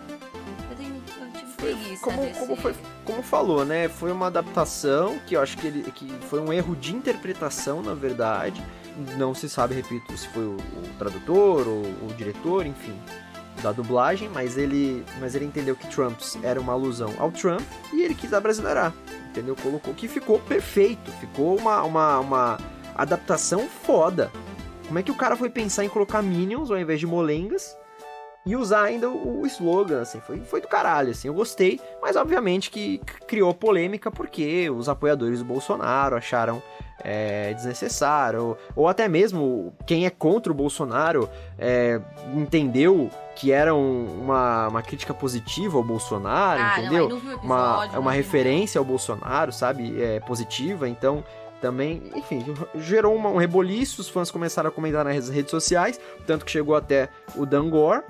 Preguiça 1.58 2.04
como, 2.04 2.22
desse... 2.22 2.40
como, 2.40 2.56
foi, 2.56 2.76
como 3.04 3.24
falou, 3.24 3.66
né? 3.66 3.90
Foi 3.90 4.12
uma 4.12 4.28
adaptação 4.28 5.20
que 5.26 5.36
eu 5.36 5.42
acho 5.42 5.58
que, 5.58 5.68
ele, 5.68 5.92
que 5.92 6.08
foi 6.30 6.40
um 6.40 6.54
erro 6.54 6.76
de 6.76 6.96
interpretação, 6.96 7.82
na 7.82 7.94
verdade. 7.94 8.64
Não 9.18 9.34
se 9.34 9.50
sabe, 9.50 9.76
repito, 9.76 10.16
se 10.18 10.28
foi 10.30 10.44
o, 10.44 10.56
o 10.56 10.98
tradutor 10.98 11.68
ou 11.68 11.82
o 11.82 12.14
diretor, 12.16 12.66
enfim, 12.66 12.98
da 13.62 13.72
dublagem, 13.72 14.30
mas 14.30 14.58
ele, 14.58 15.04
mas 15.20 15.36
ele 15.36 15.46
entendeu 15.46 15.76
que 15.76 15.88
Trumps 15.88 16.38
era 16.44 16.60
uma 16.60 16.74
alusão 16.74 17.14
ao 17.18 17.32
Trump 17.32 17.62
e 17.94 18.02
ele 18.02 18.16
quis 18.16 18.34
abrasileirar, 18.34 18.94
entendeu? 19.30 19.56
Colocou 19.56 19.94
que 19.94 20.08
ficou 20.08 20.40
perfeito, 20.40 21.12
ficou 21.14 21.58
uma, 21.58 21.84
uma, 21.84 22.20
uma 22.20 22.58
adaptação 22.96 23.68
foda. 23.68 24.32
Como 24.88 25.00
é 25.00 25.04
que 25.04 25.12
o 25.12 25.16
cara 25.16 25.36
foi 25.36 25.50
pensar 25.50 25.84
em 25.84 25.90
colocar 25.90 26.22
Minions 26.22 26.72
ao 26.72 26.80
invés 26.80 27.00
de 27.00 27.08
molengas? 27.08 27.76
E 28.48 28.56
usar 28.56 28.84
ainda 28.84 29.10
o, 29.10 29.42
o 29.42 29.46
slogan, 29.46 30.02
assim, 30.02 30.20
foi, 30.22 30.40
foi 30.40 30.62
do 30.62 30.68
caralho, 30.68 31.12
assim, 31.12 31.28
eu 31.28 31.34
gostei, 31.34 31.80
mas 32.02 32.16
obviamente 32.16 32.72
que 32.72 33.00
criou 33.28 33.54
polêmica 33.54 34.10
porque 34.10 34.70
os 34.70 34.88
apoiadores 34.90 35.40
do 35.40 35.46
Bolsonaro 35.46 36.16
acharam 36.16 36.62
é, 37.04 37.54
desnecessário, 37.54 38.42
ou, 38.44 38.58
ou 38.76 38.88
até 38.88 39.08
mesmo 39.08 39.72
quem 39.86 40.06
é 40.08 40.10
contra 40.10 40.52
o 40.52 40.56
Bolsonaro 40.56 41.30
é, 41.60 42.02
entendeu 42.34 43.10
que 43.36 43.52
era 43.52 43.74
um- 43.76 44.20
uma, 44.24 44.68
uma 44.68 44.82
crítica 44.82 45.14
positiva 45.14 45.78
ao 45.78 45.84
Bolsonaro, 45.84 46.60
Ah, 46.60 46.80
entendeu? 46.80 47.08
não 47.10 47.18
uma 47.18 47.68
episódio, 47.76 48.00
uma 48.00 48.12
não 48.12 48.18
referência 48.18 48.80
ao 48.80 48.86
Bolsonaro, 48.86 49.52
sabe? 49.52 50.02
É, 50.02 50.20
positiva, 50.22 50.90
então 50.90 51.24
também, 51.62 52.04
enfim, 52.16 52.44
gerou 52.76 53.16
uma- 53.16 53.30
um 53.30 53.38
reboliço, 53.38 54.02
os 54.02 54.10
fãs 54.10 54.30
começaram 54.32 54.70
a 54.70 54.72
comentar 54.72 55.06
nas 55.06 55.30
redes 55.30 55.52
sociais, 55.52 56.00
tanto 56.26 56.46
que 56.46 56.52
chegou 56.52 56.76
até 56.76 57.10
o 57.36 57.46
Dangor 57.46 58.04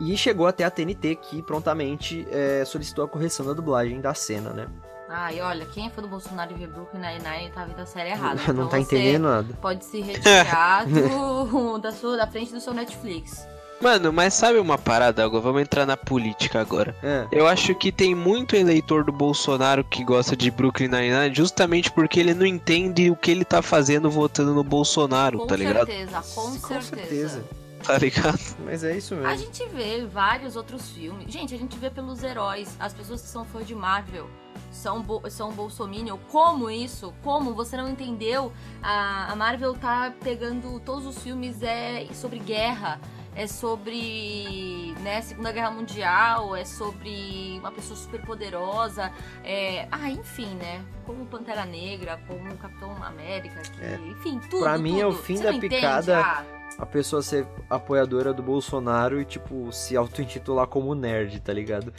e 0.00 0.16
chegou 0.16 0.46
até 0.46 0.64
a 0.64 0.70
TNT 0.70 1.16
que 1.16 1.42
prontamente 1.42 2.26
é, 2.30 2.64
solicitou 2.64 3.04
a 3.04 3.08
correção 3.08 3.46
da 3.46 3.52
dublagem 3.52 4.00
da 4.00 4.14
cena, 4.14 4.50
né? 4.50 4.66
Ai, 5.08 5.40
olha, 5.40 5.64
quem 5.64 5.86
é 5.86 5.90
fã 5.90 6.02
do 6.02 6.08
Bolsonaro 6.08 6.52
e 6.52 6.54
vê 6.54 6.66
Brooklyn 6.66 7.00
Nine-Nine 7.00 7.50
tá 7.50 7.64
vendo 7.64 7.80
a 7.80 7.86
série 7.86 8.10
errada. 8.10 8.40
Não 8.52 8.64
Então 8.64 8.68
tá 8.68 8.76
você 8.76 8.82
entendendo 8.82 9.22
nada. 9.22 9.54
Pode 9.60 9.84
se 9.84 10.00
retirar 10.00 10.84
do, 10.86 11.78
da, 11.80 11.92
sua, 11.92 12.16
da 12.16 12.26
frente 12.26 12.52
do 12.52 12.60
seu 12.60 12.74
Netflix. 12.74 13.46
Mano, 13.80 14.12
mas 14.12 14.34
sabe 14.34 14.58
uma 14.58 14.76
parada, 14.76 15.22
Algo? 15.22 15.40
Vamos 15.40 15.62
entrar 15.62 15.86
na 15.86 15.96
política 15.96 16.60
agora. 16.60 16.94
É. 17.02 17.26
Eu 17.30 17.46
acho 17.46 17.74
que 17.76 17.92
tem 17.92 18.14
muito 18.14 18.56
eleitor 18.56 19.04
do 19.04 19.12
Bolsonaro 19.12 19.84
que 19.84 20.04
gosta 20.04 20.36
de 20.36 20.50
Brooklyn 20.50 20.88
Nine-Nine 20.88 21.34
justamente 21.34 21.90
porque 21.90 22.18
ele 22.18 22.34
não 22.34 22.44
entende 22.44 23.08
o 23.10 23.16
que 23.16 23.30
ele 23.30 23.44
tá 23.44 23.62
fazendo 23.62 24.10
votando 24.10 24.52
no 24.52 24.64
Bolsonaro, 24.64 25.38
Com 25.38 25.46
tá 25.46 25.56
ligado? 25.56 25.86
certeza, 25.86 26.22
com, 26.34 26.50
certeza. 26.50 27.44
Tá 27.84 27.96
ligado? 27.98 28.38
Mas 28.64 28.84
é 28.84 28.96
isso 28.96 29.14
mesmo. 29.14 29.28
A 29.30 29.36
gente 29.36 29.64
vê 29.68 30.04
vários 30.04 30.56
outros 30.56 30.90
filmes. 30.90 31.32
Gente, 31.32 31.54
a 31.54 31.58
gente 31.58 31.78
vê 31.78 31.90
pelos 31.90 32.22
heróis. 32.22 32.76
As 32.78 32.92
pessoas 32.92 33.22
que 33.22 33.28
são 33.28 33.44
fã 33.44 33.62
de 33.62 33.74
Marvel 33.74 34.28
são, 34.70 35.00
bo 35.02 35.22
são 35.30 35.52
bolsominion. 35.52 36.18
Como 36.30 36.70
isso? 36.70 37.14
Como? 37.22 37.54
Você 37.54 37.76
não 37.76 37.88
entendeu? 37.88 38.52
A, 38.82 39.32
a 39.32 39.36
Marvel 39.36 39.74
tá 39.74 40.12
pegando 40.22 40.80
todos 40.80 41.06
os 41.06 41.22
filmes 41.22 41.62
é 41.62 42.06
sobre 42.12 42.38
guerra. 42.38 43.00
É 43.34 43.46
sobre 43.46 44.94
né, 45.00 45.20
Segunda 45.20 45.52
Guerra 45.52 45.70
Mundial, 45.70 46.56
é 46.56 46.64
sobre 46.64 47.56
uma 47.60 47.70
pessoa 47.70 47.96
super 47.96 48.20
poderosa. 48.26 49.12
É... 49.44 49.86
Ah, 49.92 50.10
enfim, 50.10 50.54
né? 50.56 50.84
Como 51.06 51.24
Pantera 51.26 51.64
Negra, 51.64 52.20
como 52.26 52.56
Capitão 52.56 53.00
América, 53.02 53.60
que, 53.62 53.80
É. 53.80 53.96
enfim, 54.10 54.40
tudo. 54.50 54.64
pra 54.64 54.76
mim 54.76 55.00
é 55.00 55.06
o 55.06 55.10
tudo. 55.12 55.22
fim 55.22 55.36
Você 55.36 55.42
da 55.44 55.52
picada 55.58 56.18
Ah, 56.20 56.44
a 56.78 56.86
pessoa 56.86 57.20
ser 57.22 57.46
apoiadora 57.68 58.32
do 58.32 58.42
Bolsonaro 58.42 59.20
e, 59.20 59.24
tipo, 59.24 59.72
se 59.72 59.96
auto-intitular 59.96 60.66
como 60.66 60.94
nerd, 60.94 61.40
tá 61.40 61.52
ligado? 61.52 61.92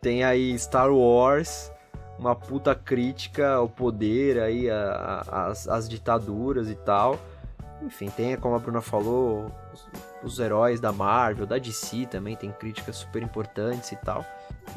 Tem 0.00 0.22
aí 0.24 0.56
Star 0.58 0.92
Wars, 0.92 1.72
uma 2.18 2.34
puta 2.36 2.74
crítica 2.74 3.54
ao 3.54 3.68
poder 3.68 4.38
aí, 4.40 4.70
a- 4.70 5.24
a- 5.26 5.46
as, 5.46 5.66
as 5.66 5.88
ditaduras 5.88 6.68
e 6.70 6.74
tal. 6.74 7.18
Enfim, 7.82 8.08
tem, 8.08 8.36
como 8.36 8.54
a 8.54 8.58
Bruna 8.58 8.80
falou, 8.80 9.50
os, 9.72 9.88
os 10.24 10.38
heróis 10.38 10.80
da 10.80 10.92
Marvel, 10.92 11.46
da 11.46 11.58
DC 11.58 12.06
também 12.06 12.34
tem 12.34 12.50
críticas 12.50 12.96
super 12.96 13.22
importantes 13.22 13.92
e 13.92 13.96
tal. 13.96 14.24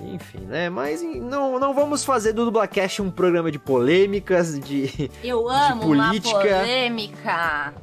Enfim, 0.02 0.40
né? 0.40 0.70
Mas 0.70 1.02
não, 1.02 1.58
não 1.60 1.74
vamos 1.74 2.04
fazer 2.04 2.34
do 2.34 2.46
Dublacast 2.46 3.02
um 3.02 3.10
programa 3.10 3.52
de 3.52 3.58
polêmicas, 3.58 4.60
de, 4.60 5.10
Eu 5.24 5.46
de 5.48 5.54
amo 5.54 5.86
uma 5.94 6.10
política. 6.10 6.40
polêmica. 6.40 7.74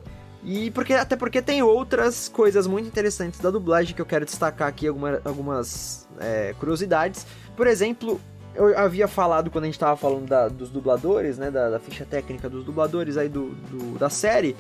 E 0.49 0.71
porque, 0.71 0.95
até 0.95 1.17
porque 1.17 1.43
tem 1.43 1.61
outras 1.61 2.29
coisas 2.29 2.69
muito 2.69 2.87
interessantes 2.87 3.41
da 3.41 3.51
dublagem 3.51 3.97
que 3.97 4.01
eu 4.01 4.07
quero 4.07 4.25
destacar 4.25 4.69
aqui, 4.69 4.87
alguma- 4.87 5.21
algumas 5.25 6.09
é, 6.21 6.55
curiosidades. 6.61 7.27
Por 7.57 7.67
exemplo, 7.67 8.21
eu 8.55 8.79
havia 8.79 9.09
falado 9.09 9.51
quando 9.51 9.65
a 9.65 9.67
gente 9.67 9.79
tava 9.79 9.97
falando 9.97 10.29
da, 10.29 10.47
dos 10.47 10.71
dubladores, 10.71 11.37
né? 11.37 11.51
Da, 11.51 11.71
da, 11.71 11.81
ficha 11.81 12.07
técnica 12.09 12.49
dos 12.49 12.65
dubladores 12.65 13.17
aí 13.17 13.29
do, 13.29 13.49
do, 13.71 13.99
da 13.99 14.09
série. 14.09 14.55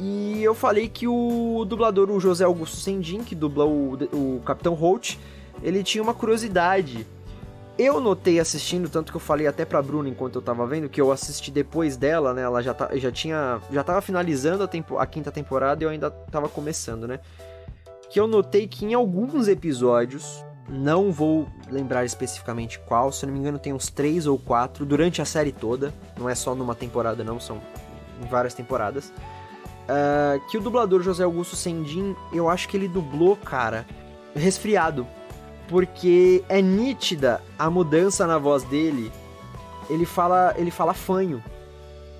E 0.00 0.42
eu 0.42 0.54
falei 0.54 0.88
que 0.88 1.06
o 1.06 1.64
dublador, 1.68 2.10
o 2.10 2.18
José 2.18 2.44
Augusto 2.44 2.78
Sendin, 2.78 3.22
que 3.22 3.34
dubla 3.34 3.66
o, 3.66 3.92
o 4.14 4.40
Capitão 4.46 4.72
Holt, 4.72 5.18
ele 5.62 5.82
tinha 5.82 6.02
uma 6.02 6.14
curiosidade. 6.14 7.06
Eu 7.82 8.00
notei 8.00 8.38
assistindo, 8.38 8.88
tanto 8.88 9.10
que 9.10 9.16
eu 9.16 9.20
falei 9.20 9.48
até 9.48 9.64
pra 9.64 9.82
Bruna 9.82 10.08
enquanto 10.08 10.36
eu 10.36 10.42
tava 10.42 10.64
vendo, 10.68 10.88
que 10.88 11.00
eu 11.00 11.10
assisti 11.10 11.50
depois 11.50 11.96
dela, 11.96 12.32
né? 12.32 12.42
Ela 12.42 12.62
já, 12.62 12.72
tá, 12.72 12.88
já 12.94 13.10
tinha. 13.10 13.60
Já 13.72 13.82
tava 13.82 14.00
finalizando 14.00 14.62
a, 14.62 14.68
tempo, 14.68 14.98
a 14.98 15.04
quinta 15.04 15.32
temporada 15.32 15.82
e 15.82 15.84
eu 15.84 15.90
ainda 15.90 16.08
tava 16.08 16.48
começando, 16.48 17.08
né? 17.08 17.18
Que 18.08 18.20
eu 18.20 18.28
notei 18.28 18.68
que 18.68 18.84
em 18.84 18.94
alguns 18.94 19.48
episódios 19.48 20.44
não 20.68 21.10
vou 21.10 21.48
lembrar 21.68 22.04
especificamente 22.04 22.78
qual, 22.86 23.10
se 23.10 23.26
não 23.26 23.32
me 23.32 23.40
engano 23.40 23.58
tem 23.58 23.72
uns 23.72 23.90
três 23.90 24.28
ou 24.28 24.38
quatro 24.38 24.86
durante 24.86 25.20
a 25.20 25.24
série 25.24 25.50
toda, 25.50 25.92
não 26.16 26.28
é 26.28 26.36
só 26.36 26.54
numa 26.54 26.76
temporada 26.76 27.24
não, 27.24 27.40
são 27.40 27.60
em 28.22 28.28
várias 28.28 28.54
temporadas. 28.54 29.12
Uh, 29.82 30.38
que 30.48 30.56
o 30.56 30.60
dublador 30.60 31.02
José 31.02 31.24
Augusto 31.24 31.56
Sendin, 31.56 32.14
eu 32.32 32.48
acho 32.48 32.68
que 32.68 32.76
ele 32.76 32.86
dublou, 32.86 33.36
cara, 33.36 33.84
resfriado. 34.36 35.04
Porque 35.72 36.44
é 36.50 36.60
nítida 36.60 37.40
a 37.58 37.70
mudança 37.70 38.26
na 38.26 38.36
voz 38.36 38.62
dele. 38.64 39.10
Ele 39.88 40.04
fala, 40.04 40.54
ele 40.58 40.70
fala 40.70 40.92
fanho. 40.92 41.42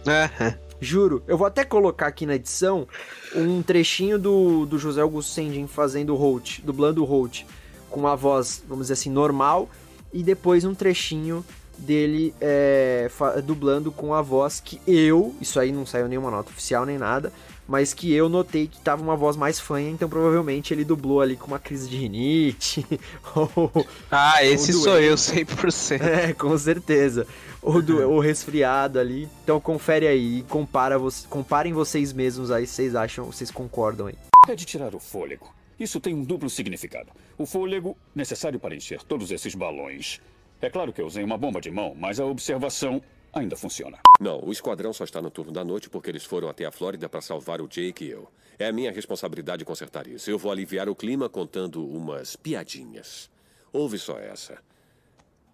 É. 0.07 0.55
Juro. 0.81 1.23
Eu 1.29 1.37
vou 1.37 1.47
até 1.47 1.62
colocar 1.62 2.07
aqui 2.07 2.24
na 2.24 2.37
edição 2.37 2.89
um 3.37 3.61
trechinho 3.61 4.19
do, 4.19 4.65
do 4.65 4.79
José 4.79 5.03
Augusto 5.03 5.33
Sendin 5.35 5.66
fazendo 5.66 6.15
o 6.15 6.16
Holt, 6.16 6.61
dublando 6.65 7.03
o 7.03 7.05
Holt 7.05 7.45
com 7.91 8.09
a 8.09 8.16
voz, 8.16 8.65
vamos 8.66 8.85
dizer 8.85 8.95
assim, 8.95 9.11
normal, 9.11 9.69
e 10.11 10.23
depois 10.23 10.65
um 10.65 10.74
trechinho 10.74 11.45
dele 11.77 12.35
é, 12.41 13.11
dublando 13.45 13.93
com 13.93 14.15
a 14.15 14.23
voz 14.23 14.61
que 14.61 14.81
eu, 14.87 15.35
isso 15.43 15.61
aí 15.61 15.70
não 15.70 15.85
saiu 15.85 16.09
nenhuma 16.09 16.31
nota 16.31 16.49
oficial 16.49 16.87
nem 16.87 16.97
nada, 16.97 17.31
mas 17.73 17.94
que 17.94 18.12
eu 18.12 18.28
notei 18.28 18.69
que 18.69 18.78
tava 18.78 19.03
uma 19.03 19.16
voz 19.16 19.35
mais 19.35 19.59
fanha, 19.59 19.89
então 19.89 20.07
provavelmente 20.07 20.74
ele 20.74 20.85
dublou 20.85 21.23
ali 21.23 21.39
com 21.39 21.47
uma 21.47 21.59
crise 21.59 21.89
de 21.89 21.97
rinite. 21.97 22.85
ou, 23.35 23.86
ah, 24.11 24.44
esse 24.44 24.74
sou 24.74 25.01
eu 25.01 25.15
100%. 25.15 26.03
É, 26.03 26.35
com 26.35 26.59
certeza. 26.59 27.27
Ou, 27.62 27.81
do, 27.81 27.97
ou 28.07 28.20
resfriado 28.20 29.01
ali. 29.01 29.27
Então 29.43 29.59
confere 29.59 30.07
aí 30.07 30.40
e 30.40 30.43
compara, 30.43 30.99
comparem 31.31 31.73
vocês 31.73 32.12
mesmos 32.12 32.51
aí, 32.51 32.66
vocês 32.66 32.94
acham, 32.94 33.24
vocês 33.24 33.51
concordam 33.51 34.09
aí. 34.09 34.16
É 34.47 34.55
de 34.55 34.66
tirar 34.66 34.94
o 34.94 35.01
fôlego. 35.01 35.51
Isso 35.81 35.99
tem 35.99 36.15
um 36.15 36.23
duplo 36.23 36.51
significado. 36.51 37.09
O 37.39 37.47
fôlego 37.47 37.97
necessário 38.15 38.61
para 38.61 38.77
encher 38.77 39.03
todos 39.03 39.31
esses 39.31 39.55
balões. 39.55 40.20
É 40.61 40.69
claro 40.69 40.93
que 40.93 41.01
eu 41.01 41.07
usei 41.07 41.24
uma 41.24 41.39
bomba 41.39 41.59
de 41.59 41.70
mão, 41.70 41.97
mas 41.99 42.20
a 42.20 42.27
observação 42.27 43.01
ainda 43.33 43.57
funciona. 43.57 43.99
Não, 44.21 44.45
o 44.45 44.53
esquadrão 44.53 44.93
só 44.93 45.05
está 45.05 45.21
no 45.23 45.31
turno 45.31 45.53
da 45.53 45.65
noite 45.65 45.89
porque 45.89 46.11
eles 46.11 46.25
foram 46.25 46.49
até 46.49 46.65
a 46.65 46.73
Flórida 46.73 47.09
para 47.09 47.21
salvar 47.21 47.61
o 47.61 47.69
Jake 47.69 48.05
e 48.05 48.11
eu. 48.11 48.29
É 48.59 48.67
a 48.67 48.73
minha 48.73 48.93
responsabilidade 48.93 49.65
consertar 49.65 50.07
isso. 50.07 50.31
Eu 50.31 50.39
vou 50.39 50.53
aliviar 50.53 50.89
o 50.89 50.95
clima 50.95 51.29
contando 51.29 51.87
umas 51.87 52.37
piadinhas. 52.37 53.31
Ouve 53.73 53.99
só 53.99 54.19
essa. 54.19 54.59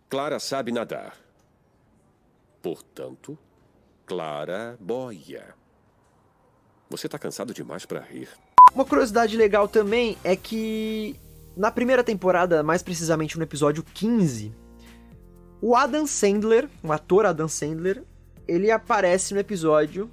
Clara 0.09 0.41
sabe 0.41 0.73
nadar. 0.73 1.17
Portanto, 2.61 3.39
Clara 4.05 4.77
boia. 4.81 5.55
Você 6.91 7.07
está 7.07 7.19
cansado 7.19 7.55
demais 7.55 7.87
para 7.87 8.01
rir. 8.01 8.29
Uma 8.75 8.85
curiosidade 8.85 9.37
legal 9.37 9.69
também 9.69 10.19
é 10.25 10.35
que 10.35 11.19
na 11.57 11.71
primeira 11.71 12.05
temporada, 12.05 12.63
mais 12.63 12.83
precisamente 12.83 13.37
no 13.37 13.43
episódio 13.43 13.83
15, 13.83 14.55
o 15.61 15.75
Adam 15.75 16.07
Sandler, 16.07 16.69
o 16.83 16.93
ator 16.93 17.27
Adam 17.27 17.49
Sandler, 17.49 18.03
ele 18.47 18.71
aparece 18.71 19.35
no 19.35 19.41
episódio 19.41 20.11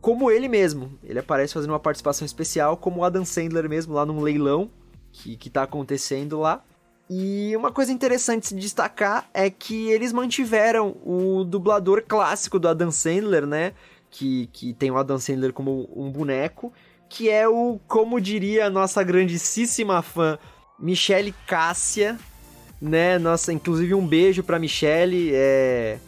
como 0.00 0.30
ele 0.30 0.48
mesmo. 0.48 0.98
Ele 1.04 1.18
aparece 1.18 1.54
fazendo 1.54 1.70
uma 1.70 1.80
participação 1.80 2.24
especial 2.24 2.76
como 2.76 3.00
o 3.00 3.04
Adam 3.04 3.24
Sandler 3.24 3.68
mesmo 3.68 3.94
lá 3.94 4.04
num 4.04 4.20
leilão 4.20 4.70
que, 5.12 5.36
que 5.36 5.50
tá 5.50 5.62
acontecendo 5.62 6.40
lá. 6.40 6.64
E 7.08 7.56
uma 7.56 7.72
coisa 7.72 7.92
interessante 7.92 8.46
se 8.46 8.54
destacar 8.54 9.28
é 9.34 9.50
que 9.50 9.90
eles 9.90 10.12
mantiveram 10.12 10.96
o 11.04 11.44
dublador 11.44 12.04
clássico 12.06 12.58
do 12.58 12.68
Adam 12.68 12.90
Sandler, 12.90 13.46
né? 13.46 13.72
Que, 14.10 14.48
que 14.52 14.72
tem 14.72 14.90
o 14.90 14.96
Adam 14.96 15.18
Sandler 15.18 15.52
como 15.52 15.88
um 15.94 16.10
boneco 16.10 16.72
que 17.10 17.28
é 17.28 17.46
o, 17.46 17.80
como 17.88 18.20
diria 18.20 18.66
a 18.66 18.70
nossa 18.70 19.02
grandíssima 19.02 20.00
fã, 20.00 20.38
Michelle 20.78 21.34
Cássia, 21.46 22.16
né? 22.80 23.18
Nossa, 23.18 23.52
inclusive 23.52 23.94
um 23.94 24.06
beijo 24.06 24.42
pra 24.42 24.58
Michelle, 24.58 25.30
é... 25.32 25.98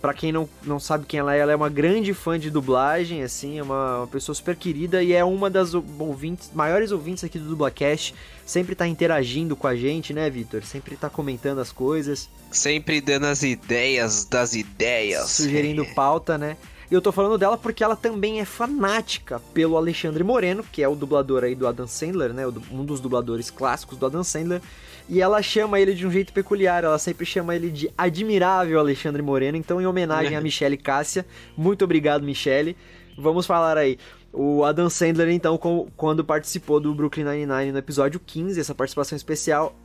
Pra 0.00 0.12
quem 0.12 0.30
não, 0.30 0.46
não 0.64 0.78
sabe 0.78 1.06
quem 1.06 1.18
ela 1.18 1.34
é, 1.34 1.38
ela 1.38 1.52
é 1.52 1.56
uma 1.56 1.70
grande 1.70 2.12
fã 2.12 2.38
de 2.38 2.50
dublagem, 2.50 3.22
assim, 3.22 3.58
é 3.58 3.62
uma, 3.62 4.00
uma 4.00 4.06
pessoa 4.06 4.34
super 4.34 4.54
querida 4.54 5.02
e 5.02 5.14
é 5.14 5.24
uma 5.24 5.48
das 5.48 5.72
ouvintes, 5.72 6.50
maiores 6.52 6.92
ouvintes 6.92 7.24
aqui 7.24 7.38
do 7.38 7.48
Dublacast. 7.48 8.14
Sempre 8.44 8.74
tá 8.74 8.86
interagindo 8.86 9.56
com 9.56 9.66
a 9.66 9.74
gente, 9.74 10.12
né, 10.12 10.28
Vitor? 10.28 10.62
Sempre 10.62 10.94
tá 10.94 11.08
comentando 11.08 11.58
as 11.58 11.72
coisas. 11.72 12.28
Sempre 12.50 13.00
dando 13.00 13.24
as 13.24 13.42
ideias 13.42 14.26
das 14.26 14.54
ideias. 14.54 15.30
Sugerindo 15.30 15.86
pauta, 15.96 16.36
né? 16.36 16.58
E 16.90 16.94
eu 16.94 17.00
tô 17.00 17.10
falando 17.10 17.38
dela 17.38 17.56
porque 17.56 17.82
ela 17.82 17.96
também 17.96 18.40
é 18.40 18.44
fanática 18.44 19.40
pelo 19.54 19.76
Alexandre 19.76 20.22
Moreno, 20.22 20.62
que 20.70 20.82
é 20.82 20.88
o 20.88 20.94
dublador 20.94 21.44
aí 21.44 21.54
do 21.54 21.66
Adam 21.66 21.86
Sandler, 21.86 22.34
né? 22.34 22.46
Um 22.70 22.84
dos 22.84 23.00
dubladores 23.00 23.50
clássicos 23.50 23.96
do 23.96 24.04
Adam 24.04 24.22
Sandler. 24.22 24.60
E 25.08 25.20
ela 25.20 25.42
chama 25.42 25.78
ele 25.78 25.94
de 25.94 26.06
um 26.06 26.10
jeito 26.10 26.32
peculiar, 26.32 26.82
ela 26.82 26.98
sempre 26.98 27.26
chama 27.26 27.54
ele 27.54 27.70
de 27.70 27.90
Admirável 27.96 28.78
Alexandre 28.78 29.20
Moreno. 29.20 29.56
Então, 29.56 29.80
em 29.80 29.86
homenagem 29.86 30.36
a 30.36 30.40
Michelle 30.40 30.78
Cássia, 30.78 31.26
muito 31.56 31.84
obrigado, 31.84 32.22
Michelle. 32.22 32.76
Vamos 33.18 33.46
falar 33.46 33.76
aí. 33.76 33.98
O 34.32 34.64
Adam 34.64 34.88
Sandler, 34.88 35.28
então, 35.28 35.58
quando 35.96 36.24
participou 36.24 36.80
do 36.80 36.94
Brooklyn 36.94 37.24
Nine-Nine 37.24 37.72
no 37.72 37.78
episódio 37.78 38.18
15, 38.18 38.58
essa 38.58 38.74
participação 38.74 39.14
especial, 39.14 39.76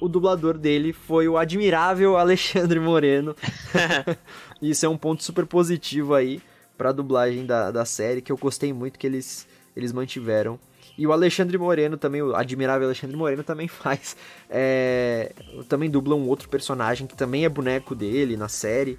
o 0.00 0.08
dublador 0.08 0.56
dele 0.56 0.92
foi 0.92 1.28
o 1.28 1.36
admirável 1.36 2.16
Alexandre 2.16 2.78
Moreno. 2.78 3.34
Isso 4.62 4.86
é 4.86 4.88
um 4.88 4.96
ponto 4.96 5.22
super 5.22 5.44
positivo 5.44 6.14
aí 6.14 6.40
pra 6.76 6.92
dublagem 6.92 7.44
da, 7.44 7.70
da 7.70 7.84
série, 7.84 8.22
que 8.22 8.30
eu 8.30 8.36
gostei 8.36 8.72
muito 8.72 8.98
que 8.98 9.06
eles, 9.06 9.46
eles 9.76 9.92
mantiveram. 9.92 10.58
E 10.98 11.06
o 11.06 11.12
Alexandre 11.12 11.56
Moreno 11.56 11.96
também, 11.96 12.20
o 12.20 12.34
admirável 12.34 12.88
Alexandre 12.88 13.16
Moreno 13.16 13.44
também 13.44 13.68
faz. 13.70 14.16
É, 14.50 15.32
também 15.68 15.88
dubla 15.88 16.16
um 16.16 16.26
outro 16.26 16.48
personagem 16.48 17.06
que 17.06 17.16
também 17.16 17.44
é 17.44 17.48
boneco 17.48 17.94
dele 17.94 18.36
na 18.36 18.48
série, 18.48 18.98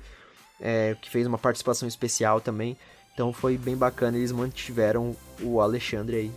é, 0.62 0.96
que 1.02 1.10
fez 1.10 1.28
uma 1.28 1.38
participação 1.38 1.90
especial 1.90 2.40
também. 2.40 2.78
Então 3.14 3.34
foi 3.34 3.58
bem 3.58 3.76
bacana, 3.76 4.16
eles 4.16 4.32
mantiveram 4.32 5.14
o 5.42 5.60
Alexandre 5.60 6.16
aí 6.16 6.32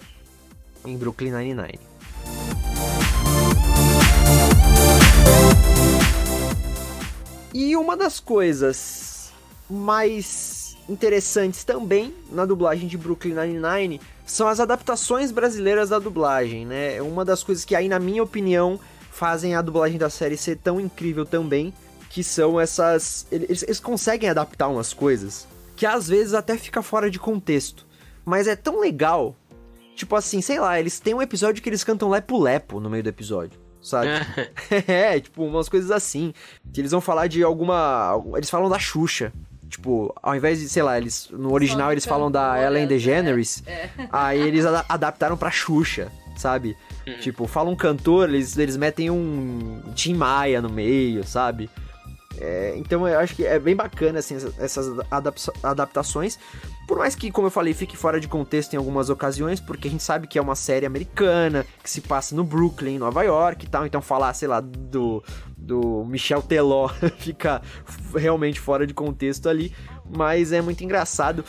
em 0.85 0.99
Brooklyn 0.99 1.31
Nine-Nine. 1.31 1.79
E 7.55 7.77
uma 7.77 7.97
das 7.97 8.19
coisas 8.19 9.33
mais 9.71 10.77
interessantes 10.89 11.63
também 11.63 12.13
na 12.33 12.45
dublagem 12.45 12.89
de 12.89 12.99
Brooklyn 12.99 13.35
Nine-Nine 13.35 14.01
são 14.25 14.49
as 14.49 14.61
adaptações 14.61 15.31
brasileiras 15.31 15.91
da 15.91 15.99
dublagem, 15.99 16.65
né? 16.67 16.97
É 16.97 17.03
uma 17.03 17.25
das 17.25 17.43
coisas 17.43 17.65
que 17.65 17.75
aí, 17.75 17.89
na 17.89 17.99
minha 17.99 18.23
opinião, 18.23 18.79
fazem 19.11 19.55
a 19.55 19.63
dublagem 19.63 19.99
da 19.99 20.09
série 20.09 20.37
ser 20.37 20.57
tão 20.57 20.81
incrível 20.81 21.25
também, 21.27 21.73
que 22.11 22.23
são 22.23 22.61
essas... 22.61 23.27
Eles, 23.31 23.63
eles 23.63 23.81
conseguem 23.81 24.29
adaptar 24.29 24.69
umas 24.69 24.93
coisas 24.93 25.47
que 25.75 25.87
às 25.87 26.09
vezes 26.09 26.35
até 26.35 26.57
fica 26.57 26.83
fora 26.83 27.11
de 27.11 27.19
contexto, 27.19 27.87
mas 28.25 28.47
é 28.47 28.55
tão 28.55 28.79
legal. 28.79 29.35
Tipo 29.97 30.15
assim, 30.15 30.41
sei 30.41 30.61
lá, 30.61 30.79
eles 30.79 31.01
têm 31.01 31.15
um 31.15 31.23
episódio 31.23 31.63
que 31.63 31.69
eles 31.69 31.83
cantam 31.83 32.09
lepo-lepo 32.09 32.79
no 32.79 32.89
meio 32.89 33.03
do 33.03 33.09
episódio 33.09 33.63
sabe? 33.83 34.09
é, 34.87 35.19
tipo, 35.21 35.45
umas 35.45 35.69
coisas 35.69 35.91
assim. 35.91 36.33
Que 36.73 36.81
eles 36.81 36.93
vão 36.93 37.01
falar 37.01 37.27
de 37.27 37.43
alguma. 37.43 38.23
Eles 38.37 38.49
falam 38.49 38.71
da 38.71 38.79
Xuxa. 38.79 39.33
Tipo, 39.73 40.15
ao 40.23 40.37
invés 40.37 40.61
de, 40.61 40.69
sei 40.69 40.83
lá, 40.83 40.99
eles. 40.99 41.31
No 41.33 41.51
original 41.51 41.91
eles 41.91 42.05
falam 42.05 42.31
da 42.31 42.63
Ellen 42.63 42.87
DeGeneres. 42.87 43.63
É, 43.67 43.73
é. 43.73 43.91
Aí 44.13 44.39
eles 44.39 44.67
ad 44.67 44.85
adaptaram 44.87 45.35
pra 45.35 45.51
Xuxa, 45.51 46.13
sabe? 46.37 46.77
Uhum. 47.07 47.19
Tipo, 47.21 47.47
falam 47.47 47.73
um 47.73 47.77
cantor, 47.77 48.29
eles, 48.29 48.59
eles 48.59 48.77
metem 48.77 49.11
um 49.11 49.81
Tim 49.95 50.13
Maia 50.13 50.61
no 50.61 50.69
meio, 50.69 51.25
sabe? 51.25 51.71
É, 52.39 52.75
então 52.77 53.09
eu 53.09 53.19
acho 53.19 53.35
que 53.35 53.47
é 53.47 53.59
bem 53.59 53.75
bacana 53.75 54.19
assim, 54.19 54.37
essas 54.59 54.87
adaptações. 55.63 56.39
Por 56.87 56.99
mais 56.99 57.15
que, 57.15 57.31
como 57.31 57.47
eu 57.47 57.51
falei, 57.51 57.73
fique 57.73 57.97
fora 57.97 58.21
de 58.21 58.29
contexto 58.29 58.75
em 58.75 58.77
algumas 58.77 59.09
ocasiões, 59.09 59.59
porque 59.59 59.89
a 59.89 59.91
gente 59.91 60.03
sabe 60.03 60.27
que 60.27 60.39
é 60.39 60.43
uma 60.43 60.55
série 60.55 60.85
americana, 60.85 61.65
que 61.83 61.89
se 61.89 62.03
passa 62.03 62.35
no 62.35 62.45
Brooklyn, 62.45 62.99
Nova 62.99 63.23
York 63.23 63.65
e 63.65 63.69
tal. 63.69 63.87
Então 63.87 64.03
falar, 64.03 64.35
sei 64.35 64.49
lá, 64.49 64.61
do, 64.61 65.23
do 65.63 66.05
Michel 66.05 66.43
Teló 66.43 66.89
fica 67.19 67.63
realmente 68.15 68.61
fora 68.61 68.87
de 68.87 68.93
contexto 68.93 69.49
ali. 69.49 69.73
Mas 70.15 70.53
é 70.53 70.61
muito 70.61 70.83
engraçado. 70.85 71.45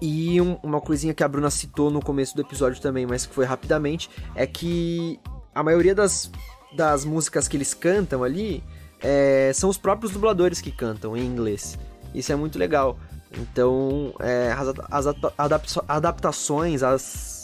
E 0.00 0.40
um, 0.40 0.58
uma 0.62 0.80
coisinha 0.80 1.14
que 1.14 1.24
a 1.24 1.28
Bruna 1.28 1.50
citou 1.50 1.90
no 1.90 2.02
começo 2.02 2.34
do 2.34 2.42
episódio 2.42 2.80
também, 2.80 3.06
mas 3.06 3.24
que 3.24 3.34
foi 3.34 3.44
rapidamente, 3.44 4.10
é 4.34 4.46
que 4.46 5.18
a 5.54 5.62
maioria 5.62 5.94
das, 5.94 6.30
das 6.76 7.04
músicas 7.04 7.48
que 7.48 7.56
eles 7.56 7.72
cantam 7.72 8.22
ali 8.22 8.62
é, 9.02 9.50
são 9.54 9.70
os 9.70 9.78
próprios 9.78 10.12
dubladores 10.12 10.60
que 10.60 10.70
cantam 10.70 11.16
em 11.16 11.24
inglês. 11.24 11.78
Isso 12.14 12.32
é 12.32 12.36
muito 12.36 12.58
legal. 12.58 12.98
Então, 13.32 14.14
é, 14.20 14.52
as, 14.90 15.06
as 15.06 15.78
adaptações, 15.88 16.82
as, 16.82 17.35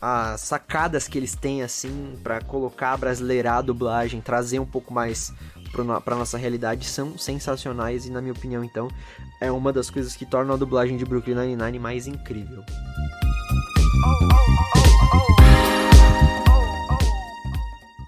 as 0.00 0.40
sacadas 0.40 1.08
que 1.08 1.18
eles 1.18 1.34
têm, 1.34 1.62
assim, 1.62 2.18
para 2.22 2.40
colocar, 2.40 2.96
brasileirar 2.96 3.58
a 3.58 3.62
dublagem, 3.62 4.20
trazer 4.20 4.58
um 4.58 4.66
pouco 4.66 4.94
mais 4.94 5.32
para 6.04 6.16
nossa 6.16 6.38
realidade, 6.38 6.86
são 6.86 7.18
sensacionais 7.18 8.06
e, 8.06 8.10
na 8.10 8.20
minha 8.20 8.32
opinião, 8.32 8.64
então, 8.64 8.88
é 9.40 9.50
uma 9.50 9.72
das 9.72 9.90
coisas 9.90 10.16
que 10.16 10.24
tornam 10.24 10.54
a 10.54 10.58
dublagem 10.58 10.96
de 10.96 11.04
Brooklyn 11.04 11.34
Nine-Nine 11.34 11.78
mais 11.78 12.06
incrível. 12.06 12.64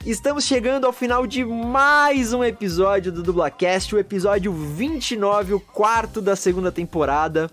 Estamos 0.06 0.44
chegando 0.44 0.86
ao 0.86 0.92
final 0.92 1.26
de 1.26 1.44
mais 1.44 2.32
um 2.32 2.42
episódio 2.42 3.12
do 3.12 3.22
Dublacast, 3.22 3.94
o 3.94 3.98
episódio 3.98 4.52
29, 4.52 5.54
o 5.54 5.60
quarto 5.60 6.22
da 6.22 6.34
segunda 6.34 6.72
temporada. 6.72 7.50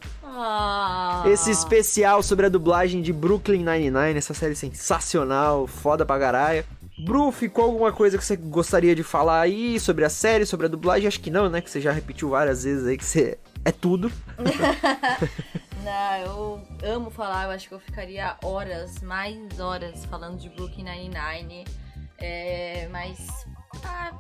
Esse 1.26 1.52
especial 1.52 2.22
sobre 2.22 2.46
a 2.46 2.50
dublagem 2.50 3.02
de 3.02 3.12
Brooklyn 3.12 3.64
Nine-Nine, 3.64 4.18
essa 4.18 4.34
série 4.34 4.56
sensacional, 4.56 5.68
foda 5.68 6.06
pra 6.06 6.20
caralho. 6.20 6.66
Bru, 7.00 7.32
ficou 7.32 7.66
alguma 7.66 7.92
coisa 7.92 8.18
que 8.18 8.26
você 8.26 8.36
gostaria 8.36 8.96
de 8.96 9.04
falar 9.04 9.42
aí 9.42 9.80
sobre 9.80 10.04
a 10.04 10.10
série, 10.10 10.46
sobre 10.46 10.66
a 10.66 10.70
dublagem? 10.70 11.08
Acho 11.08 11.20
que 11.20 11.30
não, 11.30 11.48
né? 11.48 11.62
Que 11.62 11.70
você 11.70 11.80
já 11.80 11.92
repetiu 11.92 12.30
várias 12.30 12.64
vezes 12.64 12.88
aí 12.88 12.98
que 12.98 13.06
você 13.06 13.38
é 13.64 13.72
tudo. 13.72 14.12
não, 15.84 16.18
eu 16.82 16.96
amo 16.96 17.12
falar, 17.12 17.46
eu 17.46 17.52
acho 17.52 17.68
que 17.68 17.74
eu 17.76 17.80
ficaria 17.80 18.36
horas, 18.44 19.00
mais 19.04 19.60
horas 19.60 20.06
falando 20.06 20.40
de 20.40 20.50
Brooklyn 20.50 20.86
Nine-Nine. 20.86 21.66
É, 22.18 22.88
mas 22.92 23.46
ah, 23.86 24.12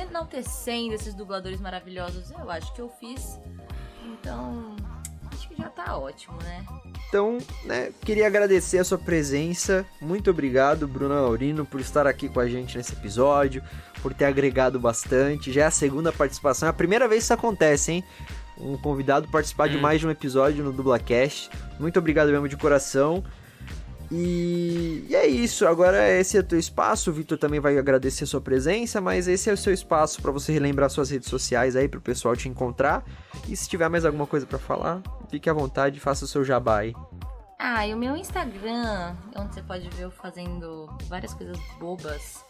enaltecendo 0.00 0.94
esses 0.94 1.14
dubladores 1.14 1.60
maravilhosos, 1.60 2.30
eu 2.30 2.48
acho 2.48 2.72
que 2.74 2.80
eu 2.80 2.88
fiz. 2.88 3.38
Então, 4.04 4.76
já 5.58 5.68
tá 5.68 5.98
ótimo, 5.98 6.38
né? 6.42 6.64
Então, 7.08 7.38
né, 7.64 7.90
queria 8.02 8.26
agradecer 8.26 8.78
a 8.78 8.84
sua 8.84 8.98
presença. 8.98 9.84
Muito 10.00 10.30
obrigado, 10.30 10.86
Bruno 10.86 11.14
Aurino, 11.14 11.66
por 11.66 11.80
estar 11.80 12.06
aqui 12.06 12.28
com 12.28 12.38
a 12.38 12.48
gente 12.48 12.76
nesse 12.76 12.92
episódio, 12.92 13.62
por 14.00 14.14
ter 14.14 14.26
agregado 14.26 14.78
bastante. 14.78 15.52
Já 15.52 15.62
é 15.62 15.66
a 15.66 15.70
segunda 15.70 16.12
participação, 16.12 16.68
é 16.68 16.70
a 16.70 16.74
primeira 16.74 17.08
vez 17.08 17.22
que 17.22 17.24
isso 17.24 17.34
acontece, 17.34 17.92
hein? 17.92 18.04
Um 18.56 18.76
convidado 18.76 19.28
participar 19.28 19.68
hum. 19.68 19.72
de 19.72 19.78
mais 19.78 20.00
de 20.00 20.06
um 20.06 20.10
episódio 20.10 20.62
no 20.62 20.72
Dublacast. 20.72 21.50
Muito 21.80 21.98
obrigado 21.98 22.30
mesmo 22.30 22.48
de 22.48 22.56
coração. 22.56 23.24
E, 24.10 25.04
e, 25.08 25.14
é 25.14 25.26
isso, 25.26 25.66
agora 25.66 26.08
esse 26.08 26.36
é 26.36 26.40
o 26.40 26.42
teu 26.42 26.58
espaço, 26.58 27.10
o 27.10 27.12
Vitor 27.12 27.36
também 27.36 27.60
vai 27.60 27.76
agradecer 27.76 28.24
a 28.24 28.26
sua 28.26 28.40
presença, 28.40 29.00
mas 29.00 29.28
esse 29.28 29.50
é 29.50 29.52
o 29.52 29.56
seu 29.56 29.72
espaço 29.72 30.22
para 30.22 30.32
você 30.32 30.50
relembrar 30.50 30.88
suas 30.88 31.10
redes 31.10 31.28
sociais 31.28 31.76
aí 31.76 31.88
para 31.88 31.98
o 31.98 32.02
pessoal 32.02 32.34
te 32.34 32.48
encontrar. 32.48 33.04
E 33.46 33.54
se 33.54 33.68
tiver 33.68 33.88
mais 33.88 34.04
alguma 34.06 34.26
coisa 34.26 34.46
para 34.46 34.58
falar, 34.58 35.02
fique 35.30 35.50
à 35.50 35.52
vontade, 35.52 36.00
faça 36.00 36.24
o 36.24 36.28
seu 36.28 36.42
jabá 36.42 36.78
aí. 36.78 36.94
Ah, 37.58 37.86
e 37.86 37.92
o 37.92 37.98
meu 37.98 38.16
Instagram, 38.16 39.14
onde 39.36 39.54
você 39.54 39.62
pode 39.62 39.88
ver 39.90 40.04
eu 40.04 40.10
fazendo 40.10 40.88
várias 41.08 41.34
coisas 41.34 41.58
bobas, 41.78 42.44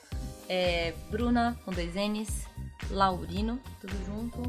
é 0.49 0.95
Bruna 1.11 1.59
com 1.65 1.73
dois 1.73 1.95
N's, 1.95 2.47
Laurino, 2.91 3.59
tudo 3.81 3.95
junto. 4.05 4.43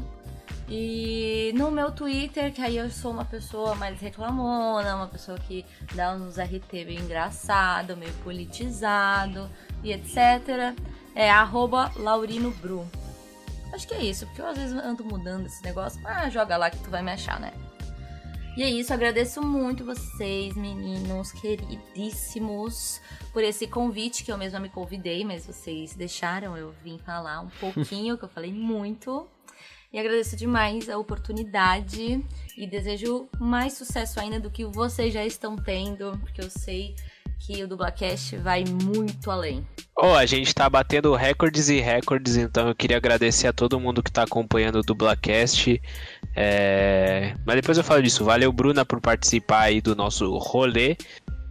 E 0.72 1.52
no 1.56 1.68
meu 1.68 1.90
Twitter, 1.90 2.52
que 2.52 2.62
aí 2.62 2.76
eu 2.76 2.88
sou 2.90 3.10
uma 3.10 3.24
pessoa 3.24 3.74
mais 3.74 4.00
reclamona, 4.00 4.94
uma 4.94 5.08
pessoa 5.08 5.36
que 5.36 5.66
dá 5.96 6.14
uns 6.14 6.38
RT 6.38 6.84
bem 6.84 7.00
engraçado, 7.00 7.96
meio 7.96 8.12
politizado 8.22 9.50
e 9.82 9.92
etc. 9.92 10.72
É 11.12 11.28
arroba 11.28 11.90
laurinobru. 11.96 12.88
Acho 13.72 13.88
que 13.88 13.94
é 13.94 14.02
isso, 14.04 14.26
porque 14.26 14.40
eu 14.40 14.46
às 14.46 14.56
vezes 14.56 14.76
ando 14.76 15.04
mudando 15.04 15.46
esse 15.46 15.60
negócio. 15.64 16.00
Ah, 16.04 16.30
joga 16.30 16.56
lá 16.56 16.70
que 16.70 16.78
tu 16.78 16.88
vai 16.88 17.02
me 17.02 17.10
achar, 17.10 17.40
né? 17.40 17.52
E 18.56 18.62
é 18.62 18.68
isso, 18.70 18.92
agradeço 18.92 19.42
muito 19.42 19.84
vocês, 19.84 20.54
meninos 20.54 21.32
queridíssimos, 21.32 23.00
por 23.32 23.42
esse 23.42 23.66
convite 23.66 24.24
que 24.24 24.30
eu 24.30 24.36
mesma 24.36 24.60
me 24.60 24.68
convidei, 24.68 25.24
mas 25.24 25.46
vocês 25.46 25.94
deixaram 25.94 26.56
eu 26.56 26.72
vim 26.84 26.98
falar 26.98 27.40
um 27.40 27.48
pouquinho, 27.60 28.18
que 28.18 28.24
eu 28.24 28.28
falei 28.28 28.52
muito. 28.52 29.26
E 29.92 29.98
agradeço 29.98 30.36
demais 30.36 30.88
a 30.88 30.96
oportunidade 30.96 32.24
e 32.56 32.66
desejo 32.66 33.28
mais 33.40 33.72
sucesso 33.72 34.20
ainda 34.20 34.38
do 34.38 34.50
que 34.50 34.64
vocês 34.64 35.12
já 35.12 35.26
estão 35.26 35.56
tendo, 35.56 36.16
porque 36.18 36.40
eu 36.40 36.48
sei 36.48 36.94
que 37.40 37.64
o 37.64 37.66
Dublacast 37.66 38.36
vai 38.36 38.64
muito 38.64 39.30
além. 39.30 39.66
Oh, 39.98 40.14
a 40.14 40.24
gente 40.26 40.54
tá 40.54 40.68
batendo 40.70 41.14
recordes 41.14 41.68
e 41.68 41.80
recordes, 41.80 42.36
então 42.36 42.68
eu 42.68 42.74
queria 42.74 42.98
agradecer 42.98 43.48
a 43.48 43.52
todo 43.52 43.80
mundo 43.80 44.02
que 44.02 44.12
tá 44.12 44.22
acompanhando 44.22 44.76
o 44.76 44.82
Dublacast. 44.82 45.80
É... 46.36 47.34
Mas 47.44 47.56
depois 47.56 47.76
eu 47.76 47.84
falo 47.84 48.02
disso. 48.02 48.24
Valeu, 48.24 48.52
Bruna, 48.52 48.84
por 48.84 49.00
participar 49.00 49.62
aí 49.62 49.80
do 49.80 49.96
nosso 49.96 50.36
rolê. 50.38 50.96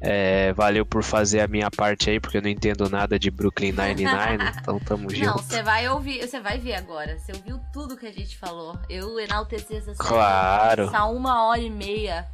É, 0.01 0.53
valeu 0.53 0.85
por 0.85 1.03
fazer 1.03 1.41
a 1.41 1.47
minha 1.47 1.69
parte 1.69 2.09
aí, 2.09 2.19
porque 2.19 2.37
eu 2.37 2.41
não 2.41 2.49
entendo 2.49 2.89
nada 2.89 3.19
de 3.19 3.29
Brooklyn 3.29 3.73
Nine-Nine, 3.73 4.51
então 4.59 4.79
tamo 4.79 5.09
junto. 5.13 5.25
Não, 5.25 5.37
você 5.37 5.61
vai 5.61 5.89
ouvir, 5.89 6.25
você 6.25 6.39
vai 6.39 6.57
ver 6.57 6.75
agora. 6.75 7.17
Você 7.17 7.33
ouviu 7.33 7.59
tudo 7.73 7.97
que 7.97 8.07
a 8.07 8.11
gente 8.11 8.37
falou. 8.37 8.77
Eu 8.89 9.19
enalteci 9.19 9.75
essa 9.75 9.93
Claro. 9.95 10.83
Essa 10.83 11.05
uma 11.05 11.47
hora 11.47 11.59
e 11.59 11.69
meia. 11.69 12.25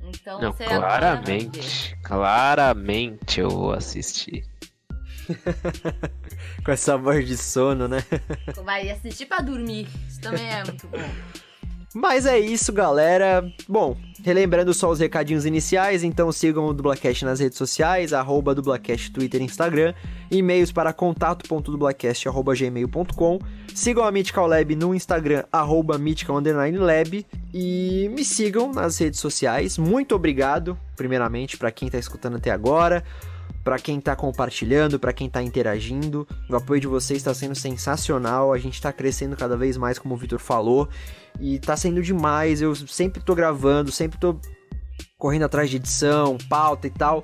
Então 0.00 0.40
não, 0.40 0.52
você 0.52 0.64
claramente, 0.64 1.98
claramente 2.02 3.40
eu 3.40 3.50
vou 3.50 3.72
assistir. 3.72 4.44
Com 6.64 6.72
essa 6.72 6.96
voz 6.96 7.26
de 7.26 7.36
sono, 7.36 7.88
né? 7.88 8.02
Vai 8.64 8.90
assistir 8.90 9.26
pra 9.26 9.40
dormir. 9.40 9.86
Isso 10.08 10.20
também 10.20 10.48
é 10.48 10.64
muito 10.64 10.86
bom. 10.86 10.98
Mas 11.94 12.26
é 12.26 12.38
isso, 12.38 12.70
galera. 12.72 13.50
Bom, 13.66 13.96
relembrando 14.22 14.74
só 14.74 14.90
os 14.90 15.00
recadinhos 15.00 15.46
iniciais, 15.46 16.04
então 16.04 16.30
sigam 16.30 16.66
o 16.66 16.74
Dublacast 16.74 17.24
nas 17.24 17.40
redes 17.40 17.56
sociais, 17.56 18.12
arroba 18.12 18.54
Dublacast 18.54 19.10
Twitter 19.10 19.40
e 19.40 19.44
Instagram, 19.44 19.94
e-mails 20.30 20.70
para 20.70 20.92
contato.dublacast.gmail.com, 20.92 23.38
sigam 23.74 24.04
a 24.04 24.12
Mythical 24.12 24.46
Lab 24.46 24.76
no 24.76 24.94
Instagram, 24.94 25.44
arroba 25.50 25.98
Lab, 25.98 27.26
e 27.54 28.10
me 28.14 28.24
sigam 28.24 28.70
nas 28.72 28.98
redes 28.98 29.20
sociais. 29.20 29.78
Muito 29.78 30.14
obrigado, 30.14 30.78
primeiramente, 30.94 31.56
para 31.56 31.70
quem 31.70 31.86
está 31.86 31.98
escutando 31.98 32.36
até 32.36 32.50
agora 32.50 33.02
para 33.68 33.78
quem 33.78 34.00
tá 34.00 34.16
compartilhando, 34.16 34.98
para 34.98 35.12
quem 35.12 35.28
tá 35.28 35.42
interagindo. 35.42 36.26
O 36.48 36.56
apoio 36.56 36.80
de 36.80 36.86
vocês 36.86 37.18
está 37.18 37.34
sendo 37.34 37.54
sensacional. 37.54 38.50
A 38.50 38.56
gente 38.56 38.80
tá 38.80 38.90
crescendo 38.90 39.36
cada 39.36 39.58
vez 39.58 39.76
mais, 39.76 39.98
como 39.98 40.14
o 40.14 40.16
Vitor 40.16 40.38
falou, 40.38 40.88
e 41.38 41.58
tá 41.58 41.76
sendo 41.76 42.02
demais. 42.02 42.62
Eu 42.62 42.74
sempre 42.74 43.22
tô 43.22 43.34
gravando, 43.34 43.92
sempre 43.92 44.18
tô 44.18 44.40
correndo 45.18 45.42
atrás 45.42 45.68
de 45.68 45.76
edição, 45.76 46.38
pauta 46.48 46.86
e 46.86 46.90
tal. 46.90 47.20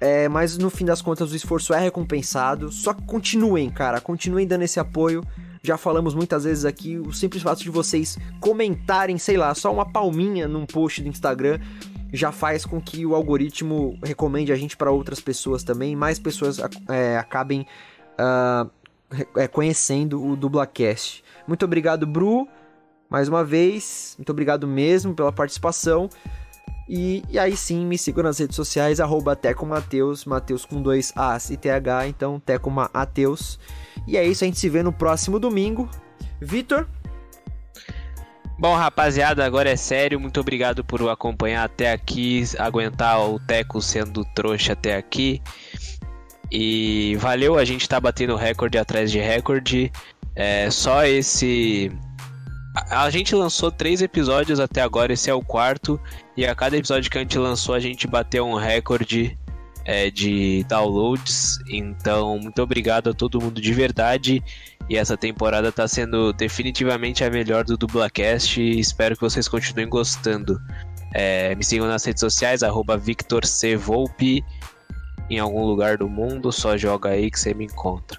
É, 0.00 0.30
mas 0.30 0.56
no 0.56 0.70
fim 0.70 0.86
das 0.86 1.02
contas 1.02 1.30
o 1.30 1.36
esforço 1.36 1.74
é 1.74 1.80
recompensado. 1.80 2.72
Só 2.72 2.94
continuem, 2.94 3.68
cara, 3.68 4.00
continuem 4.00 4.46
dando 4.46 4.62
esse 4.62 4.80
apoio. 4.80 5.22
Já 5.62 5.76
falamos 5.76 6.14
muitas 6.14 6.44
vezes 6.44 6.64
aqui, 6.64 6.96
o 6.96 7.12
simples 7.12 7.42
fato 7.42 7.62
de 7.62 7.68
vocês 7.68 8.16
comentarem, 8.40 9.18
sei 9.18 9.36
lá, 9.36 9.54
só 9.54 9.70
uma 9.70 9.84
palminha 9.84 10.48
num 10.48 10.64
post 10.64 11.02
do 11.02 11.08
Instagram 11.08 11.60
já 12.12 12.30
faz 12.30 12.66
com 12.66 12.80
que 12.80 13.06
o 13.06 13.14
algoritmo 13.14 13.98
recomende 14.02 14.52
a 14.52 14.56
gente 14.56 14.76
para 14.76 14.90
outras 14.90 15.20
pessoas 15.20 15.62
também, 15.64 15.96
mais 15.96 16.18
pessoas 16.18 16.58
é, 16.88 17.16
acabem 17.16 17.66
uh, 18.14 18.70
conhecendo 19.50 20.22
o 20.22 20.36
Dublacast. 20.36 21.24
Muito 21.46 21.64
obrigado, 21.64 22.06
Bru, 22.06 22.46
mais 23.08 23.28
uma 23.28 23.44
vez. 23.44 24.14
Muito 24.18 24.30
obrigado 24.30 24.66
mesmo 24.66 25.14
pela 25.14 25.32
participação. 25.32 26.08
E, 26.88 27.22
e 27.30 27.38
aí 27.38 27.56
sim, 27.56 27.86
me 27.86 27.96
sigam 27.96 28.22
nas 28.22 28.38
redes 28.38 28.56
sociais, 28.56 29.00
arroba 29.00 29.36
Tecomateus, 29.36 30.24
Mateus 30.24 30.64
com 30.64 30.82
dois 30.82 31.12
As 31.16 31.50
e 31.50 31.56
TH, 31.56 32.08
então 32.08 32.40
Tecomateus. 32.40 33.58
E 34.06 34.16
é 34.16 34.26
isso, 34.26 34.44
a 34.44 34.46
gente 34.46 34.58
se 34.58 34.68
vê 34.68 34.82
no 34.82 34.92
próximo 34.92 35.38
domingo. 35.38 35.88
Vitor, 36.40 36.86
Bom, 38.62 38.76
rapaziada, 38.76 39.44
agora 39.44 39.70
é 39.70 39.74
sério. 39.74 40.20
Muito 40.20 40.38
obrigado 40.38 40.84
por 40.84 41.02
acompanhar 41.10 41.64
até 41.64 41.90
aqui, 41.90 42.44
aguentar 42.60 43.20
o 43.20 43.40
Teco 43.40 43.82
sendo 43.82 44.24
trouxa 44.36 44.74
até 44.74 44.96
aqui. 44.96 45.42
E 46.48 47.16
valeu, 47.18 47.58
a 47.58 47.64
gente 47.64 47.88
tá 47.88 47.98
batendo 47.98 48.36
recorde 48.36 48.78
atrás 48.78 49.10
de 49.10 49.18
recorde. 49.18 49.90
É 50.36 50.70
só 50.70 51.04
esse. 51.04 51.90
A 52.88 53.10
gente 53.10 53.34
lançou 53.34 53.68
três 53.72 54.00
episódios 54.00 54.60
até 54.60 54.80
agora, 54.80 55.12
esse 55.12 55.28
é 55.28 55.34
o 55.34 55.42
quarto. 55.42 56.00
E 56.36 56.46
a 56.46 56.54
cada 56.54 56.76
episódio 56.76 57.10
que 57.10 57.18
a 57.18 57.20
gente 57.20 57.36
lançou, 57.38 57.74
a 57.74 57.80
gente 57.80 58.06
bateu 58.06 58.46
um 58.46 58.54
recorde 58.54 59.36
é, 59.84 60.10
de 60.10 60.64
downloads. 60.64 61.58
Então, 61.68 62.38
muito 62.38 62.62
obrigado 62.62 63.10
a 63.10 63.14
todo 63.14 63.40
mundo 63.40 63.60
de 63.60 63.72
verdade. 63.72 64.42
E 64.88 64.96
essa 64.96 65.16
temporada 65.16 65.68
está 65.68 65.86
sendo 65.86 66.32
definitivamente 66.32 67.24
a 67.24 67.30
melhor 67.30 67.64
do 67.64 67.76
Dublacast 67.76 68.60
espero 68.60 69.14
que 69.14 69.22
vocês 69.22 69.48
continuem 69.48 69.88
gostando. 69.88 70.60
É, 71.14 71.54
me 71.54 71.64
sigam 71.64 71.86
nas 71.86 72.04
redes 72.04 72.20
sociais, 72.20 72.62
VictorCVolpe, 73.00 74.44
em 75.30 75.38
algum 75.38 75.64
lugar 75.64 75.98
do 75.98 76.08
mundo, 76.08 76.50
só 76.50 76.76
joga 76.76 77.10
aí 77.10 77.30
que 77.30 77.38
você 77.38 77.54
me 77.54 77.64
encontra. 77.64 78.18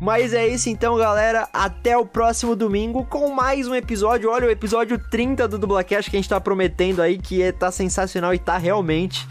Mas 0.00 0.32
é 0.32 0.48
isso 0.48 0.70
então, 0.70 0.96
galera. 0.96 1.46
Até 1.52 1.94
o 1.96 2.06
próximo 2.06 2.56
domingo 2.56 3.04
com 3.04 3.28
mais 3.34 3.68
um 3.68 3.74
episódio. 3.74 4.30
Olha, 4.30 4.46
o 4.46 4.50
episódio 4.50 4.98
30 5.10 5.46
do 5.46 5.58
Dublacast 5.58 6.10
que 6.10 6.16
a 6.16 6.18
gente 6.18 6.28
tá 6.28 6.40
prometendo 6.40 7.02
aí, 7.02 7.18
que 7.18 7.42
é, 7.42 7.52
tá 7.52 7.70
sensacional 7.70 8.32
e 8.32 8.38
tá 8.38 8.56
realmente. 8.56 9.28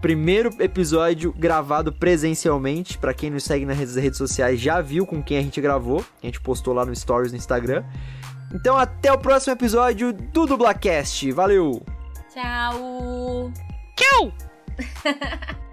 Primeiro 0.00 0.50
episódio 0.58 1.32
gravado 1.36 1.92
presencialmente. 1.92 2.96
Para 2.96 3.12
quem 3.12 3.30
nos 3.30 3.44
segue 3.44 3.66
nas 3.66 3.76
redes, 3.76 3.96
redes 3.96 4.18
sociais 4.18 4.58
já 4.58 4.80
viu 4.80 5.06
com 5.06 5.22
quem 5.22 5.38
a 5.38 5.42
gente 5.42 5.60
gravou. 5.60 6.04
A 6.22 6.26
gente 6.26 6.40
postou 6.40 6.72
lá 6.72 6.86
no 6.86 6.94
Stories 6.94 7.32
no 7.32 7.38
Instagram. 7.38 7.84
Então 8.52 8.76
até 8.76 9.12
o 9.12 9.18
próximo 9.18 9.52
episódio 9.52 10.12
do 10.12 10.46
Dublacast. 10.46 11.30
Valeu! 11.32 11.82
Tchau! 12.32 13.52
Tchau! 13.96 14.32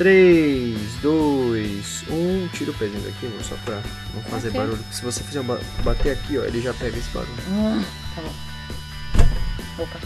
Três, 0.00 0.78
dois, 1.02 2.04
um. 2.08 2.48
Tira 2.54 2.70
o 2.70 2.74
pezinho 2.74 3.02
daqui, 3.02 3.30
só 3.46 3.54
pra 3.66 3.82
não 4.14 4.22
fazer 4.30 4.48
Ok. 4.48 4.58
barulho. 4.58 4.78
Se 4.90 5.02
você 5.02 5.22
fizer 5.22 5.42
ba- 5.42 5.60
bater 5.84 6.12
aqui, 6.12 6.38
ó, 6.38 6.42
ele 6.44 6.62
já 6.62 6.72
pega 6.72 6.96
esse 6.96 7.10
barulho. 7.10 7.34
Hum, 7.50 7.84
tá 8.14 8.22
bom. 8.22 9.82
Opa. 9.82 9.98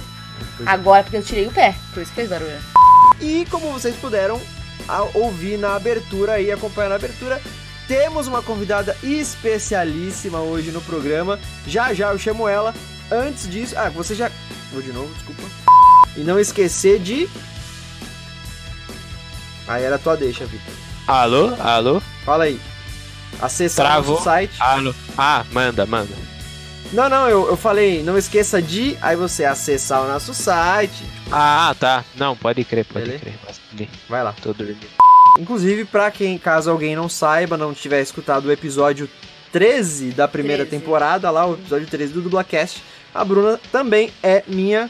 Agora 0.66 1.04
porque 1.04 1.18
eu 1.18 1.22
tirei 1.22 1.46
o 1.46 1.52
pé, 1.52 1.76
por 1.92 2.02
isso 2.02 2.10
que 2.10 2.16
fez 2.16 2.28
barulho. 2.28 2.58
E 3.20 3.46
como 3.48 3.70
vocês 3.70 3.94
puderam 3.94 4.40
ouvir 5.14 5.58
na 5.58 5.76
abertura 5.76 6.40
e 6.40 6.50
acompanhar 6.50 6.88
na 6.88 6.96
abertura, 6.96 7.40
temos 7.86 8.26
uma 8.26 8.42
convidada 8.42 8.96
especialíssima 9.00 10.40
hoje 10.40 10.72
no 10.72 10.80
programa. 10.80 11.38
Já 11.68 11.94
já 11.94 12.10
eu 12.10 12.18
chamo 12.18 12.48
ela. 12.48 12.74
Antes 13.12 13.48
disso, 13.48 13.74
ah, 13.78 13.90
você 13.90 14.12
já. 14.16 14.28
Vou 14.72 14.82
de 14.82 14.92
novo, 14.92 15.14
desculpa. 15.14 15.42
E 16.16 16.20
não 16.22 16.40
esquecer 16.40 16.98
de. 16.98 17.28
Aí 19.66 19.82
era 19.82 19.96
a 19.96 19.98
tua 19.98 20.16
deixa, 20.16 20.44
Vitor. 20.44 20.74
Alô? 21.06 21.54
Alô? 21.60 22.02
Fala 22.24 22.44
aí. 22.44 22.60
Acessar 23.40 23.86
Travou? 23.86 24.12
nosso 24.12 24.24
site. 24.24 24.54
Alô? 24.60 24.94
Ah, 25.18 25.44
manda, 25.52 25.84
manda. 25.86 26.14
Não, 26.92 27.08
não, 27.08 27.28
eu, 27.28 27.48
eu 27.48 27.56
falei, 27.56 28.02
não 28.02 28.16
esqueça 28.16 28.62
de. 28.62 28.96
Aí 29.02 29.16
você 29.16 29.44
acessar 29.44 30.02
o 30.02 30.08
nosso 30.08 30.32
site. 30.32 31.04
Ah, 31.32 31.74
tá. 31.78 32.04
Não, 32.16 32.36
pode 32.36 32.62
crer, 32.64 32.84
pode 32.84 33.04
Beleza? 33.06 33.24
crer. 33.72 33.88
Vai 34.08 34.22
lá. 34.22 34.32
Tô 34.40 34.52
dormindo. 34.52 34.86
Inclusive, 35.38 35.84
pra 35.84 36.10
quem, 36.12 36.38
caso 36.38 36.70
alguém 36.70 36.94
não 36.94 37.08
saiba, 37.08 37.56
não 37.56 37.74
tiver 37.74 38.00
escutado 38.00 38.46
o 38.46 38.52
episódio 38.52 39.10
13 39.50 40.12
da 40.12 40.28
primeira 40.28 40.64
13. 40.64 40.80
temporada, 40.82 41.30
lá, 41.30 41.44
o 41.46 41.54
episódio 41.54 41.88
13 41.88 42.12
do 42.12 42.22
Dublacast, 42.22 42.80
a 43.12 43.24
Bruna 43.24 43.58
também 43.72 44.12
é 44.22 44.44
minha. 44.46 44.88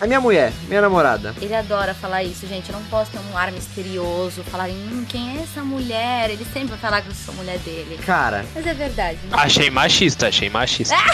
A 0.00 0.06
minha 0.06 0.20
mulher, 0.20 0.52
minha 0.68 0.80
namorada. 0.80 1.34
Ele 1.40 1.54
adora 1.54 1.94
falar 1.94 2.22
isso, 2.22 2.46
gente. 2.46 2.70
Eu 2.70 2.78
não 2.78 2.84
posso 2.86 3.10
ter 3.10 3.18
um 3.32 3.36
ar 3.38 3.50
misterioso, 3.52 4.42
falarem, 4.44 4.74
hum, 4.76 5.04
quem 5.08 5.38
é 5.38 5.42
essa 5.42 5.62
mulher? 5.62 6.30
Ele 6.30 6.44
sempre 6.52 6.68
vai 6.70 6.78
falar 6.78 7.00
que 7.02 7.08
eu 7.08 7.14
sou 7.14 7.34
mulher 7.34 7.58
dele. 7.58 7.98
Cara, 8.04 8.44
Mas 8.54 8.66
é 8.66 8.74
verdade. 8.74 9.18
né? 9.24 9.30
Achei 9.32 9.70
machista, 9.70 10.28
achei 10.28 10.50
machista. 10.50 10.94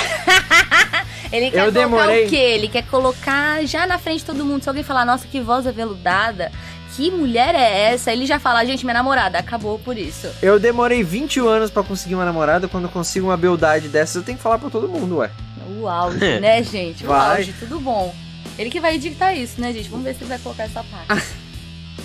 Ele 1.32 1.48
quer 1.50 1.58
Eu 1.58 1.72
colocar 1.72 1.80
demorei. 1.80 2.26
o 2.26 2.28
quê? 2.28 2.36
Ele 2.36 2.68
quer 2.68 2.82
colocar 2.86 3.64
já 3.64 3.86
na 3.86 3.98
frente 3.98 4.20
de 4.20 4.24
todo 4.24 4.44
mundo. 4.44 4.62
Se 4.64 4.68
alguém 4.68 4.82
falar, 4.82 5.04
nossa, 5.04 5.28
que 5.28 5.40
voz 5.40 5.64
aveludada, 5.64 6.50
que 6.96 7.08
mulher 7.08 7.54
é 7.54 7.92
essa? 7.92 8.10
Ele 8.10 8.26
já 8.26 8.40
fala, 8.40 8.64
gente, 8.64 8.84
minha 8.84 8.94
namorada, 8.94 9.38
acabou 9.38 9.78
por 9.78 9.96
isso. 9.96 10.28
eu 10.42 10.58
demorei 10.58 11.04
21 11.04 11.46
anos 11.46 11.70
pra 11.70 11.84
conseguir 11.84 12.16
uma 12.16 12.24
namorada. 12.24 12.66
Quando 12.66 12.84
eu 12.84 12.90
consigo 12.90 13.28
uma 13.28 13.36
beldade 13.36 13.86
dessas, 13.88 14.16
eu 14.16 14.22
tenho 14.24 14.38
que 14.38 14.42
falar 14.42 14.58
pra 14.58 14.70
todo 14.70 14.88
mundo, 14.88 15.18
ué. 15.18 15.30
O 15.78 15.86
auge, 15.86 16.40
né, 16.40 16.62
gente? 16.64 17.04
O 17.04 17.08
Vai. 17.08 17.36
auge, 17.38 17.52
tudo 17.60 17.78
bom. 17.78 18.12
Ele 18.60 18.68
que 18.68 18.78
vai 18.78 18.96
editar 18.96 19.32
isso, 19.32 19.58
né, 19.58 19.72
gente? 19.72 19.88
Vamos 19.88 20.04
ver 20.04 20.14
se 20.14 20.20
ele 20.22 20.28
vai 20.28 20.38
colocar 20.38 20.64
essa 20.64 20.84
parte. 20.84 21.26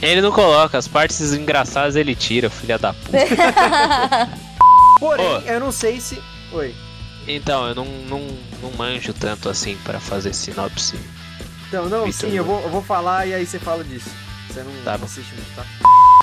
Ele 0.01 0.21
não 0.21 0.31
coloca, 0.31 0.77
as 0.77 0.87
partes 0.89 1.33
engraçadas 1.33 1.95
ele 1.95 2.13
tira, 2.13 2.49
filha 2.49 2.77
da 2.77 2.93
puta. 2.93 3.17
Porém, 4.99 5.25
Ô. 5.25 5.39
eu 5.39 5.59
não 5.59 5.71
sei 5.71 6.01
se. 6.01 6.21
Oi. 6.51 6.75
Então, 7.25 7.65
eu 7.67 7.73
não, 7.75 7.85
não, 7.85 8.27
não 8.61 8.71
manjo 8.73 9.13
tanto 9.13 9.47
assim 9.49 9.77
pra 9.85 9.99
fazer 9.99 10.33
sinopse. 10.33 10.99
Então, 11.67 11.87
não, 11.87 12.05
Vitor, 12.05 12.29
sim, 12.29 12.35
eu 12.35 12.43
vou, 12.43 12.61
eu 12.61 12.69
vou 12.69 12.81
falar 12.81 13.25
e 13.25 13.33
aí 13.33 13.45
você 13.45 13.57
fala 13.57 13.83
disso. 13.85 14.09
Você 14.49 14.63
não 14.63 14.71
Tá 14.83 14.97
bom. 14.97 15.05
assiste 15.05 15.33
muito, 15.33 15.55
tá? 15.55 15.65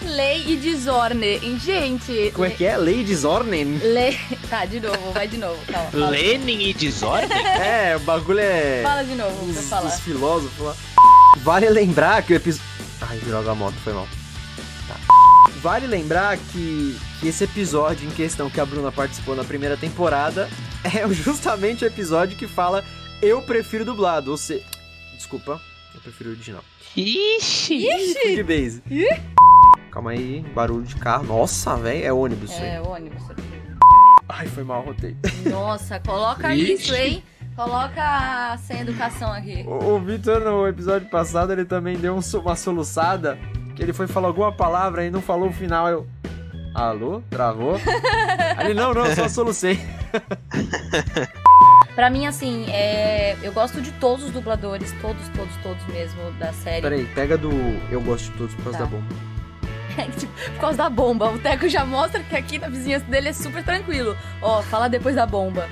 Lei 0.06 0.44
e 0.46 0.56
desordem. 0.56 1.58
Gente. 1.58 2.30
Como 2.32 2.44
é 2.44 2.50
que 2.50 2.64
é? 2.64 2.76
Ladies 2.76 3.24
Ornen? 3.24 3.78
Lei. 3.78 4.18
Tá, 4.48 4.66
de 4.66 4.80
novo, 4.80 5.12
vai 5.12 5.26
de 5.26 5.38
novo. 5.38 5.58
Calma. 5.66 5.90
fala. 5.90 6.10
Lenin 6.10 6.60
e 6.68 6.74
desordem? 6.74 7.28
É, 7.62 7.96
o 7.96 8.00
bagulho 8.00 8.40
é. 8.40 8.82
Fala 8.82 9.02
de 9.02 9.14
novo 9.14 9.34
pra 9.52 9.60
Os, 9.60 9.68
falar. 9.68 9.88
os 9.88 10.00
filósofos 10.00 10.66
lá. 10.66 10.76
Vale 11.38 11.68
lembrar 11.70 12.22
que 12.22 12.34
o 12.34 12.36
episódio. 12.36 12.66
Ai, 13.00 13.18
droga, 13.18 13.50
a 13.52 13.54
moto 13.54 13.74
foi 13.82 13.92
mal. 13.94 14.06
Tá. 14.86 14.96
Vale 15.62 15.86
lembrar 15.86 16.36
que, 16.36 16.96
que 17.20 17.28
esse 17.28 17.44
episódio 17.44 18.06
em 18.06 18.12
questão 18.12 18.50
que 18.50 18.60
a 18.60 18.66
Bruna 18.66 18.92
participou 18.92 19.34
na 19.34 19.42
primeira 19.44 19.76
temporada 19.76 20.50
é 20.84 21.08
justamente 21.14 21.84
o 21.84 21.86
episódio 21.86 22.36
que 22.36 22.46
fala 22.46 22.84
Eu 23.22 23.40
prefiro 23.42 23.84
dublado. 23.86 24.30
Ou 24.30 24.36
seja. 24.36 24.64
Desculpa, 25.16 25.58
eu 25.94 26.00
prefiro 26.02 26.28
o 26.30 26.32
original. 26.34 26.62
Ixi! 26.94 27.86
Fui 28.22 28.34
de 28.36 28.42
base. 28.42 28.82
Calma 29.93 30.12
aí, 30.12 30.40
barulho 30.55 30.85
de 30.85 30.97
carro. 30.97 31.24
Nossa, 31.24 31.77
velho, 31.77 32.06
é 32.06 32.10
ônibus. 32.10 32.51
É, 32.59 32.81
ônibus. 32.81 33.23
Ai, 34.27 34.47
foi 34.47 34.64
mal, 34.64 34.82
rotei. 34.82 35.14
Nossa, 35.44 36.01
coloca 36.01 36.55
isso, 36.55 36.94
hein? 36.94 37.23
Coloca 37.55 38.56
sem 38.66 38.81
educação 38.81 39.31
aqui. 39.31 39.62
O, 39.69 39.97
o 39.97 40.01
Vitor, 40.01 40.40
no 40.40 40.66
episódio 40.66 41.10
passado, 41.10 41.52
ele 41.52 41.66
também 41.66 41.98
deu 41.98 42.16
um 42.16 42.20
uma 42.40 42.56
soluçada. 42.56 43.39
Que 43.77 43.82
ele 43.82 43.93
foi 43.93 44.06
falar 44.06 44.28
alguma 44.28 44.51
palavra 44.51 45.05
e 45.05 45.10
não 45.10 45.20
falou 45.20 45.51
o 45.51 45.52
final. 45.52 45.86
Eu. 45.86 46.06
Alô? 46.74 47.23
Travou? 47.28 47.74
Aí 48.56 48.69
ele, 48.70 48.74
não, 48.74 48.94
não, 48.94 49.05
só 49.14 49.28
solucei. 49.28 49.78
Pra 51.94 52.09
mim, 52.09 52.24
assim, 52.24 52.64
é... 52.70 53.36
eu 53.43 53.52
gosto 53.52 53.82
de 53.82 53.93
todos 53.93 54.24
os 54.24 54.31
dubladores, 54.31 54.90
todos, 55.02 55.28
todos, 55.36 55.55
todos 55.62 55.86
mesmo 55.89 56.32
da 56.39 56.51
série. 56.55 56.81
Peraí, 56.81 57.05
pega 57.14 57.36
do. 57.36 57.51
Eu 57.90 58.01
gosto 58.01 58.32
de 58.32 58.39
todos 58.39 58.55
por 58.55 58.64
causa 58.64 58.78
Tá. 58.78 58.85
da 58.85 58.90
bomba. 58.90 59.31
Tipo, 60.19 60.32
por 60.52 60.60
causa 60.60 60.77
da 60.78 60.90
bomba. 60.90 61.31
O 61.31 61.39
Teco 61.39 61.69
já 61.69 61.85
mostra 61.85 62.23
que 62.23 62.35
aqui 62.36 62.59
na 62.59 62.69
vizinhança 62.69 63.05
dele 63.06 63.28
é 63.28 63.32
super 63.32 63.64
tranquilo. 63.64 64.16
Ó, 64.40 64.62
fala 64.62 64.89
depois 64.89 65.14
da 65.16 65.27
bomba. 65.27 65.69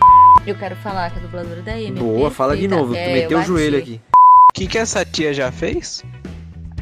Eu 0.46 0.54
quero 0.56 0.76
falar 0.76 1.10
que 1.10 1.18
a 1.18 1.22
dubladora 1.22 1.62
da 1.62 1.72
Amy. 1.72 1.92
Boa, 1.92 2.30
fala 2.30 2.54
de 2.56 2.62
perfeita. 2.62 2.82
novo. 2.82 2.94
É, 2.94 3.04
tu 3.06 3.12
meteu 3.12 3.38
eu 3.38 3.44
o 3.44 3.46
joelho 3.46 3.78
aqui. 3.78 4.00
O 4.50 4.52
que, 4.52 4.66
que 4.66 4.78
essa 4.78 5.04
tia 5.04 5.32
já 5.32 5.50
fez? 5.52 6.02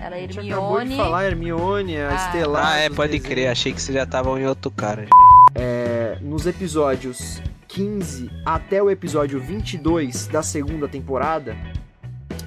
Ela 0.01 0.17
é 0.17 0.25
Acabou 0.25 0.43
de 0.43 0.49
Hermione. 0.51 0.97
falar, 0.97 1.25
Hermione, 1.27 1.97
a 2.01 2.09
Ah. 2.11 2.15
Estelar. 2.15 2.67
Ah, 2.67 2.77
é, 2.79 2.89
pode 2.91 3.13
desenhos. 3.13 3.27
crer, 3.29 3.49
achei 3.51 3.73
que 3.73 3.83
você 3.83 3.93
já 3.93 4.07
tava 4.07 4.39
em 4.41 4.47
outro 4.47 4.71
cara. 4.71 5.07
É, 5.55 6.19
nos 6.23 6.47
episódios 6.47 7.43
15 7.67 8.31
até 8.47 8.83
o 8.83 8.89
episódio 8.91 9.41
22 9.41 10.29
da 10.29 10.43
segunda 10.43 10.87
temporada. 10.89 11.57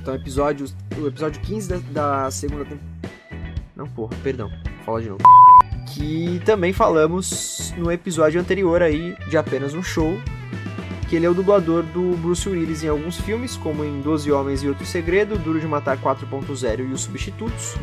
Então, 0.02 0.16
episódios, 0.16 0.76
o 0.98 1.08
episódio 1.08 1.42
15 1.42 1.70
da, 1.70 2.24
da 2.24 2.32
segunda 2.32 2.64
temporada. 2.66 2.92
Não, 3.76 3.88
porra, 3.88 4.16
perdão. 4.24 4.50
Fala 4.86 5.02
de 5.02 5.10
novo. 5.10 5.22
Que 5.88 6.42
também 6.46 6.72
falamos 6.74 7.74
no 7.78 7.92
episódio 7.92 8.40
anterior 8.40 8.82
aí 8.82 9.16
de 9.30 9.38
apenas 9.38 9.74
um 9.74 9.84
show. 9.84 10.18
Que 11.10 11.18
ele 11.18 11.26
é 11.26 11.30
o 11.30 11.34
dublador 11.34 11.84
do 11.84 12.16
Bruce 12.18 12.48
Willis 12.48 12.84
em 12.84 12.88
alguns 12.88 13.20
filmes, 13.20 13.58
como 13.58 13.84
em 13.84 14.00
Doze 14.02 14.32
Homens 14.32 14.64
e 14.64 14.70
Outro 14.70 14.86
Segredo, 14.86 15.38
Duro 15.38 15.60
de 15.60 15.68
Matar 15.68 15.98
4.0 15.98 16.80
e 16.80 16.94
Os 16.94 17.02
Substitutos. 17.02 17.76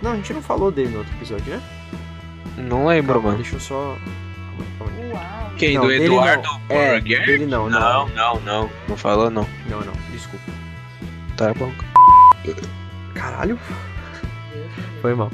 Não, 0.00 0.12
a 0.12 0.16
gente 0.16 0.32
não 0.32 0.40
falou 0.40 0.70
dele 0.70 0.90
no 0.90 0.98
outro 0.98 1.12
episódio, 1.14 1.52
né? 1.52 1.62
Não 2.56 2.86
lembro, 2.86 3.14
Calma, 3.14 3.28
mano. 3.30 3.42
deixa 3.42 3.56
eu 3.56 3.60
só. 3.60 3.96
Calma 3.98 4.62
aí, 4.62 4.68
calma 4.78 4.92
aí. 4.92 5.12
Uau. 5.12 5.52
Quem? 5.58 5.74
Não, 5.74 5.82
do 5.82 5.88
dele 5.88 6.04
Eduardo 6.04 6.42
não. 6.48 6.60
É, 6.76 7.00
dele 7.00 7.46
não, 7.46 7.68
não. 7.68 7.80
Não, 7.80 8.08
não, 8.10 8.40
não. 8.42 8.70
Não 8.88 8.96
falou, 8.96 9.30
não. 9.30 9.46
Não, 9.68 9.80
não, 9.80 9.92
desculpa. 10.12 10.44
Tá 11.36 11.52
bom. 11.54 11.72
Caralho. 13.14 13.58
Foi 15.02 15.14
mal. 15.14 15.30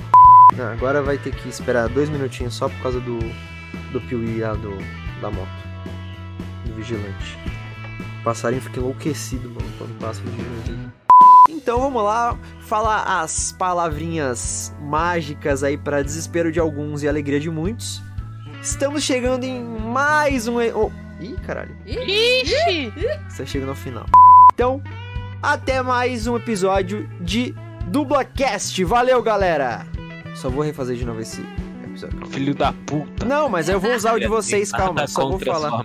Não, 0.57 0.70
agora 0.70 1.03
vai 1.03 1.16
ter 1.19 1.35
que 1.35 1.49
esperar 1.49 1.89
dois 1.89 2.09
minutinhos 2.09 2.55
só 2.55 2.69
por 2.69 2.79
causa 2.83 3.01
do. 3.01 3.19
do 3.93 4.01
Piuí 4.03 4.41
lá 4.41 4.55
do, 4.55 4.77
da 5.20 5.31
moto. 5.31 5.49
Do 6.66 6.74
vigilante. 6.74 7.39
O 8.20 8.24
passarinho 8.24 8.62
fica 8.62 8.79
enlouquecido, 8.79 9.49
mano, 9.49 9.69
quando 9.79 9.99
passa 9.99 10.20
o 10.20 10.24
vigilante. 10.24 10.93
Então 11.49 11.81
vamos 11.81 12.03
lá 12.03 12.39
falar 12.61 13.20
as 13.20 13.53
palavrinhas 13.53 14.74
mágicas 14.81 15.62
aí 15.62 15.77
para 15.77 16.03
desespero 16.03 16.53
de 16.53 16.61
alguns 16.61 17.03
e 17.03 17.09
alegria 17.09 17.41
de 17.41 17.51
muitos. 17.51 18.03
Estamos 18.61 19.03
chegando 19.03 19.45
em 19.45 19.62
mais 19.62 20.47
um. 20.47 20.57
oh, 20.74 20.91
Ih, 21.20 21.37
caralho. 21.47 21.77
Ixi! 21.87 22.93
Está 23.29 23.47
chegando 23.47 23.70
ao 23.70 23.74
final. 23.74 24.07
Então, 24.53 24.83
até 25.43 25.83
mais 25.83 26.27
um 26.27 26.37
episódio 26.37 27.09
de 27.20 27.55
DublaCast. 27.87 28.83
Valeu, 28.85 29.23
galera! 29.23 29.91
Só 30.35 30.49
vou 30.49 30.63
refazer 30.63 30.97
de 30.97 31.05
novo 31.05 31.21
esse 31.21 31.43
episódio. 31.85 32.19
calma. 32.19 32.33
Filho 32.33 32.55
da 32.55 32.73
puta. 32.73 33.25
Não, 33.27 33.49
mas 33.49 33.69
eu 33.69 33.79
vou 33.79 33.95
usar 33.95 34.15
o 34.15 34.19
de 34.21 34.27
vocês, 34.29 34.71
calma. 34.73 35.07
Só 35.07 35.29
vou 35.29 35.39
falar. 35.39 35.85